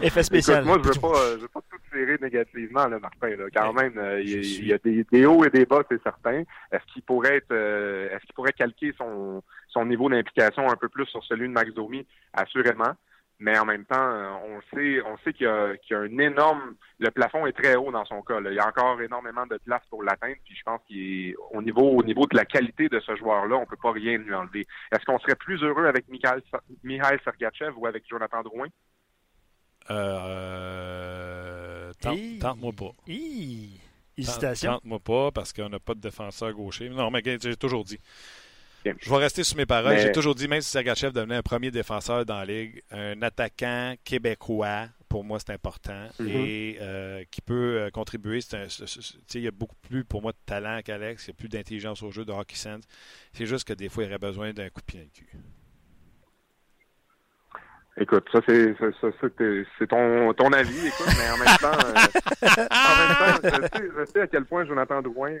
Effet 0.00 0.22
spécial. 0.22 0.64
moi, 0.64 0.78
je 0.82 0.88
veux 0.88 1.00
pas, 1.00 1.36
je 1.36 1.40
veux 1.42 1.48
pas 1.48 1.60
tout 1.70 1.76
tirer 1.92 2.16
négativement, 2.20 2.86
là, 2.86 2.98
Martin. 2.98 3.28
Là. 3.36 3.44
Quand 3.54 3.72
même, 3.72 3.98
euh, 3.98 4.22
il, 4.22 4.66
y 4.66 4.72
a 4.72 4.78
des, 4.78 5.26
hauts 5.26 5.44
et 5.44 5.50
des 5.50 5.66
bas, 5.66 5.82
c'est 5.90 6.02
certain. 6.02 6.42
Est-ce 6.72 6.84
qu'il 6.92 7.02
pourrait 7.02 7.36
être, 7.36 7.52
euh, 7.52 8.08
est-ce 8.10 8.24
qu'il 8.24 8.34
pourrait 8.34 8.52
calquer 8.52 8.94
son, 8.96 9.42
son 9.68 9.84
niveau 9.84 10.08
d'implication 10.08 10.70
un 10.70 10.76
peu 10.76 10.88
plus 10.88 11.06
sur 11.06 11.22
celui 11.24 11.48
de 11.48 11.52
Max 11.52 11.72
Domi? 11.74 12.06
Assurément. 12.32 12.94
Mais 13.40 13.58
en 13.58 13.64
même 13.64 13.84
temps, 13.84 13.96
euh, 13.98 14.30
on 14.46 14.60
sait, 14.74 15.02
on 15.02 15.18
sait 15.18 15.32
qu'il 15.32 15.46
y, 15.46 15.48
a, 15.48 15.76
qu'il 15.76 15.96
y 15.96 15.98
a 15.98 16.02
un 16.02 16.18
énorme. 16.18 16.76
Le 17.00 17.10
plafond 17.10 17.46
est 17.46 17.52
très 17.52 17.74
haut 17.74 17.90
dans 17.90 18.04
son 18.04 18.22
cas. 18.22 18.38
Là. 18.38 18.50
Il 18.50 18.56
y 18.56 18.60
a 18.60 18.68
encore 18.68 19.00
énormément 19.00 19.44
de 19.46 19.58
place 19.58 19.82
pour 19.90 20.04
l'atteindre. 20.04 20.36
Puis 20.44 20.54
je 20.54 20.62
pense 20.62 20.80
qu'au 20.88 21.62
niveau, 21.62 21.90
au 21.90 22.02
niveau 22.04 22.26
de 22.26 22.36
la 22.36 22.44
qualité 22.44 22.88
de 22.88 23.00
ce 23.00 23.16
joueur-là, 23.16 23.56
on 23.56 23.66
peut 23.66 23.76
pas 23.82 23.90
rien 23.90 24.18
lui 24.18 24.32
enlever. 24.32 24.66
Est-ce 24.92 25.04
qu'on 25.04 25.18
serait 25.18 25.34
plus 25.34 25.60
heureux 25.62 25.86
avec 25.86 26.08
Mikhail, 26.08 26.42
Mikhail 26.84 27.18
Sergachev 27.24 27.72
ou 27.76 27.86
avec 27.86 28.04
Jonathan 28.08 28.42
Drouin? 28.42 28.68
Euh, 29.90 30.94
tente-moi 32.00 32.72
pas. 32.72 32.92
Hésitation. 34.16 34.74
Tente-moi 34.74 35.00
pas 35.00 35.32
parce 35.32 35.52
qu'on 35.52 35.68
n'a 35.68 35.80
pas 35.80 35.94
de 35.94 36.00
défenseur 36.00 36.52
gaucher. 36.52 36.88
Non, 36.88 37.10
mais 37.10 37.20
j'ai 37.24 37.56
toujours 37.56 37.84
dit. 37.84 37.98
Je 38.84 39.10
vais 39.10 39.16
rester 39.16 39.44
sur 39.44 39.56
mes 39.56 39.66
paroles. 39.66 39.98
J'ai 39.98 40.12
toujours 40.12 40.34
dit, 40.34 40.48
même 40.48 40.60
si 40.60 40.70
Sergachev 40.70 41.12
devenait 41.12 41.36
un 41.36 41.42
premier 41.42 41.70
défenseur 41.70 42.24
dans 42.24 42.38
la 42.38 42.44
Ligue, 42.44 42.82
un 42.90 43.20
attaquant 43.22 43.94
québécois, 44.04 44.88
pour 45.08 45.24
moi, 45.24 45.38
c'est 45.38 45.52
important. 45.52 46.08
Mm-hmm. 46.20 46.28
Et 46.28 46.78
euh, 46.80 47.24
qui 47.30 47.40
peut 47.40 47.78
euh, 47.78 47.90
contribuer. 47.90 48.40
il 49.34 49.40
y 49.40 49.46
a 49.46 49.50
beaucoup 49.50 49.76
plus, 49.88 50.04
pour 50.04 50.22
moi, 50.22 50.32
de 50.32 50.38
talent 50.44 50.80
qu'Alex. 50.84 51.26
Il 51.26 51.28
y 51.28 51.30
a 51.30 51.34
plus 51.34 51.48
d'intelligence 51.48 52.02
au 52.02 52.10
jeu 52.10 52.24
de 52.24 52.32
hockey 52.32 52.56
sense. 52.56 52.84
C'est 53.32 53.46
juste 53.46 53.66
que 53.66 53.72
des 53.72 53.88
fois, 53.88 54.04
il 54.04 54.08
aurait 54.08 54.18
besoin 54.18 54.52
d'un 54.52 54.68
coup 54.70 54.80
de 54.80 54.86
pied 54.86 55.00
dans 55.00 55.06
le 55.06 55.10
cul. 55.10 55.38
Écoute, 57.96 58.24
ça 58.32 58.40
c'est 58.48 58.74
c'est 59.78 59.86
ton, 59.86 60.32
ton 60.34 60.52
avis, 60.52 60.88
écoute, 60.88 61.06
mais 61.16 61.30
en 61.30 61.36
même 61.36 61.56
temps, 61.60 61.78
euh, 61.86 62.66
en 62.72 63.30
même 63.30 63.52
temps 63.52 63.78
je, 63.98 64.04
sais, 64.06 64.20
à 64.22 64.26
quel 64.26 64.44
point 64.46 64.64
Jonathan 64.64 65.00
Drouin 65.00 65.36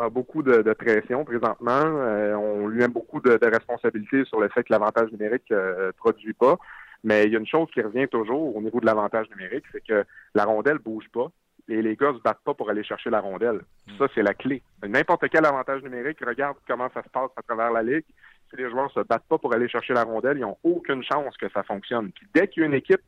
a 0.00 0.08
beaucoup 0.10 0.42
de, 0.42 0.62
de 0.62 0.72
pression 0.72 1.24
présentement. 1.24 1.82
Euh, 1.84 2.34
on 2.34 2.66
lui 2.68 2.82
aime 2.82 2.92
beaucoup 2.92 3.20
de, 3.20 3.36
de 3.36 3.46
responsabilités 3.46 4.24
sur 4.24 4.40
le 4.40 4.48
fait 4.48 4.64
que 4.64 4.72
l'avantage 4.72 5.10
numérique 5.12 5.50
euh, 5.52 5.92
produit 5.96 6.32
pas. 6.34 6.56
Mais 7.04 7.24
il 7.24 7.32
y 7.32 7.36
a 7.36 7.38
une 7.38 7.46
chose 7.46 7.68
qui 7.72 7.80
revient 7.80 8.08
toujours 8.08 8.54
au 8.56 8.60
niveau 8.60 8.80
de 8.80 8.86
l'avantage 8.86 9.28
numérique, 9.30 9.64
c'est 9.72 9.84
que 9.84 10.04
la 10.34 10.44
rondelle 10.44 10.78
bouge 10.78 11.08
pas. 11.12 11.28
les, 11.70 11.82
les 11.82 11.96
gars 11.96 12.12
se 12.12 12.20
battent 12.20 12.44
pas 12.44 12.54
pour 12.54 12.68
aller 12.68 12.82
chercher 12.82 13.10
la 13.10 13.20
rondelle. 13.20 13.60
Ça, 13.96 14.06
c'est 14.14 14.22
la 14.22 14.34
clé. 14.34 14.62
N'importe 14.86 15.28
quel 15.30 15.46
avantage 15.46 15.82
numérique, 15.82 16.18
regarde 16.24 16.56
comment 16.66 16.88
ça 16.92 17.02
se 17.02 17.08
passe 17.08 17.30
à 17.36 17.42
travers 17.42 17.70
la 17.70 17.82
ligue. 17.82 18.04
Si 18.50 18.56
les 18.56 18.68
joueurs 18.68 18.90
se 18.90 19.00
battent 19.00 19.28
pas 19.28 19.38
pour 19.38 19.54
aller 19.54 19.68
chercher 19.68 19.94
la 19.94 20.02
rondelle, 20.02 20.38
ils 20.38 20.44
ont 20.44 20.58
aucune 20.64 21.02
chance 21.04 21.36
que 21.36 21.48
ça 21.50 21.62
fonctionne. 21.62 22.10
Puis 22.12 22.26
dès 22.34 22.48
qu'il 22.48 22.62
y 22.62 22.64
a 22.64 22.66
une 22.66 22.74
équipe 22.74 23.02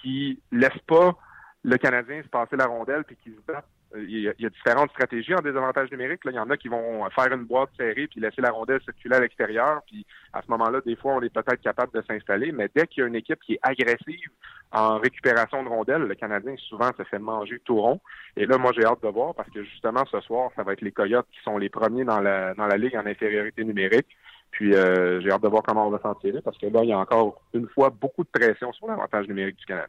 qui 0.00 0.40
laisse 0.52 0.78
pas 0.86 1.16
le 1.64 1.76
Canadien 1.76 2.22
se 2.22 2.28
passer 2.28 2.56
la 2.56 2.66
rondelle 2.66 3.04
puis 3.04 3.16
qui 3.16 3.30
se 3.30 3.40
bat 3.46 3.64
il 3.96 4.20
y, 4.20 4.28
a, 4.28 4.50
différentes 4.50 4.90
stratégies 4.90 5.34
en 5.34 5.40
désavantage 5.40 5.90
numérique. 5.90 6.20
Il 6.24 6.32
y 6.32 6.38
en 6.38 6.50
a 6.50 6.56
qui 6.56 6.68
vont 6.68 7.08
faire 7.10 7.32
une 7.32 7.44
boîte 7.44 7.70
serrée 7.76 8.06
puis 8.08 8.20
laisser 8.20 8.40
la 8.40 8.50
rondelle 8.50 8.80
circuler 8.82 9.16
à 9.16 9.20
l'extérieur. 9.20 9.82
Puis 9.86 10.06
à 10.32 10.42
ce 10.42 10.50
moment-là, 10.50 10.80
des 10.84 10.96
fois, 10.96 11.14
on 11.14 11.22
est 11.22 11.32
peut-être 11.32 11.60
capable 11.60 11.92
de 11.92 12.02
s'installer. 12.06 12.52
Mais 12.52 12.68
dès 12.74 12.86
qu'il 12.86 13.02
y 13.02 13.04
a 13.04 13.08
une 13.08 13.14
équipe 13.14 13.40
qui 13.40 13.54
est 13.54 13.60
agressive 13.62 14.30
en 14.72 14.98
récupération 14.98 15.62
de 15.62 15.68
rondelles, 15.68 16.02
le 16.02 16.14
Canadien 16.14 16.54
souvent 16.68 16.90
se 16.96 17.04
fait 17.04 17.18
manger 17.18 17.60
tout 17.64 17.80
rond. 17.80 18.00
Et 18.36 18.46
là, 18.46 18.58
moi, 18.58 18.72
j'ai 18.74 18.84
hâte 18.84 19.02
de 19.02 19.08
voir 19.08 19.34
parce 19.34 19.50
que 19.50 19.62
justement, 19.62 20.04
ce 20.10 20.20
soir, 20.20 20.50
ça 20.56 20.62
va 20.62 20.72
être 20.72 20.82
les 20.82 20.92
Coyotes 20.92 21.28
qui 21.32 21.42
sont 21.42 21.58
les 21.58 21.68
premiers 21.68 22.04
dans 22.04 22.20
la, 22.20 22.54
dans 22.54 22.66
la 22.66 22.76
ligue 22.76 22.96
en 22.96 23.06
infériorité 23.06 23.64
numérique. 23.64 24.08
Puis 24.50 24.74
euh, 24.74 25.20
j'ai 25.20 25.30
hâte 25.30 25.42
de 25.42 25.48
voir 25.48 25.62
comment 25.62 25.86
on 25.86 25.90
va 25.90 25.98
s'en 26.00 26.14
tirer 26.14 26.40
parce 26.40 26.56
que 26.58 26.66
là, 26.66 26.84
il 26.84 26.88
y 26.88 26.92
a 26.92 26.98
encore 26.98 27.42
une 27.54 27.68
fois 27.68 27.90
beaucoup 27.90 28.22
de 28.22 28.28
pression 28.28 28.72
sur 28.72 28.86
l'avantage 28.86 29.26
numérique 29.26 29.56
du 29.56 29.64
Canada. 29.64 29.88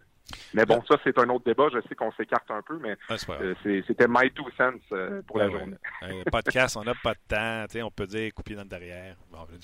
Mais 0.54 0.66
bon, 0.66 0.82
ça, 0.88 0.98
c'est 1.04 1.18
un 1.20 1.30
autre 1.30 1.46
débat. 1.46 1.68
Je 1.74 1.80
sais 1.88 1.96
qu'on 1.96 2.12
s'écarte 2.14 2.50
un 2.50 2.62
peu, 2.62 2.80
mais 2.82 2.96
euh, 3.30 3.54
c'était 3.64 4.08
my 4.08 4.32
two 4.32 4.46
cents 4.58 4.72
euh, 4.92 5.22
pour 5.28 5.38
la 5.38 5.50
journée. 5.50 5.78
Un 6.02 6.24
podcast, 6.32 6.78
on 6.78 6.84
n'a 6.84 6.94
pas 7.04 7.14
de 7.14 7.20
temps. 7.28 7.86
On 7.86 7.92
peut 7.92 8.08
dire 8.08 8.34
couper 8.34 8.56
dans 8.56 8.64
le 8.64 8.70
derrière. 8.70 9.16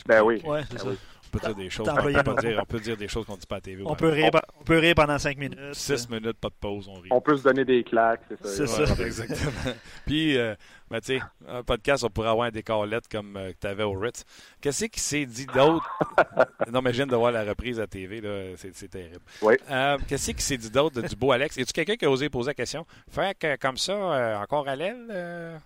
ben 0.05 0.21
oui. 0.21 0.41
Ouais, 0.43 0.61
ben 0.69 0.77
ça. 0.77 0.87
On 1.33 1.37
peut 1.37 1.47
dire 1.47 1.55
des 1.55 1.69
choses. 1.69 1.87
On 1.87 1.95
peut, 1.95 2.11
dire, 2.41 2.59
on 2.61 2.65
peut 2.65 2.79
dire 2.79 2.97
des 2.97 3.07
choses 3.07 3.25
qu'on 3.25 3.35
ne 3.35 3.39
dit 3.39 3.47
pas 3.47 3.55
à 3.55 3.57
la 3.59 3.61
TV. 3.61 3.83
On 3.85 3.95
peut, 3.95 4.09
rire, 4.09 4.31
on 4.59 4.63
peut 4.63 4.79
rire 4.79 4.95
pendant 4.95 5.17
cinq 5.17 5.37
minutes. 5.37 5.57
Six 5.71 6.09
minutes, 6.09 6.37
pas 6.37 6.49
de 6.49 6.55
pause, 6.59 6.89
on 6.89 6.99
rit. 6.99 7.07
On 7.09 7.21
peut 7.21 7.37
se 7.37 7.43
donner 7.43 7.63
des 7.63 7.83
claques, 7.85 8.21
c'est 8.27 8.67
ça. 8.67 8.67
C'est 8.67 8.85
ça. 8.85 9.03
exactement. 9.05 9.73
Puis, 10.05 10.37
euh, 10.37 10.55
ben, 10.91 10.99
tu 10.99 11.17
sais, 11.17 11.21
un 11.47 11.63
podcast, 11.63 12.03
on 12.03 12.09
pourrait 12.09 12.27
avoir 12.27 12.47
un 12.47 12.51
décor 12.51 12.85
lettre 12.85 13.07
comme 13.09 13.37
euh, 13.37 13.53
tu 13.59 13.65
avais 13.65 13.83
au 13.83 13.93
Ritz. 13.93 14.25
Qu'est-ce 14.59 14.85
qui 14.87 14.99
s'est 14.99 15.25
dit 15.25 15.45
d'autre? 15.45 15.89
non, 16.69 16.81
mais 16.81 16.91
je 16.91 16.97
viens 16.97 17.07
de 17.07 17.15
voir 17.15 17.31
la 17.31 17.45
reprise 17.45 17.79
à 17.79 17.87
TV, 17.87 18.19
là. 18.19 18.57
C'est, 18.57 18.89
terrible. 18.89 19.21
Oui. 19.41 19.53
Euh, 19.71 19.97
qu'est-ce 20.05 20.31
qui 20.31 20.41
s'est 20.41 20.57
dit 20.57 20.69
d'autre 20.69 21.01
du 21.01 21.15
beau 21.15 21.31
Alex? 21.31 21.57
A-tu 21.57 21.71
quelqu'un 21.71 21.95
qui 21.95 22.03
a 22.03 22.11
osé 22.11 22.29
poser 22.29 22.49
la 22.49 22.55
question? 22.55 22.85
Faire 23.09 23.31
que, 23.39 23.55
comme 23.55 23.77
ça, 23.77 23.93
euh, 23.93 24.35
encore 24.35 24.67
à 24.67 24.75
l'aile? 24.75 25.61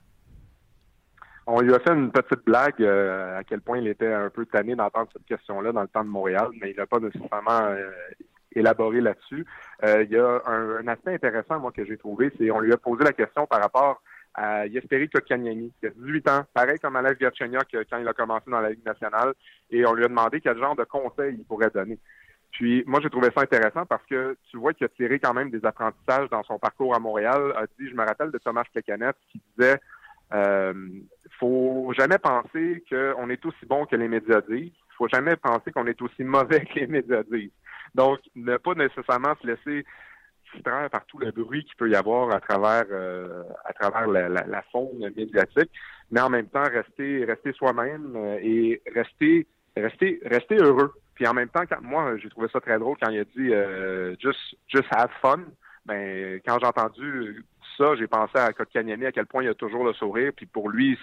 On 1.48 1.60
lui 1.60 1.74
a 1.74 1.80
fait 1.80 1.94
une 1.94 2.12
petite 2.12 2.46
blague 2.46 2.84
à 2.84 3.44
quel 3.46 3.62
point 3.62 3.80
il 3.80 3.88
était 3.88 4.14
un 4.14 4.30
peu 4.30 4.46
tanné 4.46 4.76
d'entendre 4.76 5.10
cette 5.12 5.26
question-là 5.26 5.72
dans 5.72 5.82
le 5.82 5.88
temps 5.88 6.04
de 6.04 6.10
Montréal, 6.10 6.50
mais 6.62 6.70
il 6.70 6.78
n'a 6.78 6.86
pas 6.86 7.00
nécessairement 7.00 7.76
élaboré 8.56 9.02
là-dessus. 9.02 9.44
il 9.84 10.08
y 10.12 10.18
a 10.18 10.42
un, 10.46 10.76
un, 10.82 10.88
aspect 10.88 11.16
intéressant, 11.16 11.60
moi, 11.60 11.72
que 11.72 11.84
j'ai 11.84 11.98
trouvé, 11.98 12.32
c'est 12.38 12.52
on 12.52 12.60
lui 12.60 12.74
a 12.74 12.78
posé 12.78 13.04
la 13.04 13.14
question 13.14 13.48
par 13.48 13.60
rapport 13.60 14.04
à 14.36 14.66
Kotkaniemi, 15.14 15.72
qui 15.80 15.88
a 15.88 15.90
18 15.90 16.30
ans, 16.30 16.44
pareil 16.54 16.78
comme 16.80 16.96
Alex 16.96 17.20
Gatchenyuk 17.20 17.68
quand 17.90 17.98
il 17.98 18.08
a 18.08 18.14
commencé 18.14 18.52
dans 18.52 18.60
la 18.60 18.72
Ligue 18.72 18.86
nationale, 18.86 19.34
et 19.72 19.86
on 19.86 19.94
lui 19.94 20.04
a 20.04 20.08
demandé 20.08 20.42
quel 20.42 20.58
genre 20.58 20.76
de 20.76 20.84
conseils 20.84 21.36
il 21.38 21.46
pourrait 21.46 21.70
donner. 21.70 21.98
Puis 22.52 22.84
moi, 22.86 23.00
j'ai 23.02 23.10
trouvé 23.10 23.30
ça 23.36 23.42
intéressant 23.42 23.86
parce 23.86 24.06
que 24.06 24.38
tu 24.50 24.58
vois 24.58 24.74
qu'il 24.74 24.86
a 24.86 24.90
tiré 24.90 25.20
quand 25.20 25.34
même 25.34 25.50
des 25.50 25.66
apprentissages 25.66 26.30
dans 26.30 26.44
son 26.44 26.58
parcours 26.58 26.96
à 26.96 27.00
Montréal. 27.00 27.54
A 27.58 27.66
dit, 27.78 27.90
je 27.90 27.96
me 27.96 28.06
rappelle 28.06 28.32
de 28.32 28.38
Thomas 28.38 28.64
Plekanec 28.72 29.16
qui 29.32 29.42
disait 29.58 29.78
euh, 30.34 30.74
faut 31.40 31.94
jamais 31.98 32.18
penser 32.18 32.84
qu'on 32.90 33.30
est 33.30 33.46
aussi 33.46 33.66
bon 33.66 33.86
que 33.86 33.96
les 33.98 34.08
médias 34.08 34.42
disent. 34.50 34.72
faut 34.98 35.10
jamais 35.10 35.36
penser 35.36 35.72
qu'on 35.72 35.86
est 35.88 36.02
aussi 36.02 36.24
mauvais 36.24 36.66
que 36.74 36.80
les 36.80 36.88
médias 36.88 37.24
disent. 37.24 37.52
Donc, 37.94 38.20
ne 38.36 38.58
pas 38.58 38.74
nécessairement 38.74 39.36
se 39.42 39.48
laisser 39.48 39.86
par 40.64 41.06
tout 41.06 41.18
le 41.18 41.32
bruit 41.32 41.64
qu'il 41.66 41.76
peut 41.76 41.90
y 41.90 41.96
avoir 41.96 42.34
à 42.34 42.40
travers 42.40 42.86
euh, 42.92 43.44
à 43.66 43.74
travers 43.74 44.08
la, 44.08 44.62
faune 44.72 45.00
médiatique, 45.16 45.72
mais 46.12 46.22
en 46.22 46.30
même 46.30 46.48
temps 46.48 46.64
rester 46.64 47.26
rester 47.26 47.54
soi-même 47.54 48.14
euh, 48.16 48.38
et 48.42 48.82
rester 48.94 49.48
rester 49.76 50.20
rester 50.26 50.56
heureux. 50.56 50.94
Puis 51.16 51.28
en 51.28 51.34
même 51.34 51.50
temps, 51.50 51.64
moi 51.82 52.18
j'ai 52.18 52.30
trouvé 52.30 52.48
ça 52.52 52.60
très 52.60 52.80
drôle 52.80 52.98
quand 53.02 53.10
il 53.10 53.20
a 53.20 53.24
dit 53.24 53.54
euh, 53.54 54.16
just 54.20 54.40
just 54.68 54.88
have 54.92 55.12
fun. 55.22 55.42
Ben 55.86 56.42
quand 56.46 56.58
j'ai 56.60 56.68
entendu 56.68 57.46
ça, 57.78 57.96
j'ai 57.96 58.08
pensé 58.08 58.38
à 58.38 58.54
Kotkaniemi, 58.54 59.06
à 59.06 59.12
quel 59.12 59.26
point 59.26 59.44
il 59.44 59.50
a 59.50 59.54
toujours 59.54 59.84
le 59.84 59.94
sourire. 59.94 60.32
Puis 60.36 60.46
pour 60.46 60.70
lui, 60.70 60.98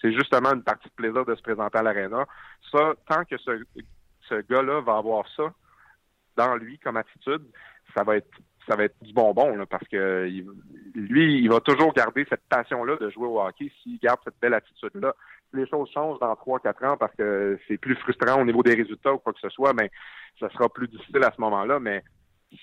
c'est 0.00 0.12
justement 0.12 0.52
une 0.52 0.62
partie 0.62 0.88
de 0.88 0.94
plaisir 0.94 1.24
de 1.24 1.34
se 1.34 1.42
présenter 1.42 1.78
à 1.78 1.82
l'aréna. 1.82 2.26
Ça, 2.70 2.94
tant 3.08 3.24
que 3.24 3.38
ce, 3.38 3.62
ce 4.28 4.34
gars-là 4.50 4.80
va 4.80 4.96
avoir 4.96 5.24
ça 5.36 5.52
dans 6.36 6.56
lui 6.56 6.78
comme 6.78 6.96
attitude, 6.96 7.42
ça 7.94 8.04
va 8.04 8.16
être 8.16 8.30
ça 8.68 8.76
va 8.76 8.84
être 8.84 8.96
du 9.02 9.12
bonbon 9.12 9.56
là, 9.56 9.66
parce 9.66 9.86
que 9.88 10.28
lui, 10.94 11.38
il 11.38 11.48
va 11.48 11.60
toujours 11.60 11.92
garder 11.92 12.24
cette 12.28 12.42
passion-là 12.48 12.96
de 12.96 13.10
jouer 13.10 13.26
au 13.26 13.40
hockey 13.40 13.70
s'il 13.82 13.98
garde 13.98 14.20
cette 14.24 14.38
belle 14.40 14.54
attitude-là. 14.54 15.14
Les 15.52 15.66
choses 15.66 15.90
changent 15.92 16.18
dans 16.20 16.32
3-4 16.32 16.86
ans 16.86 16.96
parce 16.96 17.14
que 17.14 17.58
c'est 17.68 17.76
plus 17.76 17.96
frustrant 17.96 18.40
au 18.40 18.44
niveau 18.44 18.62
des 18.62 18.74
résultats 18.74 19.12
ou 19.12 19.18
quoi 19.18 19.32
que 19.32 19.40
ce 19.40 19.50
soit, 19.50 19.72
mais 19.74 19.90
ça 20.40 20.48
sera 20.50 20.68
plus 20.68 20.88
difficile 20.88 21.22
à 21.24 21.32
ce 21.34 21.40
moment-là. 21.40 21.78
Mais 21.78 22.02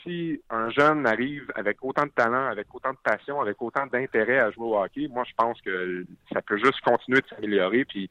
si 0.04 0.42
un 0.50 0.70
jeune 0.70 1.06
arrive 1.06 1.52
avec 1.56 1.78
autant 1.82 2.04
de 2.04 2.12
talent, 2.12 2.48
avec 2.48 2.68
autant 2.74 2.92
de 2.92 2.98
passion, 3.04 3.42
avec 3.42 3.62
autant 3.62 3.86
d'intérêt 3.88 4.40
à 4.40 4.52
jouer 4.52 4.66
au 4.66 4.78
hockey, 4.78 5.08
moi 5.08 5.24
je 5.28 5.34
pense 5.36 5.60
que 5.62 6.06
ça 6.32 6.42
peut 6.42 6.58
juste 6.58 6.80
continuer 6.82 7.22
de 7.22 7.28
s'améliorer. 7.28 7.86
Puis 7.86 8.10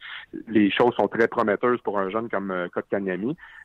les 0.49 0.71
choses 0.71 0.95
sont 0.95 1.09
très 1.09 1.29
prometteuses 1.29 1.81
pour 1.83 1.99
un 1.99 2.11
jeune 2.11 2.29
comme 2.29 2.51
euh. 2.51 2.69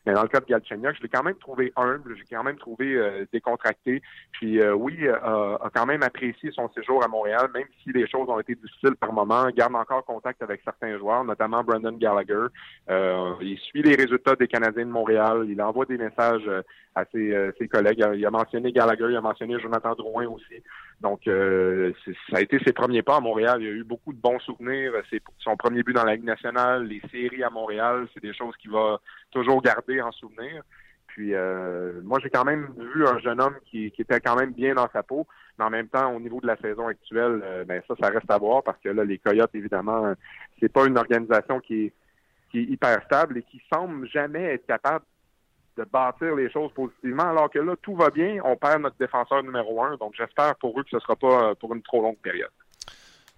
Mais 0.06 0.14
dans 0.14 0.22
le 0.22 0.28
cas 0.28 0.40
de 0.40 0.46
Galchenyuk, 0.46 0.96
je 0.98 1.04
l'ai 1.04 1.10
quand 1.10 1.24
même 1.24 1.36
trouvé 1.36 1.72
humble, 1.76 2.16
j'ai 2.18 2.36
quand 2.36 2.44
même 2.44 2.58
trouvé 2.58 2.96
euh, 2.96 3.26
décontracté. 3.32 4.02
Puis 4.34 4.60
euh, 4.60 4.74
oui, 4.74 5.08
a 5.08 5.70
quand 5.74 5.86
même 5.86 6.04
apprécié 6.04 6.52
son 6.52 6.70
séjour 6.70 7.04
à 7.04 7.08
Montréal, 7.08 7.50
même 7.54 7.68
si 7.84 7.92
les 7.92 8.08
choses 8.08 8.30
ont 8.30 8.40
été 8.40 8.56
difficiles 8.56 8.96
par 8.96 9.14
moment. 9.14 9.48
Garde 9.56 9.76
encore 9.76 10.06
contact 10.06 10.42
avec 10.42 10.62
certains 10.64 10.98
joueurs, 10.98 11.24
notamment 11.24 11.64
Brandon 11.64 11.94
Gallagher. 11.94 12.48
il 12.90 13.58
suit 13.60 13.82
les 13.82 13.96
résultats 13.96 14.36
des 14.36 14.48
Canadiens 14.48 14.86
de 14.86 14.92
Montréal. 14.92 15.46
Il 15.48 15.62
envoie 15.62 15.86
des 15.86 15.98
messages 15.98 16.50
à 16.96 17.06
ses, 17.12 17.52
ses 17.58 17.68
collègues 17.68 18.03
il 18.16 18.26
a 18.26 18.32
mentionné 18.32 18.72
Gallagher, 18.72 19.08
il 19.10 19.16
a 19.16 19.22
mentionné 19.22 19.60
Jonathan 19.60 19.96
Drouin 19.96 20.28
aussi. 20.28 20.64
Donc, 21.02 21.28
euh, 21.28 21.92
ça 22.30 22.38
a 22.38 22.42
été 22.42 22.60
ses 22.66 22.74
premiers 22.74 23.02
pas 23.02 23.18
à 23.18 23.20
Montréal. 23.20 23.62
Il 23.62 23.68
a 23.68 23.72
eu 23.72 23.84
beaucoup 23.84 24.14
de 24.14 24.20
bons 24.20 24.40
souvenirs. 24.40 24.94
C'est 25.10 25.22
son 25.40 25.56
premier 25.58 25.84
but 25.84 25.94
dans 25.94 26.06
la 26.06 26.16
Ligue 26.16 26.26
nationale, 26.26 26.86
les 26.86 27.02
séries 27.12 27.44
à 27.44 27.50
Montréal, 27.50 28.08
c'est 28.14 28.22
des 28.22 28.34
choses 28.34 28.56
qu'il 28.58 28.72
va 28.72 29.00
toujours 29.32 29.62
garder 29.62 30.02
en 30.02 30.12
souvenir. 30.12 30.64
Puis, 31.08 31.36
euh, 31.36 32.02
moi, 32.04 32.20
j'ai 32.24 32.30
quand 32.30 32.46
même 32.46 32.74
vu 32.96 33.06
un 33.06 33.20
jeune 33.20 33.40
homme 33.40 33.56
qui, 33.70 33.94
était 33.98 34.20
quand 34.20 34.36
même 34.36 34.52
bien 34.52 34.74
dans 34.76 34.90
sa 34.92 35.04
peau. 35.04 35.28
Mais 35.60 35.66
en 35.66 35.70
même 35.70 35.88
temps, 35.88 36.12
au 36.12 36.20
niveau 36.20 36.42
de 36.42 36.48
la 36.48 36.58
saison 36.58 36.88
actuelle, 36.88 37.42
euh, 37.44 37.66
ben 37.66 37.82
ça, 37.88 37.94
ça 38.02 38.10
reste 38.10 38.32
à 38.32 38.38
voir 38.38 38.64
parce 38.64 38.80
que 38.80 38.90
là, 38.90 39.04
les 39.04 39.20
Coyotes, 39.20 39.54
évidemment, 39.54 40.14
c'est 40.60 40.72
pas 40.72 40.86
une 40.88 40.98
organisation 40.98 41.60
qui 41.60 41.86
est, 41.86 41.94
qui 42.50 42.60
est 42.60 42.64
hyper 42.64 43.04
stable 43.04 43.38
et 43.38 43.44
qui 43.44 43.62
semble 43.72 44.08
jamais 44.08 44.44
être 44.44 44.66
capable 44.66 45.06
de 45.78 45.84
bâtir 45.84 46.36
les 46.36 46.50
choses 46.52 46.72
positivement, 46.74 47.30
alors 47.30 47.50
que 47.50 47.60
là, 47.60 47.76
tout 47.82 47.96
va 47.96 48.10
bien, 48.10 48.40
on 48.44 48.56
perd 48.56 48.82
notre 48.82 48.98
défenseur 48.98 49.44
numéro 49.44 49.84
un, 49.84 49.96
donc 49.98 50.14
j'espère 50.16 50.56
pour 50.58 50.80
eux 50.80 50.84
que 50.84 50.90
ce 50.90 50.98
ne 50.98 51.02
sera 51.02 51.16
pas 51.16 51.50
euh, 51.50 51.56
pour 51.56 51.74
une 51.74 51.82
trop 51.82 52.02
longue 52.02 52.18
période. 52.18 52.52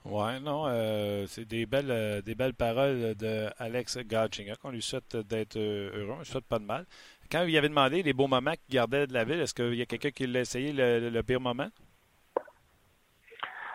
Oui, 0.04 0.40
non, 0.42 0.66
euh, 0.68 1.26
c'est 1.28 1.46
des 1.46 1.66
belles, 1.66 1.90
euh, 1.90 2.22
des 2.22 2.36
belles 2.36 2.54
paroles 2.54 3.16
de 3.16 3.48
Alex 3.58 3.98
Galchenyuk. 3.98 4.60
On 4.64 4.70
lui 4.70 4.82
souhaite 4.82 5.18
d'être 5.18 5.58
heureux, 5.58 6.12
on 6.12 6.20
lui 6.20 6.26
souhaite 6.26 6.46
pas 6.46 6.60
de 6.60 6.66
mal. 6.66 6.86
Quand 7.32 7.44
il 7.44 7.58
avait 7.58 7.70
demandé 7.70 8.04
les 8.04 8.14
beaux 8.14 8.28
moments 8.28 8.54
qu'il 8.54 8.76
gardait 8.76 9.08
de 9.08 9.14
la 9.14 9.24
ville, 9.24 9.40
est-ce 9.40 9.56
qu'il 9.56 9.74
y 9.74 9.82
a 9.82 9.86
quelqu'un 9.86 10.12
qui 10.12 10.28
l'a 10.28 10.42
essayé 10.42 10.74
le, 10.74 11.22
pire 11.24 11.42
moment? 11.42 11.70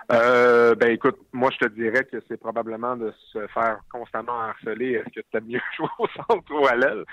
ben 0.08 0.90
écoute, 0.90 1.18
moi 1.32 1.50
je 1.52 1.66
te 1.66 1.72
dirais 1.72 2.04
que 2.04 2.16
c'est 2.28 2.36
probablement 2.36 2.96
de 2.96 3.12
se 3.32 3.46
faire 3.48 3.80
constamment 3.92 4.40
harceler. 4.40 4.94
Est-ce 4.94 5.20
que 5.20 5.26
tu 5.28 5.36
as 5.36 5.40
mieux 5.40 5.60
joué 5.76 5.88
au 5.98 6.06
centre 6.08 6.52
ou 6.52 6.66
à 6.66 6.76
l'aile? 6.76 7.04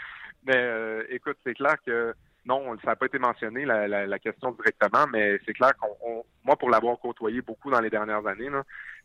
Mais 0.48 0.56
euh, 0.56 1.04
écoute, 1.10 1.38
c'est 1.46 1.54
clair 1.54 1.76
que 1.86 2.14
non, 2.46 2.78
ça 2.82 2.92
n'a 2.92 2.96
pas 2.96 3.08
été 3.08 3.20
mentionné 3.20 3.66
la, 3.66 3.86
la, 3.88 4.20
question 4.20 4.52
directement, 4.52 5.06
mais 5.12 5.38
c'est 5.46 5.52
clair 5.52 5.74
qu'on, 5.76 6.24
moi, 6.46 6.56
pour 6.56 6.70
l'avoir 6.70 6.98
côtoyé 7.00 7.42
beaucoup 7.42 7.70
dans 7.70 7.82
les 7.82 7.90
dernières 7.90 8.26
années, 8.26 8.50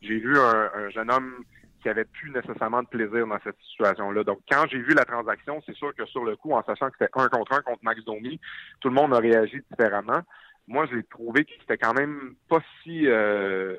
j'ai 0.00 0.20
vu 0.20 0.38
un, 0.38 0.88
jeune 0.90 1.10
homme 1.10 1.42
qui 1.82 1.88
avait 1.88 2.04
plus 2.04 2.30
nécessairement 2.30 2.84
de 2.84 2.86
plaisir 2.86 3.26
dans 3.26 3.40
cette 3.42 3.58
situation-là. 3.70 4.22
Donc, 4.22 4.38
quand 4.48 4.66
j'ai 4.70 4.78
vu 4.78 4.94
la 4.94 5.04
transaction, 5.04 5.60
c'est 5.66 5.74
sûr 5.74 5.92
que 5.96 6.06
sur 6.06 6.24
le 6.24 6.36
coup, 6.36 6.52
en 6.52 6.62
sachant 6.62 6.88
que 6.90 6.96
c'était 7.00 7.10
un 7.14 7.28
contre 7.28 7.54
un 7.54 7.62
contre 7.62 7.80
Max 7.82 8.04
Domi, 8.04 8.38
tout 8.80 8.88
le 8.88 8.94
monde 8.94 9.12
a 9.12 9.18
réagi 9.18 9.60
différemment. 9.68 10.20
Moi, 10.68 10.86
j'ai 10.92 11.02
trouvé 11.02 11.44
que 11.44 11.50
c'était 11.58 11.78
quand 11.78 11.94
même 11.94 12.36
pas 12.48 12.62
si 12.84 13.08
euh, 13.08 13.76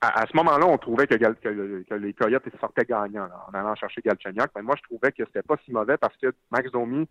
à, 0.00 0.26
ce 0.26 0.36
moment-là, 0.36 0.66
on 0.66 0.78
trouvait 0.78 1.06
que, 1.06 1.14
les 1.14 2.12
Coyotes 2.14 2.44
sortaient 2.60 2.84
gagnants 2.84 3.28
en 3.48 3.54
allant 3.54 3.74
chercher 3.74 4.00
Galchenyuk. 4.02 4.50
Mais 4.56 4.62
moi, 4.62 4.74
je 4.76 4.82
trouvais 4.82 5.12
que 5.12 5.24
c'était 5.24 5.42
pas 5.42 5.56
si 5.64 5.72
mauvais 5.72 5.96
parce 5.96 6.16
que 6.16 6.32
Max 6.50 6.70
Domi, 6.70 7.08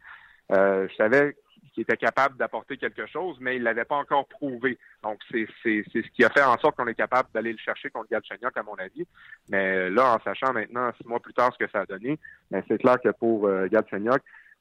euh, 0.52 0.88
je 0.90 0.96
savais 0.96 1.36
qu'il 1.74 1.84
était 1.84 1.98
capable 1.98 2.38
d'apporter 2.38 2.76
quelque 2.76 3.06
chose, 3.06 3.38
mais 3.40 3.56
il 3.56 3.64
l'avait 3.64 3.86
pas 3.86 3.96
encore 3.96 4.28
prouvé. 4.28 4.78
Donc, 5.04 5.20
c'est 5.32 5.48
ce 5.64 6.12
qui 6.12 6.24
a 6.24 6.30
fait 6.30 6.44
en 6.44 6.58
sorte 6.58 6.76
qu'on 6.76 6.88
est 6.88 6.96
capable 6.96 7.30
d'aller 7.34 7.54
le 7.54 7.58
chercher 7.58 7.90
contre 7.90 8.10
Galchenyuk, 8.10 8.56
à 8.56 8.64
mon 8.64 8.76
avis. 8.76 9.08
Mais 9.50 9.90
là, 9.90 10.16
en 10.16 10.20
sachant 10.20 10.54
maintenant, 10.54 10.92
six 10.98 11.08
mois 11.08 11.20
plus 11.20 11.34
tard, 11.34 11.54
ce 11.54 11.64
que 11.64 11.72
ça 11.72 11.82
a 11.82 11.86
donné, 11.86 12.20
c'est 12.68 12.78
clair 12.78 12.98
que 13.02 13.10
pour 13.10 13.48
euh, 13.48 13.68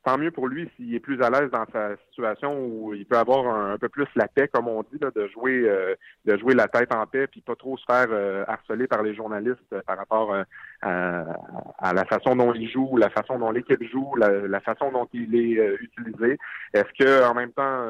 tant 0.05 0.19
mieux 0.19 0.31
pour 0.31 0.49
lui 0.49 0.71
s'il 0.77 0.95
est 0.95 1.01
plus 1.01 1.21
à 1.23 1.31
l'aise 1.31 1.51
dans 1.51 1.67
sa 1.73 1.97
situation 2.09 2.59
où 2.59 2.95
il 2.95 3.05
peut 3.07 3.19
avoir 3.19 3.47
un, 3.55 3.79
peu 3.79 3.89
plus 3.89 4.07
la 4.17 4.29
paix, 4.29 4.49
comme 4.49 4.69
on 4.69 4.83
dit, 4.83 4.99
là, 5.01 5.11
de 5.15 5.27
jouer 5.29 5.69
euh, 5.69 5.95
de 6.25 6.37
jouer 6.39 6.55
la 6.55 6.69
tête 6.69 6.95
en 6.95 7.07
paix, 7.07 7.27
puis 7.27 7.41
pas 7.41 7.57
trop 7.57 7.77
se 7.77 7.85
faire 7.85 8.07
euh, 8.11 8.45
harceler 8.49 8.87
par 8.87 9.03
les 9.03 9.15
journalistes 9.15 9.59
euh, 9.73 9.83
par 9.87 9.99
rapport 9.99 10.35
à, 10.83 11.93
la 11.93 12.05
façon 12.07 12.37
dont 12.37 12.55
il 12.55 12.71
joue, 12.71 12.97
la 12.97 13.11
façon 13.11 13.39
dont 13.39 13.51
l'équipe 13.51 13.83
joue, 13.91 14.15
la, 14.17 14.61
façon 14.61 14.91
dont 14.91 15.09
il 15.13 15.35
est 15.35 15.75
utilisé. 15.81 16.39
Est-ce 16.73 16.93
que 16.99 17.25
en 17.29 17.35
même 17.35 17.53
temps, 17.53 17.87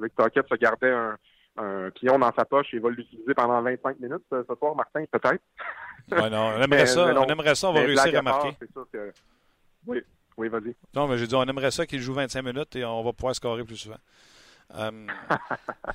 Rick 0.00 0.14
Tockett 0.16 0.48
se 0.48 0.56
gardait 0.56 0.90
un, 0.90 1.16
un 1.56 1.90
pion 1.90 2.18
dans 2.18 2.32
sa 2.36 2.44
poche 2.44 2.72
et 2.72 2.78
va 2.78 2.90
l'utiliser 2.90 3.34
pendant 3.34 3.62
25 3.62 4.00
minutes 4.00 4.24
ce, 4.30 4.54
soir, 4.58 4.74
Martin, 4.74 5.04
peut-être? 5.10 5.42
Oui, 6.10 6.18
non, 6.30 6.52
on 6.56 6.62
aimerait 6.62 6.86
ça. 6.86 7.12
on 7.14 7.26
aimerait 7.26 7.54
ça, 7.54 7.68
on 7.68 7.72
va 7.72 7.80
réussir 7.80 8.18
à 8.18 8.22
marquer. 8.22 8.56
Oui. 9.86 10.02
Oui, 10.36 10.48
vas-y. 10.48 10.74
Non, 10.94 11.06
mais 11.06 11.18
j'ai 11.18 11.26
dit, 11.26 11.34
on 11.34 11.44
aimerait 11.44 11.70
ça 11.70 11.86
qu'il 11.86 12.00
joue 12.00 12.14
25 12.14 12.42
minutes 12.42 12.76
et 12.76 12.84
on 12.84 13.02
va 13.02 13.12
pouvoir 13.12 13.34
scorer 13.34 13.64
plus 13.64 13.76
souvent. 13.76 13.98
Euh, 14.76 15.06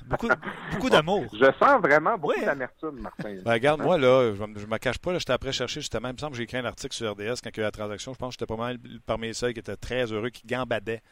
beaucoup, 0.06 0.28
beaucoup 0.72 0.90
d'amour. 0.90 1.24
Je 1.32 1.50
sens 1.58 1.80
vraiment 1.80 2.18
beaucoup 2.18 2.40
d'amertume, 2.40 3.00
Martin. 3.00 3.36
Ben, 3.42 3.52
regarde, 3.52 3.80
moi, 3.80 3.96
là, 3.96 4.34
je 4.34 4.42
ne 4.42 4.66
me 4.66 4.78
cache 4.78 4.98
pas. 4.98 5.18
J'étais 5.18 5.32
après 5.32 5.52
chercher 5.52 5.80
justement. 5.80 6.08
Il 6.08 6.14
me 6.14 6.18
semble 6.18 6.32
que 6.32 6.36
j'ai 6.38 6.44
écrit 6.44 6.58
un 6.58 6.64
article 6.64 6.94
sur 6.94 7.12
RDS 7.12 7.40
quand 7.42 7.50
il 7.50 7.56
y 7.56 7.60
a 7.60 7.62
eu 7.62 7.62
la 7.62 7.70
transaction. 7.70 8.12
Je 8.12 8.18
pense 8.18 8.36
que 8.36 8.40
j'étais 8.40 8.54
pas 8.54 8.60
mal 8.60 8.78
parmi 9.06 9.28
les 9.28 9.34
seuls 9.34 9.54
qui 9.54 9.60
étaient 9.60 9.76
très 9.76 10.12
heureux, 10.12 10.28
qui 10.28 10.46
gambadaient 10.46 11.02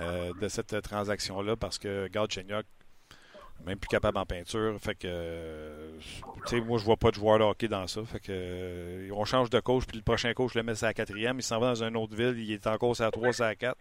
euh, 0.00 0.32
de 0.40 0.48
cette 0.48 0.80
transaction-là 0.80 1.56
parce 1.56 1.78
que 1.78 2.08
Gard 2.08 2.30
Chenyok 2.30 2.64
même 3.66 3.78
plus 3.78 3.88
capable 3.88 4.18
en 4.18 4.26
peinture. 4.26 4.76
Fait 4.80 4.94
que, 4.94 5.06
euh, 5.06 5.92
tu 6.46 6.56
sais, 6.56 6.60
moi, 6.60 6.78
je 6.78 6.84
vois 6.84 6.96
pas 6.96 7.10
de 7.10 7.16
joueur 7.16 7.38
de 7.38 7.44
hockey 7.44 7.68
dans 7.68 7.86
ça. 7.86 8.02
Fait 8.04 8.18
que, 8.18 8.26
euh, 8.30 9.08
on 9.12 9.24
change 9.24 9.50
de 9.50 9.60
coach, 9.60 9.84
puis 9.86 9.96
le 9.96 10.02
prochain 10.02 10.32
coach 10.34 10.54
le 10.54 10.62
met 10.62 10.72
à 10.82 10.88
la 10.88 10.94
quatrième. 10.94 11.38
Il 11.38 11.42
s'en 11.42 11.60
va 11.60 11.68
dans 11.68 11.84
une 11.84 11.96
autre 11.96 12.16
ville, 12.16 12.38
il 12.38 12.52
est 12.52 12.66
encore 12.66 13.00
à 13.00 13.10
3, 13.10 13.42
à 13.42 13.54
4. 13.54 13.76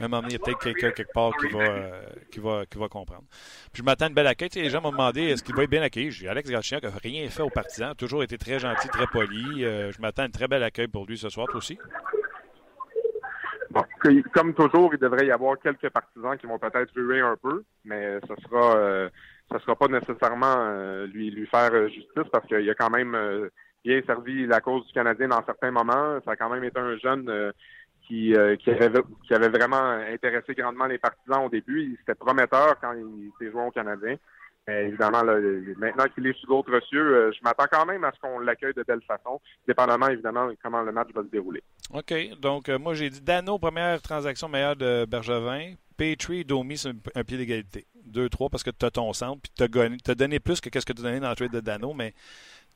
À 0.00 0.04
un 0.04 0.08
moment 0.08 0.22
donné, 0.22 0.34
il 0.34 0.38
y 0.38 0.42
a 0.42 0.44
peut-être 0.44 0.58
quelqu'un 0.58 0.90
quelque 0.90 1.12
part 1.12 1.32
qui 1.36 1.48
va, 1.48 1.60
euh, 1.60 2.02
qui, 2.30 2.40
va, 2.40 2.64
qui 2.66 2.78
va 2.78 2.88
comprendre. 2.88 3.24
Puis 3.72 3.80
je 3.80 3.82
m'attends 3.82 4.06
à 4.06 4.08
une 4.08 4.14
belle 4.14 4.26
accueil. 4.26 4.48
les 4.54 4.70
gens 4.70 4.80
m'ont 4.80 4.92
demandé 4.92 5.22
est-ce 5.22 5.42
qu'il 5.42 5.54
va 5.54 5.64
être 5.64 5.70
bien 5.70 5.82
accueilli? 5.82 6.10
J'ai 6.10 6.28
Alex 6.28 6.48
Galchenyuk 6.48 6.84
n'a 6.84 6.90
rien 7.02 7.28
fait 7.28 7.42
aux 7.42 7.50
partisans, 7.50 7.94
toujours 7.94 8.22
été 8.22 8.38
très 8.38 8.58
gentil, 8.58 8.88
très 8.88 9.06
poli. 9.06 9.60
je 9.60 10.00
m'attends 10.00 10.22
à 10.22 10.26
une 10.26 10.32
très 10.32 10.48
belle 10.48 10.62
accueil 10.62 10.88
pour 10.88 11.06
lui 11.06 11.18
ce 11.18 11.28
soir, 11.28 11.46
aussi. 11.54 11.78
Comme 14.32 14.54
toujours, 14.54 14.94
il 14.94 14.98
devrait 14.98 15.26
y 15.26 15.30
avoir 15.30 15.58
quelques 15.58 15.90
partisans 15.90 16.36
qui 16.36 16.46
vont 16.46 16.58
peut-être 16.58 16.92
ruer 16.94 17.20
un 17.20 17.36
peu, 17.36 17.64
mais 17.84 18.18
ce 18.28 18.42
sera 18.42 18.76
euh, 18.76 19.08
sera 19.50 19.76
pas 19.76 19.88
nécessairement 19.88 20.56
euh, 20.58 21.06
lui 21.06 21.30
lui 21.30 21.46
faire 21.46 21.72
euh, 21.72 21.88
justice 21.88 22.28
parce 22.30 22.46
qu'il 22.46 22.68
a 22.68 22.74
quand 22.74 22.90
même 22.90 23.16
bien 23.84 24.00
servi 24.06 24.46
la 24.46 24.60
cause 24.60 24.86
du 24.86 24.92
Canadien 24.92 25.28
dans 25.28 25.44
certains 25.44 25.70
moments. 25.70 26.18
Ça 26.24 26.32
a 26.32 26.36
quand 26.36 26.50
même 26.50 26.64
été 26.64 26.78
un 26.78 26.96
jeune 26.96 27.52
qui, 28.06 28.34
qui, 28.60 28.70
avait, 28.70 29.02
qui 29.26 29.34
avait 29.34 29.48
vraiment 29.48 29.90
intéressé 30.12 30.54
grandement 30.54 30.86
les 30.86 30.98
partisans 30.98 31.44
au 31.44 31.48
début. 31.48 31.96
C'était 32.00 32.14
prometteur 32.14 32.78
quand 32.80 32.92
il 32.92 33.30
s'est 33.38 33.50
joué 33.50 33.62
au 33.62 33.70
Canadien. 33.70 34.16
Mais 34.66 34.88
évidemment, 34.88 35.22
là, 35.22 35.38
maintenant 35.78 36.06
qu'il 36.14 36.26
est 36.26 36.36
sous 36.40 36.46
d'autres 36.46 36.80
cieux, 36.88 37.32
je 37.32 37.38
m'attends 37.42 37.66
quand 37.70 37.86
même 37.86 38.02
à 38.04 38.12
ce 38.12 38.20
qu'on 38.20 38.40
l'accueille 38.40 38.74
de 38.74 38.82
belle 38.82 39.02
façon, 39.02 39.40
dépendamment 39.66 40.08
évidemment 40.08 40.48
de 40.48 40.56
comment 40.62 40.82
le 40.82 40.92
match 40.92 41.08
va 41.14 41.22
se 41.22 41.28
dérouler. 41.28 41.62
OK. 41.94 42.12
Donc, 42.40 42.68
moi, 42.68 42.94
j'ai 42.94 43.10
dit 43.10 43.20
Dano, 43.20 43.58
première 43.58 44.02
transaction 44.02 44.48
meilleure 44.48 44.76
de 44.76 45.04
Bergevin. 45.04 45.74
Petrie, 45.96 46.44
Domi, 46.44 46.76
c'est 46.76 46.90
un, 47.14 47.24
pied 47.24 47.38
d'égalité. 47.38 47.86
2-3 48.10 48.50
parce 48.50 48.62
que 48.62 48.70
tu 48.70 48.86
as 48.86 48.90
ton 48.90 49.12
centre, 49.12 49.42
puis 49.42 49.52
tu 49.56 50.10
as, 50.10 50.14
donné 50.14 50.38
plus 50.40 50.60
que 50.60 50.68
ce 50.78 50.86
que 50.86 50.92
tu 50.92 51.00
as 51.00 51.04
donné 51.04 51.20
dans 51.20 51.30
le 51.30 51.36
trade 51.36 51.52
de 51.52 51.60
Dano, 51.60 51.92
mais 51.92 52.14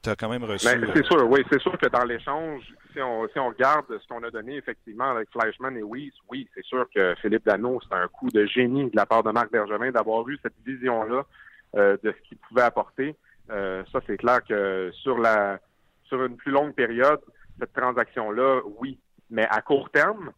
tu 0.02 0.10
as 0.10 0.16
quand 0.16 0.28
même 0.28 0.44
reçu. 0.44 0.66
Ben, 0.66 0.90
c'est 0.94 1.04
sûr, 1.04 1.28
oui. 1.28 1.40
C'est 1.50 1.60
sûr 1.60 1.76
que 1.78 1.88
dans 1.88 2.04
l'échange, 2.04 2.62
si 2.92 3.00
on, 3.00 3.28
si 3.28 3.38
on 3.38 3.48
regarde 3.48 3.86
ce 3.88 4.08
qu'on 4.08 4.22
a 4.22 4.30
donné 4.30 4.56
effectivement 4.56 5.10
avec 5.10 5.28
Fleischmann 5.30 5.76
et 5.76 5.82
Weiss, 5.82 6.14
oui, 6.30 6.48
c'est 6.54 6.64
sûr 6.64 6.86
que 6.94 7.14
Philippe 7.20 7.44
Dano, 7.44 7.78
c'est 7.88 7.96
un 7.96 8.08
coup 8.08 8.28
de 8.30 8.46
génie 8.46 8.90
de 8.90 8.96
la 8.96 9.06
part 9.06 9.22
de 9.22 9.30
Marc 9.30 9.52
Bergevin 9.52 9.90
d'avoir 9.90 10.26
eu 10.28 10.38
cette 10.42 10.54
vision-là 10.66 11.18
euh, 11.18 11.22
de 11.74 11.98
ce 12.02 12.28
qu'il 12.28 12.38
pouvait 12.38 12.62
apporter. 12.62 13.16
Euh, 13.50 13.82
ça, 13.92 14.00
c'est 14.06 14.16
clair 14.16 14.44
que 14.44 14.90
sur 14.92 15.18
la 15.18 15.58
sur 16.04 16.24
une 16.24 16.36
plus 16.36 16.52
longue 16.52 16.74
période, 16.74 17.20
cette 17.58 17.72
transaction-là, 17.72 18.62
oui. 18.78 18.98
Mais 19.30 19.46
à 19.48 19.62
court 19.62 19.90
terme, 19.90 20.32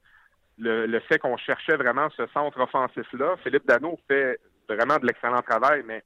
le, 0.59 1.01
fait 1.01 1.19
qu'on 1.19 1.39
cherchait 1.39 1.77
vraiment 1.77 2.11
ce 2.11 2.27
centre 2.29 2.61
offensif-là, 2.61 3.37
Philippe 3.43 3.67
Dano 3.67 3.99
fait 4.07 4.39
vraiment 4.69 4.99
de 4.99 5.07
l'excellent 5.07 5.41
travail, 5.41 5.83
mais 5.87 6.05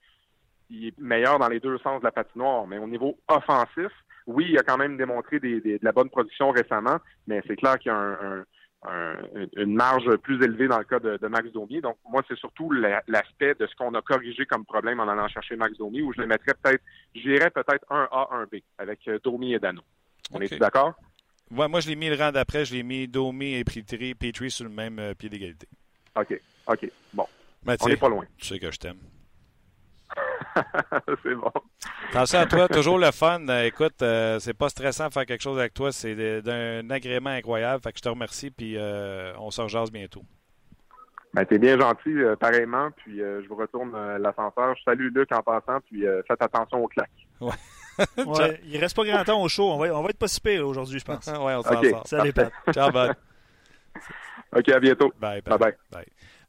il 0.71 0.89
est 0.89 0.99
meilleur 0.99 1.41
dans 1.41 1.49
les 1.49 1.59
deux 1.59 1.79
sens 1.79 2.01
de 2.01 2.05
la 2.05 2.13
patinoire. 2.13 2.67
Mais 2.69 2.79
au 2.79 2.87
niveau 2.87 3.19
offensif, 3.27 3.91
oui, 4.27 4.47
il 4.51 4.59
a 4.59 4.63
quand 4.63 4.77
même 4.77 4.97
démontré 4.97 5.41
de 5.41 5.79
la 5.83 5.93
bonne 5.93 6.11
production 6.11 6.51
récemment, 6.51 6.99
mais 7.27 7.43
c'est 7.49 7.57
clair 7.57 7.79
qu'il 7.79 7.91
y 7.91 7.95
a 7.95 8.45
une 9.57 9.75
marge 9.75 10.17
plus 10.19 10.43
élevée 10.43 10.69
dans 10.69 10.79
le 10.79 10.85
cas 10.85 10.99
de, 10.99 11.27
Max 11.29 11.51
Domi. 11.53 11.81
Donc, 11.81 11.97
moi, 12.09 12.23
c'est 12.29 12.37
surtout 12.37 12.71
l'aspect 12.73 13.55
de 13.55 13.67
ce 13.67 13.75
qu'on 13.77 13.95
a 13.95 14.03
corrigé 14.03 14.47
comme 14.47 14.65
problème 14.65 15.01
en 15.01 15.09
allant 15.09 15.29
chercher 15.29 15.57
Max 15.57 15.77
Domi, 15.77 16.03
où 16.03 16.13
je 16.13 16.21
le 16.21 16.27
mettrais 16.27 16.55
peut-être, 16.63 16.83
j'irais 17.15 17.51
peut-être 17.51 17.85
un 17.91 18.09
A, 18.11 18.29
un 18.33 18.45
B 18.45 18.57
avec 18.79 19.01
euh, 19.09 19.19
Domi 19.23 19.55
et 19.55 19.59
Dano. 19.59 19.83
On 20.33 20.41
est 20.41 20.59
d'accord? 20.59 20.95
moi, 21.51 21.81
je 21.81 21.89
l'ai 21.89 21.97
mis 21.97 22.09
le 22.09 22.17
rang 22.17 22.33
d'après, 22.33 22.65
je 22.65 22.75
l'ai 22.75 22.83
mis 22.83 23.07
Domi 23.07 23.55
et 23.55 23.65
Petrie, 23.65 24.15
Petrie 24.15 24.51
sur 24.51 24.65
le 24.65 24.71
même 24.71 24.99
euh, 24.99 25.15
pied 25.15 25.29
d'égalité. 25.29 25.69
OK. 26.17 26.41
OK. 26.67 26.91
Bon. 27.13 27.27
On 27.67 27.89
n'est 27.89 27.97
pas 27.97 28.09
loin. 28.09 28.25
Tu 28.37 28.47
sais 28.47 28.59
que 28.59 28.71
je 28.71 28.79
t'aime. 28.79 28.99
c'est 31.23 31.35
bon. 31.35 31.53
Attention 32.11 32.39
à 32.39 32.47
toi, 32.47 32.69
toujours 32.69 32.99
le 32.99 33.11
fun. 33.11 33.47
Euh, 33.49 33.65
écoute, 33.65 34.01
euh, 34.03 34.39
c'est 34.39 34.55
pas 34.55 34.69
stressant 34.69 35.09
de 35.09 35.13
faire 35.13 35.27
quelque 35.27 35.43
chose 35.43 35.59
avec 35.59 35.75
toi. 35.75 35.93
C'est 35.93 36.43
d'un 36.43 36.89
agrément 36.91 37.31
incroyable. 37.31 37.83
Fait 37.83 37.93
que 37.93 37.99
je 37.99 38.03
te 38.03 38.09
remercie, 38.09 38.51
puis 38.51 38.77
on 39.39 39.51
se 39.51 39.61
rejase 39.61 39.91
bientôt. 39.91 40.23
Ben, 41.35 41.45
t'es 41.45 41.59
bien 41.59 41.79
gentil, 41.79 42.15
pareillement. 42.41 42.91
Puis 42.97 43.19
je 43.19 43.49
vous 43.49 43.57
retourne 43.57 43.93
l'ascenseur. 44.19 44.75
Je 44.77 44.83
salue 44.85 45.09
Luc 45.15 45.31
en 45.33 45.43
passant, 45.43 45.81
puis 45.87 46.05
faites 46.27 46.43
attention 46.43 46.83
aux 46.83 46.89
claques. 46.89 47.11
Ouais. 47.41 47.53
ouais, 48.19 48.61
il 48.65 48.79
reste 48.79 48.95
pas 48.95 49.05
grand 49.05 49.25
temps 49.25 49.43
au 49.43 49.49
show. 49.49 49.71
On 49.71 49.79
va, 49.79 49.87
on 49.97 50.03
va 50.03 50.11
être 50.11 50.19
pas 50.19 50.29
si 50.29 50.41
pire 50.41 50.67
aujourd'hui, 50.67 50.99
je 50.99 51.05
pense. 51.05 51.27
ouais, 51.27 51.55
on 51.55 51.63
s'en 51.63 51.83
sort. 51.83 52.07
Salut, 52.07 52.33
Pat. 52.33 52.53
Ciao, 52.73 52.91
bye. 52.91 53.13
OK, 54.55 54.69
à 54.69 54.81
bientôt. 54.81 55.13
Bye, 55.19 55.41
bye. 55.41 55.59
bye. 55.59 55.75
bye. 55.91 56.07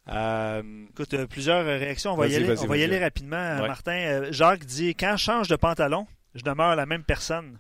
Euh... 0.09 0.63
Écoute, 0.91 1.13
euh, 1.13 1.27
plusieurs 1.27 1.65
réactions. 1.65 2.13
On 2.13 2.17
va 2.17 2.27
y 2.27 2.35
aller, 2.35 2.55
on 2.59 2.65
va 2.65 2.77
y 2.77 2.83
aller 2.83 2.99
rapidement, 2.99 3.67
Martin. 3.67 3.97
Euh, 3.97 4.31
Jacques 4.31 4.65
dit 4.65 4.95
Quand 4.95 5.17
je 5.17 5.23
change 5.23 5.47
de 5.47 5.55
pantalon, 5.55 6.07
je 6.35 6.43
demeure 6.43 6.75
la 6.75 6.85
même 6.85 7.03
personne. 7.03 7.59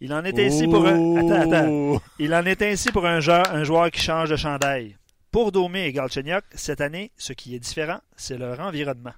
Il 0.00 0.12
en 0.12 0.24
est 0.24 0.38
ainsi 0.38 0.66
pour 0.66 0.86
un. 0.86 1.16
Attends, 1.16 1.52
attends. 1.52 2.02
Il 2.18 2.34
en 2.34 2.44
est 2.44 2.62
ainsi 2.62 2.90
pour 2.90 3.06
un 3.06 3.20
joueur, 3.20 3.44
un 3.52 3.64
joueur 3.64 3.90
qui 3.90 4.00
change 4.00 4.30
de 4.30 4.36
chandail. 4.36 4.96
Pour 5.30 5.52
Domi 5.52 5.78
et 5.78 5.92
Galchenyuk, 5.92 6.44
cette 6.54 6.80
année, 6.80 7.10
ce 7.16 7.32
qui 7.32 7.54
est 7.54 7.58
différent, 7.58 8.00
c'est 8.16 8.36
leur 8.36 8.60
environnement. 8.60 9.14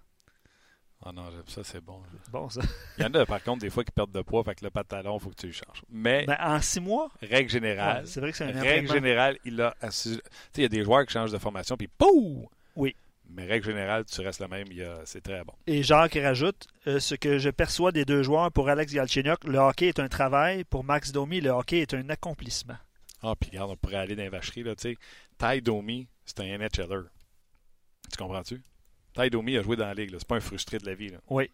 Ah 1.06 1.12
non, 1.12 1.24
ça, 1.46 1.62
c'est 1.62 1.82
bon. 1.82 2.00
Bon, 2.30 2.48
ça. 2.48 2.62
Il 2.96 3.04
y 3.04 3.06
en 3.06 3.12
a, 3.12 3.26
par 3.26 3.42
contre, 3.42 3.60
des 3.60 3.68
fois 3.68 3.84
qui 3.84 3.90
perdent 3.90 4.12
de 4.12 4.22
poids, 4.22 4.42
fait 4.42 4.54
que 4.54 4.64
le 4.64 4.70
pantalon, 4.70 5.18
il 5.18 5.22
faut 5.22 5.28
que 5.28 5.36
tu 5.36 5.46
le 5.46 5.52
changes. 5.52 5.82
Mais. 5.90 6.24
Ben, 6.24 6.38
en 6.40 6.60
six 6.62 6.80
mois? 6.80 7.10
Règle 7.20 7.50
générale. 7.50 8.06
c'est 8.06 8.20
vrai 8.20 8.30
que 8.30 8.36
c'est 8.38 8.44
un 8.44 8.60
Règle 8.60 8.90
générale, 8.90 9.38
il 9.44 9.60
a. 9.60 9.74
Tu 9.82 9.88
sais, 9.90 10.20
il 10.56 10.62
y 10.62 10.64
a 10.64 10.68
des 10.68 10.82
joueurs 10.82 11.04
qui 11.04 11.12
changent 11.12 11.32
de 11.32 11.38
formation, 11.38 11.76
puis 11.76 11.88
POUM! 11.88 12.46
Oui. 12.76 12.96
Mais 13.30 13.46
règle 13.46 13.66
générale, 13.66 14.04
tu 14.04 14.20
restes 14.20 14.40
le 14.40 14.48
même, 14.48 14.66
c'est 15.04 15.22
très 15.22 15.42
bon. 15.44 15.54
Et 15.66 15.82
Jacques 15.82 16.18
rajoute 16.20 16.66
euh, 16.86 17.00
ce 17.00 17.14
que 17.14 17.38
je 17.38 17.50
perçois 17.50 17.90
des 17.90 18.04
deux 18.04 18.22
joueurs 18.22 18.52
pour 18.52 18.68
Alex 18.68 18.92
Galchenyuk, 18.92 19.44
le 19.44 19.58
hockey 19.58 19.88
est 19.88 19.98
un 19.98 20.08
travail. 20.08 20.64
Pour 20.64 20.84
Max 20.84 21.10
Domi, 21.10 21.40
le 21.40 21.50
hockey 21.50 21.80
est 21.80 21.94
un 21.94 22.08
accomplissement. 22.10 22.76
Ah, 23.22 23.34
puis 23.38 23.50
regarde, 23.50 23.70
on 23.70 23.76
pourrait 23.76 23.96
aller 23.96 24.14
dans 24.14 24.22
les 24.22 24.28
vacheries, 24.28 24.62
là, 24.62 24.76
tu 24.76 24.94
sais. 24.94 24.96
Ty 25.38 25.62
Domi, 25.62 26.06
c'est 26.26 26.40
un 26.40 26.58
NHLer. 26.58 27.08
Tu 28.10 28.16
comprends-tu? 28.18 28.62
Ty 29.14 29.30
Domi 29.30 29.56
a 29.56 29.62
joué 29.62 29.76
dans 29.76 29.86
la 29.86 29.94
ligue. 29.94 30.14
C'est 30.18 30.26
pas 30.26 30.36
un 30.36 30.40
frustré 30.40 30.78
de 30.78 30.86
la 30.86 30.94
vie. 30.94 31.08
Là. 31.08 31.18
Oui. 31.28 31.50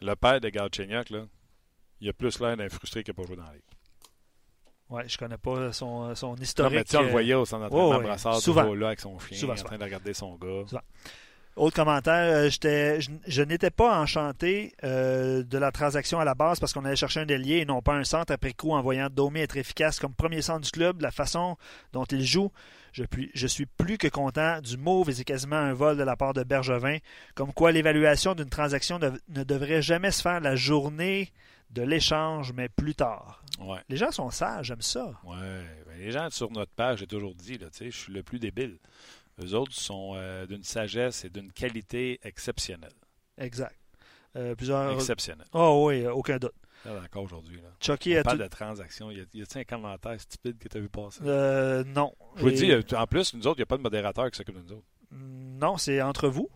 Le 0.00 0.14
père 0.14 0.40
de 0.40 0.48
Galchenyuk, 0.48 1.10
là, 1.10 1.26
il 2.00 2.08
a 2.08 2.12
plus 2.12 2.38
l'air 2.40 2.56
d'un 2.56 2.68
frustré 2.68 3.02
qu'il 3.02 3.14
n'a 3.16 3.22
pas 3.22 3.26
joué 3.26 3.36
dans 3.36 3.44
la 3.44 3.52
ligue. 3.54 3.62
Oui, 4.90 5.02
je 5.06 5.18
connais 5.18 5.36
pas 5.36 5.72
son, 5.72 6.14
son 6.14 6.36
historique. 6.36 6.72
Non, 6.72 6.78
mais 6.78 6.84
tu 6.84 6.96
on 6.96 7.02
le 7.02 7.08
voyait 7.08 7.34
au 7.34 7.44
centre 7.44 7.68
d'entraînement, 7.68 7.98
oh, 7.98 8.00
Brassard, 8.00 8.40
toujours 8.40 8.74
là 8.74 8.86
avec 8.86 9.00
son 9.00 9.18
chien, 9.18 9.36
souvent, 9.36 9.52
en 9.52 9.56
train 9.56 9.76
de 9.76 9.84
regarder 9.84 10.14
son 10.14 10.36
gars. 10.36 10.64
Souvent. 10.66 10.80
Autre 11.58 11.74
commentaire, 11.74 12.14
euh, 12.14 12.50
je, 12.50 13.08
je 13.26 13.42
n'étais 13.42 13.70
pas 13.70 14.00
enchanté 14.00 14.74
euh, 14.84 15.42
de 15.42 15.58
la 15.58 15.72
transaction 15.72 16.20
à 16.20 16.24
la 16.24 16.36
base 16.36 16.60
parce 16.60 16.72
qu'on 16.72 16.84
allait 16.84 16.94
chercher 16.94 17.20
un 17.20 17.26
délié 17.26 17.56
et 17.56 17.64
non 17.64 17.82
pas 17.82 17.94
un 17.94 18.04
centre 18.04 18.32
après 18.32 18.52
coup 18.52 18.70
en 18.70 18.80
voyant 18.80 19.08
Domi 19.10 19.40
être 19.40 19.56
efficace 19.56 19.98
comme 19.98 20.14
premier 20.14 20.40
centre 20.40 20.60
du 20.60 20.70
club, 20.70 21.00
la 21.00 21.10
façon 21.10 21.56
dont 21.92 22.04
il 22.04 22.24
joue. 22.24 22.52
Je, 22.92 23.02
je 23.34 23.46
suis 23.48 23.66
plus 23.66 23.98
que 23.98 24.06
content 24.06 24.60
du 24.60 24.76
move 24.76 25.10
et 25.10 25.14
c'est 25.14 25.24
quasiment 25.24 25.56
un 25.56 25.74
vol 25.74 25.96
de 25.96 26.04
la 26.04 26.14
part 26.14 26.32
de 26.32 26.44
Bergevin, 26.44 26.98
comme 27.34 27.52
quoi 27.52 27.72
l'évaluation 27.72 28.36
d'une 28.36 28.48
transaction 28.48 29.00
ne, 29.00 29.42
devrait 29.42 29.82
jamais 29.82 30.12
se 30.12 30.22
faire 30.22 30.38
la 30.40 30.54
journée 30.54 31.32
de 31.70 31.82
l'échange, 31.82 32.52
mais 32.52 32.68
plus 32.68 32.94
tard. 32.94 33.42
Les 33.88 33.96
gens 33.96 34.12
sont 34.12 34.30
sages, 34.30 34.66
j'aime 34.66 34.80
ça. 34.80 35.06
Ouais, 35.24 35.66
ben, 35.86 35.98
les 35.98 36.12
gens 36.12 36.30
sur 36.30 36.50
notre 36.52 36.72
page, 36.72 37.00
j'ai 37.00 37.06
toujours 37.06 37.34
dit, 37.34 37.58
là, 37.58 37.66
je 37.78 37.90
suis 37.90 38.12
le 38.12 38.22
plus 38.22 38.38
débile. 38.38 38.78
Les 39.38 39.54
autres 39.54 39.72
sont 39.72 40.12
euh, 40.16 40.46
d'une 40.46 40.62
sagesse 40.64 41.24
et 41.24 41.30
d'une 41.30 41.52
qualité 41.52 42.18
exceptionnelle. 42.22 42.92
Exact. 43.38 43.76
Euh, 44.36 44.54
plusieurs... 44.54 44.92
Exceptionnelle. 44.94 45.46
Oh 45.52 45.84
oui, 45.88 46.06
aucun 46.06 46.38
doute. 46.38 46.52
encore 46.86 47.22
aujourd'hui. 47.24 47.60
Chucky 47.80 48.16
On 48.16 48.20
a 48.20 48.22
parle 48.24 48.38
tout- 48.38 48.42
de 48.44 48.48
transactions. 48.48 49.10
Y 49.10 49.20
a-t-il 49.20 49.58
un 49.60 49.64
commentaire 49.64 50.20
stupide 50.20 50.58
que 50.58 50.68
tu 50.68 50.76
as 50.76 50.80
vu 50.80 50.88
passer? 50.88 51.20
Euh, 51.24 51.84
non. 51.84 52.12
Je 52.36 52.42
vous 52.42 52.48
Et- 52.48 52.52
dis, 52.52 52.70
euh, 52.72 52.82
en 52.96 53.06
plus, 53.06 53.32
nous 53.34 53.46
autres, 53.46 53.58
il 53.58 53.60
n'y 53.60 53.64
a 53.64 53.66
pas 53.66 53.76
de 53.78 53.82
modérateur 53.82 54.30
qui 54.30 54.36
s'occupe 54.36 54.56
de 54.56 54.62
nous 54.62 54.72
autres. 54.72 54.86
Non, 55.12 55.76
c'est 55.78 56.02
entre 56.02 56.28
vous. 56.28 56.50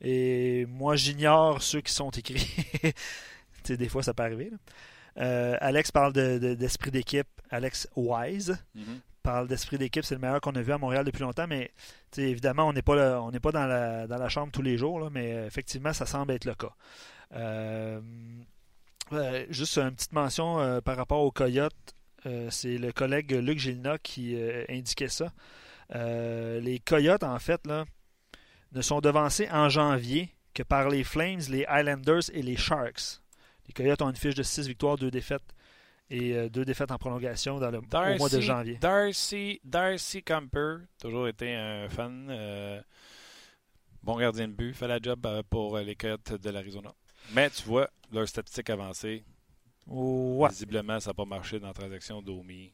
Et 0.00 0.66
moi, 0.66 0.96
j'ignore 0.96 1.62
ceux 1.62 1.80
qui 1.80 1.92
sont 1.92 2.10
écrits. 2.10 2.54
tu 2.82 2.92
sais, 3.64 3.76
des 3.76 3.88
fois, 3.88 4.02
ça 4.02 4.12
peut 4.14 4.22
arriver. 4.24 4.50
là. 4.50 4.58
Euh, 5.18 5.56
Alex 5.60 5.90
parle 5.90 6.12
de- 6.12 6.38
de- 6.38 6.54
d'esprit 6.54 6.90
d'équipe. 6.90 7.26
Alex 7.50 7.88
Wise 7.96 8.58
parle 9.26 9.48
d'esprit 9.48 9.76
d'équipe. 9.76 10.04
C'est 10.04 10.14
le 10.14 10.20
meilleur 10.20 10.40
qu'on 10.40 10.54
a 10.54 10.62
vu 10.62 10.72
à 10.72 10.78
Montréal 10.78 11.04
depuis 11.04 11.22
longtemps. 11.22 11.46
Mais 11.48 11.72
évidemment, 12.16 12.68
on 12.68 12.72
n'est 12.72 12.82
pas, 12.82 12.94
pas 13.42 13.52
dans, 13.52 13.66
la, 13.66 14.06
dans 14.06 14.18
la 14.18 14.28
chambre 14.28 14.52
tous 14.52 14.62
les 14.62 14.78
jours. 14.78 15.10
mais 15.10 15.46
effectivement, 15.46 15.92
ça 15.92 16.06
semble 16.06 16.32
être 16.32 16.44
le 16.44 16.54
cas. 16.54 16.72
Euh, 19.12 19.46
juste 19.50 19.78
une 19.78 19.92
petite 19.92 20.12
mention 20.12 20.60
euh, 20.60 20.80
par 20.80 20.96
rapport 20.96 21.22
aux 21.22 21.32
Coyotes. 21.32 21.74
Euh, 22.26 22.48
c'est 22.50 22.78
le 22.78 22.92
collègue 22.92 23.32
Luc 23.32 23.58
Gilna 23.58 23.98
qui 23.98 24.36
indiquait 24.68 25.08
ça. 25.08 25.32
Les 25.92 26.80
Coyotes, 26.84 27.24
en 27.24 27.38
fait, 27.38 27.60
ne 28.72 28.82
sont 28.82 29.00
devancés 29.00 29.48
en 29.50 29.68
janvier 29.68 30.30
que 30.54 30.62
par 30.62 30.88
les 30.88 31.04
Flames, 31.04 31.40
les 31.50 31.64
Highlanders 31.66 32.30
et 32.32 32.42
les 32.42 32.56
Sharks. 32.56 33.20
Les 33.66 33.72
Coyotes 33.72 34.02
ont 34.02 34.10
une 34.10 34.16
fiche 34.16 34.34
de 34.36 34.42
6 34.42 34.68
victoires, 34.68 34.96
2 34.96 35.10
défaites 35.10 35.55
et 36.10 36.48
2 36.50 36.64
défaites 36.64 36.90
en 36.92 36.98
prolongation 36.98 37.58
dans 37.58 37.70
le, 37.70 37.78
au 37.78 38.16
mois 38.18 38.28
de 38.28 38.40
janvier. 38.40 38.76
Darcy, 38.76 39.60
Darcy 39.64 40.22
Camper, 40.22 40.76
toujours 41.00 41.26
été 41.28 41.54
un 41.54 41.88
fan. 41.88 42.28
euh, 42.30 42.80
bon 44.02 44.16
gardien 44.16 44.46
de 44.48 44.52
but, 44.52 44.72
fait 44.74 44.86
la 44.88 44.98
job 45.00 45.24
euh, 45.26 45.42
pour 45.48 45.76
euh, 45.76 45.82
les 45.82 45.96
Coyotes 45.96 46.34
de 46.34 46.50
l'Arizona. 46.50 46.92
Mais 47.32 47.50
tu 47.50 47.62
vois, 47.64 47.90
leur 48.12 48.28
statistique 48.28 48.70
avancée, 48.70 49.24
Ouais. 49.88 50.48
visiblement, 50.48 50.98
ça 51.00 51.10
n'a 51.10 51.14
pas 51.14 51.24
marché 51.24 51.58
dans 51.60 51.68
la 51.68 51.72
transaction 51.74 52.20
d'Omi. 52.22 52.72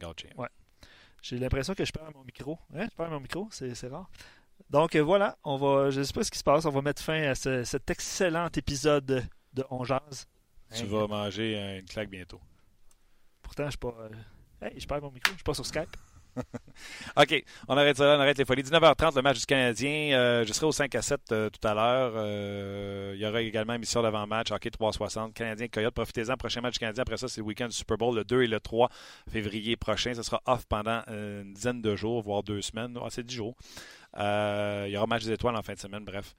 Gauthier. 0.00 0.30
Ouais. 0.36 0.48
J'ai 1.22 1.36
l'impression 1.38 1.74
que 1.74 1.84
je 1.84 1.92
perds 1.92 2.10
mon 2.14 2.24
micro. 2.24 2.58
Hein, 2.74 2.86
je 2.90 2.96
perds 2.96 3.10
mon 3.10 3.20
micro, 3.20 3.48
c'est 3.50 3.88
rare. 3.88 4.08
Donc 4.70 4.94
euh, 4.96 5.00
voilà, 5.02 5.36
on 5.44 5.56
va, 5.56 5.90
je 5.90 6.00
ne 6.00 6.04
sais 6.04 6.12
pas 6.14 6.24
ce 6.24 6.30
qui 6.30 6.38
se 6.38 6.44
passe, 6.44 6.64
on 6.64 6.70
va 6.70 6.80
mettre 6.82 7.02
fin 7.02 7.22
à 7.22 7.34
ce- 7.34 7.64
cet 7.64 7.90
excellent 7.90 8.48
épisode 8.56 9.26
de 9.52 9.64
On 9.70 9.84
Jase. 9.84 10.26
Tu 10.74 10.84
vas 10.86 11.06
manger 11.06 11.56
euh, 11.58 11.78
une 11.80 11.86
claque 11.86 12.10
bientôt. 12.10 12.40
Pourtant, 13.42 13.64
je 13.66 13.70
suis 13.70 13.78
pas. 13.78 13.94
euh, 14.00 14.08
Hey, 14.62 14.78
je 14.78 14.86
perds 14.86 15.00
mon 15.00 15.10
micro, 15.10 15.30
je 15.32 15.36
suis 15.36 15.42
pas 15.44 15.54
sur 15.54 15.64
Skype. 15.64 15.96
OK, 17.16 17.44
on 17.66 17.76
arrête 17.76 17.96
ça 17.96 18.06
là, 18.06 18.16
on 18.16 18.20
arrête 18.20 18.38
les 18.38 18.44
folies. 18.44 18.62
19h30, 18.62 19.16
le 19.16 19.22
match 19.22 19.40
du 19.40 19.46
Canadien. 19.46 20.12
Euh, 20.16 20.44
je 20.46 20.52
serai 20.52 20.66
au 20.66 20.70
5 20.72 20.94
à 20.94 21.02
7 21.02 21.20
euh, 21.32 21.50
tout 21.50 21.66
à 21.66 21.74
l'heure. 21.74 22.12
Euh, 22.14 23.12
il 23.16 23.20
y 23.20 23.26
aura 23.26 23.40
également 23.40 23.72
émission 23.74 24.00
d'avant-match, 24.02 24.52
hockey 24.52 24.70
360, 24.70 25.34
Canadien 25.34 25.66
Coyote. 25.68 25.94
Profitez-en, 25.94 26.36
prochain 26.36 26.60
match 26.60 26.74
du 26.74 26.78
Canadien. 26.78 27.02
Après 27.02 27.16
ça, 27.16 27.26
c'est 27.26 27.40
le 27.40 27.46
week-end 27.46 27.66
du 27.66 27.74
Super 27.74 27.96
Bowl, 27.98 28.14
le 28.14 28.22
2 28.24 28.42
et 28.42 28.46
le 28.46 28.60
3 28.60 28.90
février 29.28 29.76
prochain. 29.76 30.12
Ce 30.14 30.22
sera 30.22 30.40
off 30.46 30.66
pendant 30.66 31.02
une 31.08 31.52
dizaine 31.54 31.80
de 31.82 31.96
jours, 31.96 32.22
voire 32.22 32.42
deux 32.42 32.60
semaines. 32.62 32.96
Ah, 33.02 33.08
c'est 33.10 33.24
10 33.26 33.34
jours. 33.34 33.56
Il 34.16 34.88
y 34.90 34.96
aura 34.96 35.06
match 35.08 35.24
des 35.24 35.32
étoiles 35.32 35.56
en 35.56 35.62
fin 35.62 35.72
de 35.74 35.80
semaine. 35.80 36.04
Bref, 36.04 36.34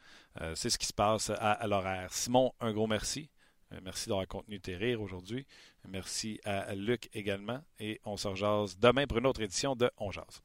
c'est 0.53 0.69
ce 0.69 0.77
qui 0.77 0.85
se 0.85 0.93
passe 0.93 1.31
à, 1.31 1.51
à 1.53 1.67
l'horaire. 1.67 2.13
Simon, 2.13 2.53
un 2.61 2.71
gros 2.71 2.87
merci. 2.87 3.29
Euh, 3.73 3.79
Merci 3.83 4.09
d'avoir 4.09 4.27
contenu 4.27 4.59
tes 4.59 4.75
rires 4.75 5.01
aujourd'hui. 5.01 5.45
Merci 5.87 6.39
à 6.43 6.75
Luc 6.75 7.09
également. 7.13 7.61
Et 7.79 7.99
on 8.05 8.17
se 8.17 8.27
rejase 8.27 8.77
demain 8.77 9.07
pour 9.07 9.17
une 9.17 9.25
autre 9.27 9.41
édition 9.41 9.75
de 9.75 9.89
On 9.97 10.11
Jase. 10.11 10.41